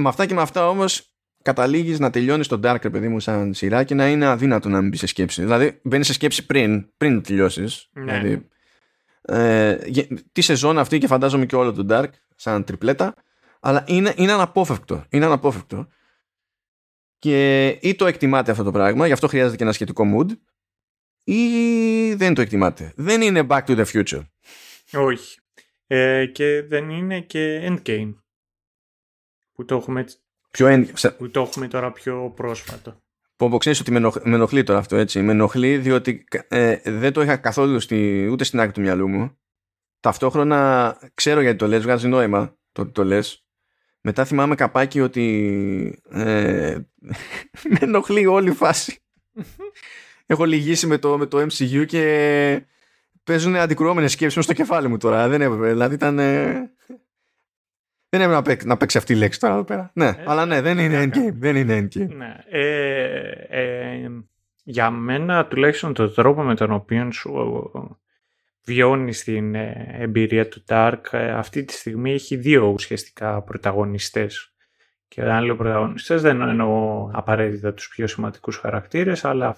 Ε, 0.02 0.04
με 0.04 0.08
αυτά 0.08 0.26
και 0.26 0.34
με 0.34 0.40
αυτά 0.40 0.68
όμως 0.68 1.14
καταλήγεις 1.42 1.98
να 1.98 2.10
τελειώνεις 2.10 2.48
τον 2.48 2.60
Dark, 2.64 2.90
παιδί 2.92 3.08
μου, 3.08 3.20
σαν 3.20 3.54
σειρά 3.54 3.84
και 3.84 3.94
να 3.94 4.08
είναι 4.08 4.26
αδύνατο 4.26 4.68
να 4.68 4.80
μην 4.80 4.88
μπεις 4.88 4.98
σε 4.98 5.06
σκέψη. 5.06 5.42
Δηλαδή 5.42 5.80
μπαίνεις 5.82 6.06
σε 6.06 6.12
σκέψη 6.12 6.46
πριν, 6.46 6.96
πριν 6.96 7.22
τελειώσεις. 7.22 7.88
Ναι. 7.92 8.18
Δηλαδή, 8.18 8.46
ε, 9.22 9.76
τη 10.32 10.40
σεζόν 10.40 10.78
αυτή 10.78 10.98
και 10.98 11.06
φαντάζομαι 11.06 11.46
και 11.46 11.56
όλο 11.56 11.72
το 11.72 11.86
Dark 11.90 12.10
σαν 12.36 12.64
τριπλέτα 12.64 13.14
αλλά 13.60 13.84
είναι, 13.86 14.14
είναι 14.16 14.32
αναπόφευκτο 14.32 15.04
είναι 15.08 15.24
αναπόφευκτο 15.24 15.88
και 17.18 17.66
ή 17.68 17.94
το 17.94 18.06
εκτιμάτε 18.06 18.50
αυτό 18.50 18.62
το 18.62 18.70
πράγμα 18.70 19.06
γι' 19.06 19.12
αυτό 19.12 19.28
χρειάζεται 19.28 19.56
και 19.56 19.62
ένα 19.62 19.72
σχετικό 19.72 20.04
mood 20.14 20.30
ή 21.24 22.14
δεν 22.14 22.34
το 22.34 22.40
εκτιμάτε 22.40 22.92
δεν 22.96 23.22
είναι 23.22 23.46
Back 23.48 23.64
to 23.64 23.84
the 23.84 23.84
Future 23.84 24.22
όχι 24.92 25.40
ε, 25.86 26.26
και 26.26 26.62
δεν 26.62 26.90
είναι 26.90 27.20
και 27.20 27.68
Endgame 27.68 28.12
που 29.62 29.68
το 29.68 29.74
έχουμε, 29.74 30.04
που 31.18 31.30
το 31.30 31.40
έχουμε 31.40 31.68
τώρα 31.68 31.92
πιο 31.92 32.32
πρόσφατο 32.36 33.02
Πω, 33.36 33.58
ξέρει 33.58 33.78
ότι 33.80 33.90
με, 33.90 34.12
ενοχλεί 34.24 34.62
τώρα 34.62 34.78
αυτό 34.78 34.96
έτσι. 34.96 35.22
Με 35.22 35.32
ενοχλεί 35.32 35.78
διότι 35.78 36.24
ε, 36.48 36.76
δεν 36.84 37.12
το 37.12 37.22
είχα 37.22 37.36
καθόλου 37.36 37.80
στη, 37.80 38.28
ούτε 38.30 38.44
στην 38.44 38.60
άκρη 38.60 38.72
του 38.72 38.80
μυαλού 38.80 39.08
μου. 39.08 39.36
Ταυτόχρονα 40.00 40.98
ξέρω 41.14 41.40
γιατί 41.40 41.58
το 41.58 41.66
λες, 41.66 41.82
βγάζεις 41.82 42.10
νόημα 42.10 42.56
το 42.72 42.82
ότι 42.82 42.90
το 42.90 43.04
λες. 43.04 43.46
Μετά 44.00 44.24
θυμάμαι 44.24 44.54
καπάκι 44.54 45.00
ότι 45.00 46.02
ε, 46.10 46.76
με 47.70 47.78
ενοχλεί 47.80 48.26
όλη 48.26 48.48
η 48.50 48.54
φάση. 48.54 49.02
Έχω 50.26 50.44
λυγίσει 50.44 50.86
με 50.86 50.98
το, 50.98 51.18
με 51.18 51.26
το 51.26 51.38
MCU 51.38 51.86
και 51.86 52.66
παίζουν 53.24 53.56
αντικρουόμενες 53.56 54.12
σκέψεις 54.12 54.44
στο 54.44 54.52
κεφάλι 54.52 54.88
μου 54.88 54.96
τώρα. 54.96 55.28
Δεν 55.28 55.42
έπρεπε. 55.42 55.68
Δηλαδή 55.68 55.94
ήταν... 55.94 56.18
Ε, 56.18 56.70
δεν 58.16 58.30
έπρεπε 58.30 58.64
να 58.64 58.76
παίξει 58.76 58.98
αυτή 58.98 59.12
η 59.12 59.16
λέξη 59.16 59.40
τώρα 59.40 59.54
εδώ 59.54 59.64
πέρα. 59.64 59.90
Ναι, 59.94 60.06
ε, 60.06 60.22
αλλά 60.26 60.46
ναι, 60.46 60.60
δεν 60.60 60.78
είναι 60.78 61.02
endgame. 61.04 61.32
Δεν 61.34 61.56
είναι 61.56 61.78
endgame. 61.78 62.14
Ναι. 62.16 62.36
Ε, 62.48 63.30
ε, 63.48 64.08
για 64.64 64.90
μένα, 64.90 65.46
τουλάχιστον 65.46 65.94
το 65.94 66.10
τρόπο 66.10 66.42
με 66.42 66.54
τον 66.54 66.72
οποίο 66.72 67.12
σου 67.12 67.70
βιώνεις 68.64 69.24
την 69.24 69.54
εμπειρία 69.98 70.48
του 70.48 70.64
Dark, 70.68 71.00
αυτή 71.12 71.64
τη 71.64 71.72
στιγμή 71.72 72.12
έχει 72.12 72.36
δύο 72.36 72.66
ουσιαστικά 72.66 73.42
πρωταγωνιστές. 73.42 74.54
Και 75.08 75.22
αν 75.22 75.44
λέω 75.44 75.56
πρωταγωνιστές 75.56 76.22
δεν 76.22 76.40
εννοώ 76.40 77.10
απαραίτητα 77.12 77.74
τους 77.74 77.88
πιο 77.88 78.06
σημαντικούς 78.06 78.56
χαρακτήρες, 78.56 79.24
αλλά 79.24 79.56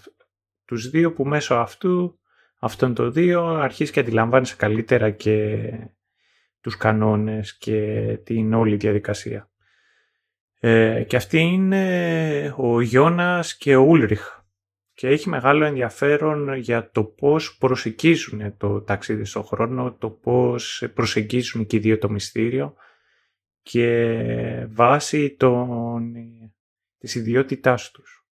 τους 0.64 0.90
δύο 0.90 1.12
που 1.12 1.24
μέσω 1.24 1.54
αυτού, 1.54 2.18
αυτών 2.58 2.94
των 2.94 3.12
δύο, 3.12 3.46
αρχίζεις 3.46 3.92
και 3.92 4.00
αντιλαμβάνεσαι 4.00 4.56
καλύτερα 4.56 5.10
και 5.10 5.60
τους 6.64 6.76
κανόνες 6.76 7.56
και 7.56 8.18
την 8.24 8.54
όλη 8.54 8.76
διαδικασία. 8.76 9.50
Ε, 10.60 11.04
και 11.06 11.16
αυτή 11.16 11.38
είναι 11.38 12.54
ο 12.56 12.80
Γιώνας 12.80 13.56
και 13.56 13.76
ο 13.76 13.80
Ούλριχ. 13.80 14.42
Και 14.94 15.08
έχει 15.08 15.28
μεγάλο 15.28 15.64
ενδιαφέρον 15.64 16.54
για 16.54 16.90
το 16.90 17.04
πώς 17.04 17.56
προσεγγίζουν 17.56 18.56
το 18.56 18.80
ταξίδι 18.82 19.24
στον 19.24 19.44
χρόνο, 19.44 19.92
το 19.92 20.10
πώς 20.10 20.88
προσεγγίζουν 20.94 21.66
και 21.66 21.76
οι 21.76 21.80
δύο 21.80 21.98
το 21.98 22.10
μυστήριο 22.10 22.74
και 23.62 24.66
βάσει 24.68 25.30
των, 25.36 26.14
της 26.98 27.14
ιδιότητάς 27.14 27.90
τους. 27.90 28.26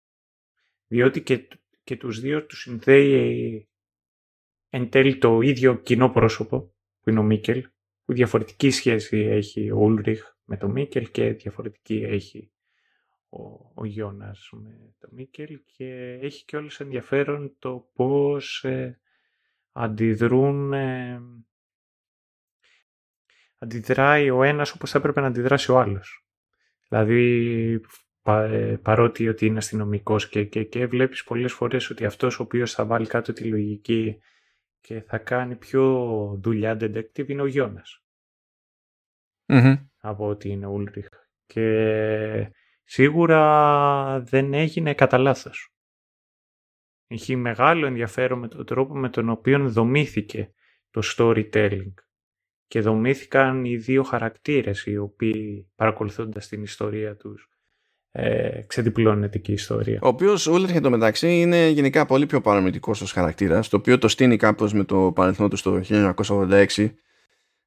Διότι 0.87 1.21
και, 1.21 1.47
και 1.83 1.95
τους 1.95 2.19
δύο 2.19 2.45
τους 2.45 2.61
συνδέει 2.61 3.67
εν 4.69 4.89
τέλει 4.89 5.17
το 5.17 5.41
ίδιο 5.41 5.75
κοινό 5.75 6.09
πρόσωπο 6.09 6.73
που 7.01 7.09
είναι 7.09 7.19
ο 7.19 7.23
Μίκελ, 7.23 7.69
που 8.11 8.17
διαφορετική 8.17 8.69
σχέση 8.69 9.17
έχει 9.17 9.71
ο 9.71 9.77
Ούλριχ 9.77 10.23
με 10.45 10.57
τον 10.57 10.71
Μίκελ 10.71 11.11
και 11.11 11.29
διαφορετική 11.33 12.03
έχει 12.07 12.51
ο, 13.29 13.39
ο 13.73 13.85
Γιώνας 13.85 14.49
με 14.51 14.95
τον 14.99 15.09
Μίκελ 15.13 15.59
και 15.65 16.19
έχει 16.21 16.45
και 16.45 16.57
όλες 16.57 16.79
ενδιαφέρον 16.79 17.55
το 17.59 17.89
πώς 17.93 18.63
ε, 18.63 18.99
αντιδρούν 19.71 20.73
ε, 20.73 21.21
αντιδράει 23.57 24.29
ο 24.29 24.43
ένας 24.43 24.71
όπως 24.71 24.91
θα 24.91 24.97
έπρεπε 24.97 25.21
να 25.21 25.27
αντιδράσει 25.27 25.71
ο 25.71 25.79
άλλος. 25.79 26.25
Δηλαδή 26.87 27.81
ε, 28.23 28.75
παρότι 28.81 29.29
ότι 29.29 29.45
είναι 29.45 29.57
αστυνομικός 29.57 30.29
και, 30.29 30.43
και, 30.43 30.63
και 30.63 30.85
βλέπεις 30.85 31.23
πολλές 31.23 31.53
φορές 31.53 31.89
ότι 31.89 32.05
αυτός 32.05 32.39
ο 32.39 32.43
οποίος 32.43 32.73
θα 32.73 32.85
βάλει 32.85 33.07
κάτω 33.07 33.33
τη 33.33 33.43
λογική 33.43 34.17
και 34.81 35.01
θα 35.01 35.17
κάνει 35.17 35.55
πιο 35.55 35.83
δουλειά 36.41 36.77
detective 36.81 37.27
είναι 37.27 37.41
ο 37.41 37.47
γιωνας 39.59 39.91
από 40.01 40.27
ότι 40.27 40.49
είναι 40.49 40.65
ο 40.65 40.69
Ούλριχ. 40.69 41.07
Και 41.45 42.51
σίγουρα 42.83 44.19
δεν 44.19 44.53
έγινε 44.53 44.93
κατά 44.93 45.17
λάθος. 45.17 45.69
Έχει 47.07 47.35
μεγάλο 47.35 47.85
ενδιαφέρον 47.85 48.39
με 48.39 48.47
τον 48.47 48.65
τρόπο 48.65 48.95
με 48.95 49.09
τον 49.09 49.29
οποίο 49.29 49.69
δομήθηκε 49.69 50.53
το 50.89 51.01
storytelling 51.15 51.93
και 52.67 52.81
δομήθηκαν 52.81 53.65
οι 53.65 53.75
δύο 53.75 54.03
χαρακτήρες 54.03 54.85
οι 54.85 54.97
οποίοι 54.97 55.71
παρακολουθώντας 55.75 56.47
την 56.47 56.63
ιστορία 56.63 57.15
τους 57.15 57.49
ε, 58.11 58.61
ξεδιπλώνεται 58.67 59.37
και 59.37 59.51
η 59.51 59.53
ιστορία. 59.53 59.99
Ο 60.01 60.07
οποίος 60.07 60.47
Ούλριχ 60.47 60.75
εντωμεταξύ 60.75 61.41
είναι 61.41 61.67
γενικά 61.67 62.05
πολύ 62.05 62.25
πιο 62.25 62.41
παραμετρικό 62.41 62.91
ως 62.91 63.11
χαρακτήρας, 63.11 63.69
το 63.69 63.77
οποίο 63.77 63.97
το 63.97 64.07
στείνει 64.07 64.37
κάπως 64.37 64.73
με 64.73 64.83
το 64.83 65.11
παρελθόν 65.15 65.49
του 65.49 65.55
στο 65.55 65.81
1986. 65.89 66.93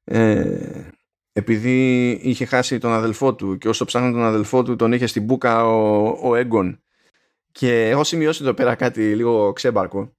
Ε, 0.03 0.89
επειδή 1.37 2.09
είχε 2.11 2.45
χάσει 2.45 2.77
τον 2.77 2.91
αδελφό 2.91 3.35
του 3.35 3.57
και 3.57 3.67
όσο 3.67 3.85
ψάχνει 3.85 4.11
τον 4.11 4.23
αδελφό 4.23 4.63
του 4.63 4.75
τον 4.75 4.93
είχε 4.93 5.05
στην 5.05 5.23
μπουκα 5.23 5.65
ο, 5.65 6.07
ο 6.29 6.35
Έγκον. 6.35 6.83
Και 7.51 7.89
έχω 7.89 8.03
σημειώσει 8.03 8.43
εδώ 8.43 8.53
πέρα 8.53 8.75
κάτι 8.75 9.15
λίγο 9.15 9.53
ξέμπαρκο 9.53 10.15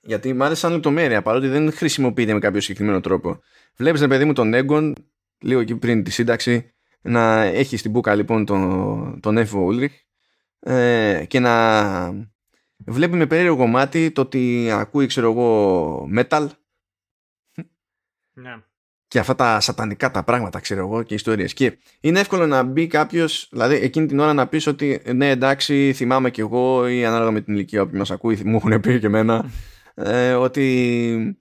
γιατί 0.00 0.32
μου 0.32 0.44
άρεσε 0.44 0.60
σαν 0.60 0.72
λεπτομέρεια 0.72 1.22
παρότι 1.22 1.48
δεν 1.48 1.72
χρησιμοποιείται 1.72 2.32
με 2.32 2.38
κάποιο 2.38 2.60
συγκεκριμένο 2.60 3.00
τρόπο. 3.00 3.40
Βλέπεις 3.76 4.00
ρε 4.00 4.08
παιδί 4.08 4.24
μου 4.24 4.32
τον 4.32 4.54
Έγκον 4.54 4.94
λίγο 5.38 5.60
εκεί 5.60 5.76
πριν 5.76 6.02
τη 6.02 6.10
σύνταξη 6.10 6.72
να 7.02 7.42
έχει 7.42 7.76
στην 7.76 7.90
μπουκα 7.90 8.14
λοιπόν 8.14 8.44
τον, 8.44 9.20
τον 9.20 9.36
Έφο 9.36 9.60
Ούλριχ 9.60 9.92
ε, 10.60 11.24
και 11.28 11.38
να 11.40 12.28
βλέπει 12.76 13.16
με 13.16 13.26
περίεργο 13.26 13.66
μάτι 13.66 14.10
το 14.10 14.20
ότι 14.20 14.70
ακούει 14.70 15.06
ξέρω 15.06 15.30
εγώ 15.30 16.08
metal. 16.16 16.46
Ναι 18.32 18.62
και 19.12 19.18
αυτά 19.18 19.34
τα 19.34 19.60
σατανικά 19.60 20.10
τα 20.10 20.22
πράγματα, 20.22 20.60
ξέρω 20.60 20.80
εγώ, 20.80 21.02
και 21.02 21.14
ιστορίες. 21.14 21.52
Και 21.52 21.78
είναι 22.00 22.20
εύκολο 22.20 22.46
να 22.46 22.62
μπει 22.62 22.86
κάποιος, 22.86 23.48
δηλαδή 23.50 23.74
εκείνη 23.74 24.06
την 24.06 24.18
ώρα 24.18 24.32
να 24.32 24.46
πεις 24.46 24.66
ότι 24.66 25.02
ναι, 25.14 25.30
εντάξει, 25.30 25.92
θυμάμαι 25.94 26.30
κι 26.30 26.40
εγώ, 26.40 26.88
ή 26.88 27.04
ανάλογα 27.04 27.30
με 27.30 27.40
την 27.40 27.54
ηλικία 27.54 27.86
που 27.86 27.96
μας 27.96 28.10
ακούει, 28.10 28.40
μου 28.44 28.56
έχουν 28.56 28.80
πει 28.80 29.00
και 29.00 29.06
εμένα, 29.06 29.50
ε, 29.94 30.32
ότι 30.32 31.36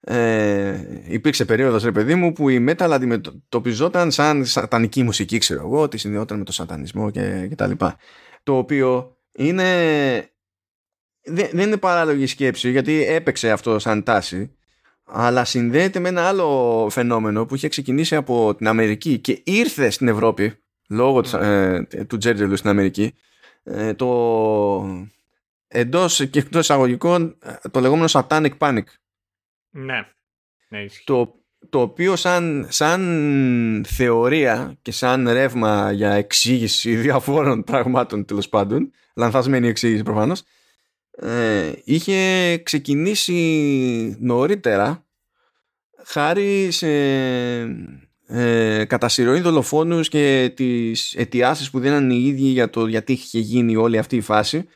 ε, 0.00 0.78
υπήρξε 1.08 1.44
περίοδος 1.44 1.82
ρε 1.84 1.92
παιδί 1.92 2.14
μου 2.14 2.32
που 2.32 2.48
η 2.48 2.64
metal 2.68 2.90
αντιμετωπιζόταν 2.90 4.10
σαν 4.10 4.44
σατανική 4.44 5.02
μουσική 5.02 5.38
ξέρω 5.38 5.60
εγώ 5.60 5.80
ότι 5.80 5.98
συνδυόταν 5.98 6.38
με 6.38 6.44
το 6.44 6.52
σατανισμό 6.52 7.10
και, 7.10 7.46
και 7.48 7.54
τα 7.54 7.66
λοιπά 7.66 7.96
το 8.42 8.56
οποίο 8.56 9.16
είναι 9.32 9.64
δεν, 11.22 11.48
δεν 11.52 11.66
είναι 11.66 11.76
παράλογη 11.76 12.26
σκέψη 12.26 12.70
γιατί 12.70 13.06
έπαιξε 13.06 13.50
αυτό 13.50 13.78
σαν 13.78 14.02
τάση 14.02 14.55
αλλά 15.06 15.44
συνδέεται 15.44 15.98
με 15.98 16.08
ένα 16.08 16.28
άλλο 16.28 16.88
φαινόμενο 16.90 17.46
που 17.46 17.54
είχε 17.54 17.68
ξεκινήσει 17.68 18.14
από 18.16 18.54
την 18.54 18.68
Αμερική 18.68 19.18
και 19.18 19.40
ήρθε 19.44 19.90
στην 19.90 20.08
Ευρώπη 20.08 20.54
λόγω 20.88 21.22
ε, 21.40 21.82
του 21.82 22.16
Τζέρτζελου 22.16 22.56
στην 22.56 22.70
Αμερική 22.70 23.14
ε, 23.62 23.94
το 23.94 25.04
εντός 25.68 26.28
και 26.30 26.38
εκτός 26.38 26.60
εισαγωγικών 26.60 27.36
ε, 27.42 27.68
το 27.70 27.80
λεγόμενο 27.80 28.08
Satanic 28.10 28.58
Panic. 28.58 28.84
Ναι, 29.70 30.08
ναι 30.68 30.84
το, 31.04 31.34
το 31.70 31.80
οποίο 31.80 32.16
σαν, 32.16 32.66
σαν 32.70 33.84
θεωρία 33.88 34.76
και 34.82 34.92
σαν 34.92 35.28
ρεύμα 35.28 35.92
για 35.92 36.12
εξήγηση 36.12 36.96
διαφόρων 37.06 37.64
πραγμάτων 37.64 38.24
τέλος 38.24 38.48
πάντων 38.48 38.92
λανθασμένη 39.14 39.68
εξήγηση 39.68 40.02
προφανώς 40.02 40.42
ε, 41.16 41.72
είχε 41.84 42.58
ξεκινήσει 42.58 44.16
νωρίτερα 44.20 45.06
χάρη 46.04 46.70
σε 46.70 46.88
ε, 48.28 48.84
κατά 48.84 49.08
δολοφόνους 49.42 50.08
και 50.08 50.52
τις 50.56 51.14
αιτιάσεις 51.14 51.70
που 51.70 51.78
δίναν 51.78 52.10
οι 52.10 52.22
ίδιοι 52.26 52.46
για 52.46 52.70
το 52.70 52.86
γιατί 52.86 53.12
είχε 53.12 53.38
γίνει 53.38 53.76
όλη 53.76 53.98
αυτή 53.98 54.16
η 54.16 54.20
φάση. 54.20 54.68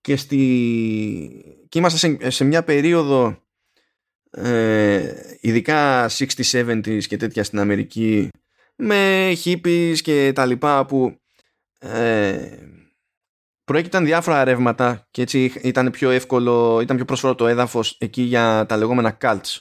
Και, 0.00 0.16
στη... 0.16 0.36
και 1.68 1.78
είμαστε 1.78 2.30
σε, 2.30 2.44
μια 2.44 2.64
περίοδο 2.64 3.42
ε, 4.30 5.14
ειδικά 5.40 6.08
60s, 6.08 6.50
70s 6.50 7.02
και 7.02 7.16
τέτοια 7.16 7.44
στην 7.44 7.58
Αμερική 7.58 8.28
με 8.76 9.32
hippies 9.44 9.94
και 10.02 10.32
τα 10.34 10.46
λοιπά 10.46 10.86
που 10.86 11.16
ε, 11.78 12.48
προέκυταν 13.64 14.04
διάφορα 14.04 14.44
ρεύματα 14.44 15.06
και 15.10 15.22
έτσι 15.22 15.52
ήταν 15.62 15.90
πιο 15.90 16.10
εύκολο, 16.10 16.80
ήταν 16.80 16.96
πιο 16.96 17.04
πρόσφορο 17.04 17.34
το 17.34 17.46
έδαφος 17.46 17.96
εκεί 18.00 18.22
για 18.22 18.66
τα 18.68 18.76
λεγόμενα 18.76 19.16
cults. 19.20 19.58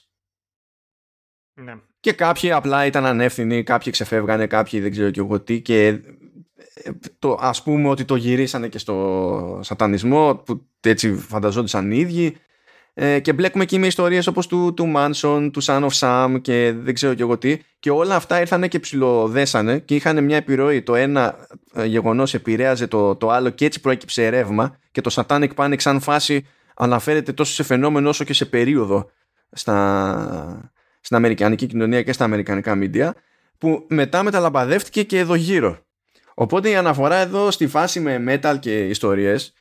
Ναι. 1.53 1.75
Και 1.99 2.13
κάποιοι 2.13 2.51
απλά 2.51 2.85
ήταν 2.85 3.05
ανεύθυνοι, 3.05 3.63
κάποιοι 3.63 3.91
ξεφεύγανε, 3.91 4.47
κάποιοι 4.47 4.79
δεν 4.79 4.91
ξέρω 4.91 5.09
και 5.09 5.19
εγώ 5.19 5.39
τι 5.39 5.61
και 5.61 5.87
ε, 5.87 6.91
το, 7.19 7.37
ας 7.39 7.63
πούμε 7.63 7.89
ότι 7.89 8.05
το 8.05 8.15
γυρίσανε 8.15 8.67
και 8.67 8.77
στο 8.77 9.59
σατανισμό 9.63 10.35
που 10.35 10.67
έτσι 10.79 11.15
φανταζόντουσαν 11.15 11.91
οι 11.91 11.97
ίδιοι 11.97 12.37
ε, 12.93 13.19
και 13.19 13.33
μπλέκουμε 13.33 13.63
εκεί 13.63 13.79
με 13.79 13.87
ιστορίες 13.87 14.27
όπως 14.27 14.47
του, 14.47 14.73
του 14.73 14.93
Manson, 14.95 15.49
του 15.53 15.63
Son 15.63 15.87
of 15.87 15.99
Sam 15.99 16.37
και 16.41 16.73
δεν 16.77 16.93
ξέρω 16.93 17.13
και 17.13 17.21
εγώ 17.21 17.37
τι 17.37 17.57
και 17.79 17.89
όλα 17.89 18.15
αυτά 18.15 18.39
ήρθανε 18.39 18.67
και 18.67 18.79
ψηλοδέσανε 18.79 19.79
και 19.79 19.95
είχαν 19.95 20.23
μια 20.23 20.37
επιρροή 20.37 20.81
το 20.81 20.95
ένα 20.95 21.47
ε, 21.73 21.85
γεγονός 21.85 22.33
επηρέαζε 22.33 22.87
το, 22.87 23.15
το 23.15 23.29
άλλο 23.29 23.49
και 23.49 23.65
έτσι 23.65 23.81
προέκυψε 23.81 24.29
ρεύμα 24.29 24.77
και 24.91 25.01
το 25.01 25.11
Satanic 25.13 25.49
Panic 25.55 25.75
σαν 25.77 25.99
φάση 25.99 26.47
αναφέρεται 26.75 27.33
τόσο 27.33 27.53
σε 27.53 27.63
φαινόμενο 27.63 28.09
όσο 28.09 28.23
και 28.23 28.33
σε 28.33 28.45
περίοδο 28.45 29.09
στα, 29.51 30.71
στην 31.01 31.15
Αμερικανική 31.15 31.65
κοινωνία 31.65 32.03
και 32.03 32.13
στα 32.13 32.23
Αμερικανικά 32.23 32.75
μίντια 32.75 33.15
που 33.57 33.85
μετά 33.89 34.23
μεταλαμπαδεύτηκε 34.23 35.03
και 35.03 35.19
εδώ 35.19 35.35
γύρω. 35.35 35.77
Οπότε 36.33 36.69
η 36.69 36.75
αναφορά 36.75 37.15
εδώ 37.15 37.51
στη 37.51 37.67
φάση 37.67 37.99
με 37.99 38.23
metal 38.27 38.55
και 38.59 38.87
ιστορίες 38.87 39.53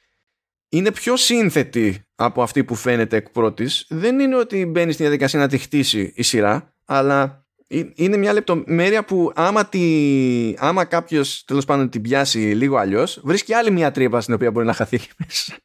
είναι 0.72 0.92
πιο 0.92 1.16
σύνθετη 1.16 2.06
από 2.14 2.42
αυτή 2.42 2.64
που 2.64 2.74
φαίνεται 2.74 3.16
εκ 3.16 3.30
πρώτης. 3.30 3.86
Δεν 3.88 4.20
είναι 4.20 4.36
ότι 4.36 4.66
μπαίνει 4.66 4.92
στη 4.92 5.02
διαδικασία 5.02 5.38
να 5.38 5.48
τη 5.48 5.58
χτίσει 5.58 6.12
η 6.16 6.22
σειρά, 6.22 6.74
αλλά 6.84 7.46
είναι 7.94 8.16
μια 8.16 8.32
λεπτομέρεια 8.32 9.04
που 9.04 9.32
άμα, 9.34 9.66
τη, 9.66 10.54
άμα 10.58 10.84
κάποιος 10.84 11.44
τέλος 11.44 11.64
πάντων 11.64 11.88
την 11.88 12.02
πιάσει 12.02 12.38
λίγο 12.38 12.76
αλλιώς, 12.76 13.20
βρίσκει 13.24 13.52
άλλη 13.52 13.70
μια 13.70 13.90
τρύπα 13.90 14.20
στην 14.20 14.34
οποία 14.34 14.50
μπορεί 14.50 14.66
να 14.66 14.72
χαθεί 14.72 15.00
μέσα. 15.16 15.56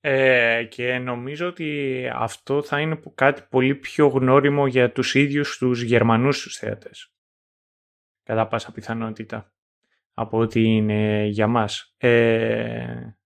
Ε, 0.00 0.64
και 0.64 0.98
νομίζω 0.98 1.46
ότι 1.46 2.10
αυτό 2.14 2.62
θα 2.62 2.80
είναι 2.80 3.00
κάτι 3.14 3.42
πολύ 3.48 3.74
πιο 3.74 4.06
γνώριμο 4.06 4.66
για 4.66 4.92
τους 4.92 5.14
ίδιους 5.14 5.56
τους 5.58 5.82
Γερμανούς 5.82 6.42
τους 6.42 6.56
θέατες. 6.56 7.12
Κατά 8.22 8.46
πάσα 8.46 8.72
πιθανότητα. 8.72 9.52
Από 10.14 10.38
ότι 10.38 10.60
είναι 10.60 11.24
για 11.26 11.46
μας. 11.46 11.94
Ε, 11.96 13.16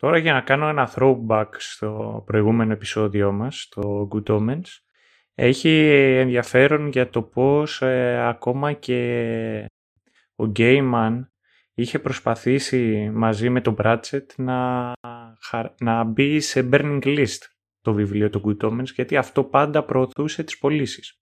Τώρα 0.00 0.18
για 0.18 0.32
να 0.32 0.40
κάνω 0.40 0.68
ένα 0.68 0.92
throwback 0.94 1.48
στο 1.56 2.22
προηγούμενο 2.26 2.72
επεισόδιο 2.72 3.32
μας, 3.32 3.68
το 3.70 4.08
Good 4.12 4.38
Omens, 4.38 4.66
έχει 5.34 5.88
ενδιαφέρον 6.18 6.88
για 6.88 7.08
το 7.08 7.22
πώς 7.22 7.82
ε, 7.82 8.26
ακόμα 8.28 8.72
και 8.72 9.66
ο 10.34 10.46
Γκέιμαν 10.46 11.32
είχε 11.74 11.98
προσπαθήσει 11.98 13.10
μαζί 13.14 13.50
με 13.50 13.60
τον 13.60 13.74
Πράτσετ 13.74 14.30
να, 14.36 14.92
να 15.80 16.04
μπει 16.04 16.40
σε 16.40 16.68
burning 16.72 17.02
list 17.02 17.40
το 17.80 17.92
βιβλίο 17.92 18.30
του 18.30 18.42
Good 18.44 18.70
Omens 18.70 18.92
γιατί 18.94 19.16
αυτό 19.16 19.44
πάντα 19.44 19.84
προωθούσε 19.84 20.44
τις 20.44 20.58
πωλήσεις. 20.58 21.20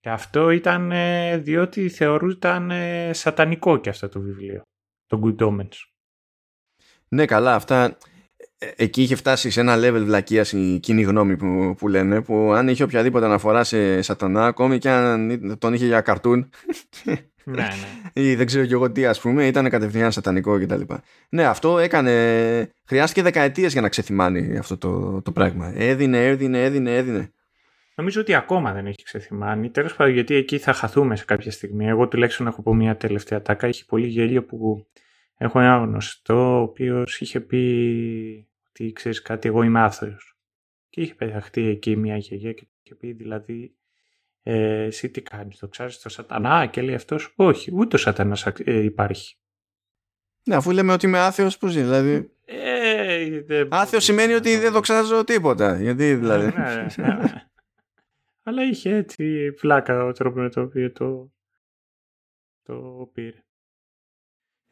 Και 0.00 0.10
αυτό 0.10 0.50
ήταν 0.50 0.92
ε, 0.92 1.38
διότι 1.38 1.88
θεωρούταν 1.88 2.70
ε, 2.70 3.12
σατανικό 3.12 3.76
και 3.76 3.88
αυτό 3.88 4.08
το 4.08 4.20
βιβλίο, 4.20 4.62
το 5.06 5.20
Good 5.24 5.46
Omens. 5.46 5.95
Ναι 7.08 7.24
καλά 7.24 7.54
αυτά 7.54 7.96
ε, 8.58 8.66
εκεί 8.76 9.02
είχε 9.02 9.14
φτάσει 9.14 9.50
σε 9.50 9.60
ένα 9.60 9.76
level 9.76 10.02
βλακείας 10.04 10.52
η 10.52 10.78
κοινή 10.82 11.02
γνώμη 11.02 11.36
που, 11.36 11.74
που 11.78 11.88
λένε 11.88 12.22
που 12.22 12.52
αν 12.52 12.68
είχε 12.68 12.82
οποιαδήποτε 12.82 13.24
αναφορά 13.24 13.64
σε 13.64 14.02
σατανά 14.02 14.46
ακόμη 14.46 14.78
και 14.78 14.90
αν 14.90 15.56
τον 15.58 15.74
είχε 15.74 15.86
για 15.86 16.00
καρτούν 16.00 16.50
ναι, 17.44 17.62
ναι. 17.62 18.22
ή 18.22 18.34
δεν 18.34 18.46
ξέρω 18.46 18.66
και 18.66 18.72
εγώ 18.72 18.92
τι 18.92 19.06
ας 19.06 19.20
πούμε 19.20 19.46
ήταν 19.46 19.70
κατευθείαν 19.70 20.12
σατανικό 20.12 20.58
κτλ. 20.58 20.80
Ναι 21.28 21.44
αυτό 21.44 21.78
έκανε 21.78 22.72
χρειάστηκε 22.84 23.22
δεκαετίες 23.22 23.72
για 23.72 23.80
να 23.80 23.88
ξεθυμάνει 23.88 24.58
αυτό 24.58 24.78
το, 24.78 25.22
το 25.22 25.32
πράγμα 25.32 25.72
έδινε, 25.74 26.26
έδινε, 26.26 26.64
έδινε, 26.64 26.96
έδινε 26.96 27.30
Νομίζω 27.98 28.20
ότι 28.20 28.34
ακόμα 28.34 28.72
δεν 28.72 28.86
έχει 28.86 29.02
ξεθυμάνει. 29.02 29.70
Τέλος 29.70 29.94
πάντων, 29.94 30.12
γιατί 30.12 30.34
εκεί 30.34 30.58
θα 30.58 30.72
χαθούμε 30.72 31.16
σε 31.16 31.24
κάποια 31.24 31.50
στιγμή. 31.50 31.86
Εγώ 31.86 32.08
τουλάχιστον 32.08 32.46
έχω 32.46 32.62
πω 32.62 32.74
μια 32.74 32.96
τελευταία 32.96 33.42
τάκα. 33.42 33.66
Έχει 33.66 33.86
πολύ 33.86 34.06
γέλιο 34.06 34.44
που 34.44 34.86
έχω 35.36 35.60
ένα 35.60 35.76
γνωστό, 35.76 36.58
ο 36.58 36.62
οποίος 36.62 37.20
είχε 37.20 37.40
πει 37.40 38.48
ότι 38.68 38.92
ξέρεις 38.92 39.22
κάτι, 39.22 39.48
εγώ 39.48 39.62
είμαι 39.62 39.80
άθεος. 39.80 40.36
Και 40.88 41.00
είχε 41.00 41.14
πεταχτεί 41.14 41.66
εκεί 41.66 41.96
μια 41.96 42.16
γιαγιά 42.16 42.52
και 42.52 42.66
είχε 42.82 42.94
πει 42.94 43.12
δηλαδή, 43.12 43.76
ε, 44.42 44.82
εσύ 44.82 45.10
τι 45.10 45.22
κάνεις, 45.22 45.58
το 45.58 45.68
ξέρεις 45.68 45.98
το 45.98 46.08
σατανά. 46.08 46.66
Και 46.66 46.82
λέει 46.82 46.94
αυτός, 46.94 47.32
όχι, 47.36 47.70
ούτε 47.74 47.96
ο 47.96 47.98
σατανάς 47.98 48.46
ε, 48.46 48.82
υπάρχει. 48.82 49.36
Ναι, 50.44 50.54
αφού 50.54 50.70
λέμε 50.70 50.92
ότι 50.92 51.06
είμαι 51.06 51.18
άθεος, 51.18 51.58
πώς 51.58 51.72
ζει, 51.72 51.82
δηλαδή. 51.82 52.30
Ε, 52.44 53.66
άθεος 53.68 54.04
σημαίνει 54.04 54.32
ότι 54.32 54.56
δεν 54.56 54.72
δοξάζω 54.72 55.24
τίποτα. 55.24 55.80
Γιατί 55.80 56.14
δηλαδή. 56.14 56.58
Ναι, 56.58 56.86
ναι, 56.96 57.14
ναι. 57.14 57.48
Αλλά 58.42 58.62
είχε 58.62 58.94
έτσι 58.94 59.54
φλάκα 59.58 60.04
ο 60.04 60.12
τρόπος 60.12 60.42
με 60.42 60.48
το 60.48 60.60
οποίο 60.60 60.92
το, 60.92 61.32
το 62.62 63.10
πήρε. 63.12 63.44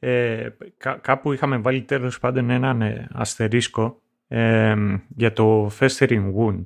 Ε, 0.07 0.57
κάπου 1.01 1.33
είχαμε 1.33 1.57
βάλει 1.57 1.83
τέλος 1.83 2.19
πάντων 2.19 2.51
έναν 2.51 2.83
ε, 2.83 3.09
αστερίσκο 3.13 4.03
ε, 4.29 4.75
για 5.17 5.33
το 5.33 5.71
festering 5.79 6.33
wound 6.39 6.65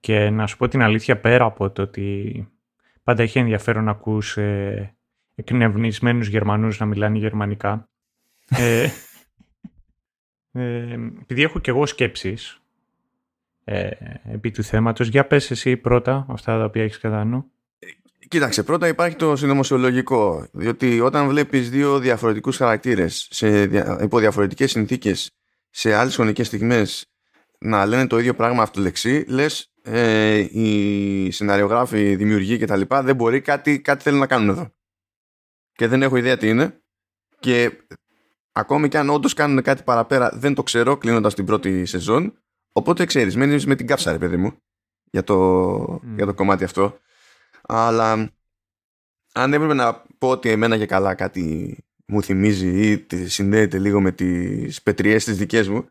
και 0.00 0.30
να 0.30 0.46
σου 0.46 0.56
πω 0.56 0.68
την 0.68 0.82
αλήθεια 0.82 1.20
πέρα 1.20 1.44
από 1.44 1.70
το 1.70 1.82
ότι 1.82 2.48
πάντα 3.02 3.22
είχε 3.22 3.40
ενδιαφέρον 3.40 3.84
να 3.84 3.90
ακούς 3.90 4.36
ε, 4.36 4.96
εκνευνισμένους 5.34 6.28
Γερμανούς 6.28 6.78
να 6.78 6.86
μιλάνε 6.86 7.18
γερμανικά 7.18 7.88
ε, 8.48 8.88
ε, 10.52 10.92
επειδή 11.22 11.42
έχω 11.42 11.58
και 11.58 11.70
εγώ 11.70 11.86
σκέψεις 11.86 12.62
ε, 13.64 13.90
επί 14.24 14.50
του 14.50 14.62
θέματος. 14.62 15.08
Για 15.08 15.26
πες 15.26 15.50
εσύ 15.50 15.76
πρώτα 15.76 16.26
αυτά 16.28 16.58
τα 16.58 16.64
οποία 16.64 16.82
έχεις 16.82 16.98
κατά 16.98 17.24
νου. 17.24 17.52
Κοίταξε, 18.28 18.62
πρώτα 18.62 18.88
υπάρχει 18.88 19.16
το 19.16 19.36
συνωμοσιολογικό, 19.36 20.46
διότι 20.52 21.00
όταν 21.00 21.28
βλέπεις 21.28 21.70
δύο 21.70 21.98
διαφορετικούς 21.98 22.56
χαρακτήρες 22.56 23.28
σε, 23.30 23.62
υπό 24.02 24.18
διαφορετικές 24.18 24.70
συνθήκες 24.70 25.30
σε 25.70 25.94
άλλες 25.94 26.14
χρονικές 26.14 26.46
στιγμές 26.46 27.06
να 27.58 27.86
λένε 27.86 28.06
το 28.06 28.18
ίδιο 28.18 28.34
πράγμα 28.34 28.62
αυτολεξί, 28.62 29.24
λες 29.28 29.72
ε, 29.82 30.36
οι 30.36 31.30
σεναριογράφοι, 31.30 32.10
οι 32.10 32.16
δημιουργοί 32.16 32.58
κτλ. 32.58 32.80
δεν 32.88 33.16
μπορεί, 33.16 33.40
κάτι, 33.40 33.80
κάτι 33.80 34.02
θέλουν 34.02 34.18
να 34.18 34.26
κάνουν 34.26 34.48
εδώ. 34.48 34.74
Και 35.72 35.86
δεν 35.86 36.02
έχω 36.02 36.16
ιδέα 36.16 36.36
τι 36.36 36.48
είναι. 36.48 36.82
Και 37.38 37.70
ακόμη 38.52 38.88
και 38.88 38.98
αν 38.98 39.10
όντως 39.10 39.34
κάνουν 39.34 39.62
κάτι 39.62 39.82
παραπέρα, 39.82 40.30
δεν 40.34 40.54
το 40.54 40.62
ξέρω 40.62 40.96
κλείνοντας 40.96 41.34
την 41.34 41.44
πρώτη 41.44 41.86
σεζόν. 41.86 42.38
Οπότε 42.72 43.04
ξέρεις, 43.04 43.36
μένεις 43.36 43.66
με 43.66 43.74
την 43.74 43.86
κάψα, 43.86 44.12
ρε 44.12 44.18
παιδί 44.18 44.36
μου, 44.36 44.56
για 45.10 45.24
το, 45.24 46.00
για 46.16 46.26
το 46.26 46.34
κομμάτι 46.34 46.64
αυτό. 46.64 46.98
Αλλά 47.66 48.32
αν 49.32 49.52
έπρεπε 49.52 49.74
να 49.74 50.04
πω 50.18 50.28
ότι 50.28 50.50
εμένα 50.50 50.78
και 50.78 50.86
καλά 50.86 51.14
κάτι 51.14 51.76
μου 52.06 52.22
θυμίζει 52.22 52.90
ή 52.90 53.06
συνδέεται 53.26 53.78
λίγο 53.78 54.00
με 54.00 54.12
τις 54.12 54.82
πετριές 54.82 55.24
τις 55.24 55.36
δικές 55.36 55.68
μου 55.68 55.88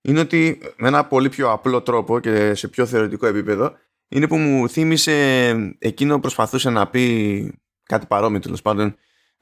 είναι 0.00 0.20
ότι 0.20 0.58
με 0.76 0.88
ένα 0.88 1.06
πολύ 1.06 1.28
πιο 1.28 1.50
απλό 1.50 1.82
τρόπο 1.82 2.20
και 2.20 2.54
σε 2.54 2.68
πιο 2.68 2.86
θεωρητικό 2.86 3.26
επίπεδο 3.26 3.76
είναι 4.08 4.28
που 4.28 4.36
μου 4.36 4.68
θύμισε 4.68 5.48
εκείνο 5.78 6.14
που 6.14 6.20
προσπαθούσε 6.20 6.70
να 6.70 6.88
πει 6.88 7.52
κάτι 7.82 8.06
παρόμοιο 8.06 8.40
τέλος 8.40 8.62
πάντων 8.62 8.96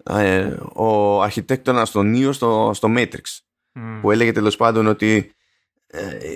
ε, 0.05 0.57
ο 0.75 1.21
αρχιτέκτονας 1.23 1.89
στον 1.89 2.11
Νίο 2.11 2.33
στο, 2.33 2.71
στο 2.75 2.89
Matrix 2.97 3.23
που 4.01 4.11
έλεγε 4.11 4.33
τέλος 4.33 4.57
πάντων 4.57 4.87
ότι 4.87 5.33
ε, 5.87 6.35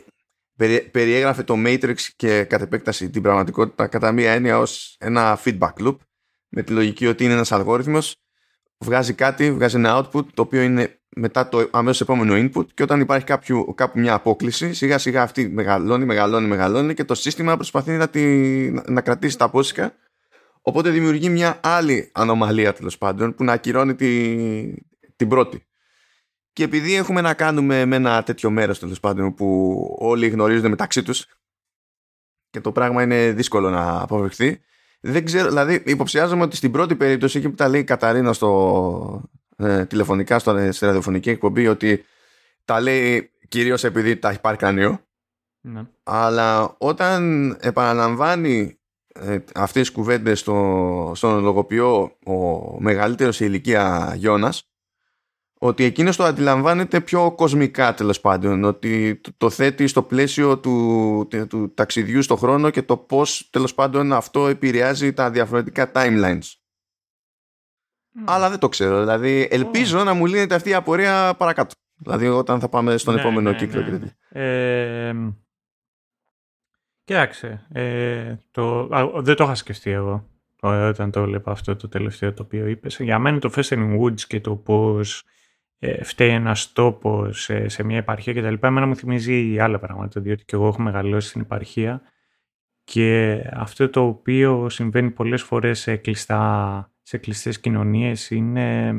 περιέγραφε 0.91 1.43
το 1.43 1.55
Matrix 1.57 1.97
και 2.17 2.45
κατ' 2.45 2.63
επέκταση 2.63 3.11
την 3.11 3.23
πραγματικότητα 3.23 3.87
κατά 3.87 4.13
μία 4.13 4.33
έννοια 4.33 4.59
ως 4.59 4.97
ένα 4.99 5.39
feedback 5.45 5.73
loop 5.79 5.97
με 6.49 6.63
τη 6.63 6.73
λογική 6.73 7.07
ότι 7.07 7.25
είναι 7.25 7.33
ένας 7.33 7.53
αλγόριθμος 7.53 8.17
βγάζει 8.79 9.13
κάτι, 9.13 9.53
βγάζει 9.53 9.77
ένα 9.77 9.99
output 9.99 10.25
το 10.35 10.43
οποίο 10.43 10.63
είναι 10.63 11.01
μετά 11.17 11.49
το 11.49 11.69
αμέσως 11.71 12.01
επόμενο 12.01 12.35
input 12.35 12.67
και 12.75 12.83
όταν 12.83 13.01
υπάρχει 13.01 13.27
κάποιο, 13.27 13.75
κάπου 13.75 13.99
μια 13.99 14.15
απόκληση 14.15 14.73
σιγά 14.73 14.99
σιγά 14.99 15.23
αυτή 15.23 15.49
μεγαλώνει, 15.49 16.05
μεγαλώνει, 16.05 16.47
μεγαλώνει 16.47 16.95
και 16.95 17.05
το 17.05 17.15
σύστημα 17.15 17.55
προσπαθεί 17.55 17.91
να, 17.91 18.09
τη, 18.09 18.23
να 18.71 19.01
κρατήσει 19.01 19.39
τα 19.39 19.51
πόσικα 19.51 19.95
οπότε 20.63 20.91
δημιουργεί 20.91 21.29
μια 21.29 21.61
άλλη 21.63 22.11
ανομαλία 22.15 22.73
τέλος 22.73 22.99
πάντων 22.99 23.35
που 23.35 23.45
να 23.45 23.53
ακυρώνει 23.53 23.95
τη, 23.95 24.35
την 25.17 25.29
πρώτη. 25.29 25.68
Και 26.59 26.65
επειδή 26.65 26.95
έχουμε 26.95 27.21
να 27.21 27.35
κάνουμε 27.35 27.85
με 27.85 27.97
ένα 27.97 28.23
τέτοιο 28.23 28.51
μέρος 28.51 28.79
τέλος 28.79 29.01
πάντων 29.01 29.35
που 29.35 29.79
όλοι 29.99 30.29
γνωρίζονται 30.29 30.69
μεταξύ 30.69 31.03
τους 31.03 31.27
και 32.51 32.61
το 32.61 32.73
πράγμα 32.73 33.03
είναι 33.03 33.31
δύσκολο 33.31 33.71
να 33.71 34.01
αποφευχθεί, 34.01 34.61
δεν 35.01 35.25
ξέρω, 35.25 35.49
δηλαδή 35.49 35.83
υποψιάζομαι 35.87 36.43
ότι 36.43 36.57
στην 36.57 36.71
πρώτη 36.71 36.97
περίπτωση 36.97 37.39
εκεί 37.39 37.49
που 37.49 37.55
τα 37.55 37.69
λέει 37.69 37.81
η 37.81 37.85
Καταρίνα 37.85 38.33
στο, 38.33 39.23
ε, 39.57 39.85
τηλεφωνικά 39.85 40.39
στο, 40.39 40.73
στη 40.73 40.85
ραδιοφωνική 40.85 41.31
εκπομπή 41.31 41.67
ότι 41.67 42.05
τα 42.65 42.81
λέει 42.81 43.31
κυρίως 43.49 43.85
επειδή 43.85 44.17
τα 44.17 44.29
έχει 44.29 44.41
πάρει 44.41 44.57
κρανίο. 44.57 45.01
Ναι. 45.61 45.83
Αλλά 46.03 46.75
όταν 46.79 47.51
επαναλαμβάνει 47.61 48.79
ε, 49.15 49.39
αυτές 49.55 49.83
τις 49.83 49.91
κουβέντες 49.91 50.39
στο, 50.39 51.13
στον 51.15 51.43
λογοποιό 51.43 52.17
ο 52.25 52.81
μεγαλύτερος 52.81 53.37
σε 53.37 53.45
ηλικία 53.45 54.15
Γιώνας 54.17 54.69
ότι 55.59 55.85
εκείνος 55.85 56.17
το 56.17 56.25
αντιλαμβάνεται 56.25 57.01
πιο 57.01 57.33
κοσμικά 57.33 57.95
τέλος 57.95 58.21
πάντων, 58.21 58.65
ότι 58.65 59.21
το 59.37 59.51
θέτει 59.51 59.87
στο 59.87 60.03
πλαίσιο 60.03 60.59
του, 60.59 61.29
του, 61.49 61.75
ταξιδιού 61.75 62.23
στο 62.23 62.37
χρόνο 62.37 62.71
και 62.71 62.83
το 62.83 62.97
πώς 62.97 63.49
τέλος 63.51 63.75
πάντων 63.75 64.13
αυτό 64.13 64.47
επηρεάζει 64.47 65.13
τα 65.13 65.31
διαφορετικά 65.31 65.91
timelines. 65.95 66.53
Αλλά 68.25 68.51
δεν 68.51 68.59
το 68.59 68.69
ξέρω, 68.69 69.01
δηλαδή 69.01 69.49
ελπίζω 69.51 70.05
να 70.05 70.15
μου 70.15 70.27
λύνεται 70.27 70.55
αυτή 70.55 70.69
η 70.71 70.75
απορία 70.75 71.35
παρακάτω. 71.35 71.75
Δηλαδή 71.97 72.29
όταν 72.29 72.61
θα 72.61 72.69
πάμε 72.69 72.97
στον 72.97 73.15
ναι, 73.15 73.21
επόμενο 73.21 73.51
ναι, 73.51 73.57
κύκλο 73.57 73.81
ναι. 73.81 73.99
και 73.99 74.41
Ε, 74.41 75.15
κοιτάξτε, 77.05 77.67
ε, 77.73 78.35
το, 78.51 78.89
δεν 79.21 79.37
το 79.37 79.45
είχα 79.45 79.55
σκεφτεί 79.55 79.91
εγώ 79.91 80.29
όταν 80.61 81.11
το 81.11 81.23
βλέπω 81.25 81.51
αυτό 81.51 81.77
το 81.77 81.89
τελευταίο 81.89 82.33
το 82.33 82.43
οποίο 82.43 82.67
είπες. 82.67 82.99
Για 83.01 83.19
μένα 83.19 83.39
το 83.39 83.51
Festering 83.57 84.01
Woods 84.01 84.21
και 84.21 84.41
το 84.41 84.57
πώς 84.57 85.25
ε, 85.79 86.05
φταίει 86.05 86.31
ένας 86.31 86.73
τόπος 86.73 87.43
σε, 87.43 87.69
σε, 87.69 87.83
μια 87.83 87.97
επαρχία 87.97 88.33
κτλ. 88.35 88.67
Εμένα 88.67 88.87
μου 88.87 88.97
θυμίζει 88.97 89.59
άλλα 89.59 89.79
πράγματα, 89.79 90.21
διότι 90.21 90.45
και 90.45 90.57
εγώ 90.57 90.67
έχω 90.67 90.83
μεγαλώσει 90.83 91.29
στην 91.29 91.41
επαρχία 91.41 92.03
και 92.85 93.43
αυτό 93.53 93.89
το 93.89 94.07
οποίο 94.07 94.69
συμβαίνει 94.69 95.11
πολλές 95.11 95.43
φορές 95.43 95.81
σε, 95.81 95.97
κλειστά, 95.97 96.93
σε 97.03 97.19
κλειστές 97.19 97.61
κοινωνίες 97.61 98.31
είναι 98.31 98.95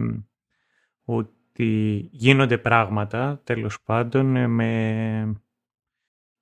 ότι 1.03 2.09
γίνονται 2.11 2.57
πράγματα 2.57 3.41
τέλος 3.43 3.81
πάντων 3.81 4.49
με... 4.49 5.41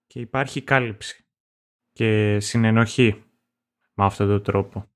και 0.08 0.20
υπάρχει 0.20 0.62
κάλυψη 0.62 1.26
και 1.92 2.40
συνενοχή 2.40 3.24
με 3.94 4.06
αυτόν 4.06 4.28
τον 4.28 4.44
τρόπο. 4.44 4.90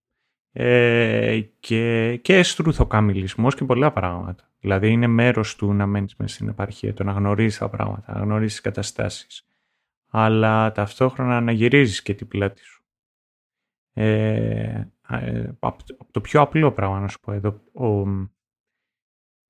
Ε, 0.51 1.41
και, 1.59 2.15
και 2.22 2.43
στρουθοκαμιλισμός 2.43 3.55
και 3.55 3.65
πολλά 3.65 3.91
πράγματα. 3.91 4.50
Δηλαδή 4.61 4.91
είναι 4.91 5.07
μέρος 5.07 5.55
του 5.55 5.73
να 5.73 5.85
μένεις 5.85 6.15
μέσα 6.15 6.35
στην 6.35 6.47
επαρχία, 6.47 6.93
το 6.93 7.03
να 7.03 7.11
γνωρίζεις 7.11 7.57
τα 7.57 7.69
πράγματα, 7.69 8.13
να 8.13 8.19
γνωρίζεις 8.19 8.51
τις 8.51 8.61
καταστάσεις. 8.61 9.47
Αλλά 10.09 10.71
ταυτόχρονα 10.71 11.41
να 11.41 11.51
γυρίζεις 11.51 12.01
και 12.01 12.13
την 12.13 12.27
πλάτη 12.27 12.63
σου. 12.63 12.83
Ε, 13.93 14.88
ε 15.07 15.51
από 15.59 15.83
το 16.11 16.21
πιο 16.21 16.41
απλό 16.41 16.71
πράγμα 16.71 16.99
να 16.99 17.07
σου 17.07 17.19
πω 17.19 17.31
εδώ, 17.31 17.61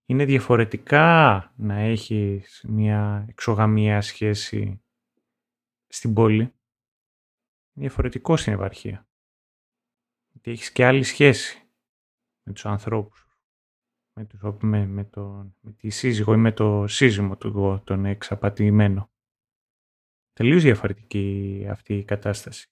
είναι 0.05 0.25
διαφορετικά 0.25 1.53
να 1.55 1.75
έχεις 1.75 2.63
μια 2.67 3.25
εξωγαμία 3.29 4.01
σχέση 4.01 4.81
στην 5.88 6.13
πόλη. 6.13 6.53
Διαφορετικό 7.73 8.38
στην 8.38 8.53
επαρχία. 8.53 9.07
Γιατί 10.31 10.51
έχεις 10.51 10.71
και 10.71 10.85
άλλη 10.85 11.03
σχέση 11.03 11.67
με 12.43 12.53
τους 12.53 12.65
ανθρώπους, 12.65 13.27
με, 14.13 14.25
τους, 14.25 14.39
με, 14.59 14.85
με, 14.85 15.03
το, 15.03 15.53
με 15.59 15.71
τη 15.71 15.89
σύζυγο 15.89 16.33
ή 16.33 16.38
με 16.38 16.51
το 16.51 16.88
σύζυμο 16.88 17.38
του 17.38 17.81
τον 17.83 18.05
εξαπατημένο. 18.05 19.09
Τελείως 20.33 20.63
διαφορετική 20.63 21.65
αυτή 21.69 21.97
η 21.97 22.03
κατάσταση. 22.03 22.69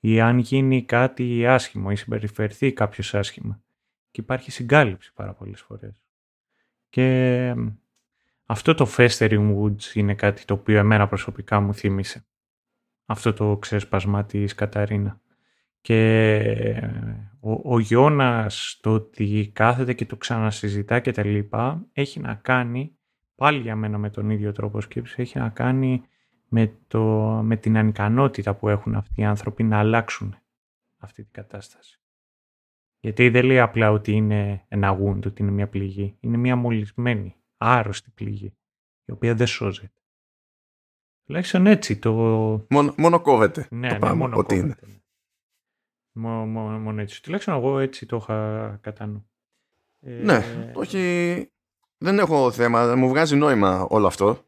Ή 0.00 0.20
αν 0.20 0.38
γίνει 0.38 0.84
κάτι 0.84 1.46
άσχημο 1.46 1.88
ή 1.90 1.96
συμπεριφερθεί 1.96 2.72
κάποιος 2.72 3.14
άσχημα. 3.14 3.62
Και 4.10 4.20
υπάρχει 4.20 4.50
συγκάλυψη 4.50 5.12
πάρα 5.12 5.34
πολλές 5.34 5.60
φορές. 5.60 6.02
Και 6.88 7.54
αυτό 8.44 8.74
το 8.74 8.86
Festering 8.96 9.56
Woods 9.56 9.94
είναι 9.94 10.14
κάτι 10.14 10.44
το 10.44 10.54
οποίο 10.54 10.78
εμένα 10.78 11.08
προσωπικά 11.08 11.60
μου 11.60 11.74
θύμισε. 11.74 12.26
Αυτό 13.04 13.32
το 13.32 13.56
ξέσπασμα 13.56 14.24
της 14.24 14.54
Καταρίνα. 14.54 15.20
Και 15.80 16.82
ο, 17.40 17.74
ο 17.74 17.78
Γιώνας 17.78 18.78
το 18.82 18.92
ότι 18.92 19.50
κάθεται 19.54 19.92
και 19.92 20.06
το 20.06 20.16
ξανασυζητά 20.16 21.00
και 21.00 21.12
τα 21.12 21.24
λοιπά 21.24 21.86
έχει 21.92 22.20
να 22.20 22.34
κάνει 22.34 22.98
πάλι 23.34 23.60
για 23.60 23.76
μένα 23.76 23.98
με 23.98 24.10
τον 24.10 24.30
ίδιο 24.30 24.52
τρόπο 24.52 24.80
σκέψης 24.80 25.18
έχει 25.18 25.38
να 25.38 25.48
κάνει 25.48 26.02
με, 26.48 26.76
το, 26.86 27.02
με 27.44 27.56
την 27.56 27.76
ανικανότητα 27.76 28.54
που 28.54 28.68
έχουν 28.68 28.94
αυτοί 28.94 29.20
οι 29.20 29.24
άνθρωποι 29.24 29.62
να 29.62 29.78
αλλάξουν 29.78 30.36
αυτή 30.98 31.22
την 31.22 31.32
κατάσταση. 31.32 32.00
Γιατί 33.00 33.28
δεν 33.28 33.44
λέει 33.44 33.58
απλά 33.58 33.90
ότι 33.90 34.12
είναι 34.12 34.64
ένα 34.68 34.88
γούντ, 34.88 35.26
ότι 35.26 35.42
είναι 35.42 35.50
μια 35.50 35.68
πληγή. 35.68 36.16
Είναι 36.20 36.36
μια 36.36 36.56
μολυσμένη, 36.56 37.36
άρρωστη 37.56 38.10
πληγή, 38.10 38.54
η 39.04 39.12
οποία 39.12 39.34
δεν 39.34 39.46
σώζεται. 39.46 40.00
Τουλάχιστον 41.24 41.66
έτσι 41.66 41.98
το... 41.98 42.12
Μόνο, 42.70 42.94
μόνο 42.96 43.20
κόβεται. 43.20 43.68
Ναι, 43.70 43.88
το 43.88 43.92
ναι, 43.92 43.98
πράγμα, 43.98 44.16
μόνο 44.16 44.36
ότι 44.36 44.60
κόβεται. 44.60 44.86
ναι. 44.86 44.98
Μόνο, 46.12 46.46
μόνο, 46.46 46.78
μόνο 46.78 47.00
έτσι. 47.00 47.22
Τουλάχιστον 47.22 47.54
εγώ 47.54 47.78
έτσι 47.78 48.06
το 48.06 48.16
είχα 48.16 48.78
κατά 48.82 49.06
νου. 49.06 49.30
Ε, 50.00 50.10
Ναι, 50.10 50.70
όχι. 50.74 51.50
Δεν 51.98 52.18
έχω 52.18 52.50
θέμα. 52.52 52.96
Μου 52.96 53.08
βγάζει 53.08 53.36
νόημα 53.36 53.86
όλο 53.90 54.06
αυτό. 54.06 54.44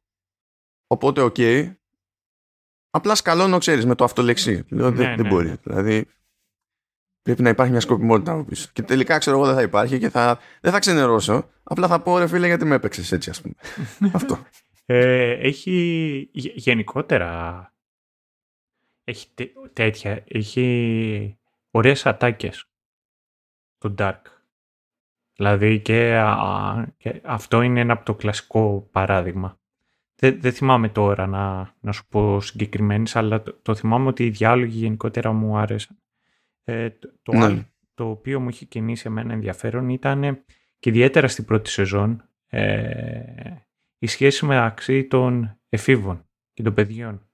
Οπότε, 0.87 1.21
οκ. 1.21 1.37
Απλά 2.91 3.15
σκαλώνω, 3.15 3.59
ξέρεις, 3.59 3.87
με 3.87 3.95
το 3.95 4.05
αυτολεξί. 4.05 4.65
Λέω, 4.69 4.91
Ναι, 4.91 4.97
δεν, 4.97 5.17
δεν 5.17 5.21
ναι, 5.23 5.29
μπορεί. 5.29 5.49
ναι. 5.49 5.55
Δηλαδή, 5.63 6.07
πρέπει 7.23 7.43
να 7.43 7.49
υπάρχει 7.49 7.73
μια 7.73 7.81
σκοπιμότητα 7.81 8.33
από 8.33 8.45
πίσω. 8.45 8.71
Και 8.73 8.83
τελικά, 8.83 9.19
ξέρω 9.19 9.37
εγώ, 9.37 9.47
δεν 9.47 9.55
θα 9.55 9.63
υπάρχει 9.63 9.99
και 9.99 10.09
θα, 10.09 10.39
δεν 10.61 10.73
θα 10.73 10.79
ξενερώσω. 10.79 11.49
Απλά 11.63 11.87
θα 11.89 12.01
πω, 12.01 12.19
ρε 12.19 12.27
φίλε, 12.27 12.47
γιατί 12.47 12.65
με 12.65 12.75
έπαιξες 12.75 13.13
έτσι, 13.13 13.31
ας 13.31 13.41
πούμε. 13.41 13.55
αυτό. 14.15 14.39
Ε, 14.87 15.31
έχει 15.31 16.29
γε- 16.33 16.57
γενικότερα 16.57 17.67
έχει 19.05 19.29
τέ- 19.35 19.53
τέτοια, 19.73 20.25
έχει 20.29 21.39
ωραίες 21.73 22.07
ατάκες 22.07 22.65
το 23.79 23.95
Dark. 23.99 24.21
Δηλαδή 25.35 25.81
και, 25.81 26.17
α, 26.17 26.93
και 26.97 27.21
αυτό 27.25 27.63
είναι 27.63 27.81
ένα 27.81 27.93
από 27.93 28.05
το 28.05 28.15
κλασικό 28.15 28.89
παράδειγμα. 28.91 29.61
Δεν, 30.15 30.41
δεν 30.41 30.53
θυμάμαι 30.53 30.89
τώρα 30.89 31.27
να, 31.27 31.75
να 31.81 31.93
σου 31.93 32.07
πω 32.09 32.41
συγκεκριμένες, 32.41 33.17
αλλά 33.17 33.43
το, 33.43 33.53
το 33.63 33.75
θυμάμαι 33.75 34.09
ότι 34.09 34.25
οι 34.25 34.31
διάλογοι 34.31 34.79
γενικότερα 34.79 35.33
μου 35.33 35.57
άρεσαν. 35.57 35.97
Ε, 36.65 36.91
το, 36.91 37.13
το, 37.23 37.33
Ναι. 37.33 37.45
άλλο, 37.45 37.65
το 37.95 38.09
οποίο 38.11 38.41
μου 38.41 38.49
είχε 38.49 38.65
κινήσει 38.65 39.07
εμένα 39.07 39.33
ενδιαφέρον 39.33 39.89
ήταν 39.89 40.45
και 40.79 40.89
ιδιαίτερα 40.91 41.29
στην 41.29 41.45
πρώτη 41.45 41.71
σεζόν 41.71 42.29
ε, 42.47 43.23
η 43.99 44.07
σχέση 44.07 44.47
μεταξύ 44.47 45.05
των 45.05 45.59
εφήβων 45.69 46.29
και 46.53 46.63
των 46.63 46.75
παιδιών. 46.75 47.27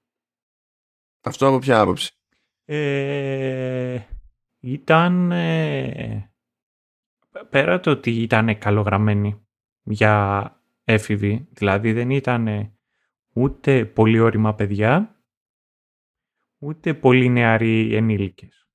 Αυτό 1.21 1.47
από 1.47 1.59
ποια 1.59 1.79
άποψη; 1.79 2.11
Ε, 2.65 3.99
ήταν 4.59 5.31
ε, 5.31 6.31
πέρα 7.49 7.79
το 7.79 7.91
ότι 7.91 8.11
ήταν 8.11 8.57
καλογραμμένοι 8.57 9.47
για 9.83 10.53
έφηβοι, 10.83 11.47
δηλαδή 11.51 11.93
δεν 11.93 12.09
ήταν 12.09 12.73
ούτε 13.33 13.85
πολύ 13.85 14.19
όρημα 14.19 14.55
παιδιά, 14.55 15.23
ούτε 16.59 16.93
πολύ 16.93 17.29
νεαροί 17.29 17.95
ενήλικες. 17.95 18.67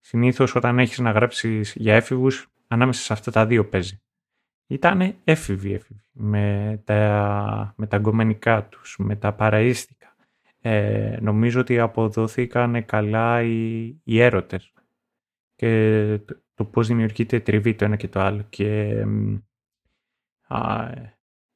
Συνήθως 0.00 0.54
όταν 0.54 0.78
έχεις 0.78 0.98
να 0.98 1.10
γράψεις 1.10 1.74
για 1.76 1.94
έφηβους, 1.94 2.52
ανάμεσα 2.66 3.02
σε 3.02 3.12
αυτά 3.12 3.30
τα 3.30 3.46
δύο 3.46 3.68
παίζει. 3.68 4.00
Ήταν 4.66 5.00
έφηβοι 5.00 5.72
έφηβοι, 5.72 6.04
με 6.12 6.80
τα, 6.84 7.74
με 7.76 7.86
τα 7.86 7.98
γκομενικά 7.98 8.68
τους, 8.68 8.96
με 8.98 9.16
τα 9.16 9.32
παραίστικα. 9.32 10.16
Ε, 10.60 11.18
νομίζω 11.20 11.60
ότι 11.60 11.78
αποδόθηκαν 11.78 12.84
καλά 12.84 13.42
οι, 13.42 13.84
οι 14.04 14.20
έρωτες 14.20 14.72
και 15.56 16.20
το, 16.24 16.40
το 16.54 16.64
πώς 16.64 16.86
δημιουργείται 16.86 17.40
τριβή 17.40 17.74
το 17.74 17.84
ένα 17.84 17.96
και 17.96 18.08
το 18.08 18.20
άλλο. 18.20 18.46
Και 18.48 19.04
μ, 19.06 19.36
α, 20.46 20.90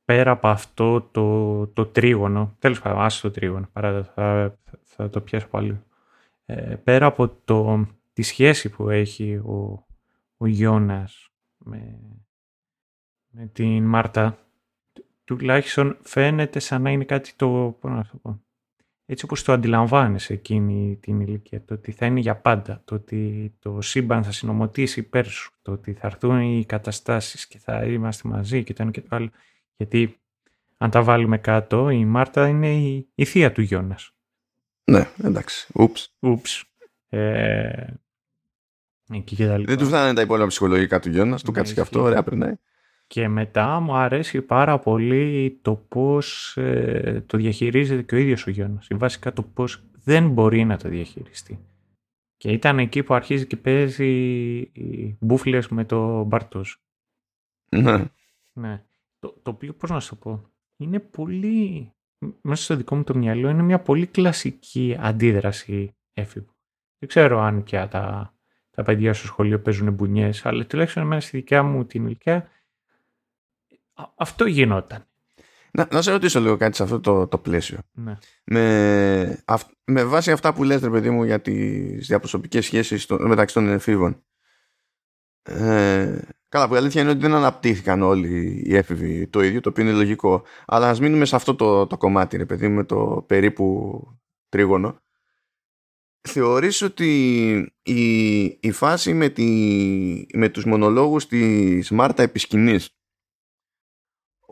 πέρα 0.05 0.31
από 0.31 0.49
αυτό 0.49 1.01
το, 1.01 1.67
το 1.67 1.87
τρίγωνο, 1.87 2.57
τέλος 2.59 2.81
πάντων, 2.81 3.01
άσε 3.01 3.21
το 3.21 3.31
τρίγωνο, 3.31 3.69
παρά 3.73 4.03
θα, 4.05 4.59
θα, 4.65 4.79
θα 4.83 5.09
το 5.11 5.21
πιάσω 5.21 5.49
πάλι. 5.49 5.83
Ε, 6.45 6.77
πέρα 6.77 7.07
από 7.07 7.29
το, 7.29 7.87
τη 8.13 8.23
σχέση 8.23 8.69
που 8.71 8.89
έχει 8.91 9.35
ο, 9.37 9.87
ο 10.37 10.47
Γιώνας 10.47 11.31
με, 11.59 11.99
με 13.31 13.47
την 13.47 13.85
Μάρτα, 13.85 14.39
του- 14.93 15.07
τουλάχιστον 15.25 15.99
φαίνεται 16.03 16.59
σαν 16.59 16.83
να 16.83 16.91
είναι 16.91 17.05
κάτι 17.05 17.33
το, 17.37 17.77
πώς 17.81 17.91
να 17.91 18.05
το 18.05 18.19
πω, 18.23 18.43
έτσι 19.11 19.25
όπως 19.25 19.43
το 19.43 19.53
αντιλαμβάνεσαι 19.53 20.33
εκείνη 20.33 20.99
την 21.01 21.21
ηλικία, 21.21 21.65
το 21.65 21.75
ότι 21.75 21.93
θα 21.93 22.07
είναι 22.07 22.21
για 22.21 22.37
πάντα, 22.37 22.83
το 22.85 22.95
ότι 22.95 23.53
το 23.59 23.81
σύμπαν 23.81 24.25
θα 24.25 24.33
συνομωτήσει 24.33 25.01
υπέρ 25.01 25.27
σου, 25.27 25.53
το 25.63 25.73
ότι 25.73 25.93
θα 25.93 26.07
έρθουν 26.07 26.41
οι 26.41 26.65
καταστάσεις 26.65 27.47
και 27.47 27.59
θα 27.59 27.85
είμαστε 27.85 28.29
μαζί 28.29 28.65
και 28.65 28.73
το 28.73 28.83
ένα 28.83 28.91
και 28.91 29.01
το 29.01 29.17
άλλο. 29.17 29.31
Γιατί 29.77 30.21
αν 30.77 30.91
τα 30.91 31.03
βάλουμε 31.03 31.39
κάτω, 31.39 31.91
η 31.91 32.05
Μάρτα 32.05 32.49
είναι 32.49 32.75
η, 32.75 33.09
η 33.15 33.25
θεία 33.25 33.53
του 33.53 33.61
Γιώνας. 33.61 34.13
Ναι, 34.85 35.09
εντάξει. 35.23 35.67
Ούψ. 35.75 36.15
Ούψ. 36.21 36.65
Ε, 37.09 37.85
εκεί 39.13 39.37
και 39.37 39.47
τα 39.47 39.59
λοιπά. 39.59 39.71
Δεν 39.73 39.81
του 39.83 39.87
φτάνανε 39.87 40.15
τα 40.15 40.21
υπόλοιπα 40.21 40.47
ψυχολογικά 40.47 41.01
του 41.01 41.11
Γιώνας. 41.11 41.43
Του 41.43 41.51
Ναι, 41.51 41.57
κάτσε 41.57 41.75
και 41.75 41.81
αυτό. 41.81 41.99
ισχύει. 41.99 42.11
Ωραία, 42.11 42.23
περνάει. 42.23 42.55
Και 43.11 43.29
μετά 43.29 43.81
μου 43.81 43.95
αρέσει 43.95 44.43
πάρα 44.43 44.79
πολύ 44.79 45.59
το 45.63 45.75
πώς 45.75 46.57
ε, 46.57 47.25
το 47.27 47.37
διαχειρίζεται 47.39 48.03
και 48.03 48.15
ο 48.15 48.19
ίδιος 48.19 48.47
ο 48.47 48.51
Γιώνας. 48.51 48.89
Ή 48.89 48.95
βασικά 48.95 49.33
το 49.33 49.43
πώς 49.43 49.83
δεν 49.93 50.31
μπορεί 50.31 50.65
να 50.65 50.77
το 50.77 50.89
διαχειριστεί. 50.89 51.59
Και 52.37 52.53
ήταν 52.53 52.79
εκεί 52.79 53.03
που 53.03 53.15
αρχίζει 53.15 53.47
και 53.47 53.57
παίζει 53.57 54.09
οι 54.59 55.17
μπούφλες 55.21 55.69
με 55.69 55.85
το 55.85 56.25
Μπαρτός. 56.25 56.83
Ναι. 57.71 58.05
Ναι. 58.53 58.85
Το, 59.19 59.39
το 59.43 59.51
οποίο, 59.51 59.73
πώς 59.75 59.91
να 59.91 60.01
σου 60.01 60.09
το 60.09 60.17
πω, 60.17 60.51
είναι 60.77 60.99
πολύ... 60.99 61.93
Μέσα 62.43 62.63
στο 62.63 62.77
δικό 62.77 62.97
μου 62.97 63.05
το 63.05 63.15
μυαλό 63.15 63.49
είναι 63.49 63.63
μια 63.63 63.81
πολύ 63.81 64.07
κλασική 64.07 64.97
αντίδραση 65.01 65.95
έφηβου. 66.13 66.55
Δεν 66.99 67.09
ξέρω 67.09 67.41
αν 67.41 67.63
και 67.63 67.87
τα, 67.91 68.35
τα 68.71 68.83
παιδιά 68.83 69.15
στο 69.15 69.27
σχολείο 69.27 69.61
παίζουν 69.61 69.93
μπουνιές, 69.93 70.47
αλλά 70.47 70.67
τουλάχιστον 70.67 71.03
εμένα 71.03 71.21
στη 71.21 71.37
δικιά 71.37 71.63
μου 71.63 71.85
την 71.85 72.07
ηλικία 72.07 72.37
α- 72.37 72.59
αυτό 74.17 74.45
γινόταν. 74.45 75.05
Να, 75.73 75.89
να 75.93 76.03
σε 76.03 76.11
ρωτήσω 76.11 76.41
λίγο 76.41 76.57
κάτι 76.57 76.77
σε 76.77 76.83
αυτό 76.83 77.01
το, 77.01 77.27
το 77.27 77.39
πλαίσιο. 77.39 77.79
Ναι. 77.93 78.19
Με, 78.45 79.43
αυ, 79.45 79.63
με 79.85 80.05
βάση 80.05 80.31
αυτά 80.33 80.53
που 80.55 80.65
λες, 80.65 80.81
ρε 80.81 80.91
παιδί 80.91 81.11
μου, 81.11 81.25
για 81.25 81.41
τις 81.41 82.07
διαπροσωπικές 82.07 82.65
σχέσεις 82.65 83.03
στο- 83.03 83.19
μεταξύ 83.29 83.55
των 83.55 83.69
εφήβων. 83.69 84.23
Ε, 85.43 86.19
καλά, 86.49 86.69
που 86.69 86.75
η 86.75 86.77
αλήθεια 86.77 87.01
είναι 87.03 87.11
ότι 87.11 87.21
δεν 87.21 87.35
αναπτύχθηκαν 87.35 88.03
όλοι 88.03 88.63
οι 88.67 88.77
έφηβοι 88.77 89.27
το 89.27 89.43
ίδιο, 89.43 89.61
το 89.61 89.69
οποίο 89.69 89.85
είναι 89.85 89.93
λογικό. 89.93 90.43
Αλλά 90.67 90.89
ας 90.89 91.01
μείνουμε 91.01 91.25
σε 91.25 91.37
αυτό 91.37 91.55
το, 91.55 91.87
το 91.87 91.97
κομμάτι, 91.97 92.37
ρε 92.37 92.47
παιδί 92.47 92.69
μου, 92.69 92.75
με 92.75 92.85
το 92.85 93.25
περίπου 93.29 94.03
τρίγωνο. 94.49 95.01
Θεωρείς 96.29 96.83
ότι 96.83 97.55
η, 97.83 98.43
η 98.45 98.71
φάση 98.73 99.15
με, 99.15 99.29
τη, 99.29 99.47
με 100.35 100.49
τους 100.49 100.65
μονολόγους 100.65 101.27
της 101.27 101.91
Μάρτα 101.91 102.23
Επισκηνής 102.23 103.00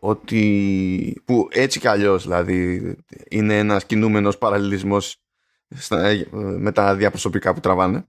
ότι 0.00 1.22
που 1.24 1.48
έτσι 1.50 1.80
κι 1.80 1.88
αλλιώς 1.88 2.22
δηλαδή 2.22 2.96
είναι 3.28 3.58
ένας 3.58 3.86
κινούμενος 3.86 4.38
παραλληλισμός 4.38 5.22
στα, 5.74 6.14
με 6.58 6.72
τα 6.72 6.96
διαπροσωπικά 6.96 7.54
που 7.54 7.60
τραβάνε 7.60 8.08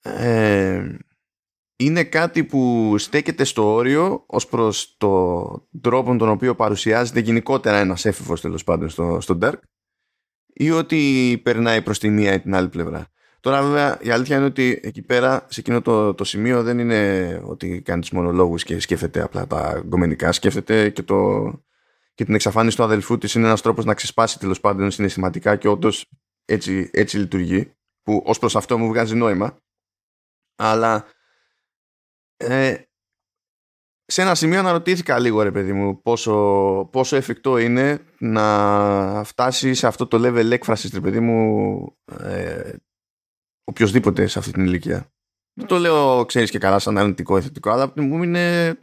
ε, 0.00 0.96
είναι 1.76 2.04
κάτι 2.04 2.44
που 2.44 2.94
στέκεται 2.98 3.44
στο 3.44 3.72
όριο 3.72 4.24
ως 4.26 4.46
προς 4.46 4.96
το 4.96 5.68
τρόπο 5.80 6.16
τον 6.16 6.28
οποίο 6.28 6.54
παρουσιάζεται 6.54 7.20
γενικότερα 7.20 7.78
ένας 7.78 8.04
έφηβος 8.04 8.40
τέλος 8.40 8.64
πάντων 8.64 8.88
στο, 8.88 9.18
στο 9.20 9.38
Dark 9.42 9.58
ή 10.46 10.70
ότι 10.70 11.40
περνάει 11.44 11.82
προς 11.82 11.98
τη 11.98 12.10
μία 12.10 12.32
ή 12.34 12.40
την 12.40 12.54
άλλη 12.54 12.68
πλευρά. 12.68 13.08
Τώρα 13.44 13.62
βέβαια 13.62 13.98
η 14.00 14.10
αλήθεια 14.10 14.36
είναι 14.36 14.44
ότι 14.44 14.80
εκεί 14.82 15.02
πέρα 15.02 15.46
σε 15.48 15.60
εκείνο 15.60 15.82
το, 15.82 16.14
το 16.14 16.24
σημείο 16.24 16.62
δεν 16.62 16.78
είναι 16.78 17.40
ότι 17.44 17.82
κάνει 17.82 18.00
τους 18.00 18.10
μονολόγους 18.10 18.64
και 18.64 18.80
σκέφτεται 18.80 19.22
απλά 19.22 19.46
τα 19.46 19.82
γκομενικά, 19.86 20.32
σκέφτεται 20.32 20.90
και, 20.90 21.02
το, 21.02 21.50
και 22.14 22.24
την 22.24 22.34
εξαφάνιση 22.34 22.76
του 22.76 22.82
αδελφού 22.82 23.18
της. 23.18 23.34
Είναι 23.34 23.46
ένας 23.46 23.60
τρόπος 23.60 23.84
να 23.84 23.94
ξεσπάσει 23.94 24.38
τέλος 24.38 24.60
πάντων 24.60 24.90
συναισθηματικά 24.90 25.56
και 25.56 25.68
όντως 25.68 26.06
έτσι, 26.44 26.90
έτσι 26.92 27.18
λειτουργεί 27.18 27.72
που 28.02 28.22
ως 28.26 28.38
προς 28.38 28.56
αυτό 28.56 28.78
μου 28.78 28.88
βγάζει 28.88 29.14
νόημα. 29.14 29.56
Αλλά 30.56 31.06
ε, 32.36 32.76
σε 34.06 34.22
ένα 34.22 34.34
σημείο 34.34 34.58
αναρωτήθηκα 34.58 35.18
λίγο 35.18 35.42
ρε 35.42 35.50
παιδί 35.50 35.72
μου 35.72 36.02
πόσο, 36.02 36.88
πόσο 36.92 37.16
εφικτό 37.16 37.58
είναι 37.58 38.00
να 38.18 39.22
φτάσει 39.24 39.74
σε 39.74 39.86
αυτό 39.86 40.06
το 40.06 40.18
level 40.20 40.50
έκφρασης 40.50 40.92
ρε 40.92 41.00
παιδί 41.00 41.20
μου 41.20 41.80
ε, 42.20 42.72
οποιοδήποτε 43.64 44.26
σε 44.26 44.38
αυτή 44.38 44.52
την 44.52 44.64
ηλικία. 44.64 45.12
Δεν 45.52 45.66
το 45.66 45.78
λέω 45.78 46.24
ξέρεις 46.24 46.50
και 46.50 46.58
καλά 46.58 46.78
σαν 46.78 46.98
αρνητικό 46.98 47.40
θετικό 47.40 47.70
αλλά 47.70 47.92
μου 47.96 48.22
είναι, 48.22 48.76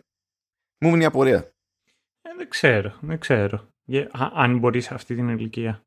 μου 0.79 0.93
είναι 0.93 1.03
η 1.03 1.05
απορία. 1.05 1.53
Ε, 2.21 2.35
δεν 2.37 2.49
ξέρω, 2.49 2.93
δεν 3.01 3.19
ξέρω 3.19 3.69
αν 4.33 4.57
μπορείς 4.57 4.85
σε 4.85 4.93
αυτή 4.93 5.15
την 5.15 5.29
ηλικία. 5.29 5.83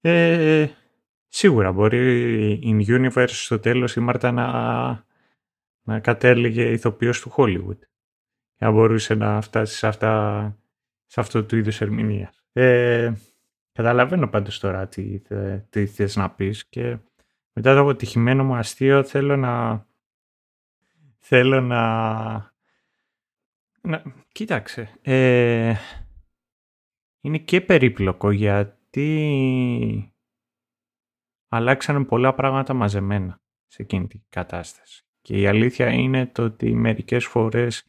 Ε, 0.00 0.68
σίγουρα 1.28 1.72
μπορεί 1.72 2.60
in 2.64 2.86
universe 2.88 3.28
στο 3.28 3.58
τέλος 3.58 3.96
η 3.96 4.00
Μάρτα 4.00 4.32
να, 4.32 4.46
να 5.82 6.00
κατέληγε 6.00 6.70
ηθοποιός 6.70 7.20
του 7.20 7.32
Hollywood 7.36 7.78
να 8.58 8.70
μπορούσε 8.70 9.14
να 9.14 9.40
φτάσει 9.40 9.76
σε, 9.76 9.86
αυτά, 9.86 10.56
σε 11.06 11.20
αυτό 11.20 11.44
του 11.44 11.56
είδους 11.56 11.80
ερμηνεία. 11.80 12.32
Ε, 12.52 13.12
καταλαβαίνω 13.72 14.28
πάντως 14.28 14.58
τώρα 14.58 14.88
τι, 14.88 15.20
τι 15.70 15.86
θες 15.86 16.16
να 16.16 16.30
πεις 16.30 16.66
και 16.68 16.98
μετά 17.58 17.74
το 17.74 17.80
αποτυχημένο 17.80 18.44
μου 18.44 18.54
αστείο 18.54 19.04
θέλω 19.04 19.36
να 19.36 19.86
θέλω 21.18 21.60
να, 21.60 21.82
να 23.80 24.02
κοίταξε 24.32 24.98
ε, 25.02 25.74
είναι 27.20 27.38
και 27.38 27.60
περίπλοκο 27.60 28.30
γιατί 28.30 30.14
αλλάξαν 31.48 32.06
πολλά 32.06 32.34
πράγματα 32.34 32.74
μαζεμένα 32.74 33.40
σε 33.66 33.82
εκείνη 33.82 34.06
την 34.06 34.20
κατάσταση. 34.28 35.04
Και 35.20 35.40
η 35.40 35.46
αλήθεια 35.46 35.88
είναι 35.88 36.26
το 36.26 36.42
ότι 36.42 36.74
μερικές 36.74 37.26
φορές 37.26 37.84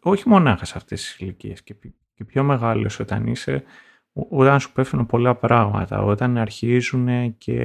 όχι 0.00 0.28
μονάχα 0.28 0.64
σε 0.64 0.72
αυτές 0.76 1.02
τις 1.02 1.18
ηλικίες 1.18 1.62
και, 1.62 1.76
και 2.14 2.24
πιο 2.24 2.42
μεγάλος 2.42 2.98
όταν 2.98 3.26
είσαι, 3.26 3.64
όταν 4.12 4.60
σου 4.60 4.72
πέφτουν 4.72 5.06
πολλά 5.06 5.36
πράγματα, 5.36 6.02
όταν 6.02 6.36
αρχίζουν 6.36 7.36
και 7.38 7.56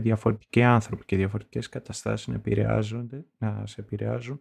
διαφορετικοί 0.00 0.62
άνθρωποι 0.62 1.04
και 1.04 1.16
διαφορετικές 1.16 1.68
καταστάσεις 1.68 2.26
να, 2.26 2.34
επηρεάζονται, 2.34 3.24
να 3.38 3.66
σε 3.66 3.80
επηρεάζουν, 3.80 4.40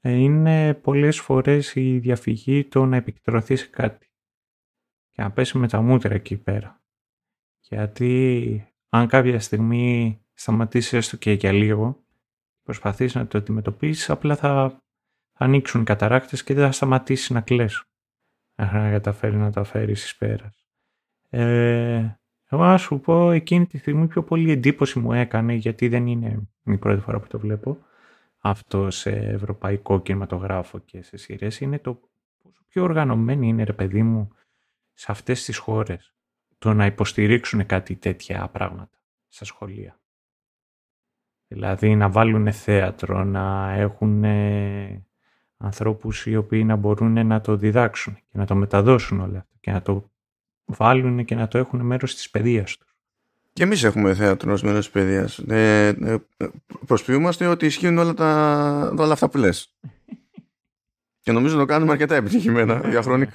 ε, 0.00 0.12
είναι 0.12 0.74
πολλές 0.74 1.20
φορές 1.20 1.74
η 1.74 1.98
διαφυγή 1.98 2.64
το 2.64 2.84
να 2.84 2.96
επικεντρωθείς 2.96 3.60
σε 3.60 3.66
κάτι 3.66 4.08
και 5.10 5.22
να 5.22 5.30
πέσει 5.30 5.58
με 5.58 5.68
τα 5.68 5.80
μούτρα 5.80 6.14
εκεί 6.14 6.36
πέρα. 6.36 6.82
Γιατί 7.60 8.66
αν 8.88 9.06
κάποια 9.06 9.40
στιγμή 9.40 10.20
σταματήσεις 10.32 10.92
έστω 10.92 11.16
και 11.16 11.32
για 11.32 11.52
λίγο, 11.52 12.04
προσπαθείς 12.62 13.14
να 13.14 13.26
το 13.26 13.38
αντιμετωπίσεις, 13.38 14.10
απλά 14.10 14.36
θα 14.36 14.84
θα 15.36 15.44
ανοίξουν 15.44 15.80
οι 15.80 15.84
καταράκτες 15.84 16.44
και 16.44 16.54
δεν 16.54 16.64
θα 16.64 16.72
σταματήσεις 16.72 17.30
να 17.30 17.40
κλαις 17.40 17.84
μέχρι 18.56 18.78
να 18.78 18.90
καταφέρεις 18.90 19.38
να 19.38 19.50
τα 19.50 19.64
φέρεις 19.64 20.04
εις 20.04 20.16
πέρας. 20.16 20.63
Ε, 21.36 22.18
εγώ 22.48 22.64
να 22.64 22.76
σου 22.76 23.00
πω 23.00 23.30
εκείνη 23.30 23.66
τη 23.66 23.78
στιγμή 23.78 24.06
πιο 24.06 24.22
πολύ 24.22 24.50
εντύπωση 24.50 24.98
μου 24.98 25.12
έκανε 25.12 25.54
γιατί 25.54 25.88
δεν 25.88 26.06
είναι 26.06 26.48
η 26.64 26.76
πρώτη 26.76 27.00
φορά 27.00 27.20
που 27.20 27.26
το 27.26 27.38
βλέπω 27.38 27.78
αυτό 28.38 28.90
σε 28.90 29.10
ευρωπαϊκό 29.10 30.00
κινηματογράφο 30.00 30.78
και 30.78 31.02
σε 31.02 31.16
σειρές 31.16 31.60
είναι 31.60 31.78
το 31.78 32.00
πόσο 32.42 32.64
πιο 32.68 32.82
οργανωμένοι 32.82 33.48
είναι 33.48 33.64
ρε 33.64 33.72
παιδί 33.72 34.02
μου 34.02 34.30
σε 34.92 35.06
αυτές 35.08 35.44
τις 35.44 35.56
χώρες 35.56 36.14
το 36.58 36.72
να 36.72 36.86
υποστηρίξουν 36.86 37.66
κάτι 37.66 37.96
τέτοια 37.96 38.48
πράγματα 38.52 38.98
στα 39.28 39.44
σχολεία. 39.44 40.00
Δηλαδή 41.46 41.96
να 41.96 42.08
βάλουν 42.08 42.52
θέατρο, 42.52 43.24
να 43.24 43.72
έχουν 43.72 44.24
ανθρώπους 45.56 46.26
οι 46.26 46.36
οποίοι 46.36 46.62
να 46.66 46.76
μπορούν 46.76 47.26
να 47.26 47.40
το 47.40 47.56
διδάξουν 47.56 48.14
και 48.14 48.38
να 48.38 48.46
το 48.46 48.54
μεταδώσουν 48.54 49.20
όλα 49.20 49.38
αυτά 49.38 49.56
και 49.60 49.70
να 49.70 49.82
το 49.82 50.12
βάλουν 50.64 51.24
και 51.24 51.34
να 51.34 51.48
το 51.48 51.58
έχουν 51.58 51.80
μέρος 51.80 52.14
της 52.14 52.30
παιδείας 52.30 52.76
τους. 52.76 52.94
Και 53.52 53.62
εμείς 53.62 53.84
έχουμε 53.84 54.14
θέατρο 54.14 54.52
ως 54.52 54.62
μέρος 54.62 54.84
της 54.84 54.90
παιδείας. 54.90 55.38
Ε, 55.38 55.88
ε, 55.88 56.16
προσποιούμαστε 56.86 57.46
ότι 57.46 57.66
ισχύουν 57.66 57.98
όλα, 57.98 58.14
τα, 58.14 58.94
όλα 58.98 59.12
αυτά 59.12 59.28
που 59.28 59.38
λες. 59.38 59.74
και 61.22 61.32
νομίζω 61.32 61.56
το 61.56 61.64
κάνουμε 61.64 61.92
αρκετά 61.92 62.14
επιτυχημένα 62.14 62.80
διαχρονικά. 62.80 63.32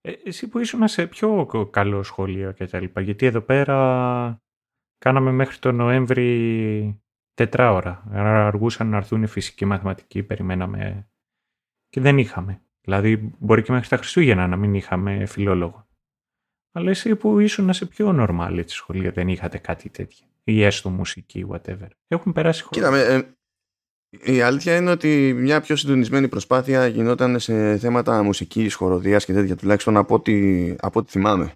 Ε, 0.00 0.12
εσύ 0.24 0.48
που 0.48 0.58
ήσουν 0.58 0.88
σε 0.88 1.06
πιο 1.06 1.46
καλό 1.72 2.02
σχολείο 2.02 2.52
και 2.52 2.66
τα 2.66 2.80
λοιπά, 2.80 3.00
γιατί 3.00 3.26
εδώ 3.26 3.40
πέρα 3.40 4.42
κάναμε 4.98 5.30
μέχρι 5.30 5.58
τον 5.58 5.74
Νοέμβρη 5.74 7.02
τετράωρα. 7.34 8.04
Αργούσαν 8.12 8.88
να 8.88 8.96
έρθουν 8.96 9.22
οι 9.22 9.26
φυσικοί 9.26 9.64
μαθηματικοί, 9.64 10.22
περιμέναμε 10.22 11.08
και 11.88 12.00
δεν 12.00 12.18
είχαμε. 12.18 12.62
Δηλαδή 12.88 13.32
μπορεί 13.38 13.62
και 13.62 13.72
μέχρι 13.72 13.88
τα 13.88 13.96
Χριστούγεννα 13.96 14.46
να 14.46 14.56
μην 14.56 14.74
είχαμε 14.74 15.26
φιλόλογο. 15.26 15.86
Αλλά 16.72 16.90
εσύ 16.90 17.16
που 17.16 17.38
ήσουν 17.38 17.72
σε 17.72 17.86
πιο 17.86 18.16
normal 18.20 18.62
τη 18.66 18.72
σχολεία 18.72 19.10
δεν 19.10 19.28
είχατε 19.28 19.58
κάτι 19.58 19.88
τέτοιο. 19.88 20.26
Ή 20.44 20.62
έστω 20.62 20.90
μουσική, 20.90 21.46
whatever. 21.50 21.88
Έχουν 22.08 22.32
περάσει 22.32 22.64
χρόνια. 22.64 22.90
Κοίταμε, 22.90 23.26
ε, 24.20 24.32
η 24.32 24.40
αλήθεια 24.40 24.76
είναι 24.76 24.90
ότι 24.90 25.32
μια 25.36 25.60
πιο 25.60 25.76
συντονισμένη 25.76 26.28
προσπάθεια 26.28 26.86
γινόταν 26.86 27.38
σε 27.40 27.78
θέματα 27.78 28.22
μουσικής, 28.22 28.74
χοροδίας 28.74 29.24
και 29.24 29.32
τέτοια 29.32 29.56
τουλάχιστον 29.56 29.96
από 29.96 30.14
ό,τι, 30.14 30.70
από 30.80 30.98
ό,τι 30.98 31.10
θυμάμαι 31.10 31.52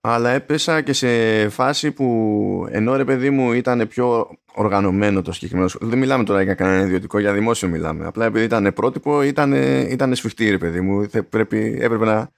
αλλά 0.00 0.30
έπεσα 0.30 0.80
και 0.80 0.92
σε 0.92 1.48
φάση 1.48 1.92
που 1.92 2.66
ενώ 2.70 2.96
ρε 2.96 3.04
παιδί 3.04 3.30
μου 3.30 3.52
ήταν 3.52 3.88
πιο 3.88 4.38
οργανωμένο 4.52 5.22
το 5.22 5.32
συγκεκριμένο 5.32 5.70
δεν 5.80 5.98
μιλάμε 5.98 6.24
τώρα 6.24 6.42
για 6.42 6.54
κανένα 6.54 6.84
ιδιωτικό 6.84 7.18
για 7.18 7.32
δημόσιο 7.32 7.68
μιλάμε. 7.68 8.06
Απλά 8.06 8.24
επειδή 8.24 8.44
ήταν 8.44 8.72
πρότυπο 8.74 9.22
ήταν, 9.22 9.52
ήταν 9.90 10.14
σφιχτή 10.14 10.50
ρε 10.50 10.58
παιδί 10.58 10.80
μου. 10.80 11.06
Πρέπει, 11.28 11.78
έπρεπε 11.80 12.04
να 12.04 12.30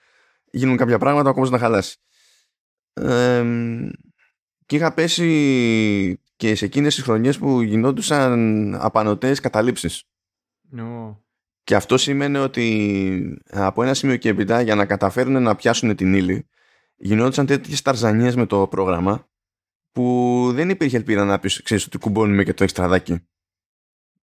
γίνουν 0.51 0.77
κάποια 0.77 0.99
πράγματα 0.99 1.31
ακόμα 1.31 1.49
να 1.49 1.59
χαλάσει. 1.59 1.97
Ε, 2.93 3.45
και 4.67 4.77
είχα 4.77 4.95
πέσει 4.95 6.21
και 6.37 6.55
σε 6.55 6.65
εκείνες 6.65 6.95
τις 6.95 7.05
χρονιές 7.05 7.39
που 7.39 7.61
γινόντουσαν 7.61 8.75
απανοτές 8.75 9.41
καταλήψεις. 9.41 10.05
No. 10.77 11.17
και 11.65 11.75
αυτό 11.75 11.97
σημαίνει 11.99 12.37
ότι 12.37 13.43
από 13.51 13.83
ένα 13.83 13.95
σημείο 13.95 14.17
και 14.17 14.29
έπειτα 14.29 14.61
για 14.61 14.75
να 14.75 14.87
καταφέρουν 14.87 15.43
να 15.43 15.55
πιάσουν 15.55 15.97
την 15.97 16.15
ύλη 16.15 16.47
γινόντουσαν 17.05 17.47
τέτοιες 17.47 17.83
ταρζανίες 17.83 18.37
με 18.37 18.47
το 18.47 18.67
πρόγραμμα 18.67 19.29
που 19.93 20.49
δεν 20.53 20.71
υπήρχε 20.71 20.97
ελπίδα 20.97 21.25
να 21.25 21.39
πεις 21.39 21.63
ξέρεις 21.63 21.87
ότι 21.87 21.99
κουμπώνουμε 21.99 22.45
και 22.45 22.55
το 22.55 22.63
εξτραδάκι. 22.63 23.27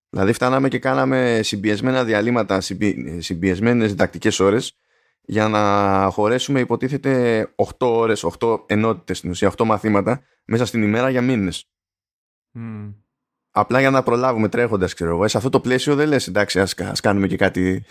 Δηλαδή 0.10 0.34
φτάναμε 0.34 0.68
και 0.68 0.80
κάναμε 0.80 1.39
συμπιεσμένα 1.43 2.03
διαλύματα, 2.03 2.61
συμπιεσμένες 3.18 3.89
διδακτικές 3.89 4.39
ώρες 4.39 4.77
για 5.22 5.47
να 5.47 6.07
χωρέσουμε 6.11 6.60
υποτίθεται 6.60 7.43
8 7.56 7.88
ώρες, 7.88 8.23
8 8.39 8.64
ενότητες 8.65 9.18
στην 9.18 9.30
ουσία, 9.30 9.47
8 9.57 9.65
μαθήματα 9.65 10.23
μέσα 10.45 10.65
στην 10.65 10.81
ημέρα 10.84 11.10
για 11.10 11.22
μήνες. 11.22 11.69
Mm. 12.56 12.93
Απλά 13.51 13.80
για 13.80 13.89
να 13.89 14.03
προλάβουμε 14.03 14.49
τρέχοντας, 14.49 14.93
ξέρω 14.93 15.10
εγώ. 15.10 15.27
Σε 15.27 15.38
αυτό 15.38 15.49
το 15.49 15.60
πλαίσιο 15.60 15.95
δεν 15.95 16.07
λες 16.07 16.27
εντάξει, 16.27 16.60
ας 16.60 16.99
κάνουμε 17.01 17.27
και 17.27 17.38
κάτι 17.38 17.84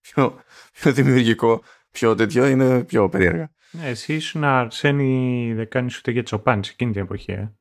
πιο, 0.00 0.40
πιο 0.72 0.92
δημιουργικό, 0.92 1.62
πιο 1.90 2.14
τέτοιο, 2.14 2.46
είναι 2.46 2.84
πιο 2.84 3.08
περίεργα. 3.08 3.50
Ναι, 3.76 3.88
εσύ 3.88 4.14
ήσουν 4.14 4.44
Αρσένη, 4.44 5.52
δεν 5.54 5.68
κάνει 5.68 5.90
ούτε 5.98 6.10
για 6.10 6.22
τσοπάνι 6.22 6.64
σε 6.64 6.70
εκείνη 6.72 6.92
την 6.92 7.02
εποχή. 7.02 7.32
Ε. 7.32 7.52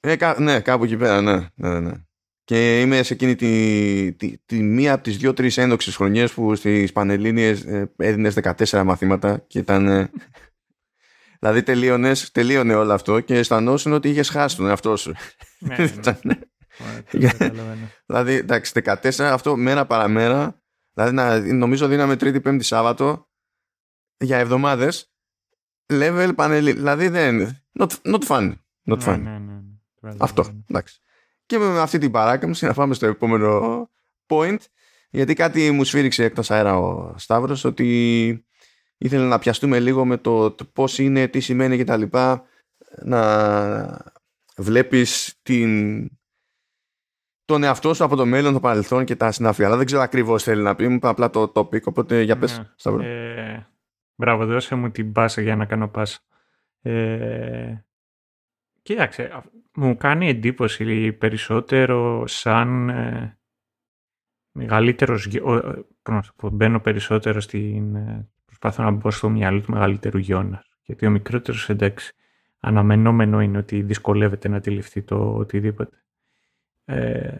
Ε, 0.00 0.16
κα, 0.16 0.40
ναι, 0.40 0.60
κάπου 0.60 0.84
εκεί 0.84 0.96
πέρα, 0.96 1.20
ναι, 1.20 1.46
ναι, 1.54 1.80
ναι. 1.80 1.92
Και 2.44 2.80
είμαι 2.80 3.02
σε 3.02 3.14
εκείνη 3.14 3.34
τη, 3.34 4.12
τη, 4.12 4.38
τη 4.38 4.62
μία 4.62 4.92
από 4.92 5.02
τις 5.02 5.16
δύο-τρεις 5.16 5.56
ένδοξες 5.56 5.96
χρονιές 5.96 6.32
που 6.32 6.54
στις 6.54 6.92
Πανελλήνιες 6.92 7.64
ε, 7.64 7.92
έδινες 7.96 8.34
14 8.42 8.82
μαθήματα 8.84 9.44
και 9.46 9.58
ήταν. 9.58 9.88
Ε, 9.88 10.10
δηλαδή 11.40 11.62
τελείωνες, 11.62 12.30
τελείωνε 12.30 12.74
όλο 12.74 12.92
αυτό 12.92 13.20
και 13.20 13.36
αισθανόσουν 13.36 13.92
ότι 13.92 14.08
είχες 14.08 14.28
χάσει 14.28 14.56
τον 14.56 14.68
εαυτό 14.68 14.96
σου. 14.96 15.12
Ναι, 15.58 15.76
ναι. 16.22 16.38
ναι. 17.18 17.28
δηλαδή, 18.06 18.34
εντάξει, 18.34 18.80
14 18.84 19.10
αυτό 19.18 19.56
μέρα 19.56 19.86
παραμέρα. 19.86 20.62
Δηλαδή, 20.92 21.52
νομίζω 21.52 21.86
δίναμε 21.86 22.16
Τρίτη, 22.16 22.40
Πέμπτη, 22.40 22.64
Σάββατο 22.64 23.28
για 24.16 24.38
εβδομάδες 24.38 25.11
level 25.86 26.30
πανελί. 26.34 26.72
Δηλαδή 26.72 27.08
δεν. 27.08 27.62
Not, 27.78 27.88
not 28.02 28.20
fun. 28.26 28.52
Not 28.84 28.98
ναι, 28.98 29.04
fun. 29.04 29.20
Ναι, 29.22 29.30
ναι, 29.30 29.60
ναι. 30.00 30.14
Αυτό. 30.18 30.44
Εντάξει. 30.70 31.00
Και 31.46 31.58
με 31.58 31.80
αυτή 31.80 31.98
την 31.98 32.10
παράκαμψη 32.10 32.66
να 32.66 32.74
πάμε 32.74 32.94
στο 32.94 33.06
επόμενο 33.06 33.90
point. 34.26 34.58
Γιατί 35.10 35.34
κάτι 35.34 35.70
μου 35.70 35.84
σφύριξε 35.84 36.24
εκτός 36.24 36.50
αέρα 36.50 36.78
ο 36.78 37.14
Σταύρος 37.16 37.64
ότι 37.64 38.46
ήθελε 38.98 39.24
να 39.24 39.38
πιαστούμε 39.38 39.80
λίγο 39.80 40.04
με 40.04 40.16
το, 40.16 40.50
το 40.50 40.64
πώς 40.64 40.98
είναι, 40.98 41.28
τι 41.28 41.40
σημαίνει 41.40 41.76
και 41.76 41.84
τα 41.84 41.96
λοιπά 41.96 42.44
να 43.02 44.12
βλέπεις 44.56 45.38
την, 45.42 46.08
τον 47.44 47.62
εαυτό 47.62 47.94
σου 47.94 48.04
από 48.04 48.16
το 48.16 48.26
μέλλον, 48.26 48.52
το 48.52 48.60
παρελθόν 48.60 49.04
και 49.04 49.16
τα 49.16 49.32
συναφή. 49.32 49.64
Αλλά 49.64 49.76
δεν 49.76 49.86
ξέρω 49.86 50.02
ακριβώς 50.02 50.42
θέλει 50.42 50.62
να 50.62 50.74
πει, 50.74 50.88
μου 50.88 50.98
απλά 51.02 51.30
το 51.30 51.52
topic, 51.54 51.82
οπότε 51.82 52.22
για 52.22 52.38
πες, 52.38 52.58
ναι. 52.58 52.68
Σταύρο. 52.76 53.02
Ε, 53.02 53.66
Μπράβο, 54.22 54.46
δώσε 54.46 54.74
μου 54.74 54.90
την 54.90 55.12
πάσα 55.12 55.40
για 55.40 55.56
να 55.56 55.64
κάνω 55.64 55.88
πάσα. 55.88 56.20
Ε, 56.82 57.74
κοίταξε, 58.82 59.42
μου 59.74 59.96
κάνει 59.96 60.28
εντύπωση 60.28 61.12
περισσότερο 61.12 62.26
σαν, 62.26 62.88
ε, 62.88 63.38
μεγαλύτερος, 64.52 65.28
μπαίνω 66.52 66.80
περισσότερο 66.80 67.40
στην, 67.40 67.94
ε, 67.94 68.28
προσπάθω 68.44 68.82
να 68.82 68.90
μπω 68.90 69.10
στο 69.10 69.28
μυαλό 69.28 69.60
του 69.60 69.72
μεγαλύτερου 69.72 70.18
γιώνα. 70.18 70.64
Γιατί 70.82 71.06
ο 71.06 71.10
μικρότερος 71.10 71.68
εντάξει, 71.68 72.12
αναμενόμενο 72.60 73.40
είναι 73.40 73.58
ότι 73.58 73.82
δυσκολεύεται 73.82 74.48
να 74.48 74.56
αντιληφθεί 74.56 75.02
το 75.02 75.34
οτιδήποτε. 75.34 76.04
Ε, 76.84 77.36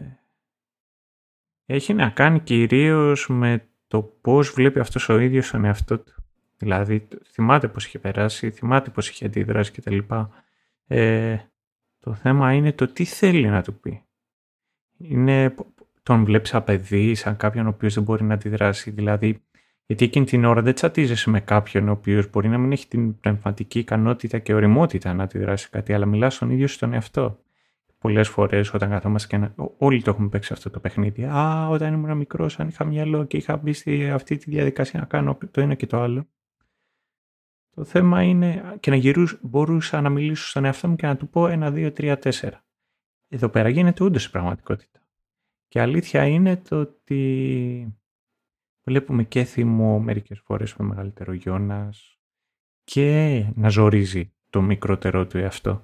έχει 1.65 1.93
να 1.93 2.09
κάνει 2.09 2.39
κυρίως 2.39 3.27
με 3.29 3.67
το 3.87 4.01
πώς 4.01 4.49
βλέπει 4.49 4.79
αυτός 4.79 5.09
ο 5.09 5.19
ίδιος 5.19 5.49
τον 5.49 5.65
εαυτό 5.65 5.99
του. 5.99 6.22
Δηλαδή, 6.63 7.07
θυμάται 7.31 7.67
πώς 7.67 7.85
είχε 7.85 7.99
περάσει, 7.99 8.51
θυμάται 8.51 8.89
πώς 8.89 9.09
είχε 9.09 9.25
αντιδράσει 9.25 9.71
κτλ. 9.71 9.97
Ε, 10.87 11.37
το 11.99 12.13
θέμα 12.13 12.53
είναι 12.53 12.71
το 12.71 12.87
τι 12.87 13.03
θέλει 13.05 13.47
να 13.47 13.61
του 13.61 13.79
πει. 13.79 14.03
Είναι, 14.97 15.55
τον 16.03 16.23
βλέπεις 16.25 16.49
σαν 16.49 16.63
παιδί, 16.63 17.15
σαν 17.15 17.37
κάποιον 17.37 17.65
ο 17.65 17.69
οποίος 17.69 17.93
δεν 17.93 18.03
μπορεί 18.03 18.23
να 18.23 18.33
αντιδράσει. 18.33 18.91
Δηλαδή, 18.91 19.43
γιατί 19.85 20.05
εκείνη 20.05 20.25
την 20.25 20.45
ώρα 20.45 20.61
δεν 20.61 20.73
τσατίζεσαι 20.73 21.29
με 21.29 21.39
κάποιον 21.39 21.87
ο 21.87 21.91
οποίος 21.91 22.29
μπορεί 22.29 22.47
να 22.47 22.57
μην 22.57 22.71
έχει 22.71 22.87
την 22.87 23.19
πνευματική 23.19 23.79
ικανότητα 23.79 24.39
και 24.39 24.53
οριμότητα 24.53 25.13
να 25.13 25.23
αντιδράσει 25.23 25.69
κάτι, 25.69 25.93
αλλά 25.93 26.05
μιλάς 26.05 26.35
στον 26.35 26.49
ίδιο 26.49 26.67
στον 26.67 26.93
εαυτό. 26.93 27.39
Πολλές 27.97 28.29
φορές 28.29 28.73
όταν 28.73 28.89
καθόμαστε 28.89 29.27
και 29.27 29.37
να... 29.37 29.53
Όλοι 29.77 30.01
το 30.01 30.09
έχουμε 30.09 30.27
παίξει 30.27 30.53
αυτό 30.53 30.69
το 30.69 30.79
παιχνίδι. 30.79 31.23
Α, 31.23 31.67
όταν 31.69 31.93
ήμουν 31.93 32.17
μικρός, 32.17 32.59
αν 32.59 32.67
είχα 32.67 32.85
μυαλό 32.85 33.23
και 33.23 33.37
είχα 33.37 33.57
μπει 33.57 33.73
σε 33.73 33.91
αυτή 34.11 34.37
τη 34.37 34.49
διαδικασία 34.49 34.99
να 34.99 35.05
κάνω 35.05 35.37
το 35.51 35.61
ένα 35.61 35.73
και 35.73 35.85
το 35.85 36.01
άλλο. 36.01 36.27
Το 37.75 37.83
θέμα 37.83 38.23
είναι 38.23 38.77
και 38.79 38.89
να 38.89 38.95
γυρούς, 38.95 39.39
μπορούσα 39.41 40.01
να 40.01 40.09
μιλήσω 40.09 40.47
στον 40.47 40.65
εαυτό 40.65 40.87
μου 40.87 40.95
και 40.95 41.07
να 41.07 41.17
του 41.17 41.29
πω 41.29 41.47
ένα, 41.47 41.71
δύο, 41.71 41.91
τρία, 41.91 42.19
τέσσερα. 42.19 42.65
Εδώ 43.27 43.49
πέρα 43.49 43.69
γίνεται 43.69 44.03
όντως 44.03 44.25
η 44.25 44.31
πραγματικότητα. 44.31 44.99
Και 45.67 45.81
αλήθεια 45.81 46.25
είναι 46.27 46.57
το 46.57 46.79
ότι 46.79 47.97
βλέπουμε 48.83 49.23
και 49.23 49.43
θυμό 49.43 49.99
μερικές 49.99 50.39
φορές 50.39 50.75
με 50.75 50.85
μεγαλύτερο 50.85 51.33
Γιώνας 51.33 52.19
και 52.83 53.45
να 53.55 53.69
ζορίζει 53.69 54.33
το 54.49 54.61
μικρότερο 54.61 55.27
του 55.27 55.37
εαυτό. 55.37 55.83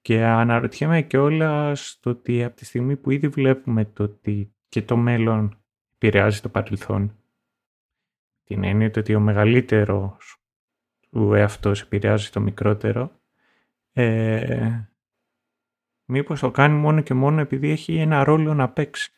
Και 0.00 0.24
αναρωτιέμαι 0.24 1.02
και 1.02 1.18
όλα 1.18 1.74
στο 1.74 2.10
ότι 2.10 2.44
από 2.44 2.56
τη 2.56 2.64
στιγμή 2.64 2.96
που 2.96 3.10
ήδη 3.10 3.28
βλέπουμε 3.28 3.84
το 3.84 4.02
ότι 4.02 4.54
και 4.68 4.82
το 4.82 4.96
μέλλον 4.96 5.58
επηρεάζει 5.94 6.40
το 6.40 6.48
παρελθόν, 6.48 7.16
την 8.44 8.64
έννοια 8.64 8.90
ότι 8.96 9.14
ο 9.14 9.20
μεγαλύτερος 9.20 10.39
του 11.10 11.34
εαυτός 11.34 11.82
επηρεάζει 11.82 12.30
το 12.30 12.40
μικρότερο, 12.40 13.20
ε, 13.92 14.80
μήπως 16.04 16.40
το 16.40 16.50
κάνει 16.50 16.74
μόνο 16.74 17.00
και 17.00 17.14
μόνο 17.14 17.40
επειδή 17.40 17.70
έχει 17.70 17.96
ένα 17.96 18.24
ρόλο 18.24 18.54
να 18.54 18.68
παίξει. 18.68 19.12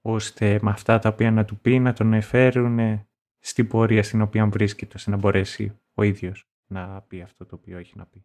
Ώστε 0.00 0.58
με 0.62 0.70
αυτά 0.70 0.98
τα 0.98 1.08
οποία 1.08 1.30
να 1.30 1.44
του 1.44 1.58
πει 1.58 1.78
να 1.78 1.92
τον 1.92 2.12
εφέρουν 2.12 3.06
στην 3.38 3.68
πορεία 3.68 4.02
στην 4.02 4.22
οποία 4.22 4.46
βρίσκεται, 4.46 4.96
ώστε 4.96 5.10
να 5.10 5.16
μπορέσει 5.16 5.78
ο 5.94 6.02
ίδιος 6.02 6.48
να 6.66 7.00
πει 7.00 7.22
αυτό 7.22 7.46
το 7.46 7.54
οποίο 7.54 7.78
έχει 7.78 7.96
να 7.96 8.06
πει. 8.06 8.24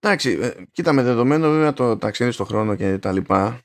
Εντάξει, 0.00 0.30
ε, 0.30 0.64
κοίτα 0.70 0.92
με 0.92 1.02
δεδομένο 1.02 1.50
βέβαια 1.50 1.72
το 1.72 1.96
ταξίδι 1.96 2.30
στον 2.30 2.46
χρόνο 2.46 2.74
και 2.74 2.98
τα 2.98 3.12
λοιπά. 3.12 3.60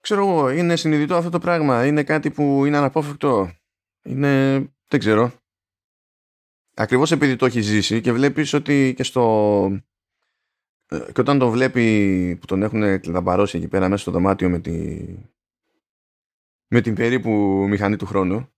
Ξέρω 0.00 0.28
εγώ, 0.28 0.50
είναι 0.50 0.76
συνειδητό 0.76 1.16
αυτό 1.16 1.30
το 1.30 1.38
πράγμα. 1.38 1.86
Είναι 1.86 2.02
κάτι 2.02 2.30
που 2.30 2.64
είναι 2.64 2.76
αναπόφευκτο. 2.76 3.50
Είναι, 4.02 4.54
δεν 4.88 5.00
ξέρω. 5.00 5.32
Ακριβώς 6.74 7.12
επειδή 7.12 7.36
το 7.36 7.46
έχει 7.46 7.60
ζήσει 7.60 8.00
και 8.00 8.12
βλέπεις 8.12 8.52
ότι 8.52 8.94
και 8.96 9.02
στο 9.02 9.64
ε, 10.86 11.12
και 11.12 11.20
όταν 11.20 11.38
τον 11.38 11.50
βλέπει 11.50 12.36
που 12.40 12.46
τον 12.46 12.62
έχουν 12.62 13.00
κλειδαμπαρώσει 13.00 13.56
εκεί 13.56 13.68
πέρα 13.68 13.88
μέσα 13.88 14.02
στο 14.02 14.10
δωμάτιο 14.10 14.50
με, 14.50 14.60
τη... 14.60 15.04
με 16.68 16.80
την 16.80 16.94
περίπου 16.94 17.30
μηχανή 17.68 17.96
του 17.96 18.06
χρόνου 18.06 18.52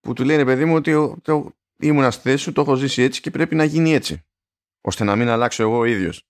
που 0.00 0.12
του 0.12 0.24
λένε 0.24 0.44
παιδί 0.44 0.64
μου 0.64 0.74
ότι 0.74 1.14
το... 1.22 1.52
ήμουν 1.78 2.12
στη 2.12 2.22
θέση 2.22 2.42
σου, 2.42 2.52
το 2.52 2.60
έχω 2.60 2.74
ζήσει 2.74 3.02
έτσι 3.02 3.20
και 3.20 3.30
πρέπει 3.30 3.54
να 3.54 3.64
γίνει 3.64 3.92
έτσι 3.92 4.24
ώστε 4.80 5.04
να 5.04 5.16
μην 5.16 5.28
αλλάξω 5.28 5.62
εγώ 5.62 5.78
ο 5.78 5.84
ίδιος. 5.84 6.26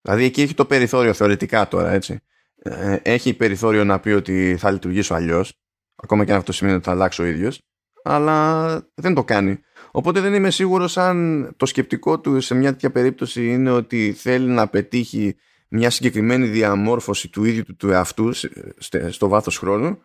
Δηλαδή 0.00 0.24
εκεί 0.24 0.42
έχει 0.42 0.54
το 0.54 0.66
περιθώριο 0.66 1.12
θεωρητικά 1.14 1.68
τώρα 1.68 1.90
έτσι. 1.90 2.20
Ε, 2.54 2.98
έχει 3.02 3.34
περιθώριο 3.34 3.84
να 3.84 4.00
πει 4.00 4.10
ότι 4.10 4.56
θα 4.56 4.70
λειτουργήσω 4.70 5.14
αλλιώς, 5.14 5.60
ακόμα 5.94 6.24
και 6.24 6.32
αν 6.32 6.38
αυτό 6.38 6.52
σημαίνει 6.52 6.76
ότι 6.76 6.84
θα 6.84 6.90
αλλάξω 6.90 7.22
ο 7.22 7.26
ίδιος 7.26 7.62
αλλά 8.06 8.88
δεν 8.94 9.14
το 9.14 9.24
κάνει. 9.24 9.60
Οπότε 9.90 10.20
δεν 10.20 10.34
είμαι 10.34 10.50
σίγουρος 10.50 10.96
αν 10.96 11.48
το 11.56 11.66
σκεπτικό 11.66 12.20
του 12.20 12.40
σε 12.40 12.54
μια 12.54 12.70
τέτοια 12.70 12.90
περίπτωση 12.90 13.48
είναι 13.48 13.70
ότι 13.70 14.12
θέλει 14.12 14.48
να 14.48 14.68
πετύχει 14.68 15.36
μια 15.68 15.90
συγκεκριμένη 15.90 16.46
διαμόρφωση 16.46 17.28
του 17.28 17.44
ίδιου 17.44 17.64
του, 17.64 17.76
του 17.76 17.90
εαυτού 17.90 18.32
στο 19.08 19.28
βάθος 19.28 19.58
χρόνου 19.58 20.02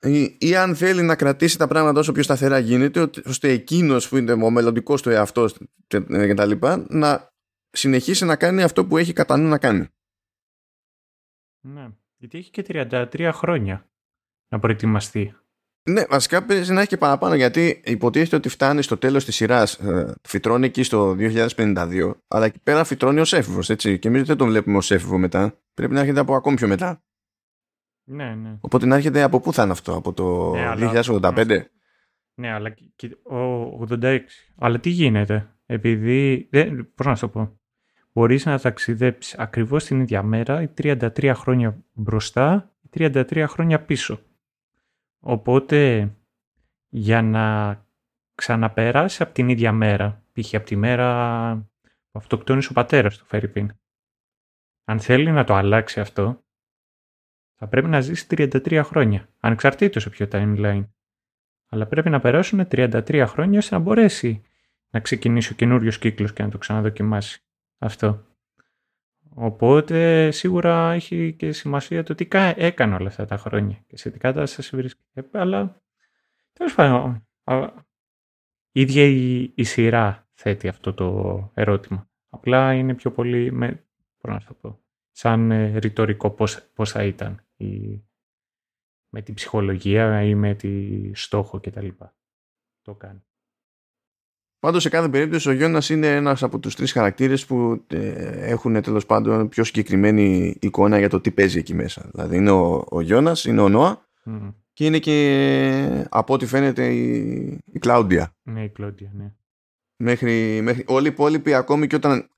ή, 0.00 0.36
ή, 0.40 0.56
αν 0.56 0.76
θέλει 0.76 1.02
να 1.02 1.16
κρατήσει 1.16 1.58
τα 1.58 1.66
πράγματα 1.66 2.00
όσο 2.00 2.12
πιο 2.12 2.22
σταθερά 2.22 2.58
γίνεται 2.58 3.10
ώστε 3.24 3.50
εκείνος 3.50 4.08
που 4.08 4.16
είναι 4.16 4.32
ο 4.32 4.50
μελλοντικός 4.50 5.02
του 5.02 5.10
εαυτός 5.10 5.56
και 5.86 6.34
τα 6.34 6.46
λοιπά 6.46 6.86
να 6.88 7.32
συνεχίσει 7.70 8.24
να 8.24 8.36
κάνει 8.36 8.62
αυτό 8.62 8.86
που 8.86 8.96
έχει 8.96 9.12
κατά 9.12 9.36
νου 9.36 9.48
να 9.48 9.58
κάνει. 9.58 9.86
Ναι, 11.60 11.88
γιατί 12.16 12.38
έχει 12.38 12.50
και 12.50 12.64
33 12.68 13.30
χρόνια 13.32 13.90
να 14.48 14.58
προετοιμαστεί. 14.58 15.36
Ναι, 15.88 16.04
βασικά 16.08 16.44
παίζει 16.44 16.72
να 16.72 16.80
έχει 16.80 16.88
και 16.88 16.96
παραπάνω 16.96 17.34
γιατί 17.34 17.80
υποτίθεται 17.84 18.36
ότι 18.36 18.48
φτάνει 18.48 18.82
στο 18.82 18.96
τέλος 18.96 19.24
της 19.24 19.34
σειράς. 19.34 19.74
Ε, 19.74 20.14
φυτρώνει 20.22 20.66
εκεί 20.66 20.82
στο 20.82 21.16
2052, 21.18 22.14
αλλά 22.28 22.44
εκεί 22.44 22.58
πέρα 22.62 22.84
φυτρώνει 22.84 23.20
ως 23.20 23.32
έφηβος. 23.32 23.70
Και 23.76 23.98
εμείς 24.02 24.22
δεν 24.22 24.36
τον 24.36 24.48
βλέπουμε 24.48 24.76
ως 24.76 24.90
έφηβο 24.90 25.18
μετά. 25.18 25.58
Πρέπει 25.74 25.92
να 25.92 26.00
έρχεται 26.00 26.20
από 26.20 26.34
ακόμη 26.34 26.56
πιο 26.56 26.68
μετά. 26.68 27.02
Ναι, 28.04 28.34
ναι. 28.34 28.56
Οπότε 28.60 28.86
να 28.86 28.96
έρχεται 28.96 29.22
από 29.22 29.40
πού 29.40 29.52
θα 29.52 29.62
είναι 29.62 29.72
αυτό, 29.72 29.96
από 29.96 30.12
το 30.12 30.54
ναι, 30.54 30.90
2085. 31.04 31.60
Ναι, 32.34 32.52
αλλά 32.52 32.70
και, 32.70 33.16
ο 33.22 33.86
86. 33.90 34.18
Αλλά 34.58 34.80
τι 34.80 34.90
γίνεται, 34.90 35.48
επειδή. 35.66 36.48
Πώς 36.94 37.06
να 37.06 37.14
σου 37.14 37.20
το 37.20 37.28
πω; 37.28 37.60
Μπορείς 38.12 38.44
να 38.44 38.58
ταξιδέψεις 38.58 39.34
ακριβώς 39.38 39.84
την 39.84 40.00
ίδια 40.00 40.22
μέρα 40.22 40.62
ή 40.62 40.68
33 40.82 41.32
χρόνια 41.34 41.84
μπροστά 41.92 42.72
ή 42.80 42.88
33 42.98 43.44
χρόνια 43.48 43.80
πίσω. 43.80 44.20
Οπότε 45.20 46.10
για 46.88 47.22
να 47.22 47.76
ξαναπεράσει 48.34 49.22
από 49.22 49.32
την 49.32 49.48
ίδια 49.48 49.72
μέρα, 49.72 50.22
π.χ. 50.32 50.54
από 50.54 50.66
τη 50.66 50.76
μέρα 50.76 51.68
που 52.10 52.18
αυτοκτόνησε 52.18 52.68
ο 52.70 52.74
πατέρας 52.74 53.18
του 53.18 53.24
Φερρυπίν. 53.24 53.72
Αν 54.84 55.00
θέλει 55.00 55.30
να 55.30 55.44
το 55.44 55.54
αλλάξει 55.54 56.00
αυτό, 56.00 56.44
θα 57.54 57.68
πρέπει 57.68 57.88
να 57.88 58.00
ζήσει 58.00 58.26
33 58.28 58.80
χρόνια, 58.84 59.28
ανεξαρτήτως 59.40 60.02
σε 60.02 60.10
ποιο 60.10 60.28
timeline. 60.32 60.88
Αλλά 61.68 61.86
πρέπει 61.86 62.10
να 62.10 62.20
περάσουν 62.20 62.66
33 62.70 63.24
χρόνια 63.28 63.58
ώστε 63.58 63.74
να 63.74 63.80
μπορέσει 63.80 64.42
να 64.90 65.00
ξεκινήσει 65.00 65.52
ο 65.52 65.56
καινούριος 65.56 65.98
κύκλος 65.98 66.32
και 66.32 66.42
να 66.42 66.48
το 66.48 66.58
ξαναδοκιμάσει 66.58 67.42
αυτό. 67.78 68.26
Οπότε 69.40 70.30
σίγουρα 70.30 70.92
έχει 70.92 71.32
και 71.32 71.52
σημασία 71.52 72.02
το 72.02 72.14
τι 72.14 72.28
έκανε 72.56 72.94
όλα 72.94 73.08
αυτά 73.08 73.24
τα 73.24 73.36
χρόνια 73.36 73.84
και 73.86 73.96
σε 73.96 74.10
τι 74.10 74.18
κατάσταση 74.18 74.76
βρίσκεται. 74.76 75.28
Ε, 75.32 75.38
αλλά 75.38 75.82
τέλος 76.52 76.74
πάντων, 76.74 77.28
η 78.72 78.80
ίδια 78.80 79.04
η, 79.04 79.52
η, 79.54 79.64
σειρά 79.64 80.28
θέτει 80.32 80.68
αυτό 80.68 80.94
το 80.94 81.50
ερώτημα. 81.54 82.10
Απλά 82.28 82.74
είναι 82.74 82.94
πιο 82.94 83.12
πολύ 83.12 83.52
με, 83.52 83.86
να 84.20 84.40
το 84.40 84.54
πω, 84.54 84.80
σαν 85.10 85.50
ε, 85.50 85.78
ρητορικό 85.78 86.30
πώς, 86.30 86.70
πώς 86.74 86.90
θα 86.90 87.04
ήταν 87.04 87.46
η, 87.56 88.02
με 89.08 89.22
την 89.22 89.34
ψυχολογία 89.34 90.22
ή 90.22 90.34
με 90.34 90.54
τη 90.54 91.14
στόχο 91.14 91.60
κτλ. 91.60 91.88
Το 92.82 92.94
κάνει. 92.94 93.22
Πάντως 94.60 94.82
σε 94.82 94.88
κάθε 94.88 95.08
περίπτωση 95.08 95.48
ο 95.48 95.52
Γιώνας 95.52 95.88
είναι 95.88 96.14
ένας 96.14 96.42
από 96.42 96.58
τους 96.58 96.74
τρεις 96.74 96.92
χαρακτήρες 96.92 97.46
που 97.46 97.84
ε, 97.86 98.10
έχουν 98.50 98.82
τέλος 98.82 99.06
πάντων 99.06 99.48
πιο 99.48 99.64
συγκεκριμένη 99.64 100.56
εικόνα 100.60 100.98
για 100.98 101.08
το 101.08 101.20
τι 101.20 101.30
παίζει 101.30 101.58
εκεί 101.58 101.74
μέσα. 101.74 102.10
Δηλαδή 102.12 102.36
είναι 102.36 102.50
ο, 102.50 102.84
ο 102.88 103.00
Γιώνας, 103.00 103.44
είναι 103.44 103.60
ο 103.60 103.68
Νόα 103.68 104.06
και 104.72 104.84
είναι 104.84 104.98
και 104.98 106.06
από 106.08 106.34
ό,τι 106.34 106.46
φαίνεται 106.46 106.86
η, 106.86 107.60
η 107.72 107.78
Κλάουντια. 107.78 108.36
Ναι, 108.42 108.64
η 108.64 108.68
Κλάουντια, 108.68 109.10
ναι. 109.14 109.32
Μέχρι, 109.96 110.60
μέχρι, 110.62 110.84
όλοι 110.86 111.06
οι 111.06 111.10
υπόλοιποι 111.10 111.54
ακόμη 111.54 111.86
και 111.86 111.96
όταν 111.96 112.28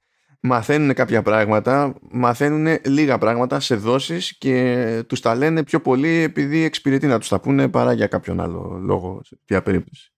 μαθαίνουν 0.40 0.94
κάποια 0.94 1.22
πράγματα, 1.22 1.94
μαθαίνουν 2.10 2.78
λίγα 2.84 3.18
πράγματα 3.18 3.60
σε 3.60 3.74
δόσεις 3.74 4.38
και 4.38 5.04
τους 5.06 5.20
τα 5.20 5.34
λένε 5.34 5.64
πιο 5.64 5.80
πολύ 5.80 6.08
επειδή 6.08 6.62
εξυπηρετεί 6.62 7.06
να 7.06 7.18
τους 7.18 7.28
τα 7.28 7.40
πούνε 7.40 7.68
παρά 7.68 7.92
για 7.92 8.06
κάποιον 8.06 8.40
άλλο 8.40 8.78
λόγο 8.82 9.20
σε 9.24 9.36
τέτοια 9.36 9.62
περίπτωση 9.62 10.12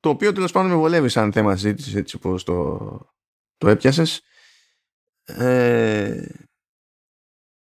το 0.00 0.08
οποίο 0.08 0.32
τέλος 0.32 0.52
πάντων 0.52 0.70
με 0.70 0.76
βολεύει 0.76 1.08
σαν 1.08 1.32
θέμα 1.32 1.56
συζήτησης 1.56 1.94
έτσι 1.94 2.16
όπως 2.16 2.44
το, 2.44 2.78
το 3.56 3.68
έπιασες. 3.68 4.22
Ε, 5.24 6.26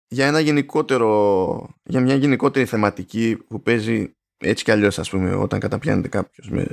για 0.06 0.26
ένα 0.26 0.40
γενικότερο 0.40 1.74
για 1.84 2.00
μια 2.00 2.14
γενικότερη 2.14 2.64
θεματική 2.64 3.36
που 3.48 3.62
παίζει 3.62 4.16
έτσι 4.36 4.64
κι 4.64 4.70
αλλιώς 4.70 4.98
ας 4.98 5.10
πούμε 5.10 5.34
όταν 5.34 5.60
καταπιάνεται 5.60 6.08
κάποιος 6.08 6.50
με, 6.50 6.66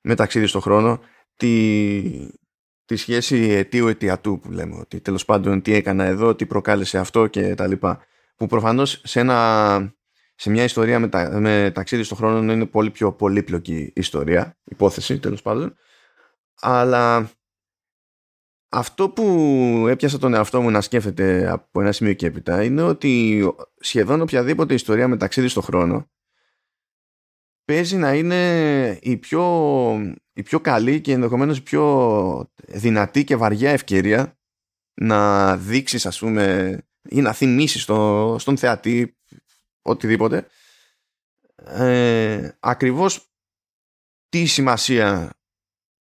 με 0.00 0.14
ταξίδι 0.14 0.46
στον 0.46 0.60
χρόνο 0.60 1.00
τη, 1.36 2.28
τη 2.84 2.96
σχέση 2.96 3.36
αιτίου 3.36 3.86
αιτιατού 3.86 4.38
που 4.38 4.50
λέμε 4.50 4.76
ότι 4.76 5.00
τέλος 5.00 5.24
πάντων 5.24 5.62
τι 5.62 5.74
έκανα 5.74 6.04
εδώ, 6.04 6.34
τι 6.34 6.46
προκάλεσε 6.46 6.98
αυτό 6.98 7.26
και 7.26 7.54
τα 7.54 7.66
λοιπά. 7.66 8.00
Που 8.36 8.46
προφανώς 8.46 9.00
σε, 9.04 9.20
ένα, 9.20 9.94
σε 10.40 10.50
μια 10.50 10.64
ιστορία 10.64 10.98
με, 10.98 11.08
τα, 11.08 11.40
με 11.40 11.70
ταξίδι 11.74 12.02
στον 12.02 12.16
χρόνο 12.16 12.52
είναι 12.52 12.66
πολύ 12.66 12.90
πιο 12.90 13.12
πολύπλοκη 13.12 13.92
ιστορία, 13.94 14.58
υπόθεση 14.64 15.18
τέλος 15.18 15.42
πάντων. 15.42 15.76
Αλλά 16.60 17.30
αυτό 18.68 19.10
που 19.10 19.24
έπιασα 19.88 20.18
τον 20.18 20.34
εαυτό 20.34 20.62
μου 20.62 20.70
να 20.70 20.80
σκέφτεται 20.80 21.50
από 21.50 21.80
ένα 21.80 21.92
σημείο 21.92 22.12
και 22.12 22.26
έπειτα 22.26 22.64
είναι 22.64 22.82
ότι 22.82 23.44
σχεδόν 23.78 24.20
οποιαδήποτε 24.20 24.74
ιστορία 24.74 25.08
με 25.08 25.16
ταξίδι 25.16 25.48
στον 25.48 25.62
χρόνο 25.62 26.10
παίζει 27.64 27.96
να 27.96 28.14
είναι 28.14 28.98
η 29.02 29.16
πιο, 29.16 29.44
η 30.32 30.42
πιο 30.42 30.60
καλή 30.60 31.00
και 31.00 31.12
ενδεχομένως 31.12 31.58
η 31.58 31.62
πιο 31.62 32.52
δυνατή 32.68 33.24
και 33.24 33.36
βαριά 33.36 33.70
ευκαιρία 33.70 34.38
να 34.94 35.56
δείξεις 35.56 36.06
ας 36.06 36.18
πούμε 36.18 36.76
ή 37.08 37.20
να 37.20 37.32
θυμίσεις 37.32 37.82
στο, 37.82 38.36
στον 38.38 38.56
θεατή 38.56 39.17
οτιδήποτε 39.88 40.46
ε, 41.64 42.48
ακριβώς 42.60 43.32
τι 44.28 44.46
σημασία 44.46 45.32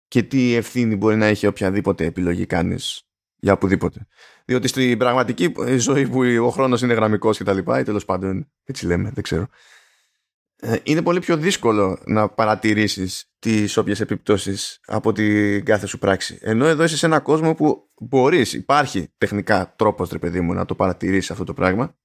και 0.07 0.23
τι 0.23 0.53
ευθύνη 0.53 0.95
μπορεί 0.95 1.15
να 1.15 1.25
έχει 1.25 1.47
οποιαδήποτε 1.47 2.05
επιλογή 2.05 2.45
κάνεις 2.45 3.01
για 3.35 3.53
οπουδήποτε. 3.53 4.07
Διότι 4.45 4.67
στην 4.67 4.97
πραγματική 4.97 5.53
ζωή 5.77 6.07
που 6.07 6.45
ο 6.45 6.49
χρόνος 6.49 6.81
είναι 6.81 6.93
γραμμικός 6.93 7.37
και 7.37 7.43
τα 7.43 7.53
λοιπά 7.53 7.79
ή 7.79 7.83
τέλος 7.83 8.05
πάντων 8.05 8.51
έτσι 8.63 8.85
λέμε 8.85 9.11
δεν 9.13 9.23
ξέρω 9.23 9.47
ε, 10.59 10.75
είναι 10.83 11.01
πολύ 11.01 11.19
πιο 11.19 11.37
δύσκολο 11.37 12.01
να 12.05 12.29
παρατηρήσεις 12.29 13.31
τις 13.39 13.77
όποιες 13.77 13.99
επιπτώσεις 13.99 14.79
από 14.85 15.11
την 15.11 15.65
κάθε 15.65 15.85
σου 15.87 15.99
πράξη. 15.99 16.37
Ενώ 16.41 16.65
εδώ 16.65 16.83
είσαι 16.83 16.97
σε 16.97 17.05
ένα 17.05 17.19
κόσμο 17.19 17.53
που 17.53 17.89
μπορείς, 17.99 18.53
υπάρχει 18.53 19.13
τεχνικά 19.17 19.73
τρόπος 19.75 20.09
ρε 20.09 20.17
παιδί 20.17 20.41
μου 20.41 20.53
να 20.53 20.65
το 20.65 20.75
παρατηρήσεις 20.75 21.31
αυτό 21.31 21.43
το 21.43 21.53
πράγμα. 21.53 21.95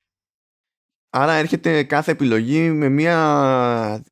Άρα 1.15 1.33
έρχεται 1.33 1.85
κάθε 1.85 2.11
επιλογή 2.11 2.71
με 2.71 2.89
μια 2.89 4.05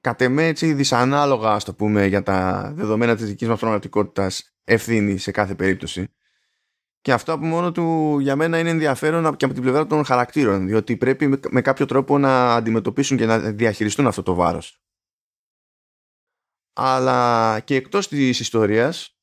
κατ' 0.00 0.20
εμέ 0.20 0.46
έτσι 0.46 0.72
δυσανάλογα 0.72 1.50
ας 1.50 1.64
το 1.64 1.74
πούμε 1.74 2.06
για 2.06 2.22
τα 2.22 2.70
δεδομένα 2.74 3.16
της 3.16 3.26
δικής 3.26 3.48
μας 3.48 3.60
πραγματικότητας 3.60 4.54
ευθύνη 4.64 5.18
σε 5.18 5.30
κάθε 5.30 5.54
περίπτωση 5.54 6.12
και 7.02 7.12
αυτό 7.12 7.32
από 7.32 7.44
μόνο 7.44 7.72
του 7.72 8.18
για 8.18 8.36
μένα 8.36 8.58
είναι 8.58 8.70
ενδιαφέρον 8.70 9.36
και 9.36 9.44
από 9.44 9.54
την 9.54 9.62
πλευρά 9.62 9.86
των 9.86 10.04
χαρακτήρων, 10.04 10.66
διότι 10.66 10.96
πρέπει 10.96 11.40
με 11.50 11.60
κάποιο 11.60 11.86
τρόπο 11.86 12.18
να 12.18 12.54
αντιμετωπίσουν 12.54 13.16
και 13.16 13.26
να 13.26 13.38
διαχειριστούν 13.38 14.06
αυτό 14.06 14.22
το 14.22 14.34
βάρος. 14.34 14.82
Αλλά 16.72 17.60
και 17.60 17.74
εκτός 17.74 18.08
της 18.08 18.40
ιστορίας, 18.40 19.18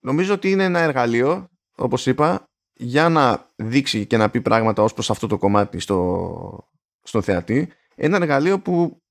νομίζω 0.00 0.34
ότι 0.34 0.50
είναι 0.50 0.64
ένα 0.64 0.78
εργαλείο, 0.78 1.48
όπως 1.76 2.06
είπα, 2.06 2.51
για 2.72 3.08
να 3.08 3.46
δείξει 3.56 4.06
και 4.06 4.16
να 4.16 4.30
πει 4.30 4.40
πράγματα 4.40 4.82
ως 4.82 4.92
προς 4.92 5.10
αυτό 5.10 5.26
το 5.26 5.38
κομμάτι 5.38 5.78
στο, 5.80 6.70
στο 7.02 7.22
θεατή. 7.22 7.68
Ένα 7.94 8.16
εργαλείο 8.16 8.60
που 8.60 9.02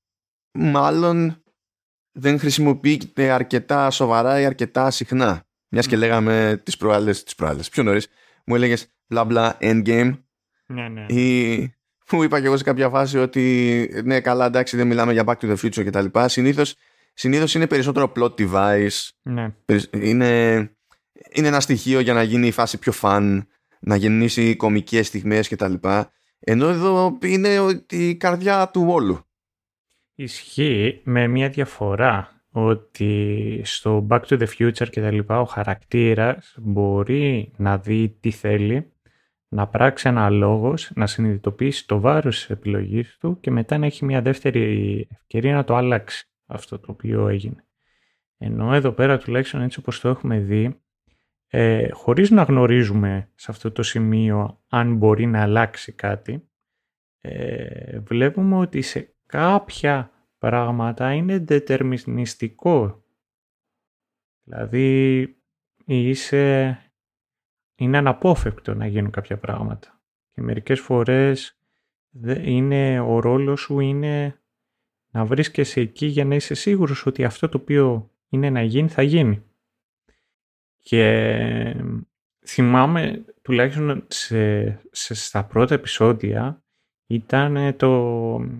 μάλλον 0.52 1.42
δεν 2.12 2.38
χρησιμοποιείται 2.38 3.30
αρκετά 3.30 3.90
σοβαρά 3.90 4.40
ή 4.40 4.44
αρκετά 4.44 4.90
συχνά. 4.90 5.44
Μιας 5.68 5.86
και 5.86 5.96
λέγαμε 5.96 6.60
τις 6.64 6.76
προάλλες, 6.76 7.24
τις 7.24 7.34
προάλλες. 7.34 7.68
Πιο 7.68 7.82
νωρίς 7.82 8.08
μου 8.46 8.54
έλεγες 8.54 8.86
μπλα 9.06 9.24
μπλα 9.24 9.56
endgame. 9.60 10.18
Ναι, 10.66 10.88
ναι. 10.88 11.06
Ή 11.08 11.74
που 12.06 12.22
είπα 12.22 12.40
και 12.40 12.46
εγώ 12.46 12.56
σε 12.56 12.64
κάποια 12.64 12.88
φάση 12.88 13.18
ότι 13.18 14.02
ναι, 14.04 14.20
καλά, 14.20 14.46
εντάξει, 14.46 14.76
δεν 14.76 14.86
μιλάμε 14.86 15.12
για 15.12 15.24
back 15.26 15.36
to 15.36 15.54
the 15.54 15.56
future 15.56 15.84
κτλ. 15.84 16.18
Συνήθως 16.24 16.76
συνήθως 17.14 17.54
είναι 17.54 17.66
περισσότερο 17.66 18.12
plot 18.16 18.34
device. 18.34 19.08
Ναι. 19.22 19.54
Είναι, 19.90 20.70
είναι 21.32 21.48
ένα 21.48 21.60
στοιχείο 21.60 22.00
για 22.00 22.12
να 22.12 22.22
γίνει 22.22 22.46
η 22.46 22.50
φάση 22.50 22.78
πιο 22.78 22.92
fun, 23.00 23.40
να 23.80 23.96
γεννήσει 23.96 24.56
κομικές 24.56 25.06
στιγμές 25.06 25.48
κτλ. 25.48 25.74
Ενώ 26.38 26.68
εδώ 26.68 27.18
είναι 27.22 27.48
η 27.90 28.16
καρδιά 28.16 28.68
του 28.68 28.84
όλου. 28.88 29.20
Ισχύει 30.14 31.00
με 31.04 31.26
μια 31.26 31.48
διαφορά 31.48 32.42
ότι 32.50 33.60
στο 33.64 34.06
Back 34.10 34.20
to 34.20 34.38
the 34.38 34.46
Future 34.58 34.88
και 34.90 35.00
τα 35.00 35.10
λοιπά 35.10 35.40
ο 35.40 35.44
χαρακτήρας 35.44 36.54
μπορεί 36.58 37.52
να 37.56 37.78
δει 37.78 38.16
τι 38.20 38.30
θέλει, 38.30 38.92
να 39.48 39.66
πράξει 39.66 40.08
ένα 40.08 40.30
λόγος, 40.30 40.90
να 40.94 41.06
συνειδητοποιήσει 41.06 41.86
το 41.86 42.00
βάρος 42.00 42.36
της 42.36 42.50
επιλογής 42.50 43.16
του 43.20 43.40
και 43.40 43.50
μετά 43.50 43.78
να 43.78 43.86
έχει 43.86 44.04
μια 44.04 44.22
δεύτερη 44.22 45.08
ευκαιρία 45.10 45.54
να 45.54 45.64
το 45.64 45.76
αλλάξει 45.76 46.26
αυτό 46.46 46.78
το 46.78 46.86
οποίο 46.90 47.28
έγινε. 47.28 47.64
Ενώ 48.38 48.74
εδώ 48.74 48.92
πέρα 48.92 49.18
τουλάχιστον 49.18 49.62
έτσι 49.62 49.78
όπως 49.78 50.00
το 50.00 50.08
έχουμε 50.08 50.38
δει, 50.38 50.80
ε, 51.54 51.88
χωρίς 51.92 52.30
να 52.30 52.42
γνωρίζουμε 52.42 53.30
σε 53.34 53.50
αυτό 53.50 53.72
το 53.72 53.82
σημείο 53.82 54.60
αν 54.68 54.96
μπορεί 54.96 55.26
να 55.26 55.42
αλλάξει 55.42 55.92
κάτι, 55.92 56.48
ε, 57.20 57.98
βλέπουμε 57.98 58.56
ότι 58.56 58.82
σε 58.82 59.14
κάποια 59.26 60.10
πράγματα 60.38 61.12
είναι 61.12 61.38
δετερμινιστικό. 61.38 63.04
Δηλαδή 64.42 65.28
είσαι, 65.84 66.78
είναι 67.74 67.98
αναπόφευκτο 67.98 68.74
να 68.74 68.86
γίνουν 68.86 69.10
κάποια 69.10 69.38
πράγματα. 69.38 70.00
Και 70.32 70.42
μερικές 70.42 70.80
φορές 70.80 71.58
είναι, 72.44 73.00
ο 73.00 73.20
ρόλος 73.20 73.60
σου 73.60 73.80
είναι 73.80 74.40
να 75.10 75.24
βρίσκεσαι 75.24 75.80
εκεί 75.80 76.06
για 76.06 76.24
να 76.24 76.34
είσαι 76.34 76.54
σίγουρος 76.54 77.06
ότι 77.06 77.24
αυτό 77.24 77.48
το 77.48 77.58
οποίο 77.58 78.10
είναι 78.28 78.50
να 78.50 78.62
γίνει 78.62 78.88
θα 78.88 79.02
γίνει. 79.02 79.42
Και 80.82 81.76
θυμάμαι 82.46 83.24
τουλάχιστον 83.42 84.04
σε, 84.08 84.64
σε, 84.90 85.14
στα 85.14 85.44
πρώτα 85.44 85.74
επεισόδια 85.74 86.64
ήταν 87.06 87.76
το... 87.76 87.90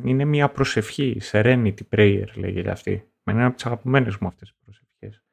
είναι 0.05 0.24
μια 0.24 0.51
προσευχή, 0.51 1.20
serenity 1.31 1.81
prayer 1.97 2.24
λέγεται 2.35 2.70
αυτή. 2.70 3.11
Με 3.23 3.32
ένα 3.32 3.47
από 3.47 3.55
τις 3.55 3.66
αγαπημένες 3.66 4.16
μου 4.16 4.27
αυτές 4.28 4.49
τις 4.49 4.59
προσευχές. 4.65 5.24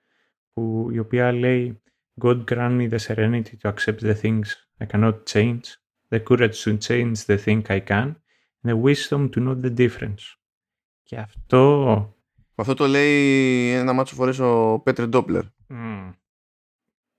Που, 0.54 0.90
η 0.92 1.00
οποία 1.00 1.32
λέει 1.32 1.82
God 2.22 2.44
grant 2.44 2.78
me 2.80 2.90
the 2.90 2.98
serenity 2.98 3.52
to 3.62 3.74
accept 3.74 4.00
the 4.00 4.16
things 4.22 4.44
I 4.80 4.86
cannot 4.86 5.26
change, 5.26 5.62
the 6.10 6.20
courage 6.20 6.64
to 6.64 6.78
change 6.78 7.26
the 7.26 7.38
thing 7.46 7.62
I 7.68 7.80
can, 7.80 8.16
and 8.62 8.72
the 8.72 8.76
wisdom 8.76 9.30
to 9.30 9.40
know 9.40 9.56
the 9.62 9.74
difference. 9.78 10.36
Και 11.04 11.18
αυτό... 11.18 12.14
Αυτό 12.56 12.74
το 12.74 12.86
λέει 12.86 13.72
ένα 13.72 13.94
μάτσο 13.94 14.16
φορές 14.16 14.40
ο 14.40 14.80
Πέτρε 14.84 15.08
Ντόπλερ. 15.08 15.44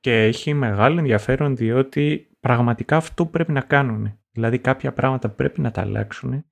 Και 0.01 0.23
έχει 0.23 0.55
μεγάλο 0.55 0.99
ενδιαφέρον 0.99 1.57
διότι 1.57 2.31
πραγματικά 2.41 2.97
αυτό 2.97 3.27
πρέπει 3.27 3.53
να 3.53 3.61
κάνουν. 3.61 4.19
Δηλαδή 4.31 4.59
κάποια 4.59 4.93
πράγματα 4.93 5.29
πρέπει 5.29 5.61
να 5.61 5.71
τα 5.71 5.81
αλλάξουν, 5.81 6.45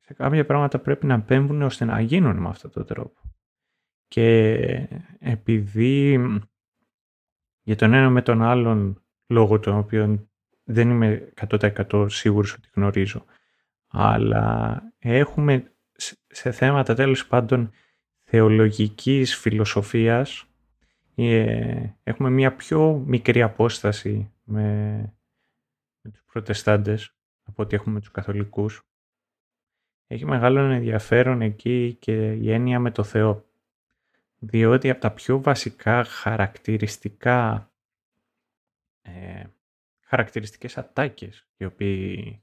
σε 0.00 0.14
κάποια 0.14 0.46
πράγματα 0.46 0.78
πρέπει 0.78 1.06
να 1.06 1.22
πέμβουν 1.22 1.62
ώστε 1.62 1.84
να 1.84 2.00
γίνουν 2.00 2.36
με 2.36 2.48
αυτόν 2.48 2.70
τον 2.70 2.86
τρόπο. 2.86 3.20
Και 4.08 4.52
επειδή 5.18 6.20
για 7.62 7.76
τον 7.76 7.92
ένα 7.92 8.10
με 8.10 8.22
τον 8.22 8.42
άλλον 8.42 9.02
λόγο 9.26 9.58
τον 9.58 9.76
οποίο 9.76 10.28
δεν 10.64 10.90
είμαι 10.90 11.32
100% 11.48 12.06
σίγουρος 12.10 12.52
ότι 12.52 12.68
γνωρίζω, 12.74 13.24
αλλά 13.86 14.82
έχουμε 14.98 15.72
σε 16.26 16.50
θέματα 16.50 16.94
τέλος 16.94 17.26
πάντων 17.26 17.70
θεολογικής 18.22 19.36
φιλοσοφίας 19.36 20.40
ε, 20.40 20.51
έχουμε 22.02 22.30
μια 22.30 22.56
πιο 22.56 23.02
μικρή 23.06 23.42
απόσταση 23.42 24.32
με 24.44 25.12
με 26.02 26.10
τους 26.10 26.22
προτεστάντες 26.32 27.14
από 27.42 27.62
ό,τι 27.62 27.74
έχουμε 27.74 28.00
τους 28.00 28.10
καθολικούς. 28.10 28.86
Έχει 30.06 30.24
μεγάλο 30.24 30.60
ενδιαφέρον 30.60 31.40
εκεί 31.40 31.96
και 32.00 32.32
η 32.32 32.52
έννοια 32.52 32.78
με 32.78 32.90
το 32.90 33.02
Θεό. 33.02 33.44
Διότι 34.38 34.90
από 34.90 35.00
τα 35.00 35.10
πιο 35.10 35.40
βασικά 35.42 36.04
χαρακτηριστικά 36.04 37.70
ε, 39.02 39.44
χαρακτηριστικές 40.00 40.78
ατάκες 40.78 41.48
οι, 41.56 41.64
οποίοι, 41.64 42.42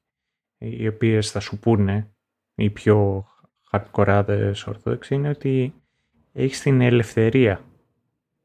οι 0.58 0.88
οποίες 0.88 1.32
θα 1.32 1.40
σου 1.40 1.60
πούνε 1.60 2.14
οι 2.56 2.70
πιο 2.70 3.28
χαρτοκοράδες 3.62 4.68
ορθόδοξοι 4.68 5.16
είναι 5.16 5.30
ότι 5.30 5.74
έχεις 6.34 6.62
την 6.62 6.82
ελευθερία 6.82 7.69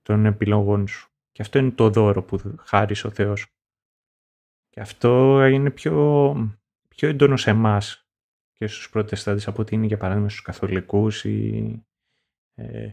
των 0.04 0.26
επιλογών 0.26 0.88
σου. 0.88 1.08
Και 1.32 1.42
αυτό 1.42 1.58
είναι 1.58 1.70
το 1.70 1.90
δώρο 1.90 2.22
που 2.22 2.56
χάρισε 2.58 3.06
ο 3.06 3.10
Θεός. 3.10 3.46
Και 4.68 4.80
αυτό 4.80 5.44
είναι 5.46 5.70
πιο, 5.70 6.34
πιο 6.88 7.08
έντονο 7.08 7.36
σε 7.36 7.50
εμάς 7.50 8.08
και 8.52 8.66
στους 8.66 8.90
προτεστάντες 8.90 9.48
από 9.48 9.62
ότι 9.62 9.74
είναι 9.74 9.86
για 9.86 9.96
παράδειγμα 9.96 10.28
στους 10.28 10.42
καθολικούς 10.42 11.24
ή 11.24 11.82
ε, 12.54 12.90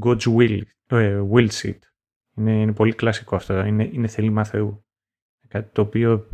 God's 0.00 0.36
will, 0.36 0.60
ε, 0.86 1.22
will 1.32 1.48
seat. 1.48 1.78
Είναι, 2.34 2.60
είναι 2.60 2.72
πολύ 2.72 2.94
κλασικό 2.94 3.36
αυτό, 3.36 3.64
είναι, 3.64 3.84
είναι 3.92 4.06
θελήμα 4.06 4.44
Θεού. 4.44 4.84
Κάτι 5.48 5.72
το 5.72 5.82
οποίο 5.82 6.28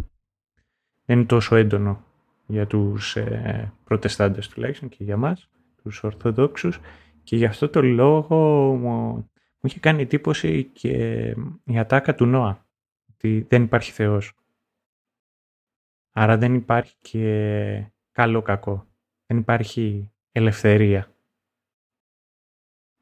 δεν 1.04 1.18
είναι 1.18 1.26
τόσο 1.26 1.56
έντονο 1.56 2.04
για 2.46 2.66
τους 2.66 3.16
ε, 3.16 3.72
προτεστάντες 3.84 4.48
τουλάχιστον 4.48 4.88
και 4.88 5.04
για 5.04 5.16
μας, 5.16 5.50
τους 5.82 6.02
Ορθοδόξους 6.02 6.80
και 7.22 7.36
γι' 7.36 7.44
αυτό 7.44 7.68
το 7.68 7.82
λόγο 7.82 9.28
Μου 9.60 9.70
είχε 9.70 9.80
κάνει 9.80 10.02
εντύπωση 10.02 10.64
και 10.64 10.90
η 11.64 11.78
ατάκα 11.78 12.14
του 12.14 12.26
Νόα, 12.26 12.66
ότι 13.10 13.46
δεν 13.48 13.62
υπάρχει 13.62 13.92
Θεός. 13.92 14.32
Άρα 16.12 16.38
δεν 16.38 16.54
υπάρχει 16.54 16.96
και 17.00 17.92
καλό 18.12 18.42
κακό. 18.42 18.86
Δεν 19.26 19.38
υπάρχει 19.38 20.12
ελευθερία. 20.32 21.12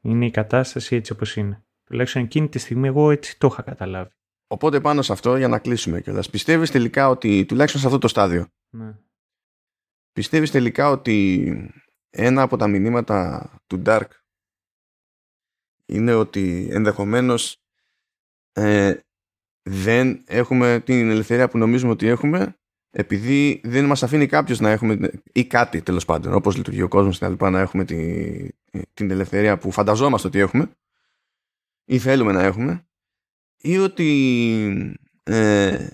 Είναι 0.01 0.27
η 0.27 0.31
κατάσταση 0.31 0.97
έτσι 0.97 1.13
όπως 1.13 1.37
είναι. 1.37 1.65
Τουλάχιστον 1.85 2.23
εκείνη 2.23 2.49
τη 2.49 2.59
στιγμή 2.59 2.87
εγώ 2.87 3.11
έτσι 3.11 3.39
το 3.39 3.47
είχα 3.47 3.63
καταλάβει. 3.63 4.11
Οπότε 4.47 4.81
πάνω 4.81 5.03
σε 5.03 5.13
αυτό 5.13 5.37
για 5.37 5.49
να 5.49 5.59
κλείσουμε 5.59 6.01
κιόλας. 6.01 6.31
Πιστεύεις 6.31 6.71
τελικά 6.71 7.09
ότι 7.09 7.45
τουλάχιστον 7.47 7.81
σε 7.81 7.87
αυτό 7.87 7.99
το 7.99 8.09
στάδιο 8.09 8.47
Ναι. 8.71 8.95
πιστεύεις 10.13 10.51
τελικά 10.51 10.91
ότι 10.91 11.47
ένα 12.11 12.43
από 12.43 12.57
τα 12.57 12.69
μηνύματα 12.69 13.51
του 13.67 13.83
Dark 13.87 14.09
είναι 15.87 16.15
ότι 16.15 16.69
ενδεχομένως 16.71 17.63
ε, 18.53 18.95
δεν 19.63 20.23
έχουμε 20.27 20.83
την 20.85 21.11
ελευθερία 21.11 21.49
που 21.49 21.59
νομίζουμε 21.59 21.93
ότι 21.93 22.07
έχουμε 22.07 22.57
επειδή 22.99 23.61
δεν 23.65 23.85
μας 23.85 24.03
αφήνει 24.03 24.27
κάποιος 24.27 24.61
να 24.61 24.71
έχουμε 24.71 25.11
ή 25.33 25.45
κάτι 25.45 25.83
τέλος 25.83 26.05
πάντων 26.05 26.35
όπως 26.35 26.57
λειτουργεί 26.57 26.83
ο 26.83 26.89
κόσμος 26.89 27.19
και 27.19 27.25
τα 27.25 27.31
λοιπά, 27.31 27.51
να 27.51 27.61
έχουμε 27.61 27.85
τη, 27.85 28.49
την 28.95 29.11
ελευθερία 29.11 29.59
που 29.59 29.71
φανταζόμαστε 29.71 30.27
ότι 30.27 30.39
έχουμε 30.39 30.71
ή 31.85 31.99
θέλουμε 31.99 32.33
να 32.33 32.43
έχουμε 32.43 32.87
ή 33.57 33.79
ότι 33.79 34.99
ε, 35.23 35.87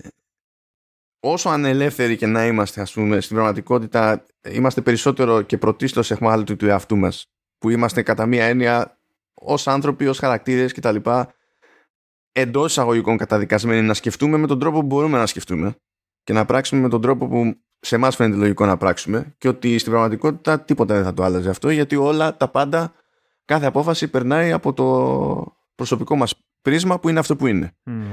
όσο 1.19 1.49
ανελεύθεροι 1.49 2.17
και 2.17 2.25
να 2.25 2.45
είμαστε 2.45 2.81
ας 2.81 2.93
πούμε 2.93 3.21
στην 3.21 3.35
πραγματικότητα 3.35 4.25
είμαστε 4.51 4.81
περισσότερο 4.81 5.41
και 5.41 5.57
πρωτίστως 5.57 6.11
εχμάλωτοι 6.11 6.55
του 6.55 6.65
εαυτού 6.65 6.97
μας 6.97 7.31
που 7.57 7.69
είμαστε 7.69 8.01
κατά 8.01 8.25
μία 8.25 8.45
έννοια 8.45 8.99
ως 9.45 9.67
άνθρωποι, 9.67 10.07
ως 10.07 10.19
χαρακτήρες 10.19 10.73
κτλ 10.73 10.95
εντός 12.31 12.71
εισαγωγικών 12.71 13.17
καταδικασμένοι 13.17 13.87
να 13.87 13.93
σκεφτούμε 13.93 14.37
με 14.37 14.47
τον 14.47 14.59
τρόπο 14.59 14.79
που 14.79 14.85
μπορούμε 14.85 15.17
να 15.17 15.25
σκεφτούμε 15.25 15.75
και 16.23 16.33
να 16.33 16.45
πράξουμε 16.45 16.81
με 16.81 16.89
τον 16.89 17.01
τρόπο 17.01 17.27
που 17.27 17.55
σε 17.79 17.95
εμάς 17.95 18.15
φαίνεται 18.15 18.37
λογικό 18.37 18.65
να 18.65 18.77
πράξουμε 18.77 19.35
και 19.37 19.47
ότι 19.47 19.77
στην 19.77 19.91
πραγματικότητα 19.91 20.59
τίποτα 20.59 20.95
δεν 20.95 21.03
θα 21.03 21.13
το 21.13 21.23
άλλαζε 21.23 21.49
αυτό 21.49 21.69
γιατί 21.69 21.95
όλα 21.95 22.37
τα 22.37 22.47
πάντα 22.47 22.93
κάθε 23.45 23.65
απόφαση 23.65 24.07
περνάει 24.07 24.51
από 24.51 24.73
το 24.73 25.57
προσωπικό 25.75 26.15
μας 26.15 26.33
πρίσμα 26.61 26.99
που 26.99 27.09
είναι 27.09 27.19
αυτό 27.19 27.35
που 27.35 27.47
είναι. 27.47 27.71
Μμ. 27.83 28.03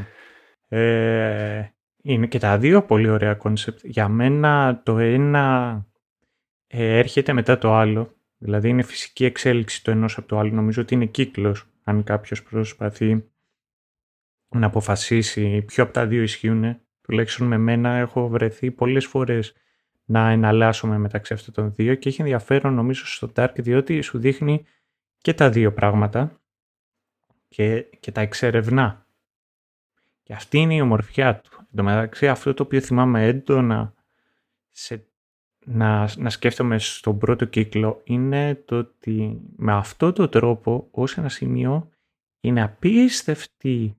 Ε, 0.68 1.74
είναι 2.02 2.26
και 2.26 2.38
τα 2.38 2.58
δύο 2.58 2.82
πολύ 2.82 3.08
ωραία 3.08 3.34
concept. 3.34 3.80
Για 3.82 4.08
μένα 4.08 4.80
το 4.84 4.98
ένα 4.98 5.74
ε, 6.66 6.98
έρχεται 6.98 7.32
μετά 7.32 7.58
το 7.58 7.74
άλλο. 7.74 8.14
Δηλαδή 8.42 8.68
είναι 8.68 8.82
φυσική 8.82 9.24
εξέλιξη 9.24 9.84
το 9.84 9.90
ενός 9.90 10.18
από 10.18 10.28
το 10.28 10.38
άλλο. 10.38 10.50
Νομίζω 10.52 10.82
ότι 10.82 10.94
είναι 10.94 11.06
κύκλος 11.06 11.66
αν 11.84 12.04
κάποιος 12.04 12.42
προσπαθεί 12.42 13.24
να 14.48 14.66
αποφασίσει 14.66 15.62
ποιο 15.62 15.84
από 15.84 15.92
τα 15.92 16.06
δύο 16.06 16.22
ισχύουν. 16.22 16.80
Τουλάχιστον 17.00 17.46
με 17.46 17.58
μένα 17.58 17.90
έχω 17.96 18.28
βρεθεί 18.28 18.70
πολλές 18.70 19.06
φορές 19.06 19.54
να 20.04 20.30
εναλλάσσομαι 20.30 20.98
μεταξύ 20.98 21.32
αυτών 21.32 21.54
των 21.54 21.74
δύο 21.74 21.94
και 21.94 22.08
έχει 22.08 22.20
ενδιαφέρον 22.20 22.74
νομίζω 22.74 23.06
στο 23.06 23.32
Dark 23.36 23.52
διότι 23.54 24.00
σου 24.00 24.18
δείχνει 24.18 24.64
και 25.18 25.34
τα 25.34 25.50
δύο 25.50 25.72
πράγματα 25.72 26.40
και, 27.48 27.80
και 28.00 28.12
τα 28.12 28.20
εξερευνά. 28.20 29.06
Και 30.22 30.32
αυτή 30.32 30.58
είναι 30.58 30.74
η 30.74 30.80
ομορφιά 30.80 31.40
του. 31.40 31.50
Εν 31.58 31.76
τω 31.76 31.82
μεταξύ 31.82 32.28
αυτό 32.28 32.54
το 32.54 32.62
οποίο 32.62 32.80
θυμάμαι 32.80 33.26
έντονα 33.26 33.94
σε, 34.72 35.09
να, 35.72 36.10
να 36.16 36.30
σκέφτομαι 36.30 36.78
στον 36.78 37.18
πρώτο 37.18 37.44
κύκλο 37.44 38.00
είναι 38.04 38.54
το 38.64 38.78
ότι 38.78 39.40
με 39.56 39.72
αυτό 39.72 40.12
το 40.12 40.28
τρόπο 40.28 40.88
ως 40.90 41.16
ένα 41.18 41.28
σημείο 41.28 41.90
είναι 42.40 42.62
απίστευτη 42.62 43.94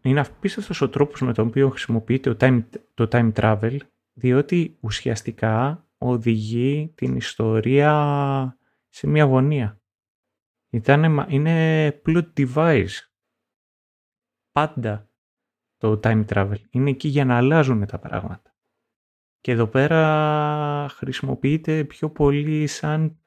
είναι 0.00 0.20
απίστευτος 0.20 0.80
ο 0.80 0.88
τρόπος 0.88 1.20
με 1.20 1.32
τον 1.32 1.46
οποίο 1.46 1.68
χρησιμοποιείται 1.68 2.34
το 2.34 2.46
time, 2.46 2.62
το 2.94 3.08
time 3.10 3.32
travel 3.32 3.76
διότι 4.12 4.76
ουσιαστικά 4.80 5.86
οδηγεί 5.98 6.92
την 6.94 7.16
ιστορία 7.16 8.58
σε 8.88 9.06
μια 9.06 9.24
γωνία. 9.24 9.80
Ήτανε, 10.70 11.26
είναι 11.28 11.88
plot 12.06 12.32
device. 12.36 12.96
Πάντα 14.52 15.10
το 15.76 16.00
time 16.02 16.24
travel. 16.26 16.60
Είναι 16.70 16.90
εκεί 16.90 17.08
για 17.08 17.24
να 17.24 17.36
αλλάζουν 17.36 17.86
τα 17.86 17.98
πράγματα. 17.98 18.47
Και 19.40 19.52
εδώ 19.52 19.66
πέρα 19.66 20.86
χρησιμοποιείται 20.90 21.84
πιο 21.84 22.10
πολύ 22.10 22.66
σαν 22.66 23.18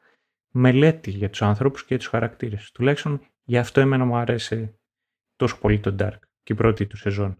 μελέτη 0.52 1.12
για 1.12 1.30
τους 1.30 1.42
ανθρώπους 1.42 1.86
και 1.86 1.98
τους 1.98 2.08
χαρακτήρες. 2.08 2.72
Τουλάχιστον 2.72 3.22
γι' 3.44 3.58
αυτό 3.58 3.82
εμένα 3.82 4.06
μου 4.06 4.16
άρεσε 4.16 4.76
τόσο 5.36 5.58
πολύ 5.60 5.80
το 5.80 5.96
Dark 6.00 6.20
και 6.44 6.54
η 6.54 6.56
πρώτη 6.56 6.88
του 6.88 6.98
σεζόν. 6.98 7.38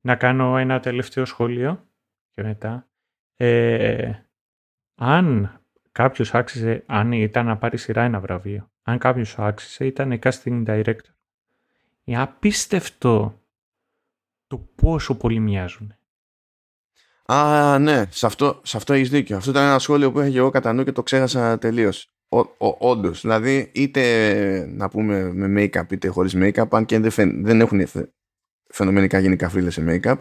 Να 0.00 0.16
κάνω 0.16 0.56
ένα 0.56 0.80
τελευταίο 0.80 1.24
σχόλιο 1.24 1.86
και 2.30 2.42
μετά. 2.42 2.88
Ε, 3.36 4.12
αν 4.94 5.60
κάποιος 5.92 6.34
άξιζε, 6.34 6.82
αν 6.86 7.12
ήταν 7.12 7.46
να 7.46 7.56
πάρει 7.56 7.76
σειρά 7.76 8.02
ένα 8.02 8.20
βραβείο, 8.20 8.70
αν 8.82 8.98
κάποιος 8.98 9.38
άξιζε 9.38 9.86
ήταν 9.86 10.18
casting 10.22 10.64
director. 10.66 11.12
Είναι 12.04 12.20
απίστευτο 12.20 13.40
το 14.46 14.58
πόσο 14.58 15.16
πολύ 15.16 15.38
μοιάζουν. 15.38 15.96
Α, 17.32 17.78
ναι, 17.78 18.04
σε 18.10 18.26
αυτό, 18.26 18.60
σε 18.62 18.76
αυτό 18.76 18.92
έχεις 18.92 19.10
δίκιο. 19.10 19.36
Αυτό 19.36 19.50
ήταν 19.50 19.64
ένα 19.64 19.78
σχόλιο 19.78 20.12
που 20.12 20.20
είχα 20.20 20.30
και 20.30 20.38
εγώ 20.38 20.50
κατά 20.50 20.72
νου 20.72 20.84
και 20.84 20.92
το 20.92 21.02
ξέχασα 21.02 21.58
τελείως. 21.58 22.12
Όντως. 22.78 23.20
Δηλαδή, 23.20 23.70
είτε 23.74 24.66
να 24.66 24.88
πούμε 24.88 25.32
με 25.32 25.62
make-up 25.62 25.92
είτε 25.92 26.08
χωρίς 26.08 26.36
make-up, 26.36 26.66
αν 26.70 26.84
και 26.84 26.98
δεν, 26.98 27.10
φαι, 27.10 27.24
δεν 27.24 27.60
έχουν 27.60 27.86
φαινομενικά 28.68 29.18
γίνει 29.18 29.36
καφρίλες 29.36 29.74
σε 29.74 29.84
make-up, 29.88 30.16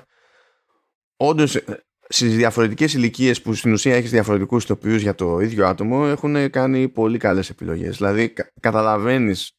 όντως 1.18 1.64
στις 2.08 2.36
διαφορετικές 2.36 2.94
ηλικίες 2.94 3.42
που 3.42 3.54
στην 3.54 3.74
ουσία 3.74 3.96
έχεις 3.96 4.12
διαφορετικούς 4.12 4.64
ηθοποιού 4.64 4.96
για 4.96 5.16
το 5.16 5.40
ίδιο 5.40 5.68
άτομο, 5.68 6.06
έχουν 6.08 6.50
κάνει 6.50 6.90
πολύ 6.90 7.18
καλές 7.18 7.50
επιλογές. 7.50 7.98
Δηλαδή, 7.98 8.30
κα, 8.30 8.52
καταλαβαίνεις 8.60 9.52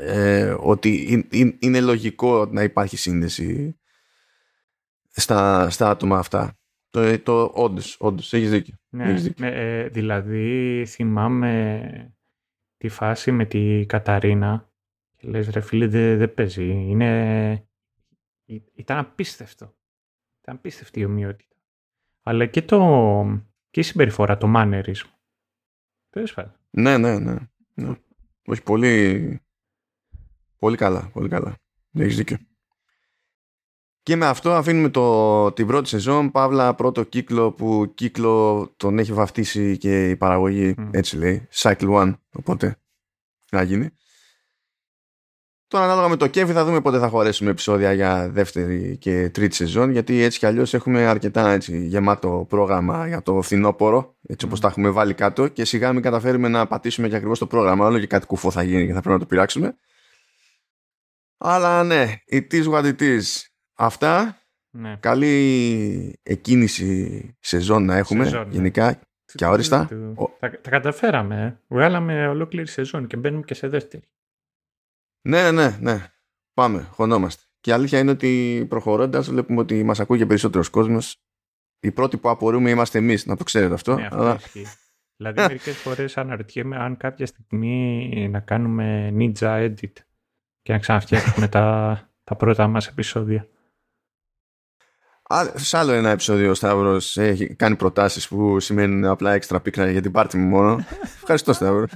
ε, 0.00 0.54
ότι 0.58 1.26
είναι 1.58 1.80
λογικό 1.80 2.46
να 2.46 2.62
υπάρχει 2.62 2.96
σύνδεση 2.96 3.78
στα, 5.10 5.70
στα 5.70 5.90
άτομα 5.90 6.18
αυτά. 6.18 6.57
Το, 6.90 7.22
το, 7.22 7.52
όντως, 7.54 7.96
όντως, 8.00 8.32
έχεις 8.32 8.50
δίκιο. 8.50 8.74
Ναι, 8.88 9.04
έχεις 9.04 9.22
δίκιο. 9.22 9.46
με, 9.46 9.52
ε, 9.54 9.88
δηλαδή 9.88 10.84
θυμάμαι 10.86 12.14
τη 12.76 12.88
φάση 12.88 13.32
με 13.32 13.44
τη 13.44 13.86
Καταρίνα 13.86 14.72
και 15.16 15.28
λες 15.28 15.48
ρε 15.48 15.60
φίλε 15.60 15.86
δεν 15.86 16.18
δε 16.18 16.28
παίζει. 16.28 16.70
Είναι... 16.70 17.68
Ήταν 18.74 18.98
απίστευτο. 18.98 19.76
Ήταν 20.42 20.56
απίστευτη 20.56 21.00
η 21.00 21.04
ομοιότητα. 21.04 21.56
Αλλά 22.22 22.46
και, 22.46 22.62
το... 22.62 23.42
και 23.70 23.80
η 23.80 23.82
συμπεριφορά, 23.82 24.36
το 24.36 24.46
μάνερισμα. 24.46 25.18
Τέλος 26.10 26.34
πάντων. 26.34 26.54
Ναι, 26.70 26.98
ναι, 26.98 27.18
ναι, 27.18 27.36
ναι. 27.74 27.94
Όχι, 28.44 28.62
πολύ, 28.62 29.40
πολύ 30.58 30.76
καλά, 30.76 31.10
πολύ 31.12 31.28
καλά. 31.28 31.56
Έχεις 31.92 32.16
δίκιο. 32.16 32.36
Και 34.08 34.16
με 34.16 34.26
αυτό 34.26 34.52
αφήνουμε 34.52 34.88
το, 34.88 35.52
την 35.52 35.66
πρώτη 35.66 35.88
σεζόν, 35.88 36.30
παύλα 36.30 36.74
πρώτο 36.74 37.02
κύκλο 37.02 37.52
που 37.52 37.92
κύκλο 37.94 38.68
τον 38.76 38.98
έχει 38.98 39.12
βαφτίσει 39.12 39.76
και 39.76 40.08
η 40.08 40.16
παραγωγή, 40.16 40.74
Mm. 40.78 40.88
έτσι 40.90 41.16
λέει, 41.16 41.48
Cycle 41.54 41.88
One, 41.88 42.14
οπότε 42.32 42.76
να 43.50 43.62
γίνει. 43.62 43.90
Τώρα 45.66 45.84
ανάλογα 45.84 46.08
με 46.08 46.16
το 46.16 46.26
κέφι 46.26 46.52
θα 46.52 46.64
δούμε 46.64 46.80
πότε 46.80 46.98
θα 46.98 47.08
χωρέσουμε 47.08 47.50
επεισόδια 47.50 47.92
για 47.92 48.28
δεύτερη 48.30 48.96
και 48.96 49.30
τρίτη 49.30 49.54
σεζόν 49.54 49.90
γιατί 49.90 50.22
έτσι 50.22 50.38
κι 50.38 50.46
αλλιώς 50.46 50.74
έχουμε 50.74 51.06
αρκετά 51.06 51.50
έτσι, 51.50 51.86
γεμάτο 51.86 52.46
πρόγραμμα 52.48 53.06
για 53.06 53.22
το 53.22 53.42
φθινόπωρο 53.42 54.16
έτσι 54.28 54.46
όπως 54.46 54.58
Mm. 54.58 54.62
τα 54.62 54.68
έχουμε 54.68 54.90
βάλει 54.90 55.14
κάτω 55.14 55.48
και 55.48 55.64
σιγά 55.64 55.92
μην 55.92 56.02
καταφέρουμε 56.02 56.48
να 56.48 56.66
πατήσουμε 56.66 57.08
και 57.08 57.16
ακριβώς 57.16 57.38
το 57.38 57.46
πρόγραμμα 57.46 57.86
όλο 57.86 57.98
και 57.98 58.06
κάτι 58.06 58.26
κουφό 58.26 58.50
θα 58.50 58.62
γίνει 58.62 58.86
και 58.86 58.92
θα 58.92 59.00
πρέπει 59.00 59.14
να 59.14 59.18
το 59.18 59.26
πειράξουμε. 59.26 59.76
Αλλά 61.38 61.84
ναι, 61.84 62.22
it 62.32 62.52
is 62.52 62.64
what 62.64 62.84
it 62.84 63.00
is. 63.00 63.22
Αυτά, 63.80 64.38
Ναι. 64.70 64.96
καλή 65.00 66.18
εκκίνηση 66.22 67.36
σεζόν 67.40 67.84
να 67.84 67.96
έχουμε 67.96 68.24
Σεζόν, 68.24 68.46
ναι. 68.46 68.52
γενικά 68.54 69.00
και 69.34 69.44
αόριστα. 69.44 69.86
Του- 69.86 70.12
Ο- 70.16 70.36
Τα, 70.38 70.50
τα 70.60 70.70
καταφέραμε. 70.70 71.42
ε. 71.44 71.60
Βγάλαμε 71.74 72.28
ολόκληρη 72.28 72.68
σεζόν 72.68 73.06
και 73.06 73.16
μπαίνουμε 73.16 73.42
και 73.44 73.54
σε 73.54 73.68
δεύτερη. 73.68 74.08
Ναι, 75.28 75.50
ναι, 75.50 75.78
ναι. 75.80 76.06
Πάμε, 76.54 76.88
χωνόμαστε. 76.90 77.42
Και 77.60 77.70
η 77.70 77.72
αλήθεια 77.72 77.98
είναι 77.98 78.10
ότι 78.10 78.66
προχωρώντας, 78.68 79.30
βλέπουμε 79.30 79.60
ότι 79.60 79.82
μας 79.82 80.00
ακούει 80.00 80.18
και 80.18 80.26
περισσότερος 80.26 80.68
κόσμος. 80.68 81.16
Οι 81.80 81.90
πρώτοι 81.92 82.16
που 82.16 82.28
απορούμε 82.28 82.70
είμαστε 82.70 82.98
εμείς, 82.98 83.26
να 83.26 83.36
το 83.36 83.44
ξέρετε 83.44 83.74
αυτό. 83.74 83.94
Ναι, 83.94 84.04
αυτό 84.06 84.16
αλλά... 84.18 84.34
ισχύει. 84.34 84.66
Δηλαδή 85.16 85.40
μερικές 85.40 85.76
φορές 85.76 86.16
αναρωτιέμαι 86.16 86.76
αν 86.76 86.96
κάποια 86.96 87.26
στιγμή 87.26 88.28
να 88.30 88.40
κάνουμε 88.40 89.12
ninja 89.18 89.64
edit 89.68 89.92
και 90.62 90.72
να 90.72 90.78
ξαναφτιάξουμε 90.78 91.48
τα, 91.48 92.00
τα 92.24 92.36
πρώτα 92.36 92.66
μας 92.68 92.86
επεισόδια. 92.86 93.48
Α, 95.34 95.52
σε 95.54 95.76
άλλο 95.78 95.92
ένα 95.92 96.10
επεισόδιο 96.10 96.50
ο 96.50 96.54
Σταύρος 96.54 97.16
έχει 97.16 97.54
κάνει 97.54 97.76
προτάσεις 97.76 98.28
που 98.28 98.60
σημαίνουν 98.60 99.04
απλά 99.04 99.32
έξτρα 99.32 99.60
πίκρα 99.60 99.90
για 99.90 100.02
την 100.02 100.12
πάρτι 100.12 100.36
μου 100.36 100.48
μόνο. 100.48 100.84
Ευχαριστώ, 101.20 101.52
Σταύρο. 101.52 101.86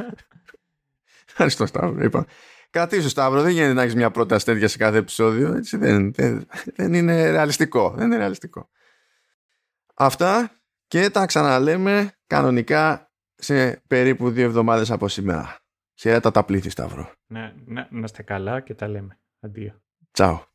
Ευχαριστώ, 1.28 1.66
Σταύρο. 1.66 2.02
Είπα. 2.02 2.26
Κρατήσου 2.70 3.09
Σταύρο, 3.09 3.42
δεν 3.42 3.50
γίνεται 3.50 3.72
να 3.72 3.82
έχεις 3.82 3.94
μια 3.94 4.10
πρόταση 4.10 4.44
τέτοια 4.44 4.68
σε 4.68 4.76
κάθε 4.76 4.98
επεισόδιο. 4.98 5.54
Έτσι, 5.54 5.76
δεν, 5.76 6.12
δεν, 6.12 6.46
δεν 6.76 6.94
είναι 6.94 7.30
ρεαλιστικό. 7.30 7.90
Δεν 7.90 8.06
είναι 8.06 8.16
ρεαλιστικό. 8.16 8.68
Αυτά 9.94 10.50
και 10.86 11.10
τα 11.10 11.26
ξαναλέμε 11.26 12.12
κανονικά 12.26 13.10
σε 13.34 13.82
περίπου 13.86 14.30
δύο 14.30 14.44
εβδομάδες 14.44 14.90
από 14.90 15.09
σήμερα. 15.09 15.56
Χαίρετα 15.94 16.30
τα 16.30 16.44
πλήθη 16.44 16.70
Σταύρο. 16.70 17.12
Ναι, 17.26 17.52
να, 17.64 17.88
να 17.90 18.00
είστε 18.04 18.22
καλά 18.22 18.60
και 18.60 18.74
τα 18.74 18.88
λέμε. 18.88 19.18
Αντίο. 19.40 19.82
Τσάου. 20.10 20.52